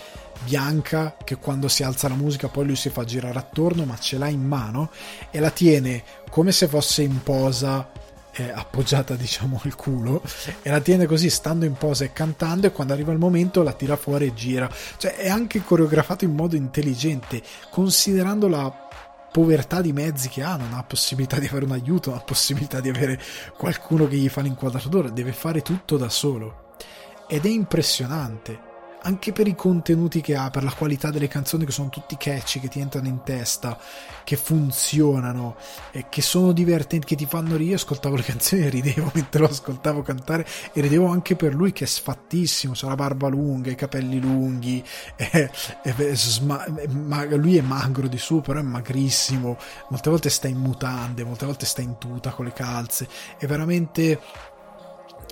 bianca 0.44 1.16
che 1.24 1.36
quando 1.36 1.68
si 1.68 1.84
alza 1.84 2.08
la 2.10 2.16
musica 2.16 2.48
poi 2.48 2.66
lui 2.66 2.76
si 2.76 2.90
fa 2.90 3.04
girare 3.04 3.38
attorno 3.38 3.86
ma 3.86 3.98
ce 3.98 4.18
l'ha 4.18 4.28
in 4.28 4.46
mano 4.46 4.90
e 5.30 5.40
la 5.40 5.52
tiene 5.52 6.04
come 6.30 6.52
se 6.52 6.68
fosse 6.68 7.04
in 7.04 7.22
posa 7.22 7.90
eh, 8.34 8.50
appoggiata 8.50 9.16
diciamo 9.16 9.60
al 9.64 9.76
culo 9.76 10.22
e 10.62 10.70
la 10.70 10.80
tiene 10.80 11.06
così 11.06 11.30
stando 11.30 11.66
in 11.66 11.74
posa 11.74 12.06
e 12.06 12.14
cantando 12.14 12.68
e 12.68 12.72
quando 12.72 12.94
arriva 12.94 13.12
il 13.12 13.18
momento 13.18 13.64
la 13.64 13.74
tira 13.74 13.96
fuori 13.96 14.28
e 14.28 14.34
gira. 14.34 14.70
Cioè 14.98 15.16
è 15.16 15.30
anche 15.30 15.64
coreografato 15.64 16.26
in 16.26 16.34
modo 16.34 16.56
intelligente 16.56 17.42
considerando 17.70 18.48
la 18.48 18.90
povertà 19.32 19.82
di 19.82 19.94
mezzi 19.94 20.28
che 20.28 20.44
ha 20.44 20.58
non 20.58 20.74
ha 20.74 20.84
possibilità 20.84 21.40
di 21.40 21.48
avere 21.48 21.64
un 21.64 21.72
aiuto 21.72 22.10
non 22.10 22.20
ha 22.20 22.22
possibilità 22.24 22.82
di 22.82 22.90
avere 22.90 23.18
qualcuno 23.58 24.06
che 24.08 24.18
gli 24.18 24.28
fa 24.28 24.42
l'inquadratura 24.42 25.10
deve 25.10 25.32
fare 25.32 25.62
tutto 25.62 25.98
da 25.98 26.10
solo. 26.10 26.70
Ed 27.28 27.46
è 27.46 27.50
impressionante 27.50 28.71
anche 29.04 29.32
per 29.32 29.48
i 29.48 29.56
contenuti 29.56 30.22
che 30.22 30.36
ha, 30.36 30.50
per 30.50 30.64
la 30.64 30.74
qualità 30.74 31.10
delle 31.10 31.28
canzoni 31.28 31.66
che 31.66 31.72
sono 31.72 31.90
tutti 31.90 32.18
catchy, 32.18 32.60
che 32.60 32.68
ti 32.68 32.80
entrano 32.80 33.08
in 33.08 33.24
testa, 33.24 33.78
che 34.24 34.36
funzionano, 34.36 35.56
e 35.92 36.06
che 36.10 36.22
sono 36.22 36.52
divertenti, 36.52 37.08
che 37.08 37.16
ti 37.16 37.26
fanno 37.26 37.56
ridere. 37.56 37.70
Io 37.72 37.76
ascoltavo 37.76 38.16
le 38.16 38.24
canzoni 38.24 38.64
e 38.64 38.70
ridevo 38.70 39.12
mentre 39.14 39.42
lo 39.42 39.48
ascoltavo 39.48 40.02
cantare 40.02 40.46
e 40.74 40.82
ridevo 40.82 41.08
anche 41.08 41.36
per 41.36 41.54
lui 41.54 41.72
che 41.72 41.86
è 41.86 41.88
sfattissimo, 41.88 42.74
ha 42.80 42.88
la 42.88 42.96
barba 42.96 43.28
lunga, 43.28 43.72
i 43.72 43.76
capelli 43.76 44.20
lunghi, 44.20 44.84
è, 45.16 45.50
è, 45.82 45.96
è 45.96 46.16
sma- 46.16 46.66
ma, 46.90 47.24
lui 47.26 47.58
è 47.58 47.62
magro 47.62 48.08
di 48.08 48.18
su, 48.18 48.42
però 48.42 48.60
è 48.60 48.64
magrissimo, 48.64 49.58
molte 49.90 50.10
volte 50.10 50.30
sta 50.30 50.48
in 50.48 50.58
mutande, 50.58 51.24
molte 51.24 51.46
volte 51.46 51.66
sta 51.66 51.82
in 51.82 51.98
tuta 51.98 52.32
con 52.32 52.46
le 52.46 52.54
calze, 52.54 53.08
è 53.38 53.46
veramente 53.46 54.20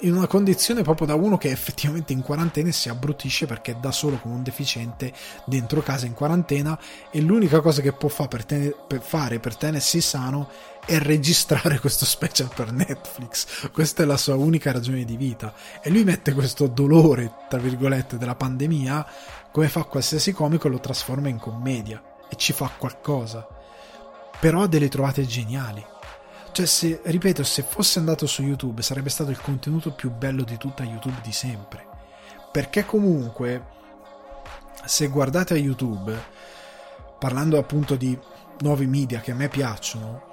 in 0.02 0.16
una 0.16 0.28
condizione 0.28 0.84
proprio 0.84 1.08
da 1.08 1.16
uno 1.16 1.38
che 1.38 1.52
effettivamente 1.52 2.14
in 2.14 2.22
quarantena 2.22 2.72
si 2.72 2.90
abbrutisce 2.90 3.46
perché 3.46 3.72
è 3.72 3.76
da 3.76 3.92
solo 3.92 4.18
come 4.18 4.36
un 4.36 4.44
deficiente 4.44 5.14
dentro 5.46 5.82
casa 5.82 6.06
in 6.06 6.14
quarantena 6.14 6.80
e 7.12 7.22
l'unica 7.22 7.60
cosa 7.62 7.82
che 7.82 7.94
può 7.94 8.10
fare 8.10 8.30
per, 8.30 8.46
ten- 8.46 8.76
per 8.88 9.02
fare 9.02 9.40
per 9.40 9.56
tenersi 9.56 10.02
sano 10.02 10.50
è 10.86 10.98
registrare 11.00 11.80
questo 11.82 12.06
special 12.06 12.50
per 12.54 12.72
Netflix. 12.72 13.70
Questa 13.72 14.04
è 14.04 14.06
la 14.06 14.18
sua 14.18 14.36
unica 14.36 14.72
ragione 14.72 15.06
di 15.06 15.18
vita. 15.18 15.54
E 15.82 15.90
lui 15.90 16.04
mette 16.04 16.34
questo 16.34 16.68
dolore, 16.68 17.32
tra 17.48 17.60
virgolette, 17.60 18.18
della 18.18 18.36
pandemia, 18.36 19.06
come 19.52 19.70
fa 19.70 19.84
qualsiasi 19.84 20.32
comico, 20.32 20.68
lo 20.68 20.80
trasforma 20.80 21.28
in 21.28 21.38
commedia 21.38 22.02
e 22.30 22.36
ci 22.38 22.54
fa 22.54 22.72
qualcosa. 22.76 23.48
Però 24.40 24.64
ha 24.64 24.68
delle 24.68 24.88
trovate 24.88 25.26
geniali 25.26 25.86
cioè, 26.52 26.66
se, 26.66 27.02
ripeto, 27.04 27.44
se 27.44 27.64
fosse 27.64 28.00
andato 28.00 28.26
su 28.26 28.42
YouTube 28.44 28.82
sarebbe 28.82 29.10
stato 29.10 29.30
il 29.30 29.40
contenuto 29.40 29.92
più 29.92 30.12
bello 30.12 30.44
di 30.44 30.58
tutta 30.58 30.84
YouTube 30.84 31.22
di 31.22 31.32
sempre. 31.32 31.88
Perché 32.52 32.86
comunque, 32.86 33.66
se 34.86 35.08
guardate 35.08 35.54
a 35.54 35.58
YouTube, 35.58 36.18
parlando 37.20 37.58
appunto 37.58 37.96
di 37.96 38.18
nuovi 38.60 38.88
media 38.88 39.20
che 39.20 39.32
a 39.32 39.36
me 39.36 39.48
piacciono, 39.48 40.28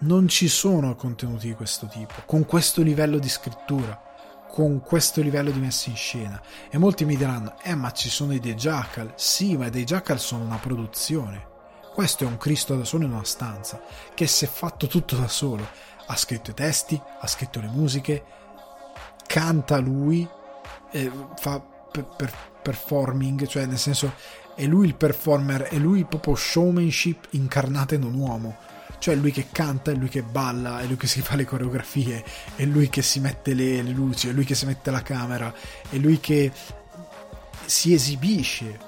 non 0.00 0.28
ci 0.28 0.48
sono 0.48 0.94
contenuti 0.94 1.48
di 1.48 1.54
questo 1.54 1.86
tipo, 1.86 2.14
con 2.24 2.46
questo 2.46 2.82
livello 2.82 3.18
di 3.18 3.28
scrittura, 3.28 4.00
con 4.48 4.80
questo 4.80 5.20
livello 5.20 5.50
di 5.50 5.58
messa 5.60 5.90
in 5.90 5.96
scena. 5.96 6.40
E 6.70 6.78
molti 6.78 7.04
mi 7.04 7.16
diranno, 7.16 7.56
eh 7.62 7.74
ma 7.74 7.90
ci 7.92 8.08
sono 8.08 8.32
i 8.32 8.40
The 8.40 8.54
Jackal. 8.54 9.12
Sì, 9.16 9.56
ma 9.56 9.66
i 9.66 9.70
The 9.70 9.84
Jackal 9.84 10.18
sono 10.18 10.44
una 10.44 10.58
produzione 10.58 11.47
questo 11.98 12.22
è 12.22 12.28
un 12.28 12.36
Cristo 12.36 12.76
da 12.76 12.84
solo 12.84 13.06
in 13.06 13.10
una 13.10 13.24
stanza, 13.24 13.82
che 14.14 14.28
si 14.28 14.44
è 14.44 14.48
fatto 14.48 14.86
tutto 14.86 15.16
da 15.16 15.26
solo. 15.26 15.68
Ha 16.06 16.16
scritto 16.16 16.52
i 16.52 16.54
testi, 16.54 17.02
ha 17.18 17.26
scritto 17.26 17.58
le 17.58 17.66
musiche, 17.66 18.24
canta 19.26 19.78
lui, 19.78 20.24
fa 21.34 21.60
per, 21.60 22.06
per, 22.16 22.32
performing, 22.62 23.48
cioè 23.48 23.66
nel 23.66 23.80
senso 23.80 24.14
è 24.54 24.64
lui 24.66 24.86
il 24.86 24.94
performer, 24.94 25.62
è 25.62 25.76
lui 25.78 26.04
proprio 26.04 26.36
showmanship 26.36 27.26
incarnato 27.30 27.94
in 27.94 28.04
un 28.04 28.14
uomo. 28.14 28.56
Cioè 29.00 29.14
è 29.14 29.16
lui 29.16 29.32
che 29.32 29.48
canta, 29.50 29.90
è 29.90 29.94
lui 29.96 30.08
che 30.08 30.22
balla, 30.22 30.78
è 30.78 30.86
lui 30.86 30.96
che 30.96 31.08
si 31.08 31.20
fa 31.20 31.34
le 31.34 31.46
coreografie, 31.46 32.24
è 32.54 32.64
lui 32.64 32.88
che 32.90 33.02
si 33.02 33.18
mette 33.18 33.54
le, 33.54 33.82
le 33.82 33.90
luci, 33.90 34.28
è 34.28 34.32
lui 34.32 34.44
che 34.44 34.54
si 34.54 34.66
mette 34.66 34.92
la 34.92 35.02
camera, 35.02 35.52
è 35.90 35.96
lui 35.96 36.20
che 36.20 36.52
si 37.64 37.92
esibisce. 37.92 38.86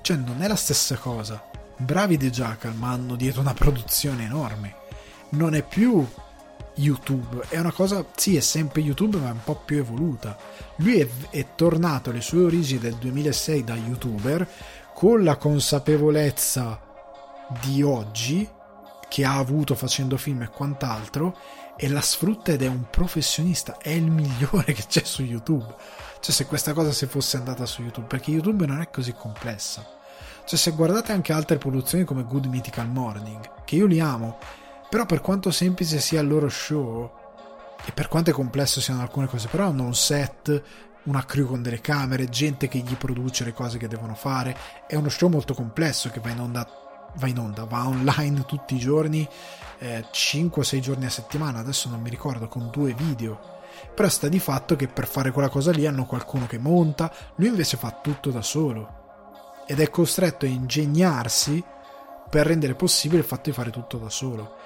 Cioè 0.00 0.16
non 0.16 0.40
è 0.40 0.48
la 0.48 0.56
stessa 0.56 0.96
cosa. 0.96 1.45
Bravi 1.76 2.16
The 2.16 2.30
Jackal, 2.30 2.74
ma 2.74 2.90
hanno 2.90 3.16
dietro 3.16 3.40
una 3.40 3.54
produzione 3.54 4.24
enorme. 4.24 4.74
Non 5.30 5.54
è 5.54 5.62
più 5.62 6.06
YouTube, 6.76 7.44
è 7.48 7.58
una 7.58 7.72
cosa, 7.72 8.04
sì, 8.14 8.36
è 8.36 8.40
sempre 8.40 8.80
YouTube, 8.80 9.18
ma 9.18 9.28
è 9.28 9.32
un 9.32 9.42
po' 9.42 9.56
più 9.56 9.78
evoluta. 9.78 10.36
Lui 10.76 11.00
è, 11.00 11.08
è 11.30 11.54
tornato 11.54 12.10
alle 12.10 12.20
sue 12.20 12.44
origini 12.44 12.80
del 12.80 12.94
2006 12.94 13.64
da 13.64 13.74
YouTuber 13.74 14.48
con 14.94 15.22
la 15.22 15.36
consapevolezza 15.36 16.80
di 17.60 17.82
oggi 17.82 18.48
che 19.08 19.24
ha 19.24 19.36
avuto 19.36 19.74
facendo 19.74 20.16
film 20.16 20.42
e 20.42 20.48
quant'altro 20.48 21.36
e 21.76 21.88
la 21.88 22.00
sfrutta 22.00 22.52
ed 22.52 22.62
è 22.62 22.66
un 22.66 22.88
professionista, 22.90 23.78
è 23.78 23.90
il 23.90 24.10
migliore 24.10 24.72
che 24.72 24.84
c'è 24.86 25.04
su 25.04 25.22
YouTube. 25.22 25.74
Cioè 26.20 26.34
se 26.34 26.46
questa 26.46 26.72
cosa 26.72 26.92
si 26.92 27.06
fosse 27.06 27.36
andata 27.36 27.66
su 27.66 27.82
YouTube, 27.82 28.06
perché 28.06 28.30
YouTube 28.30 28.66
non 28.66 28.80
è 28.80 28.90
così 28.90 29.12
complessa. 29.12 29.95
Cioè 30.46 30.56
se 30.56 30.70
guardate 30.70 31.10
anche 31.10 31.32
altre 31.32 31.58
produzioni 31.58 32.04
come 32.04 32.22
Good 32.22 32.46
Mythical 32.46 32.88
Morning, 32.88 33.64
che 33.64 33.74
io 33.74 33.86
li 33.86 33.98
amo, 33.98 34.38
però 34.88 35.04
per 35.04 35.20
quanto 35.20 35.50
semplice 35.50 35.98
sia 35.98 36.20
il 36.20 36.28
loro 36.28 36.48
show 36.48 37.10
e 37.84 37.90
per 37.90 38.06
quanto 38.06 38.30
è 38.30 38.32
complesso 38.32 38.80
siano 38.80 39.02
alcune 39.02 39.26
cose, 39.26 39.48
però 39.48 39.66
hanno 39.66 39.82
un 39.82 39.94
set, 39.96 40.62
una 41.04 41.24
crew 41.24 41.48
con 41.48 41.62
delle 41.62 41.80
camere, 41.80 42.28
gente 42.28 42.68
che 42.68 42.78
gli 42.78 42.94
produce 42.94 43.42
le 43.42 43.52
cose 43.52 43.76
che 43.76 43.88
devono 43.88 44.14
fare, 44.14 44.56
è 44.86 44.94
uno 44.94 45.08
show 45.08 45.28
molto 45.28 45.52
complesso 45.52 46.10
che 46.10 46.20
va 46.20 46.30
in 46.30 46.38
onda 46.38 46.84
va 47.16 47.26
in 47.26 47.38
onda, 47.38 47.64
va 47.64 47.86
online 47.86 48.44
tutti 48.44 48.74
i 48.74 48.78
giorni, 48.78 49.26
eh, 49.78 50.04
5-6 50.12 50.78
giorni 50.80 51.06
a 51.06 51.10
settimana, 51.10 51.58
adesso 51.58 51.88
non 51.88 52.00
mi 52.00 52.10
ricordo, 52.10 52.46
con 52.46 52.68
due 52.70 52.92
video. 52.92 53.54
Però 53.94 54.08
sta 54.08 54.28
di 54.28 54.38
fatto 54.38 54.76
che 54.76 54.86
per 54.86 55.06
fare 55.06 55.32
quella 55.32 55.48
cosa 55.48 55.70
lì 55.70 55.86
hanno 55.86 56.04
qualcuno 56.04 56.46
che 56.46 56.58
monta, 56.58 57.10
lui 57.36 57.48
invece 57.48 57.76
fa 57.76 57.98
tutto 58.02 58.30
da 58.30 58.42
solo. 58.42 58.95
Ed 59.66 59.80
è 59.80 59.90
costretto 59.90 60.46
a 60.46 60.48
ingegnarsi 60.48 61.62
per 62.30 62.46
rendere 62.46 62.74
possibile 62.74 63.20
il 63.20 63.26
fatto 63.26 63.50
di 63.50 63.56
fare 63.56 63.70
tutto 63.70 63.98
da 63.98 64.08
solo. 64.08 64.56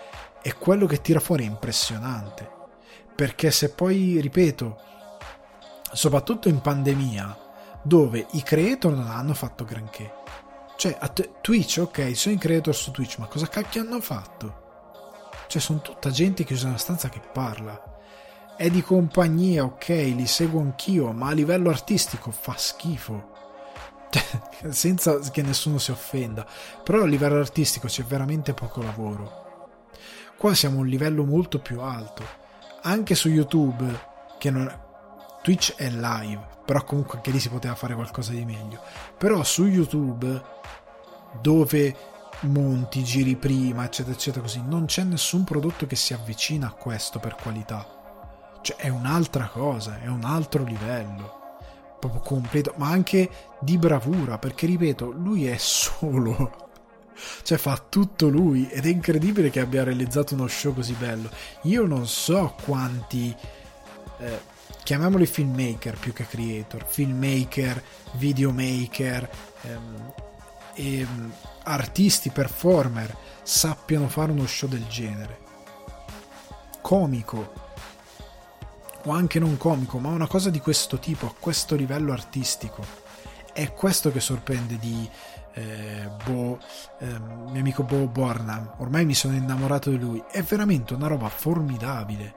E 0.43 0.55
quello 0.55 0.86
che 0.86 1.01
tira 1.01 1.20
fuori 1.20 1.44
è 1.44 1.48
impressionante. 1.48 2.48
Perché 3.14 3.51
se 3.51 3.70
poi, 3.70 4.20
ripeto, 4.20 4.81
soprattutto 5.93 6.48
in 6.48 6.60
pandemia, 6.60 7.39
dove 7.82 8.27
i 8.32 8.43
creator 8.43 8.93
non 8.93 9.09
hanno 9.09 9.35
fatto 9.35 9.64
granché, 9.64 10.18
cioè, 10.81 10.97
a 10.98 11.09
Twitch, 11.09 11.77
ok, 11.78 12.16
sono 12.16 12.36
i 12.36 12.39
creator 12.39 12.74
su 12.74 12.90
Twitch, 12.90 13.18
ma 13.18 13.27
cosa 13.27 13.47
cacchio 13.48 13.82
hanno 13.82 14.01
fatto? 14.01 15.28
Cioè, 15.47 15.60
sono 15.60 15.82
tutta 15.82 16.09
gente 16.09 16.43
chiusa 16.43 16.62
in 16.62 16.70
una 16.70 16.78
stanza 16.78 17.10
che 17.10 17.20
parla. 17.20 17.98
È 18.56 18.70
di 18.70 18.81
compagnia, 18.81 19.64
ok, 19.64 19.89
li 19.89 20.27
seguo 20.27 20.62
anch'io, 20.62 21.12
ma 21.12 21.28
a 21.28 21.32
livello 21.32 21.68
artistico 21.68 22.31
fa 22.31 22.55
schifo. 22.56 23.30
Cioè, 24.10 24.70
senza 24.72 25.18
che 25.18 25.42
nessuno 25.42 25.78
si 25.78 25.90
offenda. 25.90 26.46
Però 26.82 27.02
a 27.02 27.06
livello 27.06 27.38
artistico 27.38 27.86
c'è 27.86 28.02
veramente 28.02 28.52
poco 28.52 28.82
lavoro. 28.82 29.48
Qua 30.36 30.54
siamo 30.54 30.78
a 30.78 30.80
un 30.80 30.86
livello 30.86 31.24
molto 31.24 31.58
più 31.60 31.80
alto. 31.80 32.24
Anche 32.82 33.14
su 33.14 33.28
YouTube, 33.28 33.86
che 34.38 34.50
non... 34.50 34.88
Twitch 35.42 35.74
è 35.76 35.88
live, 35.88 36.46
però 36.66 36.84
comunque 36.84 37.16
anche 37.16 37.30
lì 37.30 37.40
si 37.40 37.48
poteva 37.48 37.74
fare 37.74 37.94
qualcosa 37.94 38.32
di 38.32 38.44
meglio. 38.44 38.82
Però 39.16 39.42
su 39.42 39.64
YouTube 39.64 40.42
dove 41.40 41.96
monti, 42.40 43.02
giri 43.04 43.36
prima, 43.36 43.84
eccetera, 43.84 44.14
eccetera, 44.14 44.42
così. 44.42 44.62
Non 44.64 44.86
c'è 44.86 45.02
nessun 45.02 45.44
prodotto 45.44 45.86
che 45.86 45.96
si 45.96 46.12
avvicina 46.12 46.68
a 46.68 46.72
questo 46.72 47.18
per 47.18 47.36
qualità. 47.36 47.86
Cioè, 48.62 48.76
è 48.76 48.88
un'altra 48.88 49.48
cosa, 49.48 50.00
è 50.00 50.08
un 50.08 50.24
altro 50.24 50.62
livello. 50.64 51.39
Proprio 52.01 52.20
completo, 52.22 52.74
ma 52.77 52.89
anche 52.89 53.31
di 53.60 53.78
bravura, 53.78 54.39
perché 54.39 54.66
ripeto, 54.66 55.10
lui 55.12 55.47
è 55.47 55.56
solo. 55.60 56.68
Cioè, 57.43 57.59
fa 57.59 57.81
tutto 57.86 58.28
lui 58.28 58.68
ed 58.70 58.86
è 58.86 58.89
incredibile 58.89 59.51
che 59.51 59.60
abbia 59.60 59.85
realizzato 59.85 60.35
uno 60.35 60.48
show 60.48 60.74
così 60.74 60.94
bello. 60.94 61.31
Io 61.62 61.86
non 61.86 62.06
so 62.06 62.55
quanti. 62.64 63.35
Eh, 64.18 64.40
chiamiamoli 64.82 65.27
filmmaker 65.27 65.98
più 65.98 66.12
che 66.12 66.27
creator, 66.27 66.85
filmmaker, 66.86 67.82
videomaker, 68.12 69.31
ehm, 69.62 70.12
e 70.74 71.06
mm, 71.06 71.31
artisti, 71.64 72.31
performer 72.31 73.14
sappiano 73.43 74.09
fare 74.09 74.32
uno 74.32 74.47
show 74.47 74.68
del 74.68 74.86
genere. 74.86 75.39
Comico, 76.81 77.52
o 79.05 79.12
anche 79.12 79.39
non 79.39 79.56
comico, 79.56 79.98
ma 79.98 80.10
una 80.10 80.27
cosa 80.27 80.51
di 80.51 80.60
questo 80.60 80.98
tipo, 80.98 81.27
a 81.27 81.35
questo 81.39 81.74
livello 81.74 82.12
artistico. 82.12 82.85
È 83.52 83.72
questo 83.72 84.10
che 84.12 84.20
sorprende 84.20 84.78
di 84.78 85.09
eh, 85.55 86.09
Bo, 86.24 86.59
eh, 86.98 87.18
mio 87.18 87.60
amico 87.60 87.82
Bo 87.82 88.06
Bornam. 88.06 88.74
Ormai 88.78 89.05
mi 89.05 89.14
sono 89.14 89.35
innamorato 89.35 89.90
di 89.90 89.98
lui. 89.98 90.22
È 90.31 90.43
veramente 90.43 90.94
una 90.94 91.06
roba 91.06 91.28
formidabile. 91.28 92.35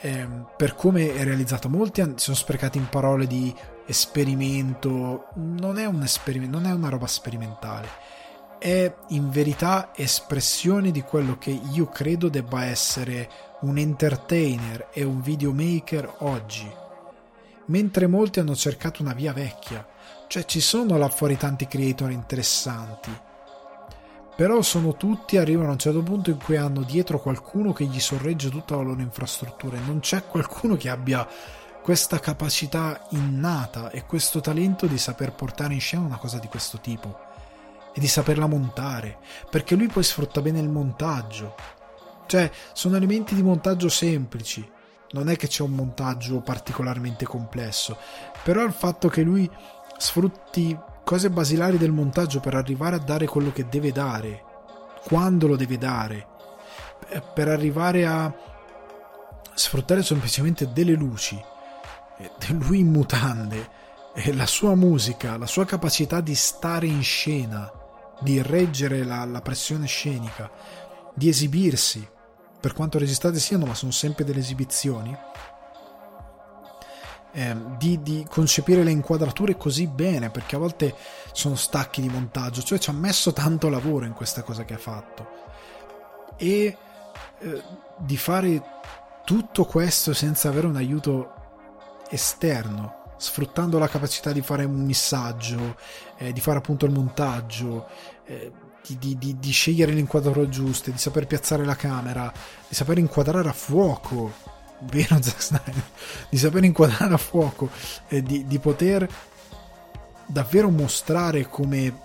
Eh, 0.00 0.28
per 0.56 0.74
come 0.74 1.14
è 1.14 1.24
realizzato, 1.24 1.68
molti 1.68 2.02
si 2.02 2.12
sono 2.16 2.36
sprecati 2.36 2.78
in 2.78 2.88
parole 2.88 3.26
di 3.26 3.54
esperimento, 3.86 5.28
non 5.34 5.78
è 5.78 5.86
un 5.86 6.02
esperimento, 6.02 6.58
non 6.58 6.68
è 6.68 6.74
una 6.74 6.88
roba 6.88 7.06
sperimentale, 7.06 7.88
è 8.58 8.92
in 9.08 9.30
verità 9.30 9.90
espressione 9.94 10.90
di 10.90 11.02
quello 11.02 11.38
che 11.38 11.50
io 11.50 11.86
credo 11.86 12.28
debba 12.28 12.64
essere 12.64 13.28
un 13.60 13.78
entertainer 13.78 14.88
e 14.92 15.04
un 15.04 15.20
videomaker 15.20 16.16
oggi. 16.18 16.70
Mentre 17.66 18.06
molti 18.06 18.40
hanno 18.40 18.54
cercato 18.54 19.02
una 19.02 19.12
via 19.12 19.32
vecchia, 19.32 19.86
cioè 20.28 20.44
ci 20.44 20.60
sono 20.60 20.96
là 20.96 21.08
fuori 21.08 21.36
tanti 21.36 21.66
creator 21.66 22.10
interessanti, 22.10 23.10
però 24.36 24.62
sono 24.62 24.96
tutti 24.96 25.36
arrivano 25.36 25.70
a 25.70 25.72
un 25.72 25.78
certo 25.78 26.02
punto 26.02 26.30
in 26.30 26.38
cui 26.38 26.56
hanno 26.56 26.82
dietro 26.82 27.20
qualcuno 27.20 27.72
che 27.72 27.84
gli 27.84 28.00
sorregge 28.00 28.50
tutta 28.50 28.76
la 28.76 28.82
loro 28.82 29.00
infrastruttura 29.00 29.76
e 29.76 29.80
non 29.80 30.00
c'è 30.00 30.26
qualcuno 30.26 30.76
che 30.76 30.90
abbia 30.90 31.26
questa 31.82 32.18
capacità 32.20 33.06
innata 33.10 33.90
e 33.90 34.04
questo 34.04 34.40
talento 34.40 34.86
di 34.86 34.98
saper 34.98 35.32
portare 35.32 35.74
in 35.74 35.80
scena 35.80 36.04
una 36.04 36.18
cosa 36.18 36.38
di 36.38 36.48
questo 36.48 36.80
tipo 36.80 37.25
e 37.96 38.00
di 38.00 38.06
saperla 38.06 38.46
montare, 38.46 39.16
perché 39.48 39.74
lui 39.74 39.86
poi 39.86 40.02
sfrutta 40.02 40.42
bene 40.42 40.60
il 40.60 40.68
montaggio. 40.68 41.54
Cioè, 42.26 42.50
sono 42.74 42.96
elementi 42.96 43.34
di 43.34 43.42
montaggio 43.42 43.88
semplici, 43.88 44.68
non 45.12 45.30
è 45.30 45.36
che 45.36 45.48
c'è 45.48 45.62
un 45.62 45.70
montaggio 45.70 46.40
particolarmente 46.40 47.24
complesso, 47.24 47.96
però 48.42 48.62
il 48.64 48.72
fatto 48.72 49.08
che 49.08 49.22
lui 49.22 49.50
sfrutti 49.96 50.78
cose 51.04 51.30
basilari 51.30 51.78
del 51.78 51.92
montaggio 51.92 52.40
per 52.40 52.54
arrivare 52.54 52.96
a 52.96 53.00
dare 53.00 53.26
quello 53.26 53.50
che 53.50 53.66
deve 53.66 53.92
dare, 53.92 54.44
quando 55.04 55.46
lo 55.46 55.56
deve 55.56 55.78
dare, 55.78 56.26
per 57.32 57.48
arrivare 57.48 58.04
a 58.04 58.30
sfruttare 59.54 60.02
semplicemente 60.02 60.70
delle 60.70 60.92
luci 60.92 61.42
lui 62.48 62.80
in 62.80 62.90
mutande, 62.90 63.68
la 64.32 64.46
sua 64.46 64.74
musica, 64.74 65.36
la 65.36 65.46
sua 65.46 65.64
capacità 65.64 66.20
di 66.20 66.34
stare 66.34 66.86
in 66.86 67.02
scena, 67.02 67.70
di 68.20 68.40
reggere 68.42 69.04
la, 69.04 69.24
la 69.24 69.40
pressione 69.40 69.86
scenica, 69.86 70.50
di 71.14 71.28
esibirsi, 71.28 72.06
per 72.60 72.72
quanto 72.72 72.98
registrate 72.98 73.38
siano, 73.38 73.66
ma 73.66 73.74
sono 73.74 73.92
sempre 73.92 74.24
delle 74.24 74.40
esibizioni, 74.40 75.16
eh, 77.32 77.56
di, 77.76 78.00
di, 78.02 78.26
concepire 78.28 78.82
le 78.82 78.90
inquadrature 78.90 79.56
così 79.56 79.86
bene, 79.86 80.30
perché 80.30 80.56
a 80.56 80.58
volte 80.58 80.94
sono 81.32 81.54
stacchi 81.54 82.00
di 82.00 82.08
montaggio, 82.08 82.62
cioè 82.62 82.78
ci 82.78 82.90
ha 82.90 82.94
messo 82.94 83.32
tanto 83.32 83.68
lavoro 83.68 84.06
in 84.06 84.14
questa 84.14 84.42
cosa 84.42 84.64
che 84.64 84.74
ha 84.74 84.78
fatto. 84.78 85.28
E 86.36 86.76
eh, 87.38 87.62
di 87.98 88.16
fare 88.16 88.62
tutto 89.24 89.64
questo 89.64 90.14
senza 90.14 90.48
avere 90.48 90.66
un 90.66 90.76
aiuto 90.76 91.34
esterno, 92.08 92.95
sfruttando 93.16 93.78
la 93.78 93.88
capacità 93.88 94.32
di 94.32 94.42
fare 94.42 94.64
un 94.64 94.84
missaggio, 94.84 95.76
eh, 96.18 96.32
di 96.32 96.40
fare 96.40 96.58
appunto 96.58 96.86
il 96.86 96.92
montaggio, 96.92 97.86
eh, 98.24 98.52
di, 98.86 99.18
di, 99.18 99.38
di, 99.38 99.50
scegliere 99.50 99.92
le 99.92 100.00
inquadrature 100.00 100.48
di 100.48 100.98
saper 100.98 101.26
piazzare 101.26 101.64
la 101.64 101.74
camera, 101.74 102.32
di 102.68 102.74
saper 102.74 102.98
inquadrare 102.98 103.48
a 103.48 103.52
fuoco, 103.52 104.32
vero 104.82 105.18
Zack 105.22 105.42
Snyder? 105.42 105.82
Di 106.28 106.38
saper 106.38 106.64
inquadrare 106.64 107.14
a 107.14 107.18
fuoco 107.18 107.68
e 108.06 108.22
di, 108.22 108.46
di 108.46 108.58
poter 108.58 109.08
davvero 110.26 110.70
mostrare 110.70 111.48
come 111.48 112.00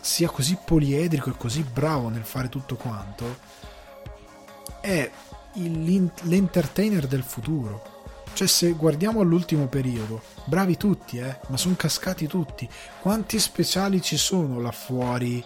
sia 0.00 0.28
così 0.28 0.58
poliedrico 0.64 1.30
e 1.30 1.36
così 1.36 1.62
bravo 1.62 2.08
nel 2.08 2.24
fare 2.24 2.48
tutto 2.48 2.76
quanto, 2.76 3.38
è 4.80 5.10
l'entertainer 5.54 7.06
del 7.06 7.22
futuro 7.22 7.91
Cioè, 8.34 8.46
se 8.48 8.72
guardiamo 8.72 9.20
all'ultimo 9.20 9.66
periodo, 9.66 10.22
bravi 10.44 10.78
tutti, 10.78 11.18
eh, 11.18 11.38
ma 11.48 11.58
sono 11.58 11.74
cascati 11.76 12.26
tutti. 12.26 12.68
Quanti 13.00 13.38
speciali 13.38 14.00
ci 14.00 14.16
sono 14.16 14.58
là 14.58 14.72
fuori 14.72 15.44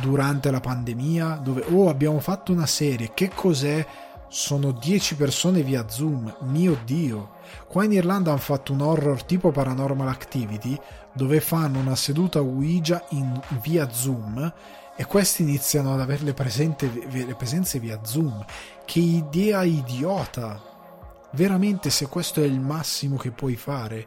durante 0.00 0.50
la 0.50 0.60
pandemia? 0.60 1.40
Dove, 1.42 1.64
oh, 1.70 1.88
abbiamo 1.88 2.20
fatto 2.20 2.52
una 2.52 2.66
serie, 2.66 3.12
che 3.14 3.30
cos'è? 3.34 3.84
Sono 4.28 4.72
10 4.72 5.14
persone 5.14 5.62
via 5.62 5.88
Zoom, 5.88 6.34
mio 6.40 6.78
dio. 6.84 7.36
Qua 7.68 7.84
in 7.84 7.92
Irlanda 7.92 8.30
hanno 8.30 8.40
fatto 8.40 8.72
un 8.72 8.82
horror 8.82 9.22
tipo 9.22 9.50
Paranormal 9.50 10.08
Activity, 10.08 10.78
dove 11.14 11.40
fanno 11.40 11.78
una 11.78 11.96
seduta 11.96 12.42
Ouija 12.42 13.02
in, 13.10 13.40
via 13.62 13.90
Zoom 13.90 14.52
e 14.94 15.04
questi 15.06 15.42
iniziano 15.42 15.94
ad 15.94 16.00
avere 16.00 16.24
le, 16.24 16.34
presente, 16.34 16.90
le 17.10 17.34
presenze 17.34 17.78
via 17.78 18.00
Zoom. 18.02 18.44
Che 18.84 18.98
idea 18.98 19.62
idiota! 19.62 20.74
Veramente, 21.32 21.90
se 21.90 22.08
questo 22.08 22.40
è 22.40 22.44
il 22.44 22.60
massimo 22.60 23.16
che 23.16 23.30
puoi 23.30 23.56
fare, 23.56 24.06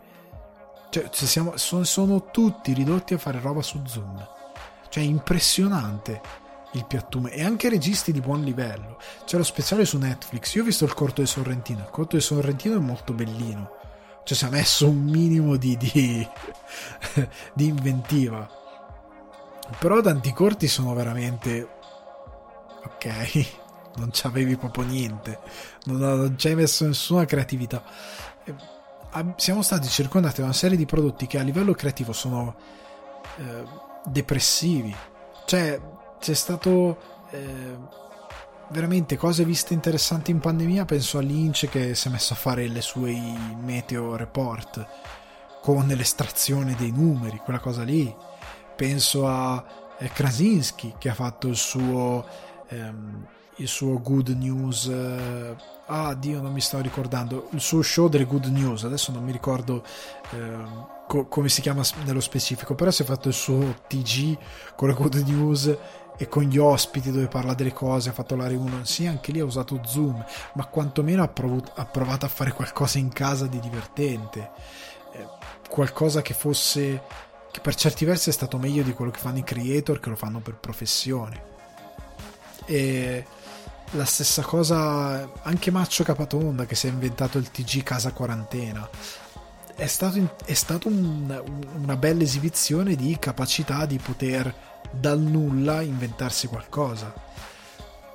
cioè, 0.90 1.10
siamo, 1.12 1.58
sono, 1.58 1.84
sono, 1.84 2.32
tutti 2.32 2.74
ridotti 2.74 3.14
a 3.14 3.18
fare 3.18 3.40
roba 3.40 3.62
su 3.62 3.82
Zoom. 3.86 4.28
Cioè, 4.90 5.04
impressionante 5.04 6.22
il 6.74 6.86
piattume. 6.86 7.32
E 7.32 7.44
anche 7.44 7.70
registi 7.70 8.12
di 8.12 8.22
buon 8.22 8.44
livello. 8.44 8.98
C'è 9.26 9.38
lo 9.38 9.44
speciale 9.44 9.86
su 9.86 9.98
Netflix. 9.98 10.54
Io 10.56 10.64
ho 10.64 10.66
visto 10.66 10.86
il 10.86 10.94
corto 10.94 11.22
di 11.22 11.28
Sorrentino. 11.28 11.82
Il 11.82 11.90
corto 11.91 12.16
di 12.16 12.22
Sorrentino 12.22 12.76
è 12.76 12.80
molto 12.80 13.14
bellino. 13.14 13.78
Cioè, 14.24 14.38
si 14.38 14.46
è 14.46 14.50
messo 14.50 14.88
un 14.88 15.04
minimo 15.04 15.58
di, 15.58 15.78
di, 15.78 16.28
di 17.54 17.66
inventiva 17.66 18.58
però 19.78 20.02
tanti 20.02 20.34
corti 20.34 20.68
sono 20.68 20.94
veramente... 20.94 21.78
Ok, 22.84 23.59
non 24.00 24.10
c'avevi 24.12 24.56
proprio 24.58 24.86
niente, 24.86 25.40
non, 25.86 25.98
non 25.98 26.38
ci 26.38 26.48
hai 26.48 26.56
messo 26.56 26.86
nessuna 26.86 27.26
creatività. 27.26 27.84
Siamo 29.36 29.62
stati 29.62 29.88
circondati 29.88 30.38
da 30.38 30.46
una 30.46 30.54
serie 30.54 30.78
di 30.78 30.86
prodotti 30.86 31.28
che 31.28 31.40
a 31.40 31.44
livello 31.44 31.74
creativo 31.74 32.14
sono 32.14 32.56
eh, 33.38 33.64
depressivi. 34.06 34.96
Cioè, 35.46 35.80
c'è 36.20 36.34
stato 36.34 36.98
eh, 37.32 37.76
veramente 38.70 39.18
cose 39.18 39.44
viste 39.44 39.74
interessanti 39.74 40.32
in 40.32 40.40
pandemia. 40.40 40.86
Penso 40.86 41.18
a 41.18 41.22
Lynch 41.22 41.68
che 41.70 41.96
si 41.96 42.08
è 42.08 42.12
messo 42.12 42.34
a 42.34 42.38
fare 42.38 42.68
le 42.68 42.82
sue 42.82 43.16
meteo 43.62 44.16
report 44.16 44.88
con 45.62 45.88
l'estrazione 45.88 46.76
dei 46.76 46.92
numeri, 46.92 47.42
quella 47.44 47.60
cosa 47.60 47.84
lì 47.84 48.16
penso 48.80 49.28
a 49.28 49.62
eh, 49.98 50.08
Krasinski 50.08 50.94
che 50.98 51.10
ha 51.10 51.14
fatto 51.14 51.50
il 51.50 51.58
suo, 51.58 52.26
ehm, 52.70 53.28
il 53.60 53.68
suo 53.68 54.02
Good 54.02 54.30
News. 54.30 54.88
Eh, 54.88 55.56
ah, 55.88 56.14
Dio, 56.15 56.41
non 56.41 56.52
mi 56.52 56.61
sto 56.61 56.80
ricordando. 56.81 57.49
Il 57.52 57.61
suo 57.61 57.81
show 57.81 58.10
delle 58.10 58.26
Good 58.26 58.45
News. 58.45 58.84
Adesso 58.84 59.11
non 59.11 59.23
mi 59.23 59.31
ricordo 59.31 59.84
ehm, 60.31 60.88
co- 61.07 61.27
come 61.27 61.49
si 61.49 61.61
chiama 61.61 61.84
nello 62.03 62.22
specifico. 62.22 62.76
Però 62.76 62.91
si 62.91 63.03
è 63.03 63.06
fatto 63.06 63.27
il 63.27 63.34
suo 63.34 63.84
TG 63.88 64.38
con 64.76 64.90
le 64.90 64.94
Good 64.94 65.15
News 65.15 65.77
e 66.18 66.27
con 66.27 66.44
gli 66.44 66.57
ospiti 66.57 67.11
dove 67.11 67.27
parla 67.27 67.53
delle 67.53 67.72
cose, 67.72 68.10
ha 68.10 68.11
fatto 68.11 68.36
l'area 68.36 68.60
1, 68.60 68.84
sì, 68.84 69.07
anche 69.07 69.31
lì 69.31 69.40
ha 69.40 69.45
usato 69.45 69.80
Zoom, 69.86 70.22
ma 70.56 70.65
quantomeno 70.65 71.23
ha, 71.23 71.30
prov- 71.30 71.72
ha 71.76 71.86
provato 71.86 72.26
a 72.26 72.27
fare 72.27 72.52
qualcosa 72.52 72.98
in 72.98 73.07
casa 73.07 73.45
di 73.45 73.57
divertente, 73.61 74.52
eh, 75.14 75.26
qualcosa 75.69 76.22
che 76.22 76.34
fosse 76.34 77.02
che 77.52 77.61
per 77.61 77.73
certi 77.73 78.03
versi 78.03 78.30
è 78.30 78.34
stato 78.34 78.57
meglio 78.57 78.84
di 78.84 78.91
quello 78.91 79.11
che 79.11 79.19
fanno 79.19 79.38
i 79.38 79.44
creator 79.44 80.02
che 80.02 80.10
lo 80.10 80.18
fanno 80.18 80.40
per 80.40 80.56
professione. 80.56 81.41
E 82.65 83.26
la 83.91 84.06
stessa 84.06 84.44
cosa 84.44 85.32
anche 85.41 85.72
Maccio 85.72 86.03
Capatonda 86.03 86.66
che 86.66 86.76
si 86.76 86.88
è 86.88 86.90
inventato 86.90 87.38
il 87.38 87.49
TG 87.49 87.84
Casa 87.84 88.11
Quarantena. 88.11 88.88
È 89.76 89.88
stato, 89.88 90.36
è 90.45 90.53
stato 90.53 90.90
un, 90.90 91.44
una 91.82 91.95
bella 91.95 92.24
esibizione 92.24 92.95
di 92.95 93.18
capacità 93.20 93.86
di 93.86 93.98
poter 93.98 94.53
dal 94.91 95.20
nulla 95.20 95.82
inventarsi 95.82 96.48
qualcosa. 96.48 97.14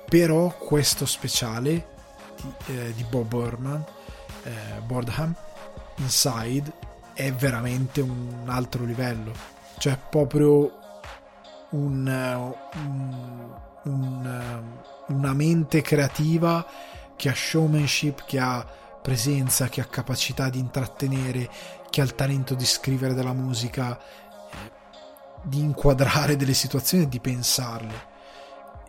Però 0.07 0.55
questo 0.55 1.05
speciale 1.05 1.87
di, 2.35 2.53
eh, 2.67 2.93
di 2.93 3.03
Bob 3.03 3.27
Burman, 3.27 3.83
eh, 4.43 4.51
Bordham, 4.85 5.33
Inside, 5.97 6.71
è 7.13 7.31
veramente 7.33 8.01
un 8.01 8.43
altro 8.45 8.83
livello. 8.83 9.33
Cioè, 9.77 9.97
proprio 9.97 10.71
un, 11.69 12.53
un, 12.75 13.49
un, 13.83 14.73
una 15.07 15.33
mente 15.33 15.81
creativa 15.81 16.65
che 17.15 17.29
ha 17.29 17.35
showmanship, 17.35 18.25
che 18.25 18.39
ha 18.39 18.65
presenza, 19.01 19.67
che 19.67 19.81
ha 19.81 19.85
capacità 19.85 20.49
di 20.49 20.59
intrattenere, 20.59 21.49
che 21.89 22.01
ha 22.01 22.03
il 22.03 22.15
talento 22.15 22.55
di 22.55 22.65
scrivere 22.65 23.13
della 23.13 23.33
musica, 23.33 23.97
eh, 23.97 24.71
di 25.43 25.59
inquadrare 25.59 26.35
delle 26.35 26.53
situazioni 26.53 27.03
e 27.03 27.07
di 27.07 27.19
pensarle. 27.19 28.13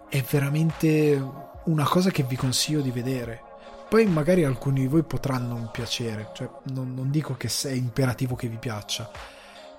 È 0.08 0.22
veramente 0.22 1.22
una 1.64 1.84
cosa 1.84 2.10
che 2.10 2.22
vi 2.22 2.36
consiglio 2.36 2.80
di 2.80 2.90
vedere. 2.90 3.42
Poi 3.88 4.06
magari 4.06 4.44
alcuni 4.44 4.80
di 4.80 4.86
voi 4.86 5.02
potranno 5.04 5.54
non 5.54 5.70
piacere, 5.70 6.30
cioè 6.34 6.48
non, 6.72 6.94
non 6.94 7.10
dico 7.10 7.36
che 7.36 7.48
è 7.64 7.70
imperativo 7.70 8.34
che 8.34 8.48
vi 8.48 8.56
piaccia, 8.56 9.08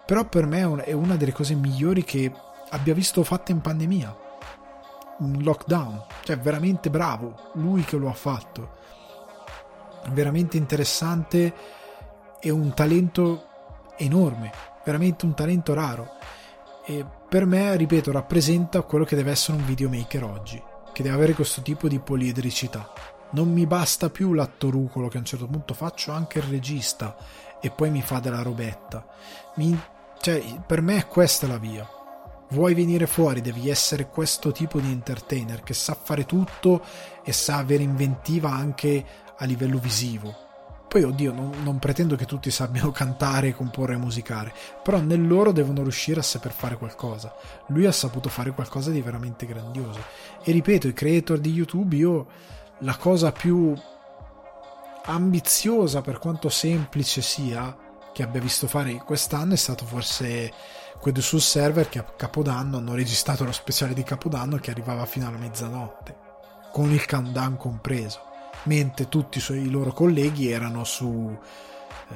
però 0.06 0.24
per 0.26 0.46
me 0.46 0.62
è 0.84 0.94
una 0.94 1.18
delle 1.18 1.34
cose 1.34 1.56
migliori 1.56 2.06
che 2.06 2.32
abbia 2.70 2.94
visto 2.94 3.24
fatte 3.24 3.52
in 3.52 3.60
pandemia. 3.60 4.27
Un 5.20 5.42
lockdown, 5.42 6.04
cioè 6.24 6.38
veramente 6.38 6.90
bravo, 6.90 7.52
lui 7.54 7.84
che 7.84 7.98
lo 7.98 8.10
ha 8.10 8.14
fatto. 8.14 8.76
Veramente 10.10 10.58
interessante 10.58 11.54
e 12.40 12.50
un 12.50 12.74
talento 12.74 13.48
enorme, 13.98 14.52
veramente 14.86 15.26
un 15.26 15.34
talento 15.34 15.74
raro. 15.74 16.12
E 16.86 17.06
per 17.28 17.46
me, 17.46 17.76
ripeto, 17.76 18.12
rappresenta 18.12 18.82
quello 18.84 19.06
che 19.06 19.16
deve 19.16 19.32
essere 19.32 19.58
un 19.58 19.66
videomaker 19.66 20.24
oggi, 20.24 20.62
che 20.94 21.04
deve 21.04 21.16
avere 21.16 21.34
questo 21.34 21.62
tipo 21.62 21.88
di 21.88 22.00
poliedricità 22.00 23.16
non 23.30 23.52
mi 23.52 23.66
basta 23.66 24.10
più 24.10 24.34
l'attorucolo 24.34 25.10
che 25.10 25.18
a 25.18 25.20
un 25.20 25.26
certo 25.26 25.48
punto 25.48 25.74
faccio 25.74 26.12
anche 26.12 26.40
il 26.40 26.46
regista 26.46 27.16
e 27.60 27.72
poi 27.72 27.90
mi 27.90 28.02
fa 28.02 28.20
della 28.20 28.42
robetta. 28.42 29.06
Mi, 29.56 29.78
cioè, 30.22 30.42
per 30.66 30.82
me 30.82 30.98
è 30.98 31.08
questa 31.08 31.48
la 31.48 31.58
via. 31.58 31.97
Vuoi 32.50 32.74
venire 32.74 33.08
fuori, 33.08 33.42
devi 33.42 33.70
essere 33.70 34.08
questo 34.08 34.52
tipo 34.52 34.80
di 34.80 34.90
entertainer 34.90 35.64
che 35.64 35.74
sa 35.74 35.98
fare 36.02 36.26
tutto 36.26 36.82
e 37.24 37.34
sa 37.34 37.58
avere 37.58 37.84
inventiva 37.84 38.50
anche 38.52 39.06
a 39.38 39.46
livello 39.46 39.80
visivo. 39.80 40.46
Poi, 40.88 41.04
oddio, 41.04 41.34
non, 41.34 41.52
non 41.64 41.80
pretendo 41.80 42.16
che 42.16 42.26
tutti 42.26 42.50
sappiano 42.50 42.92
cantare, 42.94 43.54
comporre 43.54 43.96
e 43.96 43.98
musicare, 43.98 44.54
però 44.82 45.00
nel 45.00 45.28
loro 45.28 45.52
devono 45.52 45.82
riuscire 45.82 46.22
a 46.22 46.24
saper 46.24 46.54
fare 46.54 46.78
qualcosa. 46.78 47.36
Lui 47.68 47.86
ha 47.86 47.92
saputo 47.92 48.30
fare 48.30 48.52
qualcosa 48.52 48.92
di 48.92 49.02
veramente 49.02 49.46
grandioso. 49.46 50.00
E 50.42 50.52
ripeto, 50.54 50.88
i 50.88 50.94
creator 50.94 51.40
di 51.40 51.52
YouTube, 51.52 51.96
io 51.98 52.28
la 52.80 52.96
cosa 52.96 53.34
più 53.34 53.74
ambiziosa 55.04 56.02
per 56.02 56.20
quanto 56.20 56.48
semplice 56.48 57.22
sia 57.22 57.76
che 58.14 58.24
abbia 58.24 58.42
visto 58.42 58.68
fare 58.68 58.96
quest'anno 59.06 59.54
è 59.54 59.58
stato 59.58 59.86
forse 59.86 60.52
quello 61.00 61.22
sul 61.22 61.42
server 61.42 61.90
che 61.90 62.00
a 62.00 62.04
Capodanno 62.04 62.78
hanno 62.78 62.94
registrato 62.94 63.44
lo 63.44 63.52
speciale 63.52 63.94
di 63.94 64.04
Capodanno 64.04 64.58
che 64.58 64.72
arrivava 64.72 65.06
fino 65.06 65.28
alla 65.28 65.38
mezzanotte 65.38 66.16
con 66.72 66.92
il 66.92 67.06
countdown 67.06 67.58
compreso 67.58 68.22
mentre 68.64 69.08
tutti 69.08 69.42
i, 69.54 69.70
loro 69.70 69.92
colleghi 69.94 70.50
erano 70.50 70.84
su 70.84 71.38
eh, 72.10 72.16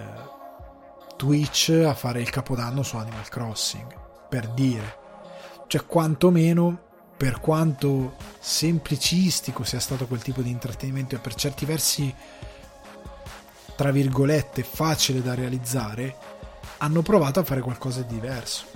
Twitch 1.16 1.84
a 1.86 1.94
fare 1.94 2.22
il 2.22 2.30
Capodanno 2.30 2.84
su 2.84 2.98
Animal 2.98 3.30
Crossing 3.30 3.96
per 4.28 4.48
dire 4.50 4.98
cioè 5.68 5.86
quantomeno 5.86 6.90
per 7.16 7.40
quanto 7.40 8.16
semplicistico 8.40 9.64
sia 9.64 9.80
stato 9.80 10.08
quel 10.08 10.22
tipo 10.22 10.42
di 10.42 10.50
intrattenimento 10.50 11.16
e 11.16 11.20
per 11.20 11.36
certi 11.36 11.66
versi 11.66 12.14
tra 13.82 13.90
virgolette 13.90 14.62
facile 14.62 15.24
da 15.24 15.34
realizzare, 15.34 16.16
hanno 16.78 17.02
provato 17.02 17.40
a 17.40 17.44
fare 17.44 17.62
qualcosa 17.62 18.02
di 18.02 18.14
diverso. 18.14 18.71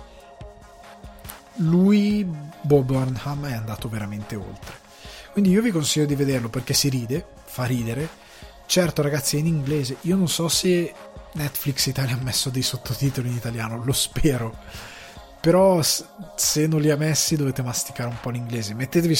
Lui, 1.58 2.28
Bob 2.62 2.86
Burnham, 2.86 3.48
è 3.48 3.54
andato 3.54 3.90
veramente 3.90 4.36
oltre. 4.36 4.84
Quindi 5.32 5.52
io 5.52 5.62
vi 5.62 5.72
consiglio 5.72 6.06
di 6.06 6.16
vederlo 6.16 6.50
perché 6.50 6.74
si 6.74 6.90
ride, 6.90 7.26
fa 7.46 7.66
ridere. 7.66 8.08
Certo, 8.66 9.02
ragazzi, 9.02 9.38
è 9.38 9.40
in 9.40 9.48
inglese. 9.48 9.98
Io 10.02 10.16
non 10.16 10.28
so 10.28 10.48
se 10.48 10.94
Netflix 11.34 11.86
Italia 11.86 12.16
ha 12.16 12.24
messo 12.24 12.50
dei 12.50 12.62
sottotitoli 12.62 13.30
in 13.30 13.36
italiano, 13.36 13.84
lo 13.84 13.94
spero 13.94 14.56
però 15.46 15.80
se 15.84 16.66
non 16.66 16.82
li 16.82 16.90
ha 16.90 16.96
messi 16.98 17.36
dovete 17.36 17.62
masticare 17.62 18.10
un 18.10 18.18
po' 18.20 18.32
l'inglese 18.32 18.74
mettetevi 18.74 19.14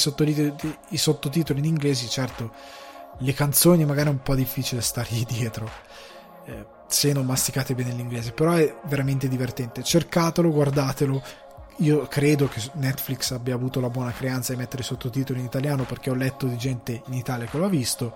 i 0.88 0.96
sottotitoli, 0.96 1.60
in 1.60 1.64
inglese 1.64 2.08
certo 2.08 2.52
le 3.18 3.32
canzoni 3.32 3.84
magari 3.84 4.08
è 4.08 4.10
un 4.10 4.22
po' 4.22 4.34
difficile 4.34 4.80
stargli 4.80 5.22
dietro 5.30 5.70
eh, 6.46 6.66
se 6.88 7.12
non 7.12 7.26
masticate 7.26 7.76
bene 7.76 7.92
l'inglese 7.92 8.32
però 8.32 8.54
è 8.54 8.74
veramente 8.86 9.28
divertente 9.28 9.84
cercatelo 9.84 10.50
guardatelo 10.50 11.22
io 11.78 12.06
credo 12.06 12.48
che 12.48 12.60
Netflix 12.74 13.32
abbia 13.32 13.54
avuto 13.54 13.80
la 13.80 13.90
buona 13.90 14.12
creanza 14.12 14.52
di 14.52 14.58
mettere 14.58 14.82
sottotitoli 14.82 15.40
in 15.40 15.44
italiano 15.44 15.84
perché 15.84 16.10
ho 16.10 16.14
letto 16.14 16.46
di 16.46 16.56
gente 16.56 17.02
in 17.06 17.14
Italia 17.14 17.46
che 17.46 17.58
lo 17.58 17.66
ha 17.66 17.68
visto 17.68 18.14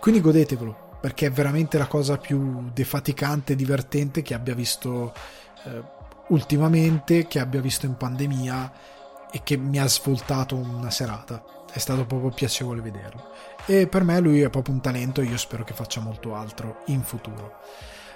quindi 0.00 0.20
godetevelo 0.20 0.86
perché 1.00 1.26
è 1.26 1.30
veramente 1.30 1.78
la 1.78 1.86
cosa 1.86 2.16
più 2.18 2.70
defaticante 2.72 3.52
e 3.52 3.56
divertente 3.56 4.22
che 4.22 4.34
abbia 4.34 4.54
visto 4.54 5.12
eh, 5.64 5.82
ultimamente, 6.28 7.26
che 7.26 7.38
abbia 7.38 7.60
visto 7.60 7.86
in 7.86 7.96
pandemia 7.96 8.72
e 9.30 9.42
che 9.42 9.56
mi 9.56 9.78
ha 9.78 9.86
svoltato 9.86 10.56
una 10.56 10.90
serata. 10.90 11.44
È 11.70 11.78
stato 11.78 12.04
proprio 12.06 12.30
piacevole 12.30 12.80
vederlo. 12.80 13.30
E 13.66 13.86
per 13.86 14.02
me 14.02 14.18
lui 14.20 14.40
è 14.40 14.50
proprio 14.50 14.74
un 14.74 14.80
talento 14.80 15.20
e 15.20 15.26
io 15.26 15.36
spero 15.36 15.64
che 15.64 15.74
faccia 15.74 16.00
molto 16.00 16.34
altro 16.34 16.82
in 16.86 17.02
futuro. 17.02 17.58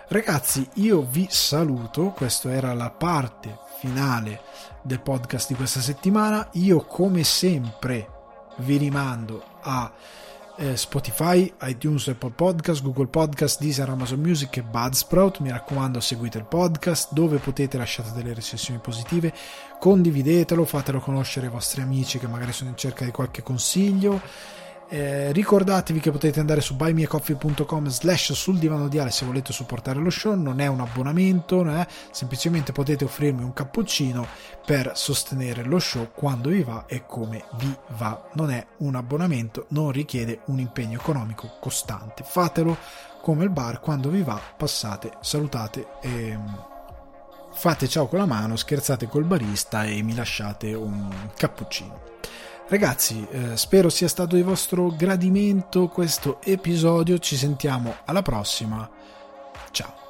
Ragazzi, 0.08 0.68
io 0.74 1.02
vi 1.02 1.26
saluto, 1.30 2.10
questa 2.10 2.52
era 2.52 2.74
la 2.74 2.90
parte 2.90 3.58
finale 3.82 4.40
del 4.80 5.00
podcast 5.00 5.48
di 5.48 5.54
questa 5.54 5.80
settimana. 5.80 6.48
Io 6.52 6.84
come 6.84 7.24
sempre 7.24 8.08
vi 8.58 8.76
rimando 8.76 9.42
a 9.60 9.90
eh, 10.56 10.76
Spotify, 10.76 11.52
iTunes, 11.62 12.06
Apple 12.06 12.30
Podcast, 12.30 12.80
Google 12.80 13.08
Podcast, 13.08 13.60
Deezer, 13.60 13.88
Amazon 13.88 14.20
Music 14.20 14.56
e 14.58 14.62
Budsprout. 14.62 15.40
Mi 15.40 15.50
raccomando, 15.50 15.98
seguite 15.98 16.38
il 16.38 16.44
podcast 16.44 17.12
dove 17.12 17.38
potete 17.38 17.76
lasciate 17.76 18.12
delle 18.12 18.34
recensioni 18.34 18.78
positive, 18.78 19.34
condividetelo, 19.80 20.64
fatelo 20.64 21.00
conoscere 21.00 21.46
ai 21.46 21.52
vostri 21.52 21.82
amici 21.82 22.20
che 22.20 22.28
magari 22.28 22.52
sono 22.52 22.70
in 22.70 22.76
cerca 22.76 23.04
di 23.04 23.10
qualche 23.10 23.42
consiglio 23.42 24.20
eh, 24.92 25.32
ricordatevi 25.32 26.00
che 26.00 26.10
potete 26.10 26.38
andare 26.38 26.60
su 26.60 26.76
buymeacoffee.com 26.76 27.88
slash 27.88 28.32
sul 28.32 28.58
divano 28.58 28.88
di 28.88 28.98
Ale 28.98 29.10
se 29.10 29.24
volete 29.24 29.50
supportare 29.50 29.98
lo 29.98 30.10
show, 30.10 30.34
non 30.34 30.60
è 30.60 30.66
un 30.66 30.80
abbonamento, 30.80 31.64
è, 31.64 31.86
semplicemente 32.10 32.72
potete 32.72 33.06
offrirmi 33.06 33.42
un 33.42 33.54
cappuccino 33.54 34.26
per 34.66 34.92
sostenere 34.94 35.62
lo 35.64 35.78
show 35.78 36.10
quando 36.14 36.50
vi 36.50 36.62
va 36.62 36.84
e 36.86 37.06
come 37.06 37.44
vi 37.54 37.74
va. 37.96 38.28
Non 38.34 38.50
è 38.50 38.66
un 38.78 38.94
abbonamento, 38.94 39.64
non 39.68 39.92
richiede 39.92 40.40
un 40.46 40.58
impegno 40.58 40.98
economico 40.98 41.56
costante. 41.58 42.22
Fatelo 42.22 42.76
come 43.22 43.44
il 43.44 43.50
bar, 43.50 43.80
quando 43.80 44.10
vi 44.10 44.20
va, 44.20 44.38
passate, 44.58 45.12
salutate 45.20 45.86
e 46.02 46.36
mm, 46.36 46.46
fate 47.54 47.88
ciao 47.88 48.08
con 48.08 48.18
la 48.18 48.26
mano, 48.26 48.56
scherzate 48.56 49.06
col 49.06 49.24
barista 49.24 49.84
e 49.84 50.02
mi 50.02 50.14
lasciate 50.14 50.74
un 50.74 51.08
cappuccino. 51.34 52.10
Ragazzi, 52.72 53.26
eh, 53.30 53.54
spero 53.58 53.90
sia 53.90 54.08
stato 54.08 54.34
di 54.34 54.40
vostro 54.40 54.86
gradimento 54.96 55.88
questo 55.88 56.40
episodio. 56.42 57.18
Ci 57.18 57.36
sentiamo 57.36 57.96
alla 58.06 58.22
prossima. 58.22 58.88
Ciao. 59.72 60.01